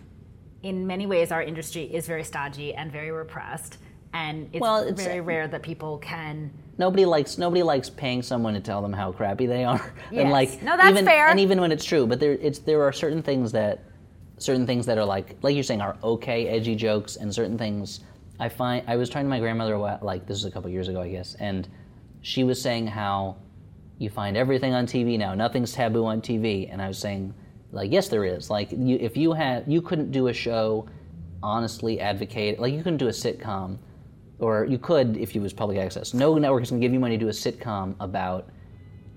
in 0.63 0.87
many 0.87 1.07
ways, 1.07 1.33
our 1.33 1.43
industry 1.43 1.85
is 1.85 2.07
very 2.07 2.25
stodgy 2.25 2.75
and 2.75 2.91
very 2.93 3.11
repressed, 3.11 3.79
and 4.17 4.49
it's, 4.53 4.61
Well, 4.61 4.83
it's- 4.83 5.05
very 5.05 5.21
rare 5.21 5.47
that 5.49 5.63
people 5.63 5.99
can. 5.99 6.51
Nobody 6.79 7.05
likes 7.07 7.39
nobody 7.39 7.63
likes 7.63 7.89
paying 7.89 8.23
someone 8.23 8.55
to 8.55 8.61
tell 8.61 8.83
them 8.83 8.93
how 8.93 9.13
crappy 9.13 9.47
they 9.47 9.65
are. 9.65 9.93
Yes. 10.11 10.23
And 10.23 10.31
like 10.31 10.63
No, 10.63 10.77
that's 10.77 10.91
even, 10.91 11.05
fair. 11.05 11.29
And 11.29 11.41
even 11.41 11.61
when 11.61 11.73
it's 11.73 11.85
true, 11.85 12.07
but 12.07 12.21
there 12.21 12.33
it's 12.33 12.59
there 12.61 12.83
are 12.83 12.93
certain 12.93 13.23
things 13.23 13.53
that 13.53 13.83
certain 14.39 14.67
things 14.67 14.85
that 14.87 14.99
are 14.99 15.05
like 15.05 15.37
like 15.43 15.55
you're 15.55 15.65
saying 15.65 15.81
are 15.81 15.97
okay 16.03 16.49
edgy 16.49 16.75
jokes 16.77 17.17
and 17.17 17.35
certain 17.35 17.57
things 17.57 18.01
I 18.39 18.51
find 18.51 18.85
I 18.87 18.97
was 18.97 19.09
talking 19.09 19.25
to 19.25 19.31
my 19.31 19.41
grandmother 19.41 19.79
like 19.79 20.27
this 20.27 20.37
is 20.37 20.45
a 20.45 20.51
couple 20.51 20.69
years 20.71 20.89
ago 20.89 21.01
I 21.01 21.09
guess 21.09 21.35
and 21.41 21.67
she 22.21 22.45
was 22.45 22.61
saying 22.61 22.87
how 22.87 23.37
you 23.97 24.11
find 24.11 24.37
everything 24.37 24.75
on 24.75 24.87
TV 24.87 25.19
now 25.19 25.35
nothing's 25.35 25.73
taboo 25.73 26.05
on 26.05 26.21
TV 26.21 26.71
and 26.71 26.83
I 26.83 26.89
was 26.89 26.99
saying 26.99 27.33
like 27.73 27.91
yes 27.91 28.09
there 28.09 28.27
is 28.27 28.51
like 28.51 28.69
you, 28.73 28.99
if 29.01 29.17
you 29.17 29.33
had 29.33 29.65
you 29.67 29.81
couldn't 29.81 30.11
do 30.11 30.29
a 30.29 30.35
show 30.35 30.87
honestly 31.43 32.01
advocate. 32.01 32.59
Like 32.59 32.73
you 32.73 32.83
couldn't 32.83 32.99
do 32.99 33.09
a 33.09 33.13
sitcom, 33.13 33.79
or 34.39 34.65
you 34.65 34.79
could 34.79 35.17
if 35.17 35.35
you 35.35 35.41
was 35.41 35.53
public 35.53 35.79
access. 35.79 36.15
No 36.15 36.37
network 36.37 36.63
is 36.63 36.71
going 36.71 36.81
to 36.81 36.85
give 36.87 36.93
you 36.93 37.01
money 37.01 37.17
to 37.17 37.25
do 37.25 37.29
a 37.29 37.33
sitcom 37.33 37.95
about 38.01 38.49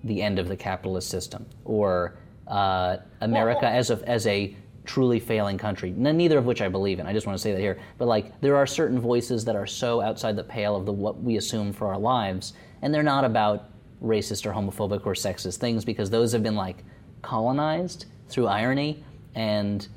the 0.03 0.21
end 0.21 0.39
of 0.39 0.47
the 0.47 0.55
capitalist 0.55 1.09
system 1.09 1.45
or 1.65 2.17
uh, 2.47 2.97
America 3.21 3.61
Well- 3.63 3.73
as 3.73 3.89
a 3.89 4.09
as 4.09 4.27
a 4.27 4.55
truly 4.85 5.19
failing 5.19 5.57
country. 5.57 5.91
N- 5.91 6.17
neither 6.17 6.37
of 6.37 6.45
which 6.45 6.61
I 6.61 6.67
believe 6.69 6.99
in. 6.99 7.05
I 7.05 7.13
just 7.13 7.27
want 7.27 7.37
to 7.37 7.41
say 7.41 7.51
that 7.51 7.59
here. 7.59 7.79
But 7.97 8.07
like 8.07 8.39
there 8.41 8.55
are 8.55 8.65
certain 8.65 8.99
voices 8.99 9.45
that 9.45 9.55
are 9.55 9.67
so 9.67 10.01
outside 10.01 10.35
the 10.35 10.43
pale 10.43 10.75
of 10.75 10.85
the 10.85 10.93
what 10.93 11.21
we 11.21 11.37
assume 11.37 11.73
for 11.73 11.87
our 11.87 11.99
lives, 11.99 12.53
and 12.81 12.93
they're 12.93 13.03
not 13.03 13.23
about 13.25 13.69
racist 14.01 14.45
or 14.45 14.53
homophobic 14.53 15.05
or 15.05 15.13
sexist 15.13 15.57
things 15.57 15.83
because 15.83 16.09
those 16.09 16.31
have 16.31 16.41
been 16.41 16.55
like 16.55 16.83
colonized 17.21 18.05
through 18.29 18.47
irony 18.47 19.03
and 19.35 19.89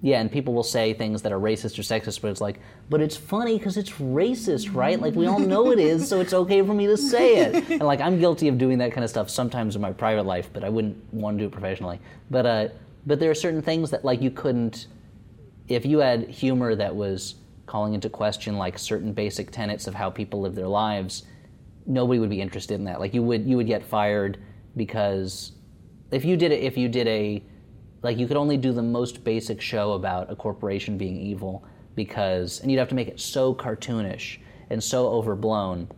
yeah, 0.00 0.20
and 0.20 0.30
people 0.30 0.54
will 0.54 0.62
say 0.62 0.94
things 0.94 1.22
that 1.22 1.32
are 1.32 1.40
racist 1.40 1.76
or 1.78 1.82
sexist, 1.82 2.20
but 2.20 2.30
it's 2.30 2.40
like, 2.40 2.60
but 2.88 3.00
it's 3.00 3.16
funny 3.16 3.58
because 3.58 3.76
it's 3.76 3.90
racist, 3.90 4.72
right? 4.72 5.00
Like 5.00 5.14
we 5.14 5.26
all 5.26 5.40
know 5.40 5.72
it 5.72 5.80
is, 5.80 6.08
so 6.08 6.20
it's 6.20 6.32
okay 6.32 6.62
for 6.62 6.72
me 6.72 6.86
to 6.86 6.96
say 6.96 7.38
it. 7.38 7.68
And 7.78 7.82
like 7.82 8.00
I'm 8.00 8.20
guilty 8.20 8.46
of 8.48 8.58
doing 8.58 8.78
that 8.78 8.92
kind 8.92 9.02
of 9.02 9.10
stuff 9.10 9.28
sometimes 9.28 9.74
in 9.74 9.82
my 9.82 9.92
private 9.92 10.24
life, 10.24 10.50
but 10.52 10.62
I 10.62 10.68
wouldn't 10.68 10.96
want 11.12 11.38
to 11.38 11.42
do 11.44 11.48
it 11.48 11.52
professionally. 11.52 11.98
But 12.30 12.46
uh, 12.46 12.68
but 13.06 13.18
there 13.18 13.30
are 13.30 13.34
certain 13.34 13.62
things 13.62 13.90
that 13.90 14.04
like 14.04 14.22
you 14.22 14.30
couldn't, 14.30 14.86
if 15.66 15.84
you 15.84 15.98
had 15.98 16.28
humor 16.28 16.76
that 16.76 16.94
was 16.94 17.34
calling 17.66 17.94
into 17.94 18.08
question 18.08 18.56
like 18.56 18.78
certain 18.78 19.12
basic 19.12 19.50
tenets 19.50 19.88
of 19.88 19.94
how 19.94 20.10
people 20.10 20.40
live 20.40 20.54
their 20.54 20.68
lives, 20.68 21.24
nobody 21.86 22.20
would 22.20 22.30
be 22.30 22.40
interested 22.40 22.74
in 22.74 22.84
that. 22.84 23.00
Like 23.00 23.14
you 23.14 23.22
would 23.24 23.46
you 23.46 23.56
would 23.56 23.66
get 23.66 23.84
fired 23.84 24.38
because 24.76 25.52
if 26.12 26.24
you 26.24 26.36
did 26.36 26.52
it 26.52 26.62
if 26.62 26.76
you 26.76 26.88
did 26.88 27.08
a 27.08 27.42
like 28.02 28.18
you 28.18 28.26
could 28.26 28.36
only 28.36 28.56
do 28.56 28.72
the 28.72 28.82
most 28.82 29.24
basic 29.24 29.60
show 29.60 29.92
about 29.92 30.30
a 30.30 30.36
corporation 30.36 30.96
being 30.98 31.16
evil 31.16 31.64
because 31.94 32.60
and 32.60 32.70
you'd 32.70 32.78
have 32.78 32.88
to 32.88 32.94
make 32.94 33.08
it 33.08 33.18
so 33.20 33.54
cartoonish 33.54 34.38
and 34.70 34.82
so 34.82 35.08
overblown 35.08 35.88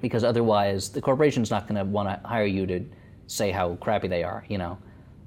because 0.00 0.24
otherwise 0.24 0.90
the 0.90 1.00
corporation's 1.00 1.50
not 1.50 1.66
going 1.66 1.76
to 1.76 1.84
want 1.84 2.08
to 2.08 2.28
hire 2.28 2.44
you 2.46 2.66
to 2.66 2.84
say 3.26 3.50
how 3.50 3.74
crappy 3.76 4.08
they 4.08 4.22
are 4.22 4.44
you 4.48 4.58
know? 4.58 4.78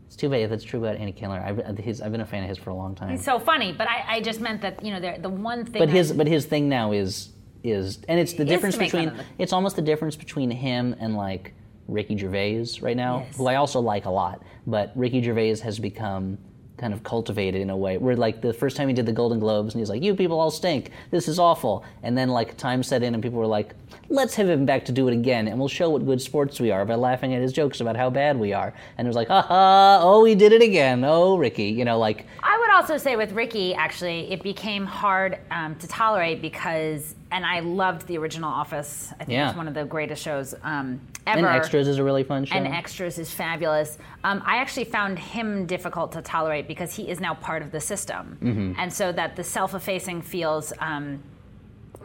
It's 0.08 0.16
too 0.16 0.30
bad 0.30 0.52
that's 0.52 0.64
true 0.64 0.80
about 0.80 0.98
Andy 0.98 1.12
Kindler 1.12 1.40
I've, 1.40 1.78
his, 1.80 2.00
I've 2.00 2.12
been 2.12 2.22
a 2.22 2.26
fan 2.26 2.44
of 2.44 2.50
his 2.50 2.60
for 2.60 2.70
a 2.70 2.76
long 2.76 2.94
time. 2.94 3.10
It's 3.16 3.26
so 3.26 3.40
funny, 3.40 3.74
but 3.74 3.88
I, 3.88 4.18
I 4.18 4.22
just 4.22 4.42
meant 4.42 4.62
that 4.62 4.84
you 4.86 4.92
know 4.94 5.00
the 5.00 5.20
the 5.20 5.30
one 5.30 5.66
thing. 5.66 5.80
but 5.80 5.90
I- 5.90 5.92
his 5.92 6.12
but 6.14 6.28
his 6.28 6.46
thing 6.46 6.70
now 6.70 6.92
is 6.92 7.30
is 7.64 8.00
and 8.08 8.20
it's 8.20 8.34
the 8.34 8.46
difference 8.46 8.76
to 8.76 8.82
make 8.82 8.92
fun 8.92 9.06
between 9.10 9.26
it's 9.40 9.54
almost 9.54 9.76
the 9.76 9.82
difference 9.82 10.16
between 10.16 10.52
him 10.52 10.96
and 11.00 11.16
like 11.16 11.56
Ricky 11.88 12.18
Gervais 12.18 12.66
right 12.82 12.98
now, 12.98 13.20
Yes. 13.28 13.38
who 13.38 13.48
I 13.48 13.56
also 13.56 13.80
like 13.80 14.06
a 14.06 14.10
lot. 14.12 14.42
But 14.68 14.92
Ricky 14.96 15.22
Gervais 15.22 15.58
has 15.60 15.80
become 15.80 16.38
kind 16.76 16.92
of 16.92 17.04
cultivated 17.04 17.62
in 17.62 17.70
a 17.70 17.78
way 17.78 17.98
where 18.00 18.16
like 18.16 18.42
the 18.42 18.52
first 18.52 18.76
time 18.76 18.88
he 18.88 18.94
did 18.96 19.06
the 19.06 19.12
Golden 19.12 19.40
Globes 19.40 19.74
and 19.74 19.80
he's 19.80 19.90
like, 19.90 20.02
"You 20.02 20.16
people 20.16 20.40
all 20.40 20.50
stink. 20.52 20.90
This 21.12 21.28
is 21.28 21.38
awful." 21.38 21.84
And 22.02 22.18
then 22.18 22.30
like 22.30 22.58
time 22.58 22.82
set 22.82 23.04
in 23.04 23.14
and 23.14 23.22
people 23.22 23.38
were 23.38 23.46
like, 23.48 23.76
"Let's 24.10 24.34
have 24.36 24.50
him 24.50 24.66
back 24.66 24.84
to 24.86 24.92
do 24.92 25.08
it 25.08 25.14
again, 25.14 25.48
and 25.48 25.60
we'll 25.60 25.68
show 25.68 25.92
what 25.92 26.04
good 26.06 26.20
sports 26.22 26.60
we 26.60 26.72
are 26.72 26.84
by 26.84 26.96
laughing 26.96 27.34
at 27.36 27.42
his 27.42 27.54
jokes 27.54 27.80
about 27.80 27.96
how 27.96 28.10
bad 28.10 28.40
we 28.40 28.54
are." 28.54 28.74
And 28.98 29.06
it 29.06 29.10
was 29.10 29.16
like, 29.16 29.28
"Ha 29.28 29.42
ha! 29.44 30.00
Oh, 30.02 30.26
he 30.26 30.34
did 30.36 30.52
it 30.52 30.64
again. 30.64 31.04
Oh, 31.06 31.38
Ricky." 31.38 31.66
You 31.66 31.86
know, 31.86 32.00
like 32.00 32.26
I 32.42 32.58
would 32.58 32.72
also 32.72 32.98
say 32.98 33.16
with 33.18 33.34
Ricky, 33.34 33.76
actually, 33.76 34.32
it 34.32 34.42
became 34.42 34.86
hard 34.86 35.38
um, 35.52 35.76
to 35.76 35.88
tolerate 35.88 36.42
because, 36.42 37.14
and 37.32 37.46
I 37.46 37.60
loved 37.60 38.08
the 38.08 38.18
original 38.18 38.50
Office. 38.50 39.14
I 39.20 39.26
think 39.26 39.30
Yeah. 39.36 39.44
it 39.46 39.48
was 39.50 39.58
one 39.58 39.68
of 39.68 39.74
the 39.76 39.86
greatest 39.86 40.24
shows 40.24 40.56
um, 40.64 41.00
ever. 41.28 41.40
and 41.40 41.48
Extras 41.48 41.88
is 41.88 41.98
a 41.98 42.04
really 42.04 42.24
fun 42.24 42.46
show. 42.46 42.56
And 42.56 42.68
Extras 42.68 43.18
is 43.18 43.32
fabulous. 43.32 43.98
Um, 44.24 44.42
I 44.46 44.58
actually 44.58 44.86
found 44.86 45.20
him 45.20 45.66
difficult 45.66 46.12
to 46.14 46.22
tolerate 46.22 46.68
because 46.68 46.96
he 46.96 47.10
is 47.10 47.20
now 47.20 47.34
part 47.36 47.62
of 47.62 47.72
the 47.72 47.80
system. 47.80 48.38
Mm-hmm. 48.42 48.74
And 48.78 48.92
so 48.92 49.12
that 49.12 49.36
the 49.36 49.44
self 49.44 49.74
effacing 49.74 50.22
feels 50.22 50.74
um, 50.80 51.22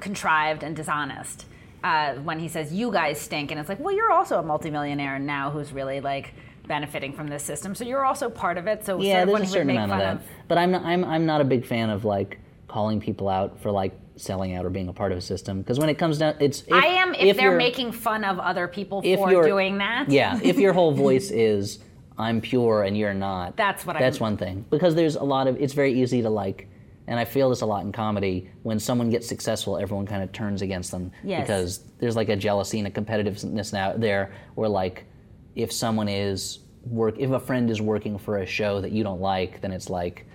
contrived 0.00 0.62
and 0.62 0.74
dishonest. 0.76 1.46
Uh, 1.84 2.14
when 2.16 2.40
he 2.40 2.48
says, 2.48 2.72
You 2.72 2.90
guys 2.90 3.20
stink. 3.20 3.50
And 3.50 3.60
it's 3.60 3.68
like, 3.68 3.80
Well, 3.80 3.94
you're 3.94 4.10
also 4.10 4.38
a 4.38 4.42
multimillionaire 4.42 5.18
now 5.18 5.50
who's 5.50 5.72
really 5.72 6.00
like 6.00 6.34
benefiting 6.66 7.12
from 7.12 7.28
this 7.28 7.42
system. 7.42 7.74
So 7.74 7.84
you're 7.84 8.04
also 8.04 8.28
part 8.28 8.58
of 8.58 8.66
it. 8.66 8.84
So 8.84 9.00
Yeah, 9.00 9.22
of 9.22 9.28
there's 9.28 9.42
a 9.42 9.46
certain 9.46 9.70
amount 9.70 9.92
of 9.92 9.98
that. 9.98 10.22
But 10.48 10.58
I'm 10.58 10.72
not, 10.72 10.84
I'm 10.84 11.04
I'm 11.04 11.26
not 11.26 11.40
a 11.40 11.44
big 11.44 11.64
fan 11.64 11.90
of 11.90 12.04
like 12.04 12.38
calling 12.66 13.00
people 13.00 13.28
out 13.28 13.60
for 13.60 13.70
like 13.70 13.92
selling 14.18 14.54
out 14.54 14.64
or 14.66 14.70
being 14.70 14.88
a 14.88 14.92
part 14.92 15.12
of 15.12 15.18
a 15.18 15.20
system 15.20 15.60
because 15.62 15.78
when 15.78 15.88
it 15.88 15.94
comes 15.98 16.18
down, 16.18 16.34
it's 16.40 16.62
if, 16.62 16.72
I 16.72 16.86
am 16.86 17.14
if, 17.14 17.36
they're 17.36 17.56
making 17.56 17.92
fun 17.92 18.24
of 18.24 18.38
other 18.38 18.68
people 18.68 19.00
if 19.04 19.18
for 19.18 19.42
doing 19.44 19.78
that. 19.78 20.10
Yeah, 20.10 20.38
if 20.42 20.58
your 20.58 20.72
whole 20.72 20.92
voice 21.06 21.30
is 21.30 21.78
I'm 22.18 22.40
pure 22.40 22.82
and 22.82 22.98
you're 22.98 23.14
not. 23.14 23.56
That's 23.56 23.86
what 23.86 23.96
I'm- 23.96 24.02
That's 24.02 24.20
one 24.20 24.36
thing 24.36 24.64
because 24.70 24.94
there's 24.94 25.16
a 25.16 25.22
lot 25.22 25.46
of 25.46 25.56
it's 25.60 25.72
very 25.74 26.00
easy 26.00 26.22
to 26.22 26.30
like. 26.30 26.68
And 27.06 27.18
I 27.18 27.24
feel 27.24 27.48
this 27.48 27.62
a 27.62 27.66
lot 27.66 27.84
in 27.86 27.92
comedy. 27.92 28.50
When 28.64 28.78
someone 28.78 29.08
gets 29.08 29.26
successful, 29.26 29.78
everyone 29.78 30.04
kind 30.04 30.22
of 30.22 30.30
turns 30.30 30.60
against 30.60 30.90
them 30.90 31.10
Yes. 31.24 31.40
because 31.40 31.78
there's 32.00 32.16
like 32.16 32.28
a 32.28 32.36
jealousy 32.36 32.78
and 32.80 32.86
a 32.86 32.90
competitiveness 32.90 33.72
now 33.72 33.94
there. 33.96 34.30
Where 34.56 34.68
like, 34.68 35.06
if 35.54 35.72
someone 35.72 36.08
is 36.08 36.58
work, 36.84 37.14
if 37.18 37.30
a 37.30 37.40
friend 37.40 37.70
is 37.70 37.80
working 37.80 38.18
for 38.18 38.38
a 38.38 38.46
show 38.46 38.82
that 38.82 38.92
you 38.92 39.04
don't 39.04 39.22
like, 39.22 39.62
then 39.62 39.72
it's 39.72 39.88
like, 39.88 40.26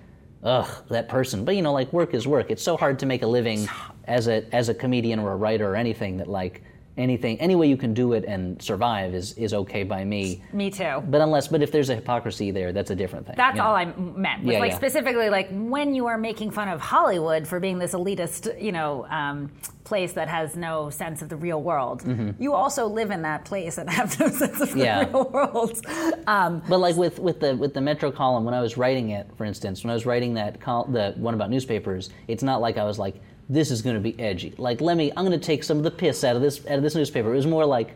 ugh, 0.43 0.69
that 0.89 1.09
person. 1.09 1.45
But 1.45 1.55
you 1.55 1.61
know, 1.61 1.73
like 1.73 1.91
work 1.93 2.13
is 2.13 2.27
work. 2.27 2.51
It's 2.51 2.63
so 2.63 2.77
hard 2.77 2.99
to 2.99 3.05
make 3.05 3.21
a 3.23 3.27
living 3.27 3.67
as 4.05 4.27
a 4.27 4.45
as 4.53 4.69
a 4.69 4.73
comedian 4.73 5.19
or 5.19 5.31
a 5.31 5.35
writer 5.35 5.71
or 5.71 5.75
anything 5.75 6.17
that 6.17 6.27
like 6.27 6.63
anything 6.97 7.39
any 7.39 7.55
way 7.55 7.67
you 7.67 7.77
can 7.77 7.93
do 7.93 8.13
it 8.13 8.23
and 8.25 8.61
survive 8.61 9.13
is 9.13 9.33
is 9.33 9.53
okay 9.53 9.83
by 9.83 10.03
me. 10.03 10.43
Me 10.53 10.69
too. 10.69 11.01
But 11.09 11.21
unless, 11.21 11.47
but 11.47 11.61
if 11.61 11.71
there's 11.71 11.89
a 11.89 11.95
hypocrisy 11.95 12.51
there, 12.51 12.71
that's 12.71 12.91
a 12.91 12.95
different 12.95 13.25
thing. 13.25 13.35
That's 13.37 13.55
you 13.55 13.61
know? 13.61 13.69
all 13.69 13.75
I 13.75 13.85
meant. 13.85 14.43
Yeah, 14.43 14.59
like 14.59 14.71
yeah. 14.71 14.77
specifically 14.77 15.29
like 15.29 15.47
when 15.51 15.93
you 15.95 16.05
are 16.07 16.17
making 16.17 16.51
fun 16.51 16.67
of 16.69 16.79
Hollywood 16.79 17.47
for 17.47 17.59
being 17.59 17.79
this 17.79 17.93
elitist, 17.93 18.61
you 18.61 18.71
know, 18.71 19.05
um, 19.09 19.51
place 19.83 20.13
that 20.13 20.29
has 20.29 20.55
no 20.55 20.89
sense 20.89 21.21
of 21.21 21.27
the 21.29 21.35
real 21.35 21.61
world. 21.61 22.03
You 22.39 22.53
also 22.53 22.87
live 22.87 23.11
in 23.11 23.23
that 23.23 23.43
place 23.43 23.77
and 23.77 23.89
have 23.89 24.17
no 24.19 24.27
sense 24.41 24.61
of 24.61 24.69
the 24.71 24.73
Mm-hmm. 24.73 24.79
Yeah. 24.79 25.09
real 25.09 25.29
world. 25.29 25.85
Um, 26.27 26.61
But 26.69 26.77
like 26.79 26.95
with, 26.95 27.19
with 27.19 27.39
the 27.41 27.55
with 27.55 27.73
the 27.73 27.81
Metro 27.81 28.11
column, 28.11 28.45
when 28.45 28.53
I 28.53 28.61
was 28.61 28.77
writing 28.77 29.09
it, 29.09 29.27
for 29.37 29.43
instance, 29.45 29.83
when 29.83 29.91
I 29.91 29.93
was 29.93 30.05
writing 30.05 30.35
that 30.35 30.61
col- 30.61 30.85
the 30.85 31.13
one 31.17 31.33
about 31.33 31.49
newspapers, 31.49 32.11
it's 32.27 32.43
not 32.43 32.61
like 32.61 32.77
I 32.77 32.83
was 32.85 32.97
like, 32.97 33.15
this 33.49 33.71
is 33.71 33.81
going 33.81 33.95
to 33.95 34.01
be 34.01 34.17
edgy. 34.19 34.53
Like, 34.57 34.81
let 34.81 34.95
me, 34.97 35.11
I'm 35.15 35.25
going 35.25 35.37
to 35.39 35.45
take 35.45 35.63
some 35.63 35.77
of 35.77 35.83
the 35.83 35.91
piss 35.91 36.23
out 36.23 36.35
of 36.35 36.41
this 36.41 36.65
out 36.65 36.77
of 36.77 36.83
this 36.83 36.95
newspaper. 36.95 37.31
It 37.33 37.37
was 37.37 37.47
more 37.47 37.65
like, 37.65 37.93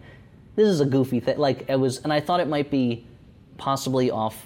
this 0.55 0.67
is 0.67 0.81
a 0.81 0.85
goofy 0.85 1.19
thing. 1.19 1.37
Like 1.37 1.69
it 1.69 1.79
was, 1.79 1.99
and 1.99 2.11
I 2.11 2.19
thought 2.19 2.39
it 2.39 2.47
might 2.47 2.69
be 2.71 3.05
possibly 3.57 4.11
off, 4.11 4.45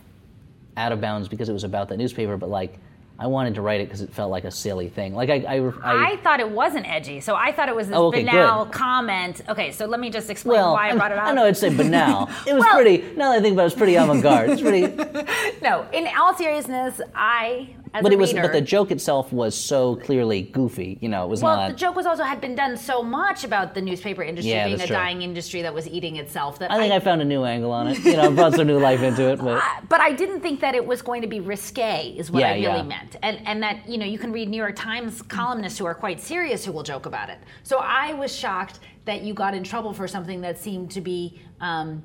out 0.77 0.91
of 0.91 1.01
bounds 1.01 1.27
because 1.27 1.49
it 1.49 1.53
was 1.53 1.63
about 1.63 1.89
that 1.89 1.97
newspaper. 1.97 2.37
But 2.37 2.49
like, 2.49 2.77
I 3.19 3.27
wanted 3.27 3.55
to 3.55 3.61
write 3.61 3.81
it 3.81 3.85
because 3.87 4.01
it 4.01 4.11
felt 4.11 4.31
like 4.31 4.45
a 4.45 4.51
silly 4.51 4.89
thing. 4.89 5.13
Like 5.13 5.29
I, 5.29 5.35
I, 5.47 5.59
I, 5.83 6.11
I 6.13 6.15
thought 6.17 6.39
it 6.39 6.49
wasn't 6.49 6.87
edgy, 6.89 7.19
so 7.19 7.35
I 7.35 7.51
thought 7.51 7.69
it 7.69 7.75
was 7.75 7.87
this 7.87 7.95
Oh, 7.95 8.07
okay, 8.07 8.23
banal 8.23 8.65
good. 8.65 8.73
comment. 8.73 9.41
Okay, 9.47 9.71
so 9.71 9.85
let 9.85 9.99
me 9.99 10.09
just 10.09 10.29
explain 10.31 10.57
well, 10.59 10.73
why 10.73 10.89
I 10.89 10.95
brought 10.95 11.11
it 11.11 11.17
up. 11.19 11.25
I 11.27 11.31
know 11.33 11.45
I'd 11.45 11.55
say 11.57 11.69
banal. 11.75 12.29
It 12.47 12.53
was 12.53 12.61
Well- 12.61 12.75
pretty. 12.75 12.97
Now 13.15 13.31
that 13.31 13.39
I 13.39 13.41
think 13.41 13.53
about 13.53 13.61
it, 13.63 13.65
was 13.65 13.73
pretty 13.75 13.95
avant-garde. 13.95 14.49
It's 14.51 14.61
pretty. 14.61 14.87
No, 15.61 15.85
in 15.93 16.07
all 16.19 16.33
seriousness, 16.35 16.99
I 17.13 17.75
as 17.93 18.03
But 18.03 18.13
it 18.13 18.19
was, 18.19 18.31
reader, 18.33 18.43
but 18.47 18.53
the 18.53 18.61
joke 18.61 18.89
itself 18.91 19.33
was 19.33 19.53
so 19.55 19.95
clearly 19.97 20.43
goofy. 20.43 20.97
You 21.01 21.09
know, 21.09 21.25
it 21.25 21.27
was 21.29 21.41
Well, 21.43 21.57
not. 21.57 21.71
the 21.71 21.75
joke 21.75 21.95
was 21.95 22.05
also 22.05 22.23
had 22.23 22.39
been 22.39 22.55
done 22.55 22.77
so 22.77 23.03
much 23.03 23.43
about 23.43 23.73
the 23.73 23.81
newspaper 23.81 24.23
industry 24.23 24.51
Yeah, 24.51 24.67
being 24.67 24.79
a 24.79 24.87
true. 24.87 24.95
dying 24.95 25.21
industry 25.21 25.61
that 25.63 25.73
was 25.73 25.87
eating 25.89 26.15
itself 26.15 26.59
that 26.59 26.71
I 26.71 26.77
think 26.77 26.93
I, 26.93 26.99
found 26.99 27.21
a 27.21 27.25
new 27.25 27.43
angle 27.43 27.71
on 27.71 27.87
it. 27.87 27.99
You 27.99 28.15
know, 28.17 28.31
brought 28.31 28.53
some 28.53 28.67
new 28.67 28.79
life 28.79 29.01
into 29.01 29.29
it. 29.29 29.39
But 29.39 29.57
I- 29.63 29.79
but 29.89 29.99
I 29.99 30.13
didn't 30.13 30.39
think 30.41 30.61
that 30.61 30.73
it 30.75 30.85
was 30.85 31.01
going 31.01 31.21
to 31.21 31.27
be 31.27 31.39
risque, 31.41 32.13
is 32.17 32.31
what 32.31 32.39
Yeah, 32.41 32.49
I 32.49 32.53
really 32.53 32.65
yeah. 32.65 32.83
meant, 32.83 33.15
and 33.21 33.41
and 33.45 33.61
that 33.63 33.87
you 33.89 33.97
know 33.97 34.05
you 34.05 34.17
can 34.17 34.31
read 34.31 34.47
New 34.49 34.57
York 34.57 34.75
Times 34.75 35.21
columnists 35.23 35.77
who 35.77 35.85
are 35.85 35.93
quite 35.95 36.21
serious 36.21 36.63
who 36.63 36.71
will 36.71 36.83
joke 36.83 37.05
about 37.05 37.29
it. 37.29 37.39
So 37.63 37.77
I 37.79 38.13
was 38.13 38.33
shocked 38.33 38.79
that 39.05 39.21
you 39.23 39.33
got 39.33 39.53
in 39.53 39.63
trouble 39.63 39.93
for 39.93 40.07
something 40.07 40.41
that 40.41 40.57
seemed 40.57 40.91
to 40.91 41.01
be. 41.01 41.41
Um, 41.59 42.03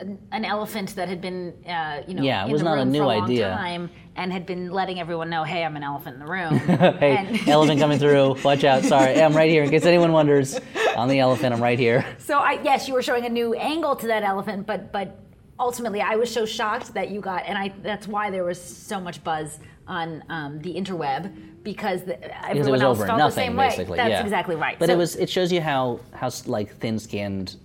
an- 0.00 0.18
an 0.32 0.44
elephant 0.44 0.96
that 0.96 1.08
had 1.08 1.20
been, 1.20 1.52
uh, 1.68 2.02
you 2.08 2.14
know, 2.14 2.22
Yeah, 2.22 2.42
it 2.42 2.46
in 2.46 2.52
was 2.52 2.60
the 2.60 2.64
not 2.64 2.74
a 2.74 2.80
room 2.80 2.92
new 2.92 2.98
for 3.00 3.04
a 3.04 3.06
long 3.18 3.24
idea. 3.24 3.50
time, 3.50 3.90
and 4.16 4.32
had 4.32 4.46
been 4.46 4.70
letting 4.70 4.98
everyone 5.00 5.30
know, 5.30 5.44
"Hey, 5.44 5.64
I'm 5.64 5.76
an 5.76 5.82
elephant 5.82 6.14
in 6.14 6.20
the 6.20 6.30
room." 6.30 6.58
hey, 6.98 7.16
And- 7.16 7.48
elephant 7.48 7.78
coming 7.80 7.98
through. 7.98 8.36
Watch 8.44 8.64
out. 8.64 8.84
Sorry, 8.84 9.20
I'm 9.22 9.34
right 9.34 9.50
here. 9.50 9.62
In 9.62 9.70
case 9.70 9.84
anyone 9.84 10.12
wonders, 10.12 10.58
on 10.96 11.08
the 11.08 11.18
elephant, 11.20 11.54
I'm 11.54 11.62
right 11.62 11.78
here. 11.78 12.04
So 12.18 12.38
I 12.38 12.58
yes, 12.64 12.88
you 12.88 12.94
were 12.94 13.02
showing 13.02 13.24
a 13.26 13.28
new 13.30 13.54
angle 13.54 13.94
to 13.96 14.06
that 14.08 14.22
elephant, 14.22 14.66
but 14.66 14.92
but 14.92 15.18
ultimately 15.60 16.00
I 16.00 16.16
was 16.16 16.32
so 16.32 16.44
shocked 16.44 16.94
that 16.94 17.10
you 17.10 17.20
got, 17.20 17.44
and 17.46 17.56
I 17.56 17.72
that's 17.82 18.08
why 18.08 18.30
there 18.30 18.44
was 18.44 18.60
so 18.60 19.00
much 19.00 19.22
buzz 19.22 19.58
on 19.86 20.22
um, 20.28 20.60
the 20.60 20.74
interweb 20.74 21.32
because 21.62 22.00
the, 22.02 22.14
Because 22.16 22.30
everyone 22.48 22.68
it 22.68 22.72
was 22.72 22.82
else 22.82 22.98
over 22.98 23.06
felt 23.06 23.18
nothing, 23.18 23.34
the 23.34 23.40
same 23.50 23.56
way. 23.56 23.68
basically. 23.68 23.96
That's 23.96 24.10
yeah. 24.10 24.22
exactly 24.22 24.56
right. 24.56 24.78
But 24.78 24.88
So- 24.88 24.94
it 24.94 24.96
was. 24.96 25.16
It 25.16 25.30
shows 25.30 25.52
you 25.52 25.60
how 25.60 26.00
how 26.12 26.30
like 26.46 26.76
thin-skinned 26.78 27.56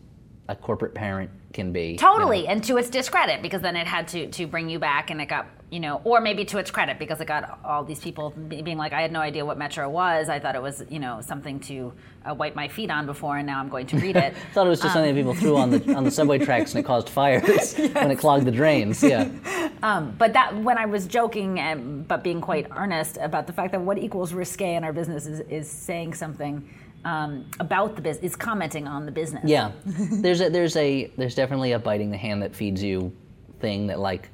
a 0.50 0.56
corporate 0.56 0.94
parent 0.94 1.30
can 1.54 1.72
be. 1.72 1.82
you 1.82 1.92
know. 1.94 1.98
Totally, 1.98 2.48
and 2.48 2.64
to 2.66 2.78
its 2.78 2.90
discredit, 2.90 3.42
because 3.42 3.62
then 3.62 3.76
it 3.76 3.88
had 3.88 4.08
to 4.10 4.28
to 4.32 4.48
bring 4.48 4.70
you 4.70 4.80
back, 4.80 5.10
and 5.10 5.22
it 5.22 5.28
got 5.28 5.48
you 5.70 5.82
know, 5.82 6.00
or 6.06 6.22
maybe 6.22 6.46
to 6.46 6.58
its 6.60 6.72
credit, 6.72 6.98
because 6.98 7.20
it 7.20 7.26
got 7.26 7.60
all 7.66 7.84
these 7.84 8.00
people 8.00 8.30
being 8.30 8.78
like, 8.78 8.94
I 8.94 9.02
had 9.02 9.12
no 9.12 9.20
idea 9.20 9.44
what 9.44 9.58
Metro 9.58 9.90
was. 9.90 10.30
I 10.30 10.40
thought 10.40 10.56
it 10.56 10.62
was 10.62 10.84
you 10.90 11.00
know 11.00 11.20
something 11.22 11.60
to 11.62 11.94
uh, 12.26 12.34
wipe 12.34 12.56
my 12.56 12.68
feet 12.68 12.90
on 12.90 13.06
before, 13.06 13.38
and 13.38 13.48
now 13.48 13.60
I'm 13.60 13.70
going 13.70 13.88
to 13.88 13.98
read 13.98 14.16
it. 14.16 14.34
I 14.50 14.54
Thought 14.54 14.68
it 14.68 14.70
was 14.70 14.82
just 14.82 14.94
something 14.94 15.14
that 15.14 15.20
people 15.20 15.34
threw 15.34 15.58
on 15.58 15.72
the 15.72 15.94
on 15.94 16.04
the 16.04 16.12
subway 16.12 16.38
tracks 16.38 16.74
and 16.74 16.84
it 16.84 16.88
caused 16.88 17.10
fires 17.10 17.76
when 17.94 18.12
it 18.12 18.18
clogged 18.18 18.46
the 18.46 18.52
drains. 18.52 19.04
Yeah. 19.04 19.30
Um, 19.84 20.16
but 20.18 20.34
that 20.34 20.56
when 20.56 20.80
I 20.80 20.88
was 20.88 21.06
joking, 21.06 21.60
and, 21.60 22.08
but 22.08 22.24
being 22.24 22.42
quite 22.42 22.68
earnest 22.76 23.18
about 23.18 23.46
the 23.46 23.54
fact 23.54 23.74
that 23.74 23.82
what 23.82 24.00
equals 24.00 24.34
risque 24.34 24.74
in 24.74 24.84
our 24.84 24.92
business 24.92 25.28
is, 25.28 25.42
is 25.42 25.70
saying 25.70 26.16
something 26.16 26.68
um, 27.08 27.46
about 27.62 27.96
the 27.96 28.02
business, 28.02 28.34
is 28.34 28.36
commenting 28.36 28.86
on 28.86 29.06
the 29.06 29.12
business. 29.12 29.44
Yeah, 29.46 29.72
there's 29.86 30.42
a 30.42 30.50
there's 30.50 30.76
a 30.76 31.10
there's 31.16 31.36
definitely 31.36 31.72
a 31.72 31.80
biting 31.80 32.12
the 32.12 32.18
hand 32.18 32.42
that 32.42 32.54
feeds 32.54 32.84
you 32.84 33.14
thing 33.62 33.88
that 33.88 34.00
like 34.00 34.30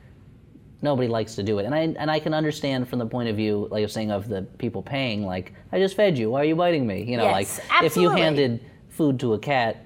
nobody 0.81 1.07
likes 1.07 1.35
to 1.35 1.43
do 1.43 1.59
it, 1.59 1.65
and 1.65 1.75
I 1.75 1.81
and 1.99 2.09
I 2.09 2.19
can 2.19 2.33
understand 2.33 2.89
from 2.89 2.97
the 2.97 3.05
point 3.05 3.29
of 3.29 3.35
view 3.35 3.67
like 3.69 3.83
was 3.83 3.93
saying 3.93 4.11
of 4.11 4.27
the 4.27 4.41
people 4.57 4.81
paying 4.81 5.23
like 5.23 5.53
I 5.71 5.77
just 5.77 5.95
fed 5.95 6.17
you, 6.17 6.31
why 6.31 6.41
are 6.41 6.45
you 6.45 6.55
biting 6.55 6.87
me? 6.87 7.03
You 7.03 7.17
know, 7.17 7.25
Yes, 7.25 7.59
like 7.71 7.83
if 7.83 7.95
you 7.95 8.09
handed 8.09 8.59
food 8.89 9.19
to 9.19 9.33
a 9.33 9.39
cat 9.39 9.85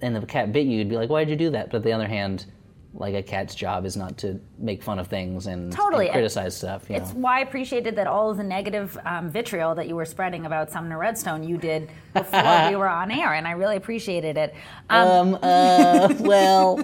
and 0.00 0.16
the 0.16 0.24
cat 0.24 0.52
bit 0.52 0.66
you, 0.66 0.78
you'd 0.78 0.88
be 0.88 0.96
like, 0.96 1.10
why 1.10 1.24
did 1.24 1.30
you 1.30 1.36
do 1.36 1.50
that? 1.50 1.70
But 1.70 1.78
on 1.78 1.82
the 1.82 1.92
other 1.92 2.08
hand. 2.08 2.46
Like 2.94 3.14
a 3.14 3.22
cat's 3.22 3.54
job 3.54 3.86
is 3.86 3.96
not 3.96 4.18
to 4.18 4.38
make 4.58 4.82
fun 4.82 4.98
of 4.98 5.08
things 5.08 5.46
and, 5.46 5.72
Totally. 5.72 6.06
and 6.08 6.12
criticize 6.12 6.54
stuff. 6.54 6.84
You 6.90 6.96
It's 6.96 7.14
know? 7.14 7.20
why 7.20 7.38
I 7.38 7.40
appreciated 7.40 7.96
that 7.96 8.06
all 8.06 8.30
of 8.30 8.36
the 8.36 8.42
negative 8.42 8.98
um, 9.06 9.30
vitriol 9.30 9.74
that 9.76 9.88
you 9.88 9.96
were 9.96 10.04
spreading 10.04 10.44
about 10.44 10.70
Sumner 10.70 10.98
Redstone 10.98 11.42
you 11.42 11.56
did 11.56 11.88
before 12.12 12.42
we 12.68 12.76
were 12.76 12.88
on 12.88 13.10
air, 13.10 13.32
and 13.32 13.48
I 13.48 13.52
really 13.52 13.76
appreciated 13.76 14.36
it. 14.36 14.54
Um, 14.90 15.08
Um, 15.08 15.38
uh, 15.42 16.14
well, 16.20 16.80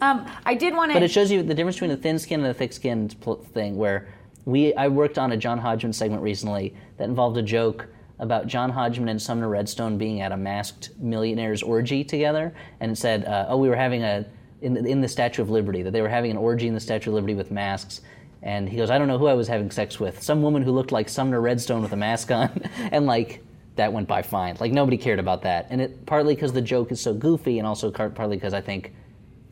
um, 0.00 0.26
I 0.44 0.54
did 0.54 0.74
want 0.74 0.90
to. 0.90 0.94
But 0.96 1.04
it 1.04 1.10
shows 1.12 1.30
you 1.30 1.42
the 1.44 1.54
difference 1.54 1.76
between 1.76 1.92
a 1.92 1.96
thin 1.96 2.18
skin 2.18 2.40
and 2.40 2.48
a 2.48 2.54
thick 2.54 2.72
skin 2.72 3.08
pl- 3.20 3.36
thing. 3.54 3.76
Where 3.76 4.08
we, 4.46 4.74
I 4.74 4.88
worked 4.88 5.16
on 5.16 5.30
a 5.30 5.36
John 5.36 5.58
Hodgman 5.58 5.92
segment 5.92 6.22
recently 6.22 6.74
that 6.96 7.04
involved 7.04 7.36
a 7.36 7.42
joke 7.42 7.86
about 8.18 8.48
John 8.48 8.70
Hodgman 8.70 9.08
and 9.10 9.22
Sumner 9.22 9.48
Redstone 9.48 9.96
being 9.98 10.22
at 10.22 10.32
a 10.32 10.36
masked 10.36 10.90
millionaires 10.98 11.62
orgy 11.62 12.02
together, 12.02 12.52
and 12.80 12.90
it 12.92 12.96
said, 12.96 13.24
uh, 13.26 13.46
"Oh, 13.48 13.58
we 13.58 13.68
were 13.68 13.76
having 13.76 14.02
a 14.02 14.26
in 14.60 14.74
the, 14.74 14.84
in 14.88 15.00
the 15.00 15.08
Statue 15.08 15.42
of 15.42 15.50
Liberty 15.50 15.82
that 15.82 15.92
they 15.92 16.02
were 16.02 16.08
having 16.08 16.30
an 16.30 16.36
orgy 16.36 16.66
in 16.66 16.74
the 16.74 16.80
Statue 16.80 17.10
of 17.10 17.14
Liberty 17.14 17.34
with 17.34 17.50
masks." 17.50 18.00
And 18.42 18.68
he 18.68 18.76
goes, 18.76 18.90
"I 18.90 18.98
don't 18.98 19.08
know 19.08 19.18
who 19.18 19.26
I 19.26 19.34
was 19.34 19.48
having 19.48 19.70
sex 19.70 19.98
with. 19.98 20.22
Some 20.22 20.42
woman 20.42 20.62
who 20.62 20.72
looked 20.72 20.92
like 20.92 21.08
Sumner 21.08 21.40
Redstone 21.40 21.82
with 21.82 21.92
a 21.92 21.96
mask 21.96 22.30
on," 22.30 22.62
and 22.92 23.06
like. 23.06 23.42
That 23.76 23.92
went 23.92 24.08
by 24.08 24.22
fine. 24.22 24.56
Like 24.58 24.72
nobody 24.72 24.96
cared 24.96 25.18
about 25.18 25.42
that, 25.42 25.66
and 25.68 25.82
it 25.82 26.06
partly 26.06 26.34
because 26.34 26.54
the 26.54 26.62
joke 26.62 26.90
is 26.90 26.98
so 26.98 27.12
goofy, 27.12 27.58
and 27.58 27.68
also 27.68 27.90
partly 27.90 28.38
because 28.38 28.54
I 28.54 28.62
think 28.62 28.94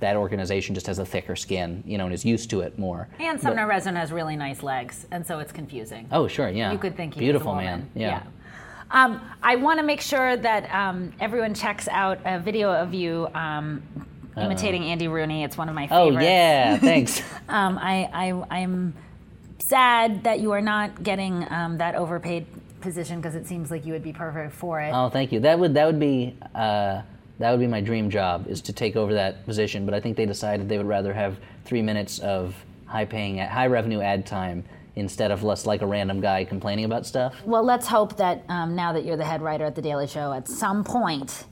that 0.01 0.17
organization 0.17 0.75
just 0.75 0.87
has 0.87 0.99
a 0.99 1.05
thicker 1.07 1.37
skin, 1.37 1.83
you 1.87 1.99
know, 1.99 2.05
and 2.05 2.15
is 2.15 2.25
used 2.25 2.51
to 2.51 2.61
it 2.61 2.79
more. 2.79 3.09
and 3.19 3.41
Sumner 3.41 3.67
Redstone 3.67 3.97
has 3.97 4.13
really 4.13 4.37
nice 4.37 4.63
legs, 4.63 5.07
and 5.11 5.27
so 5.27 5.39
it's 5.39 5.53
confusing. 5.53 6.09
Oh, 6.11 6.27
sure, 6.27 6.49
yeah. 6.49 6.73
You 6.73 6.79
could 6.79 6.97
think 6.97 7.15
he 7.15 7.21
beautiful 7.21 7.53
was 7.53 7.63
a 7.63 7.65
man. 7.65 7.79
woman. 7.81 7.91
Yeah. 7.95 8.23
Um, 8.91 9.21
I 9.43 9.57
want 9.57 9.81
to 9.81 9.85
make 9.85 10.01
sure 10.01 10.37
that 10.37 10.73
um, 10.75 11.13
everyone 11.21 11.55
checks 11.55 11.89
out 11.89 12.19
a 12.25 12.39
video 12.39 12.73
of 12.73 12.95
you 12.95 13.29
um, 13.35 13.83
imitating 14.37 14.85
Andy 14.85 15.09
Rooney. 15.09 15.45
It's 15.45 15.57
one 15.57 15.69
of 15.69 15.75
my 15.75 15.87
favorites. 15.87 16.03
Oh 16.03 16.09
favorites. 16.11 16.27
yeah, 16.27 16.77
thanks. 16.79 17.23
Um, 17.49 17.79
I, 17.79 18.11
I, 18.13 18.59
I'm 18.61 18.95
sad 19.59 20.25
that 20.25 20.41
you 20.41 20.53
are 20.53 20.61
not 20.61 21.03
getting 21.03 21.47
um, 21.51 21.79
that 21.79 21.95
overpaid 21.95 22.47
position 22.81 23.17
because 23.21 23.35
it 23.35 23.47
seems 23.47 23.71
like 23.71 23.87
you 23.87 23.93
would 23.93 24.03
be 24.03 24.13
perfect 24.13 24.55
for 24.55 24.81
it. 24.81 24.91
oh, 24.93 25.09
thank 25.09 25.33
you. 25.33 25.41
That 25.41 25.59
would 25.59 25.75
that 25.75 25.87
would 25.87 26.01
be 26.01 26.37
uh, 26.55 27.03
that 27.39 27.51
would 27.51 27.61
be 27.61 27.67
my 27.67 27.81
dream 27.81 28.11
job 28.11 28.47
is 28.49 28.61
to 28.63 28.73
take 28.73 28.97
over 28.97 29.15
that 29.15 29.45
position. 29.47 29.85
But 29.85 29.95
I 29.95 30.01
think 30.01 30.17
they 30.17 30.27
decided 30.27 30.69
they 30.69 30.79
would 30.79 30.87
rather 30.87 31.13
have 31.13 31.39
three 31.65 31.83
minutes 31.83 32.19
of 32.21 32.55
high 32.87 33.05
paying, 33.05 33.39
high 33.39 33.67
revenue 33.67 34.01
ad 34.01 34.27
time 34.27 34.65
instead 34.97 35.33
of 35.33 35.43
less 35.43 35.67
like 35.67 35.83
a 35.83 35.87
random 35.87 36.21
guy 36.21 36.45
complaining 36.45 36.85
about 36.85 37.05
stuff. 37.07 37.35
Well, 37.45 37.65
let's 37.65 37.87
hope 37.87 38.17
that 38.19 38.45
um, 38.49 38.77
now 38.77 38.93
that 38.93 39.05
you're 39.05 39.17
the 39.17 39.25
head 39.25 39.43
writer 39.43 39.65
at 39.65 39.75
The 39.75 39.83
Daily 39.83 40.07
Show, 40.07 40.33
at 40.33 40.47
some 40.47 40.85
point, 40.85 41.45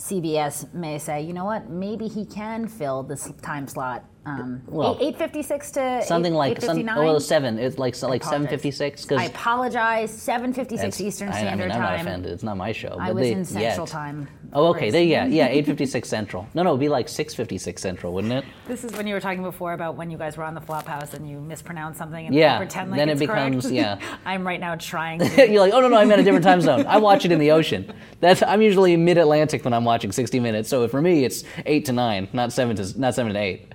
CBS 0.00 0.72
may 0.72 0.98
say, 0.98 1.20
you 1.20 1.34
know 1.34 1.44
what, 1.44 1.68
maybe 1.68 2.08
he 2.08 2.24
can 2.24 2.66
fill 2.66 3.02
this 3.02 3.30
time 3.42 3.68
slot. 3.68 4.09
Um, 4.26 4.60
Well, 4.66 4.98
eight 5.00 5.16
fifty 5.16 5.42
six 5.42 5.70
to 5.72 6.02
Something 6.02 6.34
eight, 6.34 6.36
like 6.36 6.60
some, 6.60 6.76
8:59? 6.76 7.08
oh, 7.08 7.18
seven. 7.18 7.58
It's 7.58 7.78
like 7.78 7.94
so- 7.94 8.06
like 8.08 8.22
seven 8.22 8.46
fifty 8.46 8.70
six 8.70 9.10
I 9.10 9.24
apologize. 9.24 10.10
Seven 10.10 10.52
fifty 10.52 10.76
six 10.76 11.00
Eastern 11.00 11.28
I, 11.30 11.36
I 11.36 11.40
Standard 11.40 11.64
mean, 11.68 11.72
I'm 11.72 11.80
not 11.80 11.88
Time. 11.96 12.00
offended. 12.06 12.32
It's 12.32 12.42
not 12.42 12.58
my 12.58 12.70
show. 12.72 12.96
I 13.00 13.12
was 13.12 13.22
they- 13.22 13.32
in 13.32 13.44
Central 13.46 13.86
yet. 13.86 13.90
Time. 13.90 14.28
Oh, 14.52 14.66
okay. 14.66 14.90
There, 14.90 15.02
yeah, 15.02 15.24
yeah. 15.26 15.46
Eight 15.46 15.64
fifty 15.64 15.86
six 15.86 16.08
Central. 16.16 16.46
No, 16.54 16.62
no, 16.62 16.70
it'd 16.70 16.80
be 16.80 16.88
like 16.90 17.08
six 17.08 17.34
fifty 17.34 17.56
six 17.56 17.80
Central, 17.80 18.12
wouldn't 18.12 18.32
it? 18.34 18.44
This 18.68 18.84
is 18.84 18.92
when 18.92 19.06
you 19.06 19.14
were 19.14 19.20
talking 19.20 19.42
before 19.42 19.72
about 19.72 19.96
when 19.96 20.10
you 20.10 20.18
guys 20.18 20.36
were 20.36 20.44
on 20.44 20.54
the 20.54 20.60
Flop 20.60 20.86
House 20.86 21.14
and 21.14 21.28
you 21.28 21.40
mispronounced 21.40 21.98
something 21.98 22.26
and 22.26 22.34
Yeah, 22.34 22.58
pretend 22.58 22.90
like 22.90 22.98
then 22.98 23.08
it 23.08 23.18
becomes- 23.18 23.62
correct. 23.64 23.74
yeah. 23.74 23.98
I'm 24.26 24.46
right 24.46 24.60
now 24.60 24.74
trying. 24.74 25.20
To, 25.30 25.50
You're 25.50 25.60
like, 25.60 25.72
oh 25.72 25.80
no, 25.80 25.88
no, 25.88 25.96
I'm 25.96 26.10
in 26.12 26.20
a 26.20 26.22
different 26.22 26.44
time 26.44 26.60
zone. 26.60 26.84
I 26.86 26.98
watch 26.98 27.24
it 27.24 27.32
in 27.32 27.38
the 27.38 27.52
ocean. 27.52 27.90
That's 28.20 28.42
I'm 28.42 28.60
usually 28.60 28.96
mid 28.98 29.16
Atlantic 29.16 29.64
when 29.64 29.72
I'm 29.72 29.84
watching 29.84 30.12
60 30.12 30.40
Minutes. 30.40 30.68
So 30.68 30.86
for 30.88 31.00
me, 31.00 31.24
it's 31.24 31.42
eight 31.64 31.86
to 31.86 31.92
nine, 31.92 32.28
not 32.34 32.52
seven 32.52 32.76
to 32.76 33.00
not 33.00 33.14
seven 33.14 33.32
to 33.32 33.38
eight. 33.40 33.69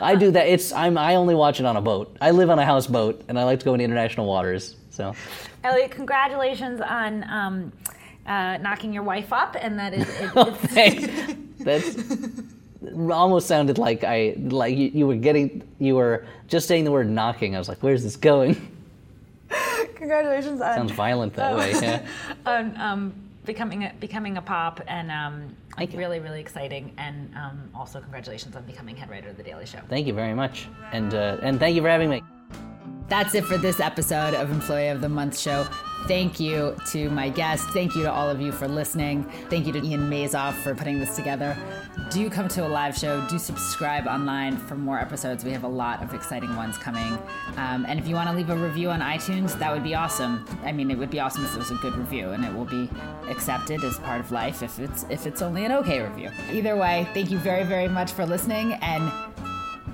I 0.00 0.14
do 0.14 0.30
that. 0.32 0.46
It's 0.46 0.72
I'm 0.72 0.98
I 0.98 1.16
only 1.16 1.34
watch 1.34 1.60
it 1.60 1.66
on 1.66 1.76
a 1.76 1.82
boat. 1.82 2.16
I 2.20 2.30
live 2.30 2.50
on 2.50 2.58
a 2.58 2.64
houseboat, 2.64 3.24
and 3.28 3.38
I 3.38 3.44
like 3.44 3.58
to 3.60 3.64
go 3.64 3.74
into 3.74 3.84
international 3.84 4.26
waters. 4.26 4.76
So 4.90 5.14
Elliot, 5.64 5.90
congratulations 5.90 6.80
on 6.80 7.24
um, 7.30 7.72
uh, 8.26 8.58
knocking 8.58 8.92
your 8.92 9.02
wife 9.02 9.32
up, 9.32 9.56
and 9.58 9.78
that 9.78 9.94
is. 9.94 10.08
It, 10.20 10.30
Oh, 10.36 10.48
it's, 10.62 10.74
thanks. 10.74 11.34
That's 11.60 11.96
almost 13.10 13.46
sounded 13.46 13.78
like 13.78 14.04
I 14.04 14.34
like 14.38 14.76
you, 14.76 14.90
you 14.92 15.06
were 15.06 15.16
getting 15.16 15.62
you 15.78 15.94
were 15.94 16.26
just 16.48 16.68
saying 16.68 16.84
the 16.84 16.92
word 16.92 17.08
knocking. 17.08 17.54
I 17.54 17.58
was 17.58 17.68
like, 17.68 17.82
where's 17.82 18.02
this 18.02 18.16
going? 18.16 18.70
congratulations 19.94 20.60
on, 20.60 20.74
Sounds 20.74 20.92
violent 20.92 21.34
that 21.34 21.56
way. 21.56 21.72
Yeah. 21.72 22.06
on 22.46 22.76
um, 22.80 23.14
becoming 23.44 23.84
a, 23.84 23.92
becoming 24.00 24.36
a 24.36 24.42
pop, 24.42 24.80
and 24.86 25.10
um, 25.10 25.56
Thank 25.76 25.92
you. 25.92 25.98
really 25.98 26.20
really 26.20 26.40
exciting, 26.40 26.92
and 26.98 27.34
um, 27.36 27.70
also 27.74 28.00
congratulations 28.00 28.56
on 28.56 28.64
becoming 28.64 28.96
head 28.96 29.10
writer 29.10 29.28
of 29.28 29.36
the 29.36 29.42
Daily 29.42 29.66
Show. 29.66 29.80
Thank 29.88 30.06
you 30.06 30.14
very 30.14 30.34
much, 30.34 30.68
and 30.92 31.14
uh, 31.14 31.38
and 31.42 31.58
thank 31.58 31.76
you 31.76 31.82
for 31.82 31.88
having 31.88 32.10
me. 32.10 32.22
That's 33.08 33.34
it 33.34 33.44
for 33.44 33.58
this 33.58 33.80
episode 33.80 34.34
of 34.34 34.50
Employee 34.50 34.88
of 34.88 35.00
the 35.00 35.08
Month 35.08 35.38
show. 35.38 35.66
Thank 36.06 36.38
you 36.38 36.76
to 36.88 37.08
my 37.10 37.30
guests. 37.30 37.66
Thank 37.68 37.94
you 37.94 38.02
to 38.02 38.12
all 38.12 38.28
of 38.28 38.40
you 38.40 38.52
for 38.52 38.68
listening. 38.68 39.24
Thank 39.48 39.66
you 39.66 39.72
to 39.72 39.82
Ian 39.82 40.10
Mazoff 40.10 40.52
for 40.52 40.74
putting 40.74 41.00
this 41.00 41.16
together. 41.16 41.56
Do 42.10 42.28
come 42.28 42.46
to 42.48 42.66
a 42.66 42.68
live 42.68 42.96
show. 42.96 43.26
Do 43.28 43.38
subscribe 43.38 44.06
online 44.06 44.58
for 44.58 44.74
more 44.74 44.98
episodes. 44.98 45.44
We 45.44 45.52
have 45.52 45.64
a 45.64 45.68
lot 45.68 46.02
of 46.02 46.12
exciting 46.12 46.54
ones 46.56 46.76
coming. 46.76 47.18
Um, 47.56 47.86
and 47.88 47.98
if 47.98 48.06
you 48.06 48.14
want 48.14 48.28
to 48.28 48.36
leave 48.36 48.50
a 48.50 48.56
review 48.56 48.90
on 48.90 49.00
iTunes, 49.00 49.58
that 49.58 49.72
would 49.72 49.82
be 49.82 49.94
awesome. 49.94 50.44
I 50.62 50.72
mean, 50.72 50.90
it 50.90 50.98
would 50.98 51.10
be 51.10 51.20
awesome 51.20 51.44
if 51.46 51.54
it 51.54 51.58
was 51.58 51.70
a 51.70 51.76
good 51.76 51.96
review, 51.96 52.30
and 52.30 52.44
it 52.44 52.52
will 52.52 52.66
be 52.66 52.90
accepted 53.28 53.82
as 53.82 53.98
part 54.00 54.20
of 54.20 54.30
life 54.30 54.62
if 54.62 54.78
it's 54.78 55.06
if 55.08 55.26
it's 55.26 55.40
only 55.40 55.64
an 55.64 55.72
okay 55.72 56.02
review. 56.02 56.30
Either 56.52 56.76
way, 56.76 57.08
thank 57.14 57.30
you 57.30 57.38
very 57.38 57.64
very 57.64 57.88
much 57.88 58.12
for 58.12 58.26
listening 58.26 58.74
and. 58.74 59.10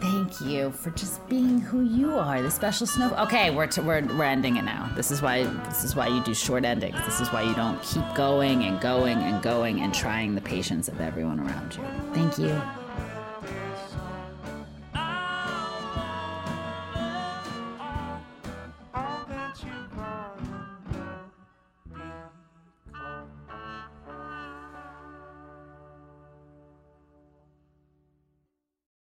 Thank 0.01 0.41
you 0.41 0.71
for 0.71 0.91
just 0.91 1.27
being 1.29 1.61
who 1.61 1.83
you 1.83 2.19
are, 2.19 2.41
the 2.41 2.51
special 2.51 2.87
snow. 2.87 3.15
Okay, 3.19 3.51
we're, 3.51 3.69
we're 3.79 4.03
we're 4.17 4.25
ending 4.25 4.57
it 4.57 4.63
now. 4.63 4.91
This 4.97 5.11
is 5.11 5.21
why 5.21 5.45
this 5.45 5.85
is 5.85 5.95
why 5.95 6.09
you 6.09 6.23
do 6.25 6.35
short 6.35 6.65
endings. 6.65 6.97
This 7.05 7.21
is 7.21 7.29
why 7.29 7.43
you 7.43 7.55
don't 7.55 7.83
keep 7.83 8.05
going 8.15 8.65
and 8.65 8.81
going 8.81 9.19
and 9.19 9.43
going 9.43 9.81
and 9.81 9.95
trying 9.95 10.35
the 10.35 10.41
patience 10.41 10.89
of 10.89 11.01
everyone 11.01 11.39
around 11.39 11.77
you. 11.77 11.85
Thank 12.15 12.39
you. 12.39 12.80